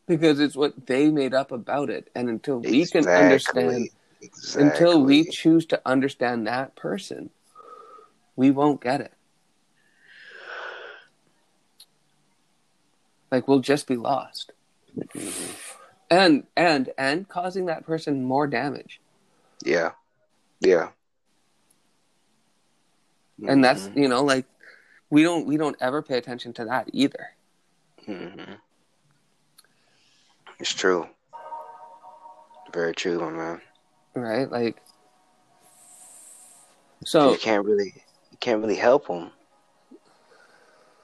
Because 0.08 0.40
it's 0.40 0.56
what 0.56 0.86
they 0.86 1.10
made 1.10 1.34
up 1.34 1.52
about 1.52 1.90
it. 1.90 2.10
And 2.16 2.30
until 2.30 2.60
we 2.60 2.86
can 2.86 3.08
understand 3.08 3.90
Exactly. 4.22 4.64
until 4.64 5.04
we 5.04 5.24
choose 5.26 5.66
to 5.68 5.82
understand 5.86 6.46
that 6.46 6.76
person, 6.76 7.32
we 8.36 8.52
won't 8.52 8.82
get 8.82 9.02
it. 9.02 9.14
Like 13.32 13.48
we'll 13.48 13.60
just 13.60 13.88
be 13.88 13.96
lost. 13.96 14.52
And 16.10 16.46
and 16.58 16.92
and 16.98 17.28
causing 17.30 17.66
that 17.68 17.86
person 17.86 18.24
more 18.24 18.46
damage. 18.46 19.00
Yeah. 19.64 19.92
Yeah. 20.60 20.90
And 23.48 23.64
that's 23.64 23.88
Mhm. 23.88 23.96
you 24.04 24.08
know, 24.10 24.24
like 24.24 24.46
we 25.10 25.24
don't 25.24 25.46
we 25.48 25.58
don't 25.58 25.78
ever 25.80 26.02
pay 26.02 26.18
attention 26.18 26.54
to 26.54 26.66
that 26.66 26.90
either. 26.94 27.36
Mhm. 28.06 28.60
It's 30.60 30.74
true. 30.74 31.08
Very 32.74 32.94
true, 32.94 33.20
my 33.20 33.30
man. 33.32 33.62
Right? 34.14 34.52
Like 34.52 34.82
so 37.06 37.32
you 37.32 37.38
can't 37.38 37.66
really, 37.66 37.94
you 38.32 38.38
can't 38.40 38.62
really 38.62 38.76
help 38.76 39.08
them 39.08 39.32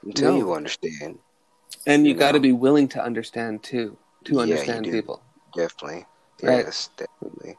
until 0.03 0.33
No. 0.33 0.37
you 0.37 0.53
understand. 0.53 1.19
And 1.87 2.05
you 2.05 2.13
you 2.13 2.19
got 2.19 2.33
to 2.33 2.39
be 2.39 2.51
willing 2.51 2.87
to 2.89 3.03
understand 3.03 3.63
too 3.63 3.97
to 4.25 4.39
understand 4.39 4.85
do. 4.85 4.91
people. 4.91 5.23
Definitely. 5.55 6.05
Right. 6.43 6.65
Yes, 6.65 6.89
definitely. 6.95 7.57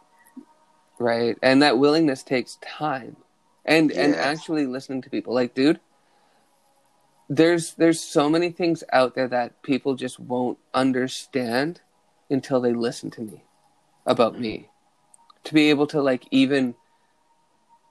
right 1.00 1.36
and 1.42 1.62
that 1.62 1.78
willingness 1.78 2.22
takes 2.22 2.59
time 2.62 3.16
and 3.64 3.90
and 3.90 4.14
actually 4.14 4.66
listening 4.66 5.02
to 5.02 5.10
people 5.10 5.34
like 5.34 5.52
dude 5.52 5.80
there's 7.28 7.74
there's 7.74 8.00
so 8.00 8.30
many 8.30 8.50
things 8.50 8.84
out 8.92 9.16
there 9.16 9.26
that 9.28 9.62
people 9.62 9.94
just 9.94 10.20
won't 10.20 10.59
understand 10.72 11.80
until 12.30 12.60
they 12.60 12.72
listen 12.72 13.10
to 13.10 13.20
me 13.20 13.42
about 14.06 14.38
me 14.38 14.70
to 15.44 15.55
be 15.55 15.70
able 15.70 15.86
to 15.88 16.00
like 16.00 16.24
even 16.30 16.74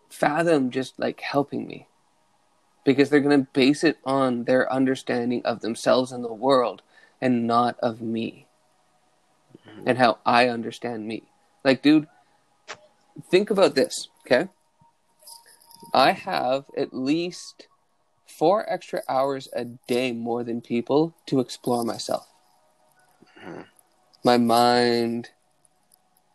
fathom 0.10 0.72
just 0.72 0.98
like 0.98 1.20
helping 1.20 1.68
me 1.68 1.88
because 2.88 3.10
they're 3.10 3.20
going 3.20 3.38
to 3.44 3.52
base 3.52 3.84
it 3.84 3.98
on 4.06 4.46
their 4.46 4.72
understanding 4.72 5.42
of 5.44 5.60
themselves 5.60 6.14
and 6.14 6.24
the 6.24 6.34
world 6.34 6.82
and 7.20 7.46
not 7.46 7.78
of 7.82 8.00
me 8.02 8.48
and 9.86 9.98
how 9.98 10.20
I 10.26 10.48
understand 10.48 11.06
me. 11.06 11.24
Like, 11.66 11.82
dude, 11.82 12.08
think 13.30 13.50
about 13.50 13.76
this, 13.76 14.08
okay? 14.26 14.48
I 15.94 16.14
have 16.14 16.64
at 16.78 16.94
least 16.94 17.68
four 18.26 18.66
extra 18.72 19.02
hours 19.10 19.50
a 19.52 19.66
day 19.66 20.14
more 20.14 20.46
than 20.46 20.62
people 20.62 21.14
to 21.26 21.42
explore 21.42 21.84
myself. 21.84 22.30
Mhm. 23.38 23.66
My 24.24 24.38
mind, 24.38 25.32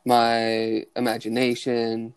my 0.05 0.85
imagination, 0.95 2.12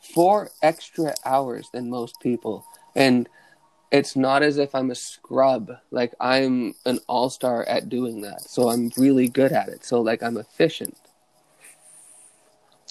four 0.00 0.50
extra 0.60 1.14
hours 1.24 1.68
than 1.72 1.88
most 1.88 2.18
people. 2.20 2.64
And 2.96 3.28
it's 3.90 4.14
not 4.14 4.42
as 4.42 4.56
if 4.58 4.74
I'm 4.74 4.90
a 4.90 4.94
scrub. 4.94 5.72
Like 5.90 6.14
I'm 6.20 6.74
an 6.86 7.00
all-star 7.08 7.64
at 7.64 7.88
doing 7.88 8.20
that. 8.22 8.42
So 8.42 8.68
I'm 8.68 8.90
really 8.96 9.28
good 9.28 9.52
at 9.52 9.68
it. 9.68 9.84
So 9.84 10.00
like 10.00 10.22
I'm 10.22 10.36
efficient. 10.36 10.96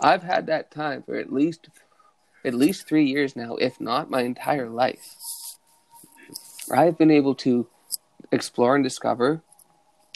I've 0.01 0.23
had 0.23 0.47
that 0.47 0.71
time 0.71 1.03
for 1.03 1.15
at 1.15 1.31
least 1.31 1.69
at 2.45 2.53
least 2.53 2.87
3 2.87 3.03
years 3.03 3.35
now, 3.35 3.55
if 3.55 3.81
not 3.81 4.09
my 4.09 4.21
entire 4.21 4.69
life. 4.69 5.15
I've 6.71 6.97
been 6.97 7.11
able 7.11 7.35
to 7.35 7.67
explore 8.31 8.75
and 8.75 8.83
discover 8.83 9.41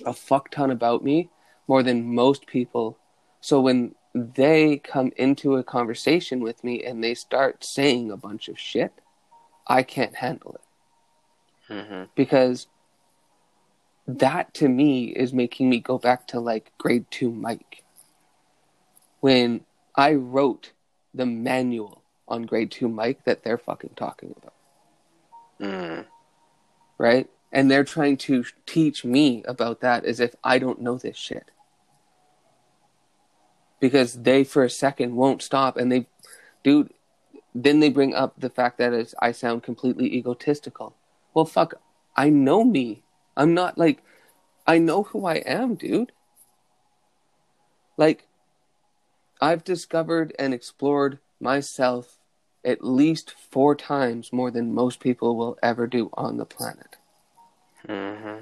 a 0.06 0.14
fuck 0.14 0.50
ton 0.50 0.72
about 0.72 1.04
me 1.04 1.30
more 1.68 1.84
than 1.84 2.16
most 2.16 2.48
people. 2.48 2.98
So 3.42 3.60
when 3.60 3.96
they 4.14 4.78
come 4.78 5.12
into 5.18 5.58
a 5.58 5.64
conversation 5.64 6.42
with 6.42 6.64
me 6.64 6.84
and 6.84 7.04
they 7.04 7.14
start 7.14 7.64
saying 7.64 8.10
a 8.10 8.18
bunch 8.18 8.48
of 8.48 8.60
shit, 8.60 8.94
I 9.68 9.84
can't 9.84 10.16
handle 10.16 10.56
it 10.56 10.62
hmm 11.74 12.04
because 12.16 12.68
that 14.08 14.54
to 14.54 14.68
me 14.68 15.06
is 15.06 15.34
making 15.34 15.70
me 15.70 15.80
go 15.80 15.98
back 15.98 16.28
to 16.28 16.40
like 16.40 16.72
grade 16.78 17.06
two 17.10 17.32
Mike. 17.32 17.84
When 19.22 19.62
I 19.96 20.14
wrote 20.14 20.72
the 21.14 21.26
manual 21.26 22.04
on 22.28 22.44
grade 22.44 22.72
two 22.72 22.90
Mike 22.90 23.24
that 23.26 23.44
they're 23.44 23.58
fucking 23.58 23.92
talking 23.96 24.36
about, 24.38 24.54
Mm. 25.62 26.06
right? 26.98 27.30
And 27.52 27.70
they're 27.70 27.84
trying 27.84 28.18
to 28.18 28.44
teach 28.66 29.06
me 29.06 29.44
about 29.46 29.80
that 29.82 30.04
as 30.06 30.20
if 30.20 30.36
I 30.44 30.58
don't 30.60 30.82
know 30.82 30.98
this 30.98 31.16
shit. 31.16 31.52
Because 33.80 34.24
they, 34.24 34.44
for 34.44 34.64
a 34.64 34.70
second, 34.70 35.16
won't 35.16 35.42
stop. 35.42 35.78
And 35.78 35.92
they, 35.92 36.08
dude, 36.64 36.92
then 37.54 37.80
they 37.80 37.90
bring 37.90 38.14
up 38.16 38.34
the 38.38 38.50
fact 38.50 38.80
that 38.80 38.92
it's, 38.92 39.14
I 39.22 39.32
sound 39.32 39.62
completely 39.64 40.14
egotistical. 40.16 40.96
Well, 41.34 41.46
fuck, 41.46 41.76
I 42.16 42.30
know 42.30 42.64
me. 42.64 43.04
I'm 43.36 43.54
not 43.54 43.78
like, 43.78 44.04
I 44.68 44.78
know 44.80 45.04
who 45.04 45.26
I 45.26 45.36
am, 45.36 45.76
dude. 45.76 46.12
Like, 47.98 48.28
I've 49.42 49.64
discovered 49.64 50.34
and 50.40 50.54
explored 50.54 51.20
myself 51.40 52.20
at 52.64 52.84
least 52.84 53.32
four 53.32 53.76
times 53.76 54.32
more 54.32 54.50
than 54.52 54.74
most 54.74 55.00
people 55.00 55.36
will 55.36 55.58
ever 55.62 55.88
do 55.88 56.10
on 56.14 56.38
the 56.38 56.46
planet. 56.46 56.98
hmm 57.88 58.40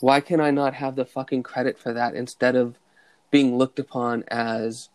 Why 0.00 0.20
can 0.20 0.40
I 0.40 0.50
not 0.50 0.74
have 0.74 0.96
the 0.96 1.06
fucking 1.06 1.42
credit 1.42 1.78
for 1.78 1.92
that 1.92 2.14
instead 2.14 2.56
of 2.56 2.76
being 3.30 3.56
looked 3.56 3.78
upon 3.78 4.24
as 4.28 4.90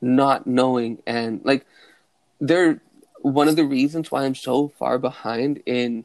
not 0.00 0.46
knowing 0.46 1.02
and 1.06 1.40
like 1.44 1.64
they're 2.40 2.80
one 3.22 3.48
of 3.48 3.56
the 3.56 3.64
reasons 3.64 4.10
why 4.10 4.24
I'm 4.24 4.34
so 4.34 4.68
far 4.68 4.98
behind 4.98 5.62
in 5.64 6.04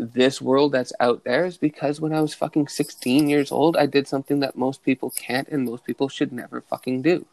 this 0.00 0.40
world 0.40 0.72
that's 0.72 0.92
out 1.00 1.24
there 1.24 1.44
is 1.44 1.58
because 1.58 2.00
when 2.00 2.12
I 2.14 2.20
was 2.22 2.34
fucking 2.34 2.68
16 2.68 3.28
years 3.28 3.52
old, 3.52 3.76
I 3.76 3.86
did 3.86 4.08
something 4.08 4.40
that 4.40 4.56
most 4.56 4.82
people 4.82 5.10
can't 5.10 5.48
and 5.48 5.64
most 5.64 5.84
people 5.84 6.08
should 6.08 6.32
never 6.32 6.60
fucking 6.62 7.02
do, 7.02 7.26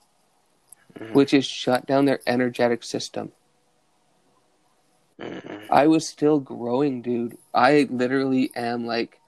Mhm. 0.99 1.13
which 1.13 1.33
is 1.33 1.45
shut 1.45 1.85
down 1.85 2.05
their 2.05 2.19
energetic 2.27 2.83
system. 2.83 3.31
hmm 5.19 5.65
I 5.69 5.87
was 5.87 6.07
still 6.07 6.39
growing, 6.39 7.01
dude. 7.01 7.37
I 7.53 7.87
literally 7.89 8.51
am 8.55 8.85
like, 8.85 9.19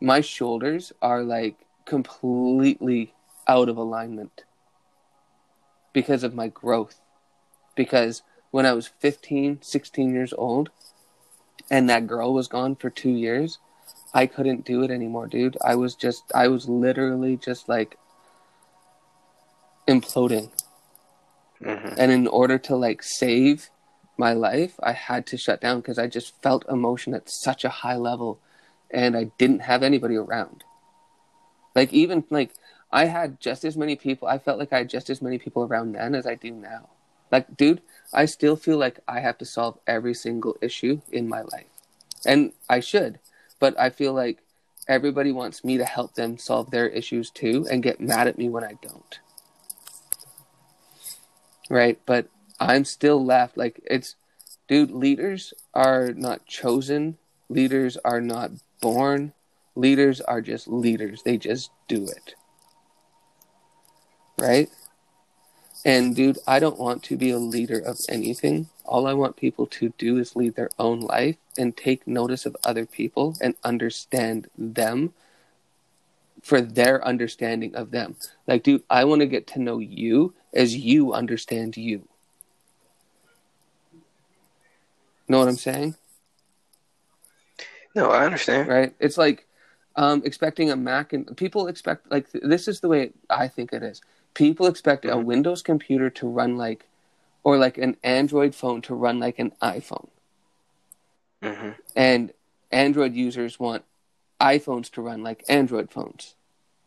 my 0.00 0.20
shoulders 0.20 0.92
are 1.02 1.22
like 1.22 1.56
completely 1.86 3.14
out 3.48 3.68
of 3.68 3.76
alignment 3.76 4.44
because 5.92 6.22
of 6.22 6.34
my 6.34 6.48
growth. 6.48 7.00
Because 7.74 8.22
when 8.50 8.66
I 8.66 8.72
was 8.72 8.88
15, 8.88 9.60
16 9.62 10.12
years 10.12 10.32
old, 10.36 10.70
and 11.72 11.88
that 11.88 12.06
girl 12.06 12.34
was 12.34 12.48
gone 12.48 12.76
for 12.76 12.90
two 12.90 13.10
years, 13.10 13.58
I 14.12 14.26
couldn't 14.26 14.66
do 14.66 14.82
it 14.82 14.90
anymore, 14.90 15.26
dude. 15.26 15.56
I 15.64 15.74
was 15.74 15.94
just, 15.94 16.22
I 16.34 16.48
was 16.48 16.68
literally 16.68 17.38
just 17.38 17.66
like 17.66 17.96
imploding. 19.88 20.50
hmm 21.64 21.94
And 21.96 22.12
in 22.12 22.26
order 22.26 22.58
to 22.58 22.76
like 22.76 23.02
save 23.02 23.70
my 24.18 24.34
life, 24.34 24.74
I 24.82 24.92
had 24.92 25.26
to 25.28 25.38
shut 25.38 25.62
down 25.62 25.80
because 25.80 25.98
I 25.98 26.08
just 26.08 26.40
felt 26.42 26.68
emotion 26.68 27.14
at 27.14 27.30
such 27.30 27.64
a 27.64 27.70
high 27.70 27.96
level 27.96 28.38
and 28.90 29.16
I 29.16 29.30
didn't 29.38 29.60
have 29.60 29.82
anybody 29.82 30.16
around. 30.16 30.64
Like, 31.74 31.90
even 31.94 32.22
like, 32.28 32.52
I 32.92 33.06
had 33.06 33.40
just 33.40 33.64
as 33.64 33.78
many 33.78 33.96
people, 33.96 34.28
I 34.28 34.36
felt 34.36 34.58
like 34.58 34.74
I 34.74 34.78
had 34.78 34.90
just 34.90 35.08
as 35.08 35.22
many 35.22 35.38
people 35.38 35.62
around 35.64 35.92
then 35.92 36.14
as 36.14 36.26
I 36.26 36.34
do 36.34 36.50
now. 36.50 36.90
Like, 37.32 37.56
dude, 37.56 37.80
I 38.12 38.26
still 38.26 38.56
feel 38.56 38.76
like 38.76 39.00
I 39.08 39.20
have 39.20 39.38
to 39.38 39.46
solve 39.46 39.78
every 39.86 40.12
single 40.12 40.56
issue 40.60 41.00
in 41.10 41.28
my 41.28 41.40
life. 41.40 41.66
And 42.26 42.52
I 42.68 42.80
should, 42.80 43.18
but 43.58 43.78
I 43.80 43.88
feel 43.88 44.12
like 44.12 44.42
everybody 44.86 45.32
wants 45.32 45.64
me 45.64 45.78
to 45.78 45.84
help 45.84 46.14
them 46.14 46.36
solve 46.36 46.70
their 46.70 46.86
issues 46.88 47.30
too 47.30 47.66
and 47.70 47.82
get 47.82 48.00
mad 48.00 48.28
at 48.28 48.36
me 48.36 48.50
when 48.50 48.62
I 48.62 48.74
don't. 48.82 49.18
Right? 51.70 51.98
But 52.04 52.28
I'm 52.60 52.84
still 52.84 53.24
left. 53.24 53.56
Like, 53.56 53.80
it's, 53.86 54.14
dude, 54.68 54.90
leaders 54.90 55.54
are 55.72 56.12
not 56.12 56.44
chosen, 56.46 57.16
leaders 57.48 57.96
are 58.04 58.20
not 58.20 58.50
born, 58.82 59.32
leaders 59.74 60.20
are 60.20 60.42
just 60.42 60.68
leaders. 60.68 61.22
They 61.22 61.38
just 61.38 61.70
do 61.88 62.04
it. 62.04 62.34
Right? 64.38 64.68
And 65.84 66.14
dude, 66.14 66.38
I 66.46 66.60
don't 66.60 66.78
want 66.78 67.02
to 67.04 67.16
be 67.16 67.30
a 67.30 67.38
leader 67.38 67.78
of 67.78 67.98
anything. 68.08 68.68
All 68.84 69.06
I 69.06 69.14
want 69.14 69.36
people 69.36 69.66
to 69.66 69.92
do 69.98 70.18
is 70.18 70.36
lead 70.36 70.54
their 70.54 70.70
own 70.78 71.00
life 71.00 71.36
and 71.58 71.76
take 71.76 72.06
notice 72.06 72.46
of 72.46 72.56
other 72.62 72.86
people 72.86 73.36
and 73.40 73.54
understand 73.64 74.48
them 74.56 75.12
for 76.42 76.60
their 76.60 77.04
understanding 77.04 77.74
of 77.74 77.90
them. 77.90 78.16
Like, 78.46 78.62
dude, 78.62 78.82
I 78.90 79.04
want 79.04 79.20
to 79.20 79.26
get 79.26 79.46
to 79.48 79.60
know 79.60 79.78
you 79.78 80.34
as 80.54 80.76
you 80.76 81.12
understand 81.12 81.76
you. 81.76 82.06
Know 85.28 85.38
what 85.38 85.48
I'm 85.48 85.56
saying? 85.56 85.94
No, 87.94 88.10
I 88.10 88.24
understand. 88.24 88.68
right? 88.68 88.94
It's 89.00 89.18
like 89.18 89.46
um, 89.96 90.22
expecting 90.24 90.70
a 90.70 90.76
Mac, 90.76 91.12
and 91.12 91.36
people 91.36 91.68
expect 91.68 92.10
like 92.10 92.30
th- 92.30 92.44
this 92.44 92.68
is 92.68 92.80
the 92.80 92.88
way 92.88 93.12
I 93.30 93.48
think 93.48 93.72
it 93.72 93.82
is. 93.82 94.00
People 94.34 94.66
expect 94.66 95.04
a 95.04 95.18
Mhm. 95.18 95.24
Windows 95.24 95.62
computer 95.62 96.10
to 96.10 96.26
run 96.28 96.56
like, 96.56 96.86
or 97.44 97.56
like 97.58 97.78
an 97.78 97.96
Android 98.02 98.54
phone 98.54 98.80
to 98.82 98.94
run 98.94 99.18
like 99.18 99.38
an 99.38 99.52
iPhone, 99.62 100.08
hmm 101.42 101.70
and 101.94 102.32
Android 102.70 103.14
users 103.14 103.60
want 103.60 103.84
iPhones 104.40 104.90
to 104.92 105.02
run 105.02 105.22
like 105.22 105.44
Android 105.48 105.90
phones, 105.90 106.34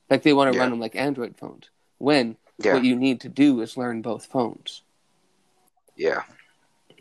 like 0.10 0.24
they 0.24 0.34
want 0.34 0.52
to 0.52 0.56
Yeah. 0.56 0.62
run 0.62 0.72
them 0.72 0.80
like 0.80 0.96
Android 0.96 1.38
phones. 1.38 1.70
When 1.98 2.38
Yeah, 2.58 2.74
what 2.74 2.84
you 2.84 2.96
need 2.96 3.22
to 3.22 3.30
do 3.30 3.62
is 3.62 3.78
learn 3.78 4.02
both 4.02 4.26
phones. 4.26 4.82
yeah, 5.96 6.24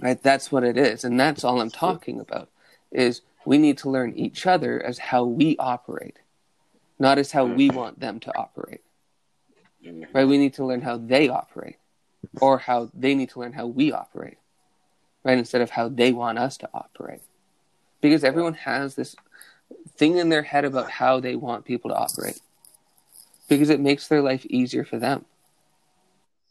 right 0.01 0.23
that's 0.23 0.51
what 0.53 0.65
it 0.65 0.77
is 0.77 1.05
and 1.05 1.19
that's 1.19 1.45
all 1.45 1.61
i'm 1.61 1.71
talking 1.71 2.21
about 2.21 2.49
is 2.93 3.23
we 3.45 3.59
need 3.59 3.79
to 3.79 3.91
learn 3.91 4.13
each 4.17 4.47
other 4.47 4.81
as 4.83 4.99
how 4.99 5.25
we 5.25 5.57
operate 5.59 6.19
not 6.99 7.19
as 7.19 7.33
how 7.33 7.45
we 7.45 7.69
want 7.71 7.99
them 7.99 8.21
to 8.21 8.37
operate. 8.37 8.84
Right 10.13 10.27
we 10.27 10.39
need 10.39 10.55
to 10.55 10.65
learn 10.65 10.81
how 10.81 10.97
they 10.97 11.29
operate 11.29 11.77
or 12.41 12.59
how 12.59 12.91
they 12.95 13.15
need 13.15 13.31
to 13.31 13.41
learn 13.41 13.53
how 13.53 13.67
we 13.67 13.93
operate 13.93 14.39
right 15.25 15.39
instead 15.39 15.61
of 15.61 15.71
how 15.71 15.89
they 15.89 16.13
want 16.13 16.39
us 16.39 16.57
to 16.57 16.69
operate 16.73 17.23
because 18.01 18.25
everyone 18.25 18.55
has 18.55 18.95
this 18.95 19.17
thing 19.97 20.19
in 20.19 20.29
their 20.29 20.43
head 20.43 20.65
about 20.65 20.91
how 20.91 21.21
they 21.21 21.37
want 21.37 21.65
people 21.65 21.91
to 21.91 21.97
operate 21.97 22.41
because 23.49 23.71
it 23.71 23.81
makes 23.81 24.09
their 24.09 24.23
life 24.23 24.45
easier 24.47 24.85
for 24.85 24.99
them 24.99 25.25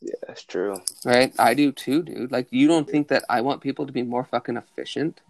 yeah. 0.03 0.15
That's 0.27 0.43
true. 0.43 0.81
Right? 1.05 1.33
I 1.39 1.53
do 1.53 1.71
too, 1.71 2.03
dude. 2.03 2.29
Like, 2.29 2.47
you 2.51 2.67
don't 2.67 2.89
think 2.89 3.07
that 3.07 3.23
I 3.29 3.39
want 3.39 3.61
people 3.61 3.85
to 3.85 3.93
be 3.93 4.03
more 4.03 4.25
fucking 4.25 4.57
efficient? 4.57 5.21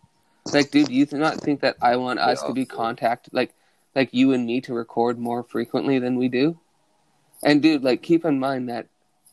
Like, 0.51 0.71
dude, 0.71 0.89
you 0.89 1.05
do 1.05 1.17
not 1.17 1.39
think 1.39 1.61
that 1.61 1.75
I 1.79 1.95
want 1.97 2.19
us 2.19 2.41
Yeah. 2.41 2.47
to 2.47 2.53
be 2.55 2.65
contacted, 2.65 3.33
like, 3.33 3.53
like 3.95 4.09
you 4.13 4.33
and 4.33 4.47
me 4.47 4.61
to 4.61 4.73
record 4.73 5.19
more 5.19 5.43
frequently 5.43 5.99
than 5.99 6.17
we 6.17 6.27
do? 6.27 6.57
And, 7.43 7.61
dude, 7.61 7.83
like, 7.83 8.01
keep 8.01 8.25
in 8.25 8.39
mind 8.39 8.69
that 8.69 8.87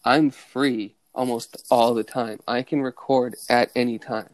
I'm 0.05 0.31
free 0.31 0.95
almost 1.15 1.65
all 1.70 1.95
the 1.95 2.05
time. 2.05 2.41
I 2.47 2.62
can 2.62 2.82
record 2.82 3.37
at 3.49 3.70
any 3.74 3.99
time. 3.99 4.31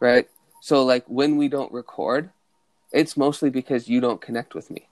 Right? 0.00 0.28
So, 0.60 0.84
like, 0.84 1.04
when 1.06 1.36
we 1.36 1.48
don't 1.48 1.72
record, 1.72 2.30
it's 2.92 3.16
mostly 3.16 3.50
because 3.50 3.88
you 3.88 4.00
don't 4.00 4.20
connect 4.20 4.54
with 4.54 4.70
me. 4.70 4.88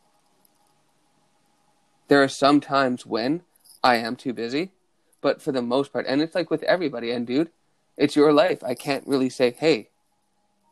There 2.08 2.22
are 2.22 2.28
some 2.28 2.60
times 2.60 3.06
when 3.06 3.42
I 3.82 3.96
am 3.96 4.16
too 4.16 4.32
busy, 4.32 4.72
but 5.20 5.40
for 5.40 5.52
the 5.52 5.62
most 5.62 5.92
part, 5.92 6.06
and 6.08 6.20
it's 6.20 6.34
like 6.34 6.50
with 6.50 6.62
everybody, 6.64 7.10
and 7.10 7.26
dude, 7.26 7.50
it's 7.96 8.16
your 8.16 8.32
life. 8.32 8.64
I 8.64 8.74
can't 8.74 9.06
really 9.06 9.30
say, 9.30 9.50
hey, 9.52 9.90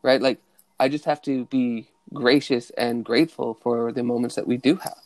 right? 0.02 0.20
Like, 0.20 0.40
I 0.80 0.88
just 0.88 1.04
have 1.04 1.22
to 1.22 1.44
be 1.46 1.88
gracious 2.12 2.70
and 2.70 3.04
grateful 3.04 3.54
for 3.54 3.92
the 3.92 4.02
moments 4.02 4.34
that 4.36 4.46
we 4.46 4.56
do 4.56 4.76
have. 4.76 4.98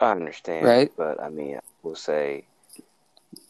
I 0.00 0.12
understand. 0.12 0.66
Right. 0.66 0.92
But 0.96 1.22
I 1.22 1.28
mean, 1.28 1.56
I 1.56 1.60
will 1.82 1.96
say 1.96 2.46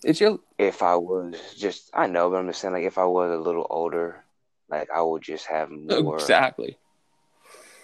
It's 0.04 0.20
your, 0.20 0.40
if 0.58 0.82
I 0.82 0.96
was 0.96 1.36
just, 1.56 1.90
I 1.94 2.06
know, 2.06 2.30
but 2.30 2.36
I'm 2.36 2.46
just 2.48 2.60
saying, 2.60 2.74
like, 2.74 2.84
if 2.84 2.98
I 2.98 3.04
was 3.04 3.30
a 3.30 3.36
little 3.40 3.66
older, 3.70 4.24
like, 4.68 4.88
I 4.94 5.00
would 5.02 5.22
just 5.22 5.46
have 5.46 5.70
more 5.70 6.16
exactly. 6.16 6.76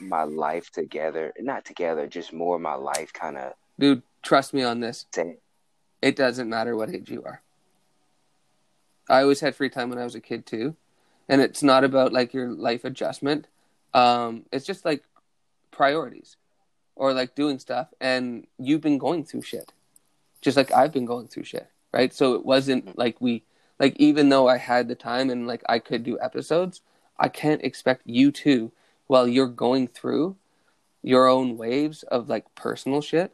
my 0.00 0.24
life 0.24 0.70
together. 0.70 1.32
Not 1.38 1.64
together, 1.64 2.06
just 2.06 2.32
more 2.32 2.58
my 2.58 2.74
life 2.74 3.12
kind 3.12 3.38
of 3.38 3.52
Dude, 3.78 4.02
trust 4.22 4.52
me 4.54 4.62
on 4.62 4.80
this. 4.80 5.06
saying, 5.14 5.38
It 6.02 6.16
doesn't 6.16 6.48
matter 6.48 6.76
what 6.76 6.90
age 6.90 7.10
you 7.10 7.22
are. 7.24 7.42
I 9.08 9.22
always 9.22 9.40
had 9.40 9.54
free 9.54 9.70
time 9.70 9.90
when 9.90 9.98
I 9.98 10.04
was 10.04 10.14
a 10.16 10.20
kid 10.20 10.46
too. 10.46 10.74
And 11.28 11.40
it's 11.40 11.62
not 11.62 11.84
about 11.84 12.12
like 12.12 12.34
your 12.34 12.50
life 12.50 12.84
adjustment. 12.84 13.46
Um, 13.94 14.44
it's 14.52 14.66
just 14.66 14.84
like 14.84 15.04
priorities 15.70 16.36
or 16.96 17.12
like 17.12 17.34
doing 17.34 17.58
stuff. 17.60 17.88
And 18.00 18.46
you've 18.58 18.80
been 18.80 18.98
going 18.98 19.24
through 19.24 19.42
shit, 19.42 19.72
just 20.40 20.56
like 20.56 20.72
I've 20.72 20.92
been 20.92 21.04
going 21.04 21.28
through 21.28 21.44
shit. 21.44 21.68
Right. 21.92 22.12
So 22.12 22.34
it 22.34 22.44
wasn't 22.44 22.86
mm-hmm. 22.86 22.98
like 22.98 23.20
we, 23.20 23.44
like, 23.78 23.96
even 23.96 24.28
though 24.28 24.48
I 24.48 24.58
had 24.58 24.88
the 24.88 24.94
time 24.94 25.30
and 25.30 25.46
like 25.46 25.62
I 25.68 25.78
could 25.78 26.02
do 26.02 26.18
episodes, 26.20 26.80
I 27.18 27.28
can't 27.28 27.62
expect 27.62 28.02
you 28.04 28.32
to, 28.32 28.72
while 29.06 29.28
you're 29.28 29.46
going 29.46 29.86
through 29.88 30.36
your 31.02 31.28
own 31.28 31.56
waves 31.56 32.02
of 32.02 32.28
like 32.28 32.54
personal 32.54 33.00
shit, 33.00 33.32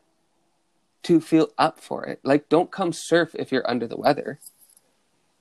to 1.04 1.20
feel 1.20 1.48
up 1.58 1.80
for 1.80 2.04
it. 2.04 2.20
Like, 2.22 2.48
don't 2.48 2.70
come 2.70 2.92
surf 2.92 3.34
if 3.34 3.50
you're 3.50 3.68
under 3.68 3.86
the 3.86 3.96
weather, 3.96 4.38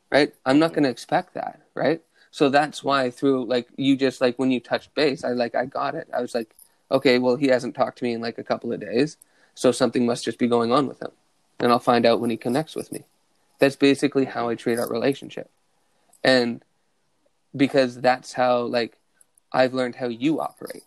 right? 0.09 0.33
I'm 0.45 0.57
not 0.57 0.71
going 0.71 0.83
to 0.83 0.89
expect 0.89 1.33
that, 1.35 1.61
right? 1.75 2.01
So 2.31 2.49
that's 2.49 2.83
why 2.83 3.11
through 3.11 3.45
like 3.45 3.67
you 3.75 3.97
just 3.97 4.21
like 4.21 4.39
when 4.39 4.51
you 4.51 4.59
touched 4.61 4.95
base, 4.95 5.23
I 5.23 5.31
like 5.31 5.53
I 5.53 5.65
got 5.65 5.95
it. 5.95 6.07
I 6.15 6.21
was 6.21 6.33
like, 6.33 6.55
okay, 6.91 7.17
well 7.19 7.35
he 7.35 7.47
hasn't 7.47 7.75
talked 7.75 7.97
to 7.99 8.03
me 8.03 8.13
in 8.13 8.21
like 8.21 8.37
a 8.37 8.43
couple 8.43 8.71
of 8.71 8.79
days, 8.79 9.17
so 9.55 9.71
something 9.71 10.05
must 10.05 10.25
just 10.25 10.37
be 10.37 10.47
going 10.47 10.71
on 10.71 10.87
with 10.87 11.01
him, 11.01 11.11
and 11.59 11.71
I'll 11.71 11.79
find 11.79 12.05
out 12.05 12.19
when 12.19 12.29
he 12.29 12.37
connects 12.37 12.75
with 12.75 12.91
me. 12.91 13.05
That's 13.59 13.75
basically 13.75 14.25
how 14.25 14.49
I 14.49 14.55
treat 14.55 14.79
our 14.79 14.89
relationship, 14.89 15.49
and 16.23 16.63
because 17.55 18.01
that's 18.01 18.33
how 18.33 18.61
like 18.61 18.97
I've 19.51 19.73
learned 19.73 19.95
how 19.95 20.07
you 20.07 20.39
operate, 20.39 20.83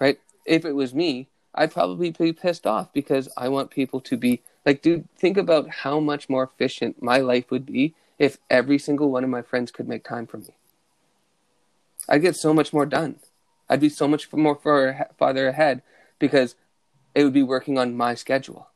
right? 0.00 0.18
If 0.46 0.64
it 0.64 0.72
was 0.72 0.94
me, 0.94 1.28
I'd 1.54 1.72
probably 1.72 2.10
be 2.10 2.32
pissed 2.32 2.66
off 2.66 2.92
because 2.92 3.28
I 3.36 3.48
want 3.48 3.70
people 3.70 4.00
to 4.02 4.16
be 4.16 4.42
like, 4.64 4.82
dude, 4.82 5.08
think 5.16 5.36
about 5.36 5.68
how 5.68 6.00
much 6.00 6.28
more 6.28 6.44
efficient 6.44 7.02
my 7.02 7.18
life 7.18 7.50
would 7.50 7.66
be 7.66 7.94
if 8.18 8.38
every 8.50 8.78
single 8.78 9.10
one 9.10 9.24
of 9.24 9.30
my 9.30 9.42
friends 9.42 9.70
could 9.70 9.88
make 9.88 10.04
time 10.04 10.26
for 10.26 10.38
me. 10.38 10.54
I'd 12.08 12.22
get 12.22 12.36
so 12.36 12.52
much 12.52 12.72
more 12.72 12.86
done. 12.86 13.16
I'd 13.68 13.80
be 13.80 13.88
so 13.88 14.08
much 14.08 14.32
more 14.32 14.54
far, 14.54 15.08
farther 15.18 15.48
ahead 15.48 15.82
because 16.18 16.54
it 17.14 17.24
would 17.24 17.32
be 17.32 17.42
working 17.42 17.78
on 17.78 17.96
my 17.96 18.14
schedule. 18.14 18.68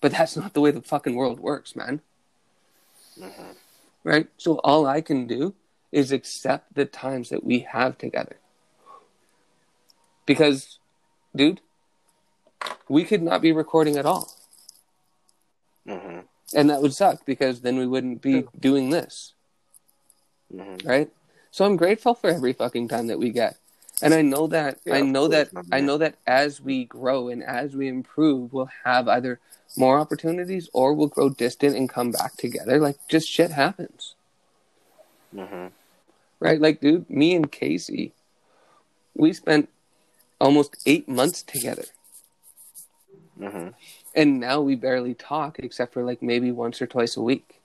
But 0.00 0.12
that's 0.12 0.36
not 0.36 0.54
the 0.54 0.60
way 0.60 0.70
the 0.70 0.82
fucking 0.82 1.14
world 1.14 1.40
works, 1.40 1.74
man. 1.74 2.00
Mm-hmm. 3.18 3.52
Right? 4.04 4.28
So 4.36 4.60
all 4.62 4.86
I 4.86 5.00
can 5.00 5.26
do 5.26 5.54
is 5.90 6.12
accept 6.12 6.74
the 6.74 6.84
times 6.84 7.30
that 7.30 7.44
we 7.44 7.60
have 7.60 7.96
together. 7.96 8.36
Because, 10.26 10.78
dude, 11.34 11.60
we 12.88 13.04
could 13.04 13.22
not 13.22 13.42
be 13.42 13.52
recording 13.52 13.96
at 13.96 14.06
all. 14.06 14.36
Mm-hmm. 15.88 16.20
And 16.54 16.70
that 16.70 16.82
would 16.82 16.94
suck 16.94 17.24
because 17.24 17.60
then 17.62 17.78
we 17.78 17.86
wouldn't 17.86 18.22
be 18.22 18.44
doing 18.58 18.90
this. 18.90 19.32
Mm-hmm. 20.54 20.86
Right? 20.86 21.10
So 21.50 21.64
I'm 21.64 21.76
grateful 21.76 22.14
for 22.14 22.28
every 22.28 22.52
fucking 22.52 22.88
time 22.88 23.06
that 23.06 23.18
we 23.18 23.30
get. 23.30 23.56
And 24.02 24.12
I 24.12 24.22
know 24.22 24.46
that 24.48 24.78
Yeah, 24.84 24.96
I 24.96 25.00
know 25.02 25.28
that 25.28 25.50
I 25.70 25.80
know 25.80 25.98
that 25.98 26.16
as 26.26 26.60
we 26.60 26.84
grow 26.84 27.28
and 27.28 27.42
as 27.42 27.76
we 27.76 27.88
improve, 27.88 28.52
we'll 28.52 28.70
have 28.84 29.08
either 29.08 29.40
more 29.76 29.98
opportunities 29.98 30.68
or 30.72 30.94
we'll 30.94 31.08
grow 31.08 31.28
distant 31.28 31.76
and 31.76 31.88
come 31.88 32.10
back 32.10 32.36
together. 32.36 32.78
Like 32.78 32.96
just 33.08 33.28
shit 33.28 33.50
happens. 33.50 34.14
Mm-hmm. 35.34 35.68
Right? 36.40 36.60
Like 36.60 36.80
dude, 36.80 37.08
me 37.08 37.34
and 37.34 37.50
Casey, 37.50 38.12
we 39.14 39.32
spent 39.32 39.68
almost 40.40 40.76
eight 40.86 41.08
months 41.08 41.42
together. 41.42 41.84
Mm-hmm. 43.38 43.68
And 44.16 44.40
now 44.40 44.60
we 44.60 44.76
barely 44.76 45.14
talk 45.14 45.58
except 45.58 45.92
for 45.92 46.04
like 46.04 46.22
maybe 46.22 46.52
once 46.52 46.82
or 46.82 46.86
twice 46.86 47.16
a 47.16 47.22
week. 47.22 47.60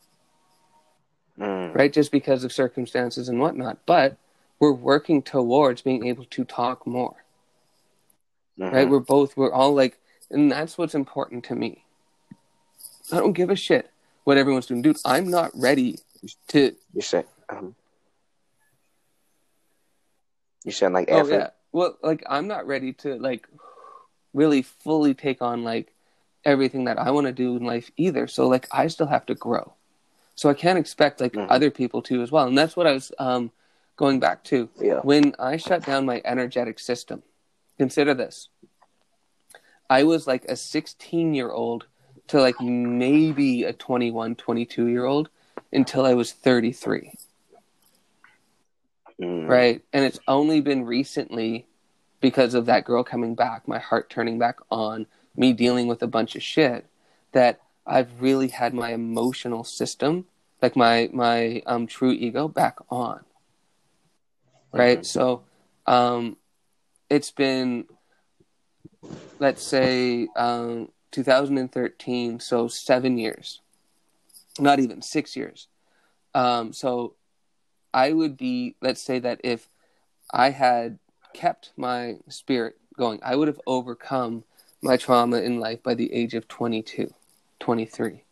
Mm. 1.40 1.74
right? 1.74 1.94
Just 1.94 2.12
because 2.12 2.44
of 2.44 2.52
circumstances 2.52 3.30
and 3.30 3.40
whatnot. 3.40 3.78
But 3.86 4.18
we're 4.60 4.72
working 4.74 5.22
towards 5.22 5.82
being 5.82 6.06
able 6.08 6.26
to 6.26 6.44
talk 6.44 6.86
more, 6.86 7.16
Mhm. 8.60 8.72
right? 8.72 8.90
We're 8.90 9.00
both, 9.00 9.38
we're 9.38 9.52
all 9.54 9.74
like, 9.74 9.98
and 10.30 10.52
that's 10.52 10.78
what's 10.78 10.96
important 10.96 11.46
to 11.46 11.56
me. 11.56 11.86
I 13.12 13.18
don't 13.18 13.34
give 13.34 13.50
a 13.50 13.56
shit 13.56 13.90
what 14.26 14.38
everyone's 14.38 14.68
doing. 14.68 14.82
Dude, 14.82 14.98
I'm 15.06 15.30
not 15.30 15.52
ready 15.56 16.00
to, 16.50 16.76
You 16.94 17.02
said. 17.02 17.26
Um, 17.48 17.76
you 20.66 20.72
said 20.72 20.92
like 20.92 21.10
oh 21.10 21.26
yeah. 21.28 21.50
Well, 21.72 21.98
like, 22.02 22.24
I'm 22.28 22.48
not 22.48 22.66
ready 22.66 22.94
to, 22.94 23.16
like, 23.18 23.48
really 24.34 24.64
fully 24.64 25.14
take 25.14 25.40
on, 25.40 25.64
like, 25.64 25.94
everything 26.44 26.86
that 26.86 26.98
I 26.98 27.12
want 27.12 27.28
to 27.28 27.32
do 27.32 27.56
in 27.58 27.64
life 27.64 27.92
either. 27.96 28.26
So, 28.26 28.48
like, 28.48 28.68
I 28.72 28.88
still 28.88 29.06
have 29.06 29.28
to 29.28 29.36
grow. 29.36 29.74
So 30.34 30.50
I 30.50 30.56
can't 30.56 30.80
expect, 30.80 31.22
like, 31.22 31.34
Mhm. 31.34 31.46
other 31.48 31.70
people 31.70 32.02
to 32.04 32.24
as 32.24 32.32
well. 32.32 32.48
And 32.48 32.58
that's 32.58 32.76
what 32.76 32.88
I 32.88 32.94
was 32.94 33.12
um, 33.20 33.52
going 34.00 34.20
back 34.20 34.44
to. 34.46 34.70
Yeah. 34.80 35.02
when 35.02 35.36
I 35.38 35.58
shut 35.58 35.86
down 35.86 36.06
my 36.06 36.22
energetic 36.24 36.80
system, 36.80 37.22
consider 37.78 38.14
this. 38.14 38.48
I 39.90 40.04
was 40.04 40.26
like 40.26 40.46
a 40.46 40.56
16 40.56 41.34
year 41.34 41.52
old 41.52 41.86
to 42.28 42.40
like 42.40 42.60
maybe 42.62 43.66
a 43.66 43.74
21, 43.74 44.36
22 44.36 44.88
year 44.88 45.06
old 45.06 45.30
until 45.74 46.06
I 46.06 46.14
was 46.14 46.32
33, 46.32 47.12
Mm. 49.20 49.50
right? 49.50 49.82
And 49.92 50.06
it's 50.06 50.20
only 50.30 50.62
been 50.62 50.86
recently 50.86 51.66
because 52.22 52.54
of 52.54 52.68
that 52.68 52.86
girl 52.86 53.04
coming 53.04 53.36
back, 53.36 53.68
my 53.68 53.80
heart 53.80 54.10
turning 54.10 54.40
back 54.40 54.60
on, 54.72 55.08
me 55.36 55.52
dealing 55.52 55.88
with 55.88 56.02
a 56.02 56.08
bunch 56.08 56.38
of 56.38 56.44
shit, 56.44 56.86
that 57.34 57.60
I've 57.86 58.22
really 58.22 58.48
had 58.48 58.74
my 58.74 58.94
emotional 58.94 59.66
system, 59.66 60.26
like 60.62 60.76
my 60.78 61.10
my 61.12 61.62
um, 61.66 61.86
true 61.86 62.12
ego, 62.12 62.48
back 62.48 62.78
on. 62.90 63.26
Right. 64.72 65.00
Mhm. 65.00 65.06
So, 65.06 65.44
um, 65.86 66.38
it's 67.10 67.32
been, 67.32 67.86
let's 69.40 69.64
say, 69.64 70.28
um, 70.36 70.92
2013. 71.12 72.40
So 72.40 72.68
seven 72.68 73.18
years, 73.18 73.62
not 74.60 74.80
even 74.80 75.02
six 75.02 75.36
years. 75.36 75.68
Um, 76.36 76.74
so, 76.74 77.16
I 77.94 78.14
would 78.14 78.38
be, 78.38 78.76
let's 78.82 79.02
say 79.02 79.18
that 79.20 79.42
if 79.44 79.68
I 80.32 80.52
had 80.52 81.00
kept 81.34 81.72
my 81.76 82.18
spirit 82.28 82.78
going, 82.98 83.20
I 83.24 83.36
would 83.36 83.48
have 83.48 83.60
overcome 83.66 84.44
my 84.82 84.96
trauma 84.98 85.38
in 85.38 85.60
life 85.60 85.82
by 85.82 85.96
the 85.96 86.14
age 86.14 86.36
of 86.36 86.48
22, 86.48 87.12
23, 87.60 88.24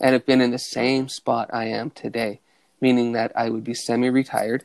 and 0.00 0.12
have 0.14 0.24
been 0.24 0.40
in 0.40 0.50
the 0.50 0.58
same 0.58 1.08
spot 1.08 1.50
I 1.52 1.66
am 1.66 1.90
today, 1.90 2.40
meaning 2.80 3.12
that 3.12 3.32
I 3.36 3.50
would 3.50 3.64
be 3.64 3.74
semi 3.74 4.08
retired 4.08 4.64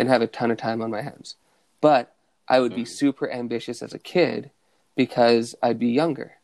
and 0.00 0.08
have 0.08 0.22
a 0.22 0.26
ton 0.26 0.50
of 0.50 0.56
time 0.56 0.80
on 0.80 0.90
my 0.90 1.02
hands. 1.02 1.36
But 1.82 2.14
I 2.48 2.58
would 2.58 2.74
be 2.74 2.84
Mhm. 2.84 2.88
super 2.88 3.30
ambitious 3.30 3.82
as 3.82 3.92
a 3.92 3.98
kid 3.98 4.50
because 4.96 5.54
I'd 5.62 5.78
be 5.78 5.88
younger 5.88 6.38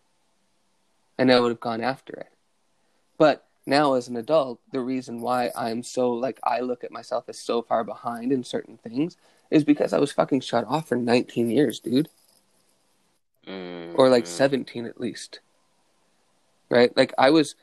and 1.17 1.33
I 1.33 1.41
would 1.41 1.49
have 1.49 1.61
gone 1.61 1.81
after 1.81 2.13
it. 2.13 2.29
But 3.17 3.47
now 3.65 3.95
as 3.95 4.09
an 4.09 4.17
adult, 4.17 4.61
the 4.73 4.81
reason 4.83 5.23
why 5.23 5.51
I'm 5.57 5.83
so 5.83 6.13
like 6.13 6.39
I 6.45 6.61
look 6.61 6.85
at 6.85 6.93
myself 6.93 7.31
as 7.31 7.39
so 7.39 7.63
far 7.63 7.83
behind 7.83 8.31
in 8.31 8.45
certain 8.45 8.77
things 8.77 9.17
is 9.51 9.65
because 9.65 9.95
I 9.95 9.99
was 9.99 10.13
fucking 10.13 10.41
shut 10.41 10.67
off 10.67 10.87
for 10.89 10.97
19 10.97 11.49
years, 11.51 11.81
dude, 11.81 12.11
Mm. 13.47 13.93
or 13.97 14.11
like 14.11 14.27
17 14.27 14.85
at 14.85 15.01
least. 15.01 15.41
Right? 16.69 16.95
Like 16.95 17.15
I 17.17 17.31
was 17.31 17.55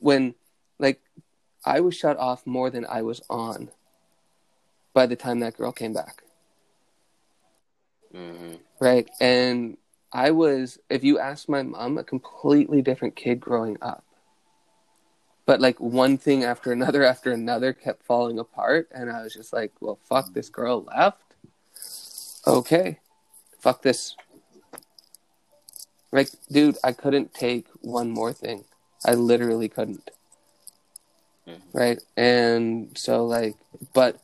when 0.00 0.34
like 0.78 1.02
I 1.64 1.80
was 1.80 1.94
shut 1.94 2.16
off 2.16 2.46
more 2.46 2.70
than 2.70 2.86
I 2.86 3.02
was 3.02 3.20
on 3.28 3.70
by 4.94 5.06
the 5.06 5.16
time 5.16 5.40
that 5.40 5.56
girl 5.56 5.72
came 5.72 5.92
back. 5.92 6.22
Mhm. 8.14 8.60
Right. 8.80 9.08
And 9.20 9.76
I 10.12 10.30
was, 10.32 10.78
if 10.90 11.02
you 11.04 11.18
ask 11.18 11.48
my 11.48 11.62
mom, 11.62 11.98
a 11.98 12.04
completely 12.04 12.82
different 12.82 13.16
kid 13.16 13.40
growing 13.40 13.78
up. 13.80 14.04
But 15.46 15.60
like 15.60 15.80
one 15.80 16.18
thing 16.18 16.44
after 16.44 16.72
another 16.72 17.02
after 17.12 17.32
another 17.32 17.72
kept 17.72 18.04
falling 18.04 18.38
apart. 18.38 18.88
And 18.92 19.10
I 19.10 19.22
was 19.22 19.32
just 19.32 19.52
like, 19.52 19.72
well, 19.80 19.98
fuck, 20.08 20.32
this 20.34 20.48
girl 20.48 20.84
left. 20.84 21.22
Okay. 22.46 22.98
Fuck 23.60 23.82
this. 23.82 24.16
Like, 26.10 26.28
dude, 26.50 26.76
I 26.84 26.92
couldn't 26.92 27.32
take 27.32 27.66
one 27.80 28.10
more 28.10 28.32
thing. 28.34 28.64
I 29.04 29.14
literally 29.14 29.68
couldn't. 29.68 30.10
Mhm. 31.48 31.60
Right. 31.72 32.00
And 32.16 32.96
so, 32.96 33.24
like, 33.24 33.56
but 33.94 34.20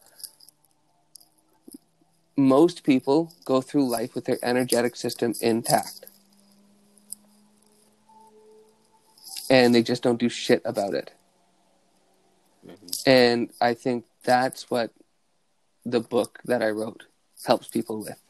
most 2.39 2.85
people 2.85 3.33
go 3.45 3.61
through 3.61 3.89
life 3.89 4.15
with 4.15 4.25
their 4.25 4.39
energetic 4.43 4.95
system 4.95 5.35
intact. 5.41 6.07
And 9.51 9.75
they 9.75 9.83
just 9.83 10.05
don't 10.05 10.21
do 10.21 10.29
shit 10.29 10.63
about 10.65 10.95
it. 10.95 11.11
Mhm. 12.65 13.03
And 13.07 13.53
I 13.61 13.75
think 13.75 14.05
that's 14.23 14.71
what 14.71 14.93
the 15.85 16.01
book 16.01 16.39
that 16.45 16.63
I 16.63 16.71
wrote 16.71 17.05
helps 17.45 17.67
people 17.67 17.99
with 17.99 18.21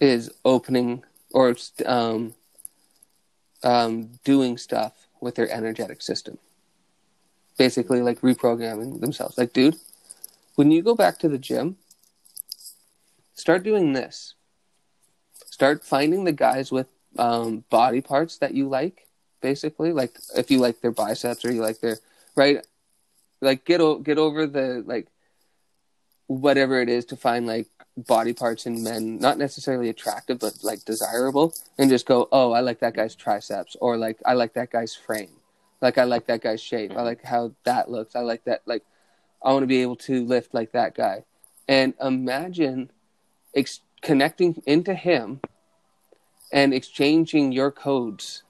is 0.00 0.30
opening 0.44 1.02
or 1.32 1.56
um, 1.86 2.34
um, 3.64 4.12
doing 4.22 4.58
stuff 4.58 5.08
with 5.20 5.34
their 5.34 5.50
energetic 5.50 6.02
system. 6.02 6.38
Basically, 7.58 8.00
like 8.00 8.20
reprogramming 8.20 9.00
themselves. 9.00 9.36
Like, 9.36 9.52
dude, 9.52 9.76
when 10.56 10.70
you 10.70 10.82
go 10.82 10.94
back 10.94 11.18
to 11.18 11.28
the 11.28 11.38
gym, 11.38 11.76
start 13.34 13.62
doing 13.62 13.92
this. 13.92 14.34
Start 15.50 15.84
finding 15.84 16.24
the 16.24 16.32
guys 16.32 16.72
with 16.72 16.88
um, 17.18 17.64
body 17.70 18.00
parts 18.00 18.38
that 18.38 18.54
you 18.54 18.68
like. 18.68 19.06
Basically, 19.40 19.92
like 19.92 20.12
if 20.36 20.50
you 20.50 20.58
like 20.58 20.80
their 20.80 20.90
biceps 20.90 21.44
or 21.44 21.52
you 21.52 21.62
like 21.62 21.80
their 21.80 21.98
right, 22.36 22.64
like 23.40 23.64
get 23.64 23.80
o- 23.80 23.98
get 23.98 24.18
over 24.18 24.46
the 24.46 24.84
like 24.86 25.08
whatever 26.26 26.80
it 26.80 26.88
is 26.88 27.06
to 27.06 27.16
find 27.16 27.46
like 27.46 27.66
body 27.96 28.32
parts 28.32 28.66
in 28.66 28.84
men 28.84 29.18
not 29.18 29.36
necessarily 29.36 29.88
attractive 29.88 30.38
but 30.38 30.54
like 30.62 30.84
desirable 30.84 31.52
and 31.76 31.90
just 31.90 32.06
go 32.06 32.28
oh 32.30 32.52
i 32.52 32.60
like 32.60 32.78
that 32.78 32.94
guy's 32.94 33.16
triceps 33.16 33.76
or 33.80 33.96
like 33.96 34.16
i 34.24 34.32
like 34.32 34.54
that 34.54 34.70
guy's 34.70 34.94
frame. 34.94 35.28
Like 35.80 35.96
i 35.98 36.04
like 36.04 36.26
that 36.26 36.42
guy's 36.42 36.60
shape. 36.60 36.92
I 36.96 37.02
like 37.02 37.24
how 37.24 37.52
that 37.64 37.90
looks. 37.90 38.14
I 38.14 38.20
like 38.20 38.44
that 38.44 38.62
like 38.66 38.84
i 39.42 39.52
want 39.52 39.62
to 39.62 39.66
be 39.66 39.82
able 39.82 39.96
to 39.96 40.24
lift 40.24 40.54
like 40.54 40.72
that 40.72 40.94
guy 40.94 41.24
and 41.68 41.94
imagine 42.00 42.90
ex- 43.54 43.80
connecting 44.02 44.62
into 44.66 44.94
him 44.94 45.40
and 46.52 46.74
exchanging 46.74 47.52
your 47.52 47.70
codes 47.70 48.42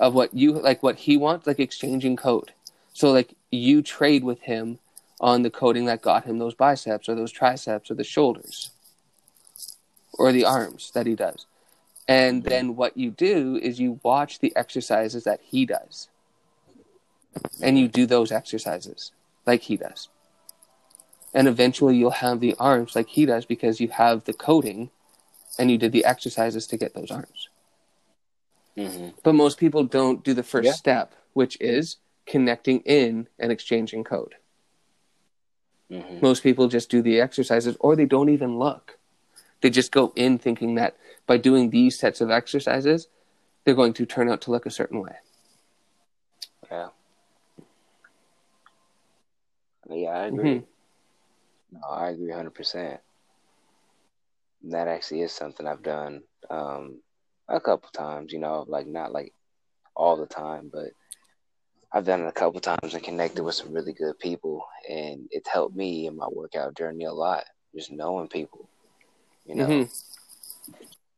of 0.00 0.14
what 0.14 0.32
you 0.34 0.52
like 0.52 0.82
what 0.82 0.96
he 0.96 1.16
wants 1.16 1.46
like 1.46 1.60
exchanging 1.60 2.16
code 2.16 2.52
so 2.92 3.10
like 3.10 3.34
you 3.50 3.82
trade 3.82 4.24
with 4.24 4.40
him 4.40 4.78
on 5.20 5.42
the 5.42 5.50
coding 5.50 5.86
that 5.86 6.02
got 6.02 6.24
him 6.24 6.38
those 6.38 6.54
biceps 6.54 7.08
or 7.08 7.14
those 7.14 7.32
triceps 7.32 7.90
or 7.90 7.94
the 7.94 8.04
shoulders 8.04 8.70
or 10.18 10.32
the 10.32 10.44
arms 10.44 10.90
that 10.92 11.06
he 11.06 11.14
does. 11.14 11.46
And 12.06 12.42
then 12.42 12.76
what 12.76 12.96
you 12.96 13.10
do 13.10 13.58
is 13.62 13.78
you 13.78 14.00
watch 14.02 14.38
the 14.38 14.54
exercises 14.56 15.24
that 15.24 15.40
he 15.42 15.66
does. 15.66 16.08
And 17.62 17.78
you 17.78 17.86
do 17.86 18.06
those 18.06 18.32
exercises 18.32 19.12
like 19.48 19.62
he 19.62 19.76
does. 19.76 20.08
and 21.34 21.46
eventually 21.46 21.94
you'll 21.96 22.10
have 22.26 22.40
the 22.40 22.54
arms 22.58 22.96
like 22.96 23.08
he 23.08 23.26
does 23.26 23.44
because 23.44 23.80
you 23.80 23.88
have 23.88 24.24
the 24.24 24.32
coding 24.32 24.90
and 25.58 25.70
you 25.70 25.76
did 25.76 25.92
the 25.92 26.04
exercises 26.04 26.66
to 26.66 26.76
get 26.76 26.94
those 26.94 27.10
arms. 27.10 27.48
hmm 28.76 29.08
But 29.22 29.34
most 29.34 29.58
people 29.58 29.84
don't 29.84 30.24
do 30.24 30.32
the 30.34 30.42
first 30.42 30.66
Yeah. 30.66 30.72
step, 30.84 31.14
which 31.34 31.56
is 31.60 31.96
connecting 32.26 32.80
in 32.80 33.28
and 33.38 33.52
exchanging 33.52 34.04
code. 34.04 34.34
hmm 35.90 36.20
Most 36.22 36.42
people 36.42 36.66
just 36.68 36.88
do 36.90 37.02
the 37.02 37.20
exercises 37.20 37.76
or 37.80 37.94
they 37.94 38.06
don't 38.06 38.30
even 38.30 38.58
look. 38.58 38.98
They 39.60 39.70
just 39.70 39.92
go 39.92 40.12
in 40.16 40.38
thinking 40.38 40.76
that 40.76 40.96
by 41.26 41.36
doing 41.36 41.70
these 41.70 41.98
sets 41.98 42.20
of 42.20 42.30
exercises, 42.30 43.08
they're 43.64 43.74
going 43.82 43.92
to 43.94 44.06
turn 44.06 44.30
out 44.30 44.40
to 44.42 44.50
look 44.50 44.66
a 44.66 44.70
certain 44.80 45.00
way. 45.00 45.16
Yeah. 46.70 46.88
Yeah, 49.88 50.08
I 50.10 50.26
agree. 50.26 50.60
Mhm. 50.60 50.66
No, 51.72 51.80
I 51.88 52.10
agree 52.10 52.28
100%. 52.30 53.00
That 54.64 54.88
actually 54.88 55.22
is 55.22 55.32
something 55.32 55.66
I've 55.66 55.82
done 55.82 56.22
um, 56.50 57.00
a 57.48 57.60
couple 57.60 57.88
times, 57.90 58.32
you 58.32 58.38
know, 58.38 58.64
like 58.68 58.86
not 58.86 59.12
like 59.12 59.32
all 59.94 60.16
the 60.16 60.26
time, 60.26 60.70
but 60.72 60.90
I've 61.92 62.04
done 62.04 62.22
it 62.22 62.26
a 62.28 62.32
couple 62.32 62.60
times 62.60 62.94
and 62.94 63.02
connected 63.02 63.42
with 63.42 63.54
some 63.54 63.72
really 63.72 63.92
good 63.92 64.18
people. 64.18 64.64
And 64.88 65.28
it's 65.30 65.48
helped 65.48 65.76
me 65.76 66.06
in 66.06 66.16
my 66.16 66.28
workout 66.30 66.76
journey 66.76 67.04
a 67.04 67.12
lot, 67.12 67.44
just 67.74 67.90
knowing 67.92 68.28
people, 68.28 68.68
you 69.46 69.54
know, 69.54 69.68
Mhm. 69.68 69.90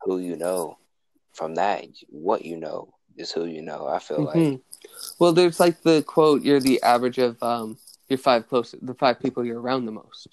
who 0.03 0.19
you 0.19 0.37
know. 0.37 0.77
From 1.33 1.55
that, 1.55 1.87
what 2.09 2.45
you 2.45 2.57
know 2.57 2.93
is 3.17 3.31
who 3.33 3.45
you 3.47 3.63
know. 3.63 3.87
I 3.87 4.01
feel 4.01 4.25
like, 4.25 4.37
Mhm. 4.37 4.61
Well, 5.19 5.33
there's 5.33 5.61
like 5.61 5.83
the 5.83 6.03
quote: 6.03 6.43
"You're 6.43 6.61
the 6.61 6.83
average 6.83 7.19
of 7.19 7.43
um, 7.43 7.79
your 8.11 8.19
five 8.19 8.49
close, 8.49 8.75
the 8.83 8.95
five 8.95 9.21
people 9.21 9.45
you're 9.45 9.61
around 9.61 9.87
the 9.87 9.93
most." 9.93 10.29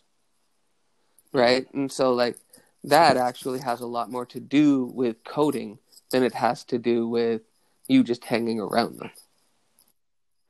Right, 1.34 1.68
and 1.74 1.92
so 1.92 2.14
like 2.14 2.38
that 2.84 3.18
actually 3.18 3.60
has 3.60 3.82
a 3.82 3.88
lot 3.88 4.12
more 4.12 4.26
to 4.28 4.40
do 4.40 4.86
with 4.86 5.24
coding 5.24 5.80
than 6.12 6.24
it 6.24 6.34
has 6.34 6.64
to 6.66 6.78
do 6.80 7.08
with 7.08 7.42
you 7.88 8.04
just 8.04 8.26
hanging 8.26 8.60
around 8.60 8.98
them. 9.00 9.12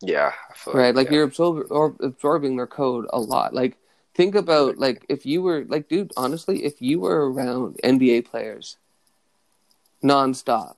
yeah, 0.02 0.34
I 0.50 0.54
feel 0.54 0.74
right 0.74 0.96
like 0.96 1.08
yeah. 1.08 1.14
you're 1.16 1.24
absorb- 1.24 1.68
or 1.72 1.96
absorbing 2.02 2.56
their 2.58 2.68
code 2.68 3.08
a 3.12 3.20
lot 3.20 3.54
like 3.54 3.78
think 4.14 4.36
about 4.36 4.78
like 4.78 5.06
if 5.10 5.26
you 5.26 5.42
were 5.42 5.66
like 5.68 5.88
dude 5.88 6.12
honestly 6.18 6.64
if 6.66 6.82
you 6.82 7.00
were 7.00 7.32
around 7.32 7.80
nba 7.84 8.24
players 8.26 8.78
nonstop 10.04 10.78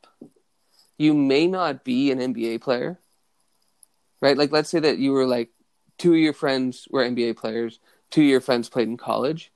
you 0.98 1.14
may 1.14 1.48
not 1.48 1.84
be 1.84 2.12
an 2.12 2.20
nba 2.20 2.62
player 2.62 3.00
right 4.22 4.38
like 4.38 4.52
let's 4.52 4.70
say 4.70 4.80
that 4.80 4.98
you 4.98 5.12
were 5.12 5.26
like 5.26 5.50
two 6.00 6.14
of 6.14 6.20
your 6.20 6.34
friends 6.34 6.88
were 6.90 7.04
nba 7.04 7.38
players 7.38 7.80
two 8.10 8.22
of 8.22 8.28
your 8.28 8.42
friends 8.42 8.68
played 8.70 8.88
in 8.88 8.98
college 8.98 9.52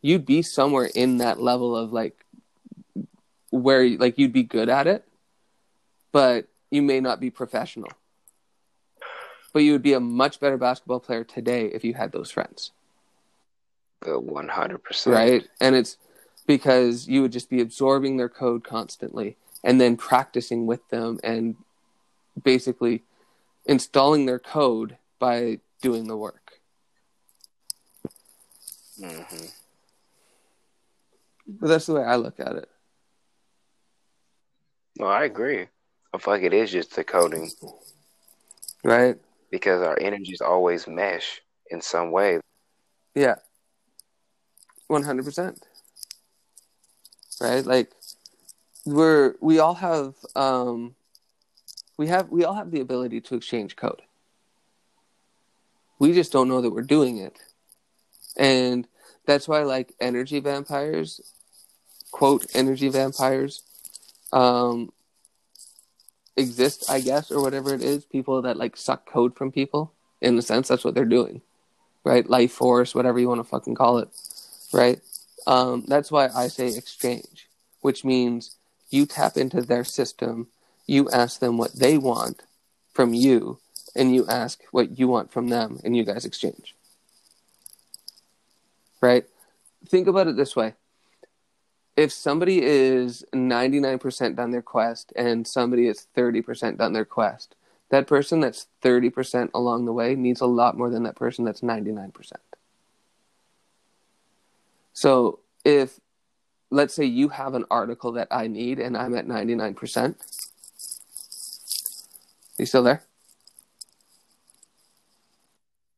you'd 0.00 0.24
be 0.24 0.40
somewhere 0.40 0.88
in 0.94 1.18
that 1.18 1.38
level 1.40 1.76
of 1.76 1.92
like 1.92 2.24
where 3.50 3.86
like 3.98 4.16
you'd 4.16 4.32
be 4.32 4.42
good 4.42 4.70
at 4.70 4.86
it 4.86 5.04
but 6.12 6.46
you 6.70 6.80
may 6.80 7.00
not 7.00 7.20
be 7.20 7.30
professional 7.30 7.90
but 9.52 9.60
you 9.60 9.72
would 9.72 9.82
be 9.82 9.94
a 9.94 10.00
much 10.00 10.40
better 10.40 10.56
basketball 10.56 11.00
player 11.00 11.24
today 11.24 11.66
if 11.66 11.82
you 11.84 11.94
had 11.94 12.12
those 12.12 12.30
friends, 12.30 12.70
Good 14.00 14.22
100%. 14.24 15.06
right? 15.06 15.48
And 15.60 15.74
it's 15.74 15.96
because 16.46 17.08
you 17.08 17.22
would 17.22 17.32
just 17.32 17.50
be 17.50 17.60
absorbing 17.60 18.16
their 18.16 18.28
code 18.28 18.62
constantly 18.62 19.36
and 19.64 19.80
then 19.80 19.96
practicing 19.96 20.66
with 20.66 20.86
them 20.90 21.18
and 21.24 21.56
basically 22.42 23.02
installing 23.66 24.26
their 24.26 24.38
code 24.38 24.96
by 25.18 25.58
doing 25.82 26.06
the 26.06 26.16
work. 26.16 26.52
hmm 28.98 29.46
But 31.46 31.68
that's 31.68 31.86
the 31.86 31.94
way 31.94 32.02
I 32.04 32.16
look 32.16 32.40
at 32.40 32.56
it. 32.56 32.68
No, 34.98 35.06
I 35.06 35.24
agree. 35.24 35.68
I 36.12 36.18
feel 36.18 36.34
like 36.34 36.42
it 36.42 36.52
is 36.54 36.70
just 36.72 36.96
the 36.96 37.04
coding 37.04 37.50
Right? 38.82 39.16
because 39.50 39.80
our 39.82 39.98
energies 40.00 40.40
always 40.40 40.86
mesh 40.88 41.40
in 41.70 41.80
some 41.80 42.10
way. 42.10 42.40
Yeah. 43.14 43.36
100%. 44.90 45.62
Right? 47.40 47.64
Like 47.64 47.92
we're 48.84 49.34
we 49.40 49.58
all 49.58 49.74
have 49.74 50.14
um 50.34 50.94
we 51.96 52.06
have 52.08 52.30
we 52.30 52.44
all 52.44 52.54
have 52.54 52.70
the 52.70 52.80
ability 52.80 53.20
to 53.22 53.34
exchange 53.36 53.76
code. 53.76 54.02
We 55.98 56.12
just 56.12 56.32
don't 56.32 56.48
know 56.48 56.60
that 56.60 56.70
we're 56.70 56.82
doing 56.82 57.18
it. 57.18 57.38
And 58.36 58.86
that's 59.26 59.48
why 59.48 59.62
like 59.62 59.94
energy 60.00 60.40
vampires 60.40 61.20
quote 62.10 62.46
energy 62.54 62.88
vampires 62.88 63.62
um 64.32 64.92
exist, 66.36 66.88
I 66.88 67.00
guess, 67.00 67.30
or 67.30 67.42
whatever 67.42 67.74
it 67.74 67.82
is, 67.82 68.04
people 68.04 68.42
that 68.42 68.56
like 68.56 68.76
suck 68.76 69.06
code 69.06 69.36
from 69.36 69.52
people. 69.52 69.92
In 70.20 70.38
a 70.38 70.42
sense, 70.42 70.68
that's 70.68 70.84
what 70.84 70.94
they're 70.94 71.04
doing 71.04 71.42
right? 72.04 72.28
Life 72.28 72.52
force, 72.52 72.94
whatever 72.94 73.18
you 73.18 73.28
want 73.28 73.40
to 73.40 73.44
fucking 73.44 73.74
call 73.74 73.98
it, 73.98 74.08
right? 74.72 75.00
Um, 75.46 75.84
that's 75.86 76.10
why 76.10 76.28
I 76.34 76.48
say 76.48 76.68
exchange, 76.68 77.48
which 77.80 78.04
means 78.04 78.56
you 78.90 79.06
tap 79.06 79.36
into 79.36 79.60
their 79.60 79.84
system, 79.84 80.48
you 80.86 81.10
ask 81.10 81.40
them 81.40 81.58
what 81.58 81.74
they 81.74 81.98
want 81.98 82.42
from 82.94 83.14
you, 83.14 83.58
and 83.98 84.14
you 84.14 84.26
ask 84.26 84.62
what 84.70 84.98
you 84.98 85.08
want 85.08 85.30
from 85.32 85.48
them, 85.48 85.80
and 85.84 85.96
you 85.96 86.04
guys 86.04 86.24
exchange. 86.24 86.74
Right? 89.00 89.26
Think 89.86 90.06
about 90.06 90.28
it 90.28 90.36
this 90.36 90.56
way. 90.56 90.74
If 91.96 92.12
somebody 92.12 92.62
is 92.62 93.24
99% 93.34 94.36
done 94.36 94.52
their 94.52 94.62
quest 94.62 95.12
and 95.16 95.46
somebody 95.46 95.88
is 95.88 96.06
30% 96.16 96.78
done 96.78 96.92
their 96.92 97.04
quest, 97.04 97.56
that 97.90 98.06
person 98.06 98.40
that's 98.40 98.68
30% 98.82 99.50
along 99.52 99.84
the 99.84 99.92
way 99.92 100.14
needs 100.14 100.40
a 100.40 100.46
lot 100.46 100.76
more 100.76 100.90
than 100.90 101.02
that 101.04 101.16
person 101.16 101.44
that's 101.44 101.60
99%. 101.60 102.32
So 104.92 105.40
if, 105.64 105.98
let's 106.70 106.94
say, 106.94 107.04
you 107.04 107.30
have 107.30 107.54
an 107.54 107.64
article 107.70 108.12
that 108.12 108.28
I 108.30 108.46
need 108.46 108.78
and 108.78 108.96
I'm 108.96 109.16
at 109.16 109.26
99%, 109.26 110.14
you 112.58 112.66
still 112.66 112.82
there? 112.82 113.02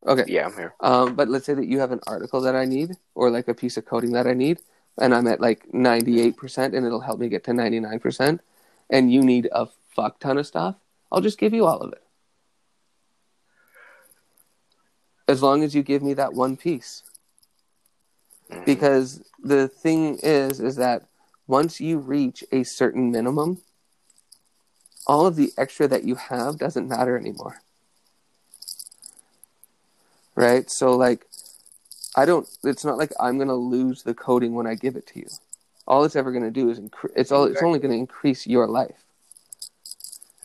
Okay. 0.06 0.24
Yeah, 0.26 0.46
I'm 0.46 0.54
here. 0.54 0.74
Um, 0.80 1.14
but 1.14 1.28
let's 1.28 1.44
say 1.44 1.54
that 1.54 1.66
you 1.66 1.78
have 1.80 1.92
an 1.92 2.00
article 2.06 2.40
that 2.40 2.56
I 2.56 2.64
need 2.64 2.96
or 3.14 3.30
like 3.30 3.48
a 3.48 3.54
piece 3.54 3.76
of 3.76 3.84
coding 3.84 4.12
that 4.12 4.26
I 4.26 4.32
need, 4.32 4.60
and 4.98 5.14
I'm 5.14 5.26
at 5.26 5.40
like 5.40 5.70
98% 5.72 6.74
and 6.74 6.86
it'll 6.86 7.00
help 7.00 7.20
me 7.20 7.28
get 7.28 7.44
to 7.44 7.50
99%, 7.52 8.40
and 8.88 9.12
you 9.12 9.22
need 9.22 9.48
a 9.52 9.66
fuck 9.94 10.18
ton 10.20 10.38
of 10.38 10.46
stuff, 10.46 10.76
I'll 11.12 11.20
just 11.20 11.38
give 11.38 11.52
you 11.52 11.66
all 11.66 11.78
of 11.80 11.92
it. 11.92 12.02
As 15.28 15.42
long 15.42 15.62
as 15.62 15.74
you 15.74 15.82
give 15.82 16.02
me 16.02 16.14
that 16.14 16.32
one 16.32 16.56
piece. 16.56 17.02
Mhm. 18.50 18.64
Because 18.64 19.22
the 19.42 19.68
thing 19.68 20.18
is, 20.22 20.60
is 20.60 20.76
that 20.76 21.06
once 21.46 21.80
you 21.80 21.98
reach 21.98 22.42
a 22.52 22.64
certain 22.64 23.10
minimum, 23.10 23.62
all 25.06 25.26
of 25.26 25.36
the 25.36 25.52
extra 25.58 25.86
that 25.88 26.04
you 26.04 26.14
have 26.14 26.58
doesn't 26.58 26.88
matter 26.88 27.16
anymore. 27.16 27.62
Right? 30.40 30.70
So, 30.70 30.96
like, 30.96 31.26
I 32.16 32.24
don't, 32.24 32.48
it's 32.64 32.82
not 32.82 32.96
like 32.96 33.12
I'm 33.20 33.36
going 33.36 33.48
to 33.48 33.54
lose 33.54 34.02
the 34.02 34.14
coding 34.14 34.54
when 34.54 34.66
I 34.66 34.74
give 34.74 34.96
it 34.96 35.06
to 35.08 35.18
you. 35.18 35.26
All 35.86 36.04
it's 36.04 36.16
ever 36.16 36.32
going 36.32 36.44
to 36.44 36.50
do 36.50 36.70
is, 36.70 36.80
incre- 36.80 37.12
it's, 37.14 37.30
all, 37.30 37.44
it's 37.44 37.62
only 37.62 37.78
going 37.78 37.92
to 37.92 37.98
increase 37.98 38.46
your 38.46 38.66
life. 38.66 39.04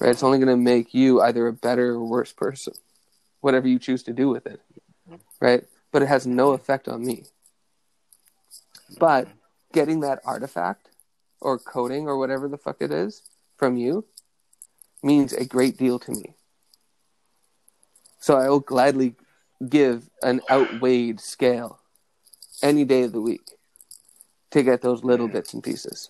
Right? 0.02 0.10
It's 0.10 0.22
only 0.22 0.38
going 0.38 0.50
to 0.50 0.58
make 0.58 0.94
you 0.94 1.22
either 1.22 1.48
a 1.48 1.54
better 1.54 1.92
or 1.92 2.04
worse 2.04 2.34
person, 2.34 2.74
whatever 3.40 3.70
you 3.70 3.80
choose 3.80 4.04
to 4.04 4.12
do 4.12 4.28
with 4.28 4.46
it. 4.48 4.60
Right? 5.40 5.64
But 5.94 6.02
it 6.02 6.08
has 6.08 6.28
no 6.28 6.52
effect 6.52 6.90
on 6.90 7.06
me. 7.06 7.24
But 9.00 9.30
getting 9.72 10.02
that 10.02 10.20
artifact 10.26 10.90
or 11.40 11.58
coding 11.58 12.08
or 12.08 12.18
whatever 12.18 12.50
the 12.50 12.58
fuck 12.58 12.82
it 12.82 12.92
is 12.92 13.22
from 13.56 13.78
you 13.78 14.04
means 15.02 15.32
a 15.32 15.46
great 15.46 15.78
deal 15.78 16.00
to 16.00 16.12
me. 16.12 16.34
So 18.20 18.36
I 18.36 18.50
will 18.50 18.60
gladly 18.60 19.16
give 19.68 20.10
an 20.22 20.42
outweighed 20.50 21.20
scale 21.20 21.80
any 22.62 22.84
day 22.86 23.04
of 23.04 23.12
the 23.12 23.22
week 23.22 23.52
to 24.52 24.64
get 24.64 24.82
those 24.82 25.04
little 25.04 25.28
bits 25.28 25.54
and 25.54 25.64
pieces. 25.64 26.10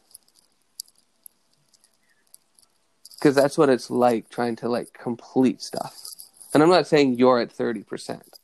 Because 3.17 3.35
that's 3.35 3.57
what 3.57 3.69
it's 3.69 3.89
like 3.89 4.29
trying 4.29 4.55
to 4.57 4.69
like 4.69 4.93
complete 4.93 5.61
stuff. 5.61 5.99
And 6.53 6.61
I'm 6.61 6.69
not 6.69 6.87
saying 6.87 7.15
you're 7.15 7.39
at 7.39 7.49
30%, 7.49 8.39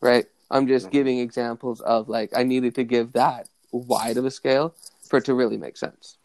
right? 0.00 0.26
I'm 0.50 0.66
just 0.66 0.86
Mhm. 0.86 0.92
giving 0.92 1.18
examples 1.18 1.80
of 1.80 2.08
like 2.08 2.30
I 2.36 2.42
needed 2.42 2.74
to 2.76 2.84
give 2.84 3.12
that 3.12 3.48
wide 3.72 4.16
of 4.16 4.24
a 4.24 4.30
scale 4.30 4.74
for 5.08 5.18
it 5.18 5.24
to 5.26 5.34
really 5.34 5.56
make 5.56 5.76
sense. 5.76 6.16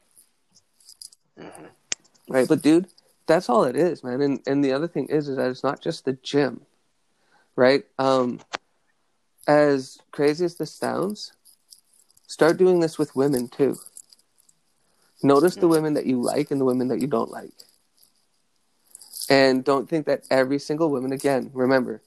Mhm. 1.37 1.69
Right. 2.27 2.47
But 2.47 2.61
dude, 2.61 2.87
that's 3.25 3.49
all 3.49 3.63
it 3.63 3.75
is, 3.75 4.03
man. 4.03 4.21
And 4.21 4.41
and 4.47 4.63
the 4.63 4.71
other 4.73 4.87
thing 4.87 5.07
is 5.07 5.27
is 5.27 5.37
that 5.37 5.49
it's 5.49 5.63
not 5.63 5.81
just 5.81 6.05
the 6.05 6.13
gym. 6.13 6.65
Right? 7.55 7.85
Um 7.97 8.39
as 9.47 9.97
crazy 10.11 10.45
as 10.45 10.55
this 10.55 10.73
sounds, 10.73 11.33
start 12.27 12.57
doing 12.57 12.79
this 12.79 12.97
with 12.97 13.15
women 13.15 13.47
too. 13.47 13.77
Notice 15.23 15.55
the 15.57 15.67
women 15.67 15.93
that 15.93 16.05
you 16.05 16.21
like 16.21 16.51
and 16.51 16.59
the 16.59 16.65
women 16.65 16.87
that 16.89 16.99
you 17.01 17.07
don't 17.07 17.31
like. 17.31 17.53
And 19.29 19.63
don't 19.63 19.89
think 19.89 20.05
that 20.05 20.23
every 20.29 20.59
single 20.59 20.89
woman, 20.89 21.11
again, 21.11 21.49
remember, 21.53 22.01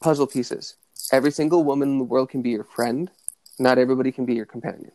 puzzle 0.00 0.26
pieces. 0.26 0.76
Every 1.12 1.30
single 1.30 1.64
woman 1.64 1.90
in 1.90 1.98
the 1.98 2.04
world 2.04 2.30
can 2.30 2.42
be 2.42 2.50
your 2.50 2.64
friend. 2.64 3.10
Not 3.58 3.78
everybody 3.78 4.12
can 4.12 4.24
be 4.26 4.34
your 4.34 4.46
companion, 4.46 4.92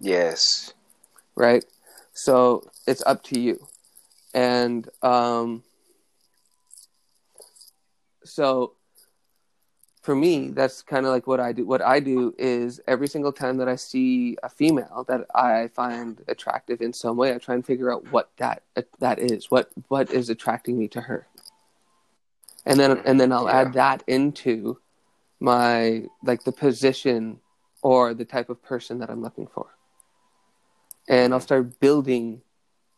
Yes. 0.00 0.72
right? 1.34 1.64
So 2.12 2.64
it's 2.86 3.02
up 3.06 3.22
to 3.24 3.38
you. 3.38 3.66
And 4.34 4.88
um, 5.02 5.62
so 8.28 8.74
for 10.02 10.14
me, 10.14 10.48
that's 10.50 10.80
kind 10.80 11.04
of 11.04 11.12
like 11.12 11.26
what 11.26 11.40
I 11.40 11.52
do. 11.52 11.66
What 11.66 11.82
I 11.82 12.00
do 12.00 12.34
is 12.38 12.80
every 12.86 13.08
single 13.08 13.32
time 13.32 13.56
that 13.58 13.68
I 13.68 13.76
see 13.76 14.36
a 14.42 14.48
female 14.48 15.04
that 15.08 15.26
I 15.34 15.68
find 15.68 16.22
attractive 16.28 16.80
in 16.80 16.92
some 16.92 17.16
way, 17.16 17.34
I 17.34 17.38
try 17.38 17.54
and 17.54 17.66
figure 17.66 17.92
out 17.92 18.06
what 18.06 18.30
that 18.38 18.62
that 19.00 19.18
is. 19.18 19.50
What 19.50 19.70
what 19.88 20.10
is 20.10 20.30
attracting 20.30 20.78
me 20.78 20.88
to 20.88 21.00
her, 21.02 21.26
and 22.64 22.78
then 22.78 23.02
and 23.04 23.20
then 23.20 23.32
I'll 23.32 23.46
Yeah. 23.46 23.60
add 23.60 23.72
that 23.74 24.04
into 24.06 24.78
my 25.40 26.04
like 26.24 26.44
the 26.44 26.52
position 26.52 27.40
or 27.82 28.14
the 28.14 28.24
type 28.24 28.48
of 28.50 28.62
person 28.62 28.98
that 29.00 29.10
I'm 29.10 29.20
looking 29.22 29.46
for, 29.46 29.66
and 31.08 31.34
I'll 31.34 31.40
start 31.40 31.80
building 31.80 32.42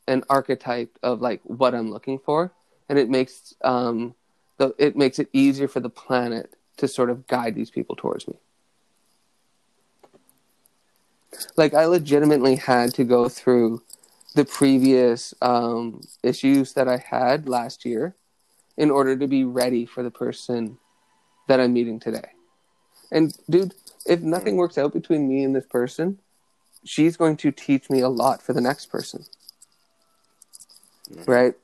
an 0.07 0.23
archetype 0.29 0.99
of 1.03 1.21
like 1.21 1.41
what 1.45 1.75
I'm 1.75 1.91
looking 1.91 2.19
for, 2.19 2.53
and 2.89 2.99
it 2.99 3.09
makes 3.09 3.55
um 3.63 4.15
the 4.61 4.75
it 4.79 4.95
makes 4.95 5.19
it 5.19 5.29
easier 5.33 5.67
for 5.67 5.81
the 5.81 5.89
planet 5.89 6.55
to 6.77 6.87
sort 6.87 7.11
of 7.11 7.27
guide 7.27 7.55
these 7.55 7.71
people 7.71 7.97
towards 7.97 8.29
me. 8.29 8.35
Like 11.57 11.73
I 11.73 11.87
legitimately 11.87 12.57
had 12.57 12.93
to 12.95 13.05
go 13.05 13.29
through 13.29 13.83
the 14.35 14.45
previous 14.45 15.35
um, 15.41 16.03
issues 16.23 16.75
that 16.75 16.89
I 16.89 16.99
had 16.99 17.49
last 17.49 17.85
year 17.85 18.15
in 18.77 18.91
order 18.91 19.17
to 19.17 19.27
be 19.27 19.45
ready 19.45 19.87
for 19.87 20.03
the 20.03 20.11
person 20.11 20.79
that 21.49 21.59
I'm 21.59 21.73
meeting 21.73 21.99
today. 21.99 22.31
And 23.11 23.35
dude, 23.49 23.75
if 24.07 24.21
nothing 24.21 24.57
works 24.57 24.77
out 24.77 24.93
between 24.93 25.27
me 25.27 25.43
and 25.43 25.57
this 25.57 25.67
person, 25.67 26.19
she's 26.85 27.17
going 27.17 27.39
to 27.39 27.51
teach 27.51 27.89
me 27.89 28.01
a 28.01 28.09
lot 28.09 28.43
for 28.43 28.53
the 28.53 28.61
next 28.61 28.87
person. 28.87 29.25
Right? 31.27 31.55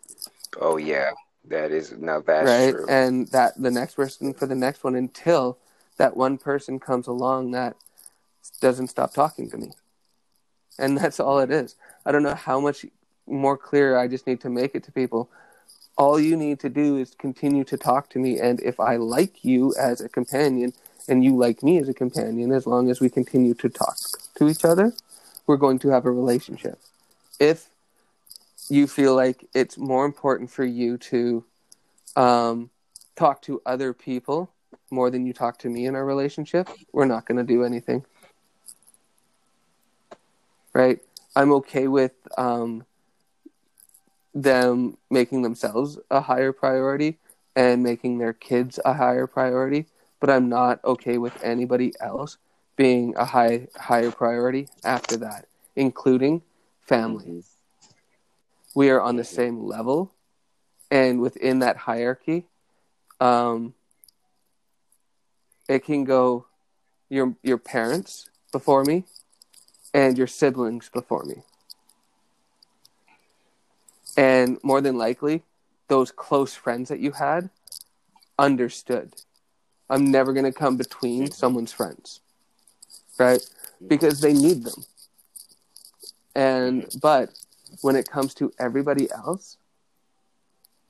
Oh 0.58 0.78
yeah. 0.78 1.10
That 1.48 1.70
is 1.70 1.92
now 1.92 2.20
that's 2.20 2.48
right? 2.48 2.74
true. 2.74 2.86
and 2.88 3.28
that 3.28 3.60
the 3.60 3.70
next 3.70 3.94
person 3.94 4.34
for 4.34 4.46
the 4.46 4.54
next 4.54 4.84
one 4.84 4.94
until 4.94 5.58
that 5.96 6.16
one 6.16 6.38
person 6.38 6.78
comes 6.78 7.06
along 7.06 7.52
that 7.52 7.76
doesn't 8.60 8.88
stop 8.88 9.14
talking 9.14 9.50
to 9.50 9.56
me. 9.56 9.72
And 10.78 10.98
that's 10.98 11.20
all 11.20 11.38
it 11.38 11.50
is. 11.50 11.76
I 12.04 12.12
don't 12.12 12.22
know 12.22 12.34
how 12.34 12.60
much 12.60 12.84
more 13.28 13.56
clear 13.56 13.96
i 13.96 14.06
just 14.06 14.24
need 14.24 14.40
to 14.40 14.48
make 14.48 14.74
it 14.74 14.84
to 14.84 14.92
people. 14.92 15.28
All 15.98 16.20
you 16.20 16.36
need 16.36 16.60
to 16.60 16.68
do 16.68 16.96
is 16.96 17.14
continue 17.14 17.64
to 17.64 17.76
talk 17.76 18.08
to 18.10 18.18
me 18.18 18.38
and 18.38 18.60
if 18.60 18.78
i 18.78 18.96
like 18.96 19.44
you 19.44 19.74
as 19.80 20.00
a 20.00 20.08
companion 20.08 20.72
and 21.08 21.24
you 21.24 21.36
like 21.36 21.62
me 21.62 21.78
as 21.78 21.88
a 21.88 21.94
companion 21.94 22.52
as 22.52 22.66
long 22.66 22.90
as 22.90 23.00
we 23.00 23.08
continue 23.08 23.54
to 23.54 23.68
talk 23.68 23.96
to 24.36 24.48
each 24.48 24.64
other 24.64 24.92
we're 25.46 25.56
going 25.56 25.78
to 25.80 25.88
have 25.88 26.04
a 26.06 26.10
relationship. 26.10 26.78
If 27.38 27.68
you 28.68 28.86
feel 28.86 29.14
like 29.14 29.48
it's 29.54 29.78
more 29.78 30.04
important 30.04 30.50
for 30.50 30.64
you 30.64 30.98
to 30.98 31.44
um, 32.16 32.70
talk 33.14 33.42
to 33.42 33.60
other 33.66 33.92
people 33.92 34.50
more 34.90 35.10
than 35.10 35.26
you 35.26 35.32
talk 35.32 35.58
to 35.58 35.68
me 35.68 35.86
in 35.86 35.94
our 35.94 36.04
relationship, 36.04 36.68
we're 36.92 37.06
not 37.06 37.26
going 37.26 37.38
to 37.38 37.44
do 37.44 37.64
anything. 37.64 38.04
Right? 40.72 41.00
I'm 41.34 41.52
okay 41.52 41.88
with 41.88 42.12
um, 42.38 42.84
them 44.34 44.96
making 45.10 45.42
themselves 45.42 45.98
a 46.10 46.20
higher 46.20 46.52
priority 46.52 47.18
and 47.54 47.82
making 47.82 48.18
their 48.18 48.32
kids 48.32 48.78
a 48.84 48.94
higher 48.94 49.26
priority, 49.26 49.86
but 50.20 50.30
I'm 50.30 50.48
not 50.48 50.84
okay 50.84 51.18
with 51.18 51.42
anybody 51.42 51.92
else 52.00 52.36
being 52.76 53.14
a 53.16 53.24
high 53.24 53.68
higher 53.76 54.10
priority 54.10 54.68
after 54.84 55.16
that, 55.16 55.46
including 55.74 56.42
family 56.82 57.42
we 58.76 58.90
are 58.90 59.00
on 59.00 59.16
the 59.16 59.24
same 59.24 59.64
level 59.64 60.12
and 60.90 61.20
within 61.20 61.58
that 61.60 61.76
hierarchy 61.76 62.44
um, 63.20 63.74
it 65.68 65.84
can 65.84 66.04
go 66.04 66.46
your 67.08 67.34
your 67.42 67.58
parents 67.58 68.28
before 68.52 68.84
me 68.84 69.04
and 69.94 70.18
your 70.18 70.26
siblings 70.26 70.90
before 70.90 71.24
me. 71.24 71.42
And 74.16 74.58
more 74.62 74.80
than 74.80 74.98
likely 74.98 75.42
those 75.88 76.12
close 76.12 76.54
friends 76.54 76.88
that 76.90 77.00
you 77.00 77.12
had 77.12 77.48
understood. 78.38 79.14
I'm 79.88 80.10
never 80.10 80.32
going 80.32 80.44
to 80.44 80.52
come 80.52 80.76
between 80.76 81.30
someone's 81.30 81.72
friends 81.72 82.20
right? 83.18 83.40
Because 83.86 84.20
they 84.20 84.32
need 84.32 84.64
them. 84.64 84.84
And 86.34 86.86
but 87.00 87.30
when 87.82 87.96
it 87.96 88.10
comes 88.10 88.34
to 88.34 88.52
everybody 88.58 89.10
else, 89.10 89.56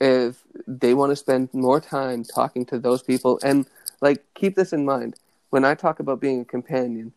if 0.01 0.43
they 0.67 0.95
want 0.95 1.11
to 1.11 1.17
spend 1.17 1.53
more 1.53 1.81
time 1.81 2.25
talking 2.25 2.67
to 2.67 2.79
those 2.79 3.03
people, 3.03 3.39
and 3.43 3.67
like 4.01 4.25
keep 4.35 4.57
this 4.57 4.73
in 4.73 4.85
mind, 4.85 5.15
when 5.51 5.65
I 5.65 5.75
talk 5.75 6.01
about 6.01 6.21
being 6.21 6.43
a 6.43 6.45
companion, 6.45 7.13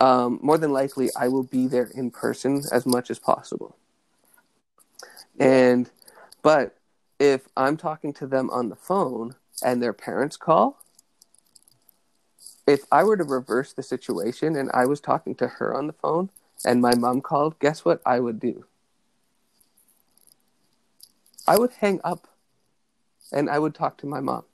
um, 0.00 0.38
more 0.42 0.58
than 0.58 0.72
likely 0.72 1.10
I 1.16 1.28
will 1.28 1.44
be 1.44 1.66
there 1.66 1.90
in 1.94 2.10
person 2.10 2.62
as 2.72 2.86
much 2.86 3.10
as 3.10 3.18
possible. 3.18 3.76
And, 5.38 5.90
but 6.42 6.76
if 7.18 7.48
I'm 7.56 7.76
talking 7.76 8.12
to 8.14 8.26
them 8.26 8.50
on 8.50 8.68
the 8.68 8.76
phone 8.76 9.36
and 9.62 9.82
their 9.82 9.92
parents 9.92 10.36
call, 10.36 10.78
if 12.66 12.84
I 12.90 13.04
were 13.04 13.16
to 13.16 13.24
reverse 13.24 13.72
the 13.72 13.82
situation 13.82 14.56
and 14.56 14.70
I 14.74 14.86
was 14.86 15.00
talking 15.00 15.34
to 15.36 15.46
her 15.46 15.74
on 15.74 15.86
the 15.86 15.92
phone 15.92 16.30
and 16.64 16.80
my 16.80 16.94
mom 16.94 17.20
called, 17.20 17.58
guess 17.58 17.84
what 17.84 18.00
I 18.06 18.20
would 18.20 18.40
do? 18.40 18.64
I 21.46 21.58
would 21.58 21.72
hang 21.72 22.00
up 22.02 22.26
and 23.32 23.48
I 23.48 23.58
would 23.58 23.74
talk 23.74 23.98
to 23.98 24.06
my 24.06 24.20
mom 24.20 24.44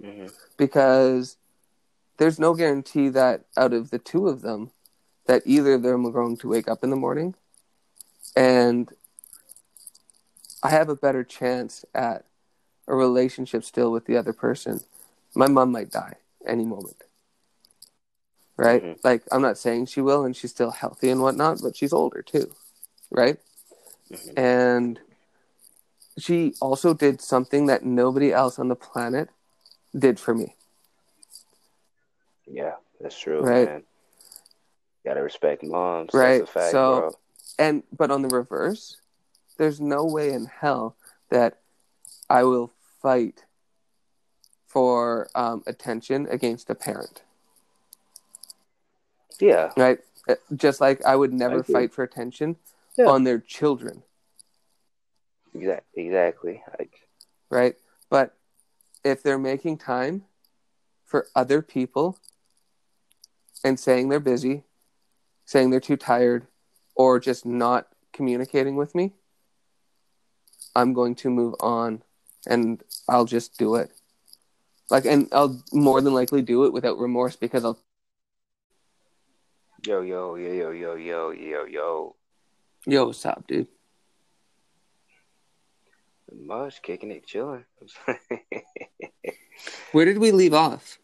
Mhm. 0.00 0.32
because 0.56 1.36
there's 2.16 2.38
no 2.38 2.54
guarantee 2.54 3.08
that 3.10 3.44
out 3.56 3.72
of 3.72 3.90
the 3.90 3.98
two 3.98 4.28
of 4.28 4.42
them 4.42 4.72
that 5.26 5.42
either 5.46 5.74
of 5.74 5.82
them 5.82 6.04
are 6.06 6.10
going 6.10 6.36
to 6.38 6.48
wake 6.48 6.68
up 6.68 6.82
in 6.84 6.90
the 6.90 6.96
morning 6.96 7.34
and 8.36 8.92
I 10.62 10.70
have 10.70 10.88
a 10.88 10.96
better 10.96 11.22
chance 11.22 11.84
at 11.94 12.26
a 12.88 12.94
relationship 12.94 13.64
still 13.64 13.92
with 13.92 14.06
the 14.06 14.16
other 14.16 14.32
person. 14.32 14.80
My 15.34 15.46
mom 15.46 15.72
might 15.72 15.90
die 15.90 16.16
any 16.46 16.64
moment. 16.64 17.02
Right? 18.56 18.82
Mhm. 18.82 18.98
Like 19.04 19.22
I'm 19.32 19.42
not 19.42 19.58
saying 19.58 19.86
she 19.86 20.00
will 20.00 20.24
and 20.24 20.36
she's 20.36 20.50
still 20.52 20.70
healthy 20.70 21.10
and 21.10 21.20
whatnot, 21.20 21.60
but 21.62 21.76
she's 21.76 21.92
older 21.92 22.22
too. 22.22 22.52
Right? 23.10 23.38
Mhm. 24.10 24.32
and 24.38 25.00
she 26.18 26.54
also 26.60 26.92
did 26.94 27.20
something 27.22 27.66
that 27.66 27.84
nobody 27.84 28.32
else 28.32 28.58
on 28.58 28.68
the 28.68 28.76
planet 28.76 29.30
did 29.98 30.20
for 30.20 30.34
me 30.34 30.54
Yeah, 32.46 32.76
that's 33.00 33.18
true, 33.18 33.40
Right. 33.40 33.66
man. 33.66 33.84
Gotta 35.04 35.22
respect 35.22 35.62
moms. 35.62 36.12
Right, 36.12 36.38
That's 36.38 36.50
a 36.50 36.52
fact, 36.52 36.72
so- 36.72 37.00
bro. 37.00 37.10
and 37.58 37.82
but 37.92 38.10
on 38.10 38.22
the 38.22 38.28
reverse 38.28 38.96
there's 39.56 39.80
no 39.80 40.04
way 40.04 40.30
in 40.32 40.44
hell 40.46 40.96
that 41.30 41.60
i 42.28 42.42
will 42.44 42.72
fight 43.00 43.44
for 44.66 45.28
um, 45.34 45.62
attention 45.66 46.26
against 46.28 46.68
a 46.70 46.74
parent 46.74 47.22
Yeah. 49.40 49.72
right 49.76 49.98
Uh, 50.28 50.34
just 50.54 50.80
like 50.80 51.04
i 51.04 51.14
would 51.14 51.32
never 51.32 51.58
agree. 51.60 51.72
fight 51.72 51.92
for 51.94 52.02
attention 52.02 52.56
Yeah. 52.96 53.06
on 53.06 53.24
their 53.24 53.38
children 53.38 54.02
Exactly. 55.54 56.06
Exactly. 56.06 56.62
Right? 57.48 57.76
But 58.10 58.34
if 59.04 59.22
they're 59.22 59.38
making 59.38 59.78
time 59.78 60.24
for 61.04 61.28
other 61.36 61.62
people 61.62 62.18
and 63.62 63.78
saying 63.78 64.08
they're 64.08 64.18
busy, 64.18 64.64
saying 65.44 65.70
they're 65.70 65.78
too 65.78 65.96
tired, 65.96 66.48
or 66.96 67.20
just 67.20 67.46
not 67.46 67.86
communicating 68.12 68.74
with 68.74 68.96
me, 68.96 69.12
I'm 70.74 70.92
going 70.92 71.14
to 71.16 71.30
move 71.30 71.54
on 71.60 72.02
and 72.48 72.82
I'll 73.08 73.24
just 73.24 73.56
do 73.56 73.76
it. 73.76 73.92
Like, 74.90 75.04
and 75.04 75.28
I'll 75.30 75.62
more 75.72 76.00
than 76.00 76.14
likely 76.14 76.42
do 76.42 76.64
it 76.64 76.72
without 76.72 76.98
remorse 76.98 77.36
because 77.36 77.64
I'll, 77.64 77.78
yo, 79.86 80.00
yo, 80.00 80.36
yo, 80.36 80.52
yo, 80.52 80.70
yo, 80.70 80.94
yo, 80.96 81.30
yo, 81.30 81.64
yo. 81.66 82.16
yo, 82.86 83.06
what's 83.06 83.26
up, 83.26 83.46
dude? 83.46 83.68
much, 86.32 86.82
kicking 86.82 87.10
it, 87.10 87.26
chilling. 87.26 87.64
Where 89.92 90.04
did 90.04 90.18
we 90.18 90.32
leave 90.32 90.54
off? 90.54 90.98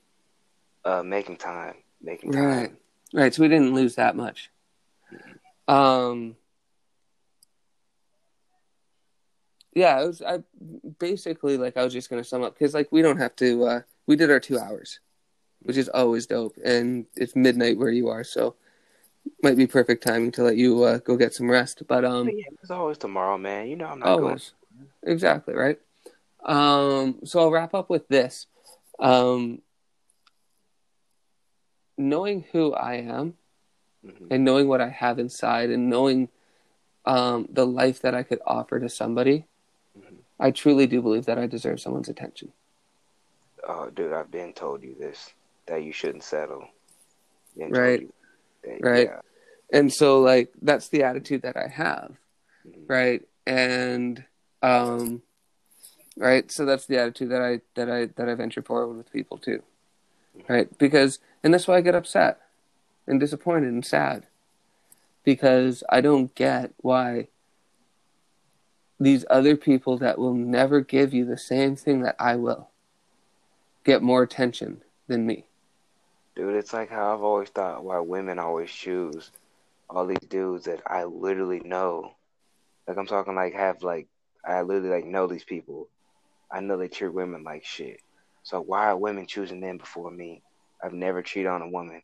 uh, 0.84 1.02
making 1.02 1.36
time, 1.36 1.74
making 2.02 2.32
time. 2.32 2.42
Right. 2.42 2.72
Right. 3.12 3.34
So 3.34 3.42
we 3.42 3.48
didn't 3.48 3.74
lose 3.74 3.96
that 3.96 4.16
much. 4.16 4.50
Um. 5.68 6.36
Yeah, 9.74 10.00
it 10.02 10.06
was. 10.06 10.22
I 10.22 10.40
basically 10.98 11.58
like 11.58 11.76
I 11.76 11.84
was 11.84 11.92
just 11.92 12.10
gonna 12.10 12.24
sum 12.24 12.42
up 12.42 12.54
because 12.58 12.74
like 12.74 12.88
we 12.90 13.02
don't 13.02 13.18
have 13.18 13.36
to. 13.36 13.64
uh 13.64 13.80
We 14.06 14.16
did 14.16 14.30
our 14.30 14.40
two 14.40 14.58
hours, 14.58 15.00
which 15.60 15.76
is 15.76 15.88
always 15.88 16.26
dope, 16.26 16.56
and 16.64 17.06
it's 17.14 17.36
midnight 17.36 17.78
where 17.78 17.90
you 17.90 18.08
are, 18.08 18.24
so 18.24 18.56
might 19.42 19.56
be 19.56 19.66
perfect 19.66 20.02
timing 20.06 20.32
to 20.32 20.42
let 20.42 20.56
you 20.56 20.82
uh, 20.84 20.98
go 20.98 21.16
get 21.16 21.34
some 21.34 21.50
rest. 21.50 21.82
But 21.86 22.04
um, 22.04 22.28
yeah, 22.28 22.44
it's 22.62 22.70
always 22.70 22.98
tomorrow, 22.98 23.38
man. 23.38 23.68
You 23.68 23.76
know 23.76 23.86
I'm 23.86 24.00
not 24.00 24.08
always 24.08 24.52
exactly 25.02 25.54
right. 25.54 25.78
Um. 26.44 27.18
So 27.24 27.40
I'll 27.40 27.50
wrap 27.50 27.74
up 27.74 27.90
with 27.90 28.08
this. 28.08 28.46
Um. 28.98 29.62
Knowing 31.98 32.44
who 32.52 32.72
I 32.72 32.94
am 32.94 33.06
going. 33.06 33.34
Mhm. 34.06 34.26
and 34.30 34.44
knowing 34.46 34.66
what 34.68 34.80
I 34.80 34.88
have 34.88 35.18
inside 35.18 35.68
and 35.68 35.90
knowing 35.90 36.30
um, 37.04 37.46
the 37.50 37.66
life 37.66 38.00
that 38.00 38.14
I 38.14 38.22
could 38.22 38.40
offer 38.46 38.80
to 38.80 38.88
somebody, 38.88 39.44
Mhm. 39.98 40.18
I 40.38 40.50
truly 40.50 40.86
do 40.86 41.02
believe 41.02 41.26
that 41.26 41.38
I 41.38 41.46
deserve 41.46 41.80
someone's 41.80 42.08
attention. 42.08 42.52
Oh, 43.68 43.90
dude, 43.90 44.12
I've 44.12 44.30
been 44.30 44.54
told 44.54 44.82
you 44.82 44.94
this 44.94 45.34
that 45.66 45.82
you 45.82 45.92
shouldn't 45.92 46.24
settle. 46.24 46.68
Right. 47.56 48.00
you 48.02 48.12
Right. 48.80 49.06
Yeah. 49.06 49.20
And 49.72 49.92
so, 49.92 50.20
like, 50.20 50.52
that's 50.60 50.88
the 50.88 51.02
attitude 51.04 51.42
that 51.42 51.56
I 51.56 51.68
have, 51.68 52.16
Mhm. 52.66 52.88
right? 52.88 53.22
And, 53.46 54.24
um, 54.62 55.22
right. 56.16 56.50
So 56.50 56.64
that's 56.64 56.86
the 56.86 56.98
attitude 56.98 57.30
that 57.30 57.42
I 57.42 57.60
that 57.74 57.90
I 57.90 58.06
that 58.06 58.28
I 58.28 58.34
venture 58.34 58.62
forward 58.62 58.96
with 58.96 59.12
people 59.12 59.38
too, 59.38 59.62
right? 60.48 60.76
Because, 60.78 61.18
and 61.42 61.54
that's 61.54 61.68
why 61.68 61.76
I 61.76 61.80
get 61.80 61.94
upset 61.94 62.40
and 63.06 63.18
disappointed 63.20 63.72
and 63.72 63.84
sad 63.84 64.26
because 65.24 65.82
I 65.88 66.00
don't 66.00 66.34
get 66.34 66.72
why 66.78 67.28
these 68.98 69.24
other 69.30 69.56
people 69.56 69.96
that 69.98 70.18
will 70.18 70.34
never 70.34 70.80
give 70.80 71.14
you 71.14 71.24
the 71.24 71.38
same 71.38 71.76
thing 71.76 72.02
that 72.02 72.16
I 72.18 72.36
will 72.36 72.70
get 73.84 74.02
more 74.02 74.22
attention 74.22 74.82
than 75.06 75.26
me. 75.26 75.46
Dude, 76.40 76.56
it's 76.56 76.72
like 76.72 76.88
how 76.88 77.12
I've 77.12 77.22
always 77.22 77.50
thought 77.50 77.84
why 77.84 78.00
women 78.00 78.38
always 78.38 78.70
choose 78.70 79.30
all 79.90 80.06
these 80.06 80.26
dudes 80.26 80.64
that 80.64 80.80
I 80.86 81.04
literally 81.04 81.60
know. 81.62 82.12
Like 82.88 82.96
I'm 82.96 83.04
talking 83.04 83.34
like 83.34 83.52
have 83.52 83.82
like 83.82 84.08
I 84.42 84.62
literally 84.62 84.88
like 84.88 85.04
know 85.04 85.26
these 85.26 85.44
people. 85.44 85.88
I 86.50 86.60
know 86.60 86.78
they 86.78 86.88
treat 86.88 87.12
women 87.12 87.44
like 87.44 87.66
shit. 87.66 88.00
So 88.42 88.58
why 88.62 88.86
are 88.86 88.96
women 88.96 89.26
choosing 89.26 89.60
them 89.60 89.76
before 89.76 90.10
me? 90.10 90.40
I've 90.82 90.94
never 90.94 91.20
cheated 91.20 91.48
on 91.48 91.60
a 91.60 91.68
woman. 91.68 92.00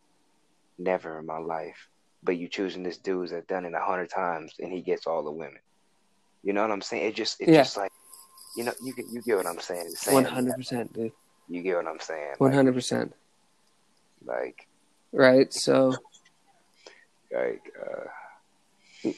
Never 0.78 1.18
in 1.18 1.24
my 1.24 1.38
life. 1.38 1.88
But 2.22 2.36
you 2.36 2.46
choosing 2.46 2.82
this 2.82 2.98
dude 2.98 3.30
that 3.30 3.48
done 3.48 3.64
it 3.64 3.72
a 3.72 3.80
hundred 3.80 4.10
times 4.10 4.52
and 4.60 4.70
he 4.70 4.82
gets 4.82 5.06
all 5.06 5.24
the 5.24 5.32
women. 5.32 5.60
You 6.42 6.52
know 6.52 6.60
what 6.60 6.72
I'm 6.72 6.82
saying? 6.82 7.06
It 7.06 7.14
just 7.14 7.40
it's 7.40 7.50
Yeah. 7.50 7.62
just 7.62 7.78
like 7.78 7.92
you 8.54 8.64
know, 8.64 8.74
you 8.82 8.92
get 8.92 9.06
you 9.10 9.22
get 9.22 9.38
what 9.38 9.46
I'm 9.46 9.60
saying. 9.60 9.94
One 10.10 10.24
hundred 10.24 10.56
percent, 10.56 10.92
dude. 10.92 11.12
You 11.48 11.62
get 11.62 11.76
what 11.76 11.86
I'm 11.86 12.00
saying. 12.00 12.34
Hundred 12.38 12.74
percent. 12.74 13.14
Like 14.26 14.66
Right. 15.12 15.52
So 15.52 15.96
like 17.32 17.72
uh 17.80 19.10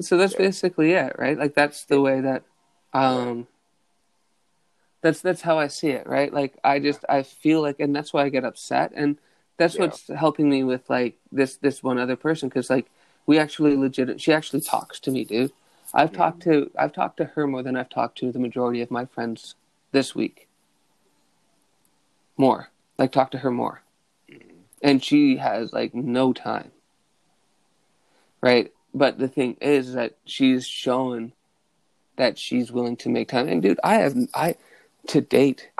so 0.00 0.16
that's 0.16 0.32
Yeah. 0.32 0.38
basically 0.38 0.92
it, 0.92 1.14
right? 1.18 1.38
Like 1.38 1.54
that's 1.54 1.84
the 1.84 2.00
way 2.00 2.20
that 2.20 2.42
um 2.92 3.46
that's 5.00 5.20
that's 5.20 5.42
how 5.42 5.58
I 5.58 5.66
see 5.68 5.90
it, 5.90 6.06
right? 6.06 6.32
Like 6.32 6.54
I 6.64 6.78
just 6.78 7.04
I 7.08 7.22
feel 7.22 7.60
like 7.60 7.80
and 7.80 7.94
that's 7.94 8.12
why 8.12 8.24
I 8.24 8.28
get 8.28 8.44
upset 8.44 8.92
and 8.94 9.18
that's 9.56 9.74
Yeah. 9.74 9.82
what's 9.82 10.08
helping 10.08 10.48
me 10.48 10.64
with 10.64 10.88
like 10.88 11.18
this 11.30 11.56
this 11.56 11.82
one 11.82 11.98
other 11.98 12.16
person 12.16 12.50
cuz 12.50 12.70
like 12.70 12.86
we 13.26 13.38
actually 13.38 13.76
legit 13.76 14.20
she 14.20 14.32
actually 14.32 14.60
talks 14.60 14.98
to 15.00 15.10
me, 15.10 15.24
dude. 15.24 15.52
I've 15.94 16.10
Mhm. 16.12 16.16
talked 16.16 16.42
to 16.42 16.70
I've 16.78 16.92
talked 16.92 17.16
to 17.18 17.24
her 17.26 17.46
more 17.46 17.62
than 17.62 17.76
I've 17.76 17.90
talked 17.90 18.18
to 18.18 18.32
the 18.32 18.38
majority 18.38 18.80
of 18.80 18.90
my 18.90 19.04
friends 19.04 19.54
this 19.92 20.14
week. 20.14 20.48
More. 22.36 22.70
Like 22.98 23.12
talk 23.12 23.30
to 23.32 23.38
her 23.38 23.50
more. 23.50 23.82
And 24.82 25.02
she 25.02 25.36
has 25.36 25.72
like 25.72 25.94
no 25.94 26.32
time. 26.32 26.72
Right? 28.40 28.72
But 28.92 29.18
the 29.18 29.28
thing 29.28 29.56
is 29.60 29.94
that 29.94 30.16
she's 30.24 30.66
shown 30.66 31.32
that 32.16 32.38
she's 32.38 32.70
willing 32.70 32.96
to 32.98 33.08
make 33.08 33.28
time. 33.28 33.48
And 33.48 33.62
dude, 33.62 33.80
I 33.82 33.94
have 33.96 34.16
I 34.34 34.56
to 35.08 35.20
date 35.20 35.70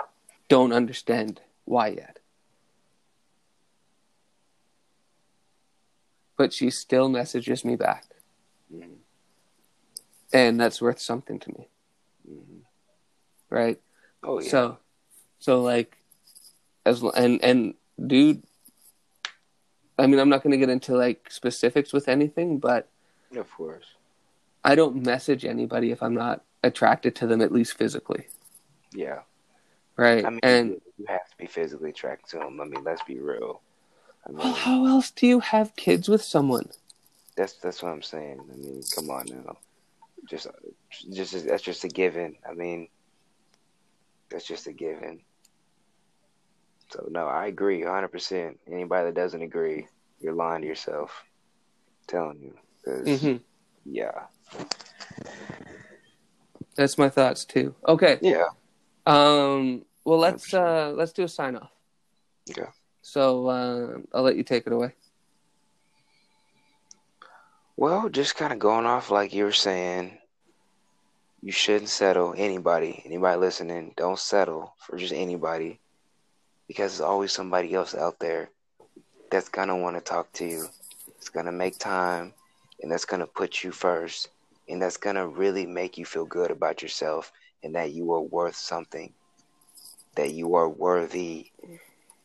don't 0.49 0.73
understand 0.73 1.41
why 1.65 1.89
yet. 1.89 2.19
But 6.37 6.53
she 6.53 6.69
still 6.69 7.09
messages 7.09 7.63
me 7.63 7.75
back. 7.75 8.05
mhm, 8.73 8.97
And 10.33 10.59
that's 10.59 10.81
worth 10.81 10.99
something 10.99 11.39
to 11.39 11.49
me. 11.51 11.67
mhm. 12.27 12.61
Right? 13.49 13.79
Oh 14.23 14.39
yeah. 14.39 14.49
So, 14.49 14.77
so 15.39 15.61
like, 15.61 15.97
as 16.85 17.03
and 17.03 17.43
and 17.43 17.75
dude, 18.05 18.43
I 19.97 20.07
mean, 20.07 20.19
I'm 20.19 20.29
not 20.29 20.43
going 20.43 20.51
to 20.51 20.57
get 20.57 20.69
into 20.69 20.95
like 20.97 21.29
specifics 21.29 21.93
with 21.93 22.07
anything, 22.09 22.57
but 22.59 22.89
of 23.35 23.49
course. 23.51 23.85
I 24.63 24.75
don't 24.75 25.05
message 25.05 25.43
anybody 25.45 25.91
if 25.91 26.01
I'm 26.01 26.13
not 26.15 26.43
attracted 26.63 27.15
to 27.17 27.27
them, 27.27 27.41
at 27.41 27.51
least 27.51 27.77
physically, 27.77 28.27
Yeah. 28.93 29.19
right? 29.97 30.23
I 30.25 30.29
mean, 30.29 30.39
and 30.43 30.69
you, 30.97 31.05
have 31.07 31.29
to 31.29 31.37
be 31.37 31.47
physically 31.47 31.89
attracted 31.89 32.29
to 32.31 32.37
them. 32.37 32.61
I 32.61 32.65
mean, 32.65 32.83
let's 32.83 33.03
be 33.03 33.19
real. 33.19 33.61
I 34.25 34.31
well, 34.31 34.53
how 34.53 34.85
else 34.85 35.11
do 35.11 35.27
you 35.27 35.41
have 35.41 35.75
kids 35.75 36.07
with 36.07 36.21
someone? 36.23 36.69
that's 37.35 37.53
that's 37.53 37.81
what 37.83 37.91
I'm 37.91 38.03
saying. 38.03 38.39
I 38.51 38.55
mean, 38.55 38.83
come 38.95 39.09
on 39.09 39.25
now. 39.27 39.57
Just, 40.29 40.47
just 41.11 41.45
that's 41.47 41.63
just 41.63 41.83
a 41.83 41.89
given. 41.89 42.37
I 42.49 42.53
mean, 42.53 42.87
that's 44.29 44.45
just 44.45 44.67
a 44.67 44.71
given. 44.71 45.19
So 46.93 47.07
no, 47.09 47.25
I 47.25 47.47
agree 47.47 47.83
100. 47.83 48.07
percent 48.09 48.59
Anybody 48.71 49.05
that 49.07 49.15
doesn't 49.15 49.41
agree, 49.41 49.87
you're 50.19 50.33
lying 50.35 50.61
to 50.61 50.67
yourself. 50.67 51.23
I'm 51.25 52.07
telling 52.07 52.39
you, 52.39 52.53
'Cause, 52.85 53.21
hmm 53.21 53.37
yeah, 53.83 54.27
That's 56.75 56.97
my 56.99 57.09
thoughts 57.09 57.45
too. 57.45 57.73
Okay. 57.87 58.19
yeah, 58.21 58.49
Um. 59.07 59.85
Well, 60.05 60.19
let's 60.19 60.51
100%. 60.51 60.59
uh 60.59 60.91
let's 60.93 61.13
do 61.13 61.23
a 61.23 61.27
sign 61.27 61.55
off. 61.55 61.71
Okay. 62.51 62.69
So 63.01 63.47
uh, 63.47 63.97
I'll 64.13 64.21
let 64.21 64.35
you 64.35 64.43
take 64.43 64.67
it 64.67 64.73
away. 64.73 64.93
Well, 67.75 68.07
just 68.09 68.35
kind 68.35 68.53
of 68.53 68.59
going 68.59 68.85
off 68.85 69.09
like 69.09 69.33
you 69.33 69.45
were 69.45 69.51
saying, 69.51 70.19
you 71.41 71.51
shouldn't 71.51 71.89
settle 71.89 72.35
anybody. 72.37 73.01
Anybody 73.03 73.39
listening, 73.39 73.93
don't 73.97 74.19
settle 74.19 74.75
for 74.77 74.95
just 74.97 75.11
anybody 75.13 75.79
because 76.67 76.97
there's 76.97 77.07
always 77.07 77.31
somebody 77.31 77.73
else 77.73 77.95
out 77.95 78.19
there 78.19 78.49
that's 79.31 79.49
going 79.49 79.67
to 79.67 79.75
want 79.75 79.95
to 79.95 80.01
talk 80.01 80.31
to 80.33 80.45
you. 80.45 80.67
It's 81.17 81.29
going 81.29 81.45
to 81.45 81.51
make 81.51 81.79
time 81.79 82.33
and 82.81 82.91
that's 82.91 83.05
going 83.05 83.19
to 83.19 83.27
put 83.27 83.63
you 83.63 83.71
first 83.71 84.29
and 84.67 84.81
that's 84.81 84.97
going 84.97 85.15
to 85.15 85.27
really 85.27 85.65
make 85.65 85.97
you 85.97 86.05
feel 86.05 86.25
good 86.25 86.51
about 86.51 86.81
yourself 86.81 87.31
and 87.63 87.75
that 87.75 87.91
you 87.91 88.11
are 88.13 88.21
worth 88.21 88.55
something, 88.55 89.13
that 90.15 90.33
you 90.33 90.55
are 90.55 90.69
worthy 90.69 91.51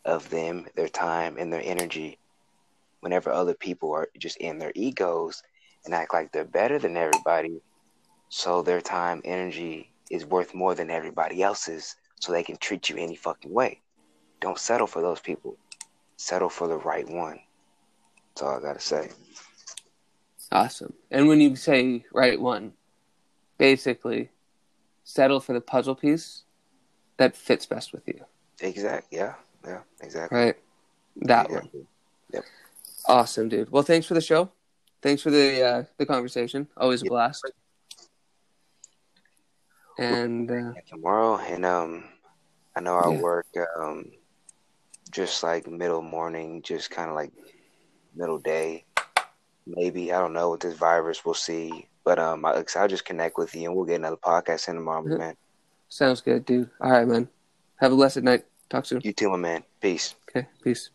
of 0.05 0.29
them, 0.31 0.67
their 0.75 0.89
time, 0.89 1.37
and 1.39 1.53
their 1.53 1.63
energy 1.63 2.19
whenever 3.01 3.31
other 3.31 3.55
people 3.55 3.93
are 3.93 4.09
just 4.19 4.37
in 4.39 4.59
their 4.59 4.73
egos 4.75 5.43
and 5.85 5.95
act 5.95 6.13
like 6.13 6.33
they're 6.33 6.45
better 6.45 6.79
than 6.79 6.97
everybody, 6.97 7.61
so 8.29 8.63
their 8.63 8.81
time, 8.81 9.23
energy 9.25 9.91
is 10.11 10.27
worth 10.27 10.55
more 10.55 10.75
than 10.75 10.91
everybody 10.91 11.43
else's, 11.43 11.97
so 12.21 12.33
they 12.33 12.43
can 12.43 12.57
treat 12.57 12.89
you 12.89 12.97
any 12.97 13.15
fucking 13.15 13.53
way. 13.53 13.81
Don't 14.41 14.59
settle 14.59 14.87
for 14.87 15.03
those 15.03 15.21
people. 15.21 15.57
Settle 16.17 16.49
for 16.49 16.69
the 16.69 16.77
right 16.79 17.09
one. 17.09 17.41
That's 18.35 18.43
all 18.43 18.57
I 18.59 18.61
gotta 18.61 18.81
say. 18.81 19.11
Awesome. 20.51 20.95
And 21.11 21.29
when 21.29 21.41
you 21.41 21.57
say 21.57 22.05
right 22.13 22.41
one, 22.41 22.73
basically 23.59 24.31
settle 25.05 25.41
for 25.41 25.53
the 25.53 25.61
puzzle 25.61 25.95
piece 25.95 26.43
that 27.17 27.37
fits 27.37 27.67
best 27.67 27.93
with 27.93 28.07
you. 28.07 28.25
Exact. 28.61 29.09
Yeah. 29.11 29.35
Yeah. 29.67 29.81
Exactly. 30.01 30.39
Right? 30.39 30.57
That 31.23 31.51
one. 31.51 31.69
Yep. 32.33 32.45
Awesome, 33.07 33.49
dude. 33.49 33.71
Well, 33.71 33.83
thanks 33.83 34.07
for 34.07 34.15
the 34.15 34.21
show. 34.21 34.51
Thanks 35.03 35.23
for 35.23 35.31
the 35.31 35.63
uh, 35.63 35.85
the 35.97 36.07
conversation. 36.07 36.69
Always 36.77 37.03
a 37.03 37.05
Yeah. 37.07 37.11
blast. 37.11 37.45
And 39.99 40.51
uh, 40.51 40.73
Tomorrow, 40.89 41.39
and 41.39 41.65
um, 41.67 42.05
I 42.77 42.81
know 42.81 42.97
I 42.97 43.09
Yeah. 43.11 43.21
work 43.21 43.47
um, 43.81 44.13
just 45.11 45.43
like 45.43 45.67
middle 45.67 46.03
morning, 46.03 46.63
just 46.63 46.91
kind 46.91 47.09
of 47.09 47.15
like 47.17 47.33
middle 48.15 48.39
day. 48.39 48.85
Maybe 49.67 50.13
I 50.13 50.19
don't 50.21 50.33
know 50.33 50.51
with 50.53 50.61
this 50.61 50.75
virus. 50.77 51.25
We'll 51.25 51.35
see. 51.35 51.89
But 52.05 52.19
um, 52.19 52.45
I, 52.45 52.65
I'll 52.77 52.89
just 52.89 53.05
connect 53.05 53.37
with 53.37 53.55
you, 53.55 53.67
and 53.69 53.77
we'll 53.77 53.85
get 53.85 53.97
another 53.97 54.17
podcast 54.17 54.69
in 54.69 54.77
tomorrow, 54.77 55.03
Mhm. 55.03 55.19
man. 55.19 55.37
Sounds 55.89 56.21
good, 56.23 56.45
dude. 56.47 56.71
All 56.81 56.91
right, 56.91 57.07
man. 57.07 57.29
Have 57.77 57.93
a 57.93 57.97
blessed 57.97 58.23
night. 58.23 58.45
Talk 58.71 58.87
soon. 58.87 59.01
You 59.05 59.13
too, 59.13 59.29
my 59.31 59.37
man. 59.37 59.63
Peace. 59.81 60.15
Okay, 60.31 60.47
peace. 60.63 60.91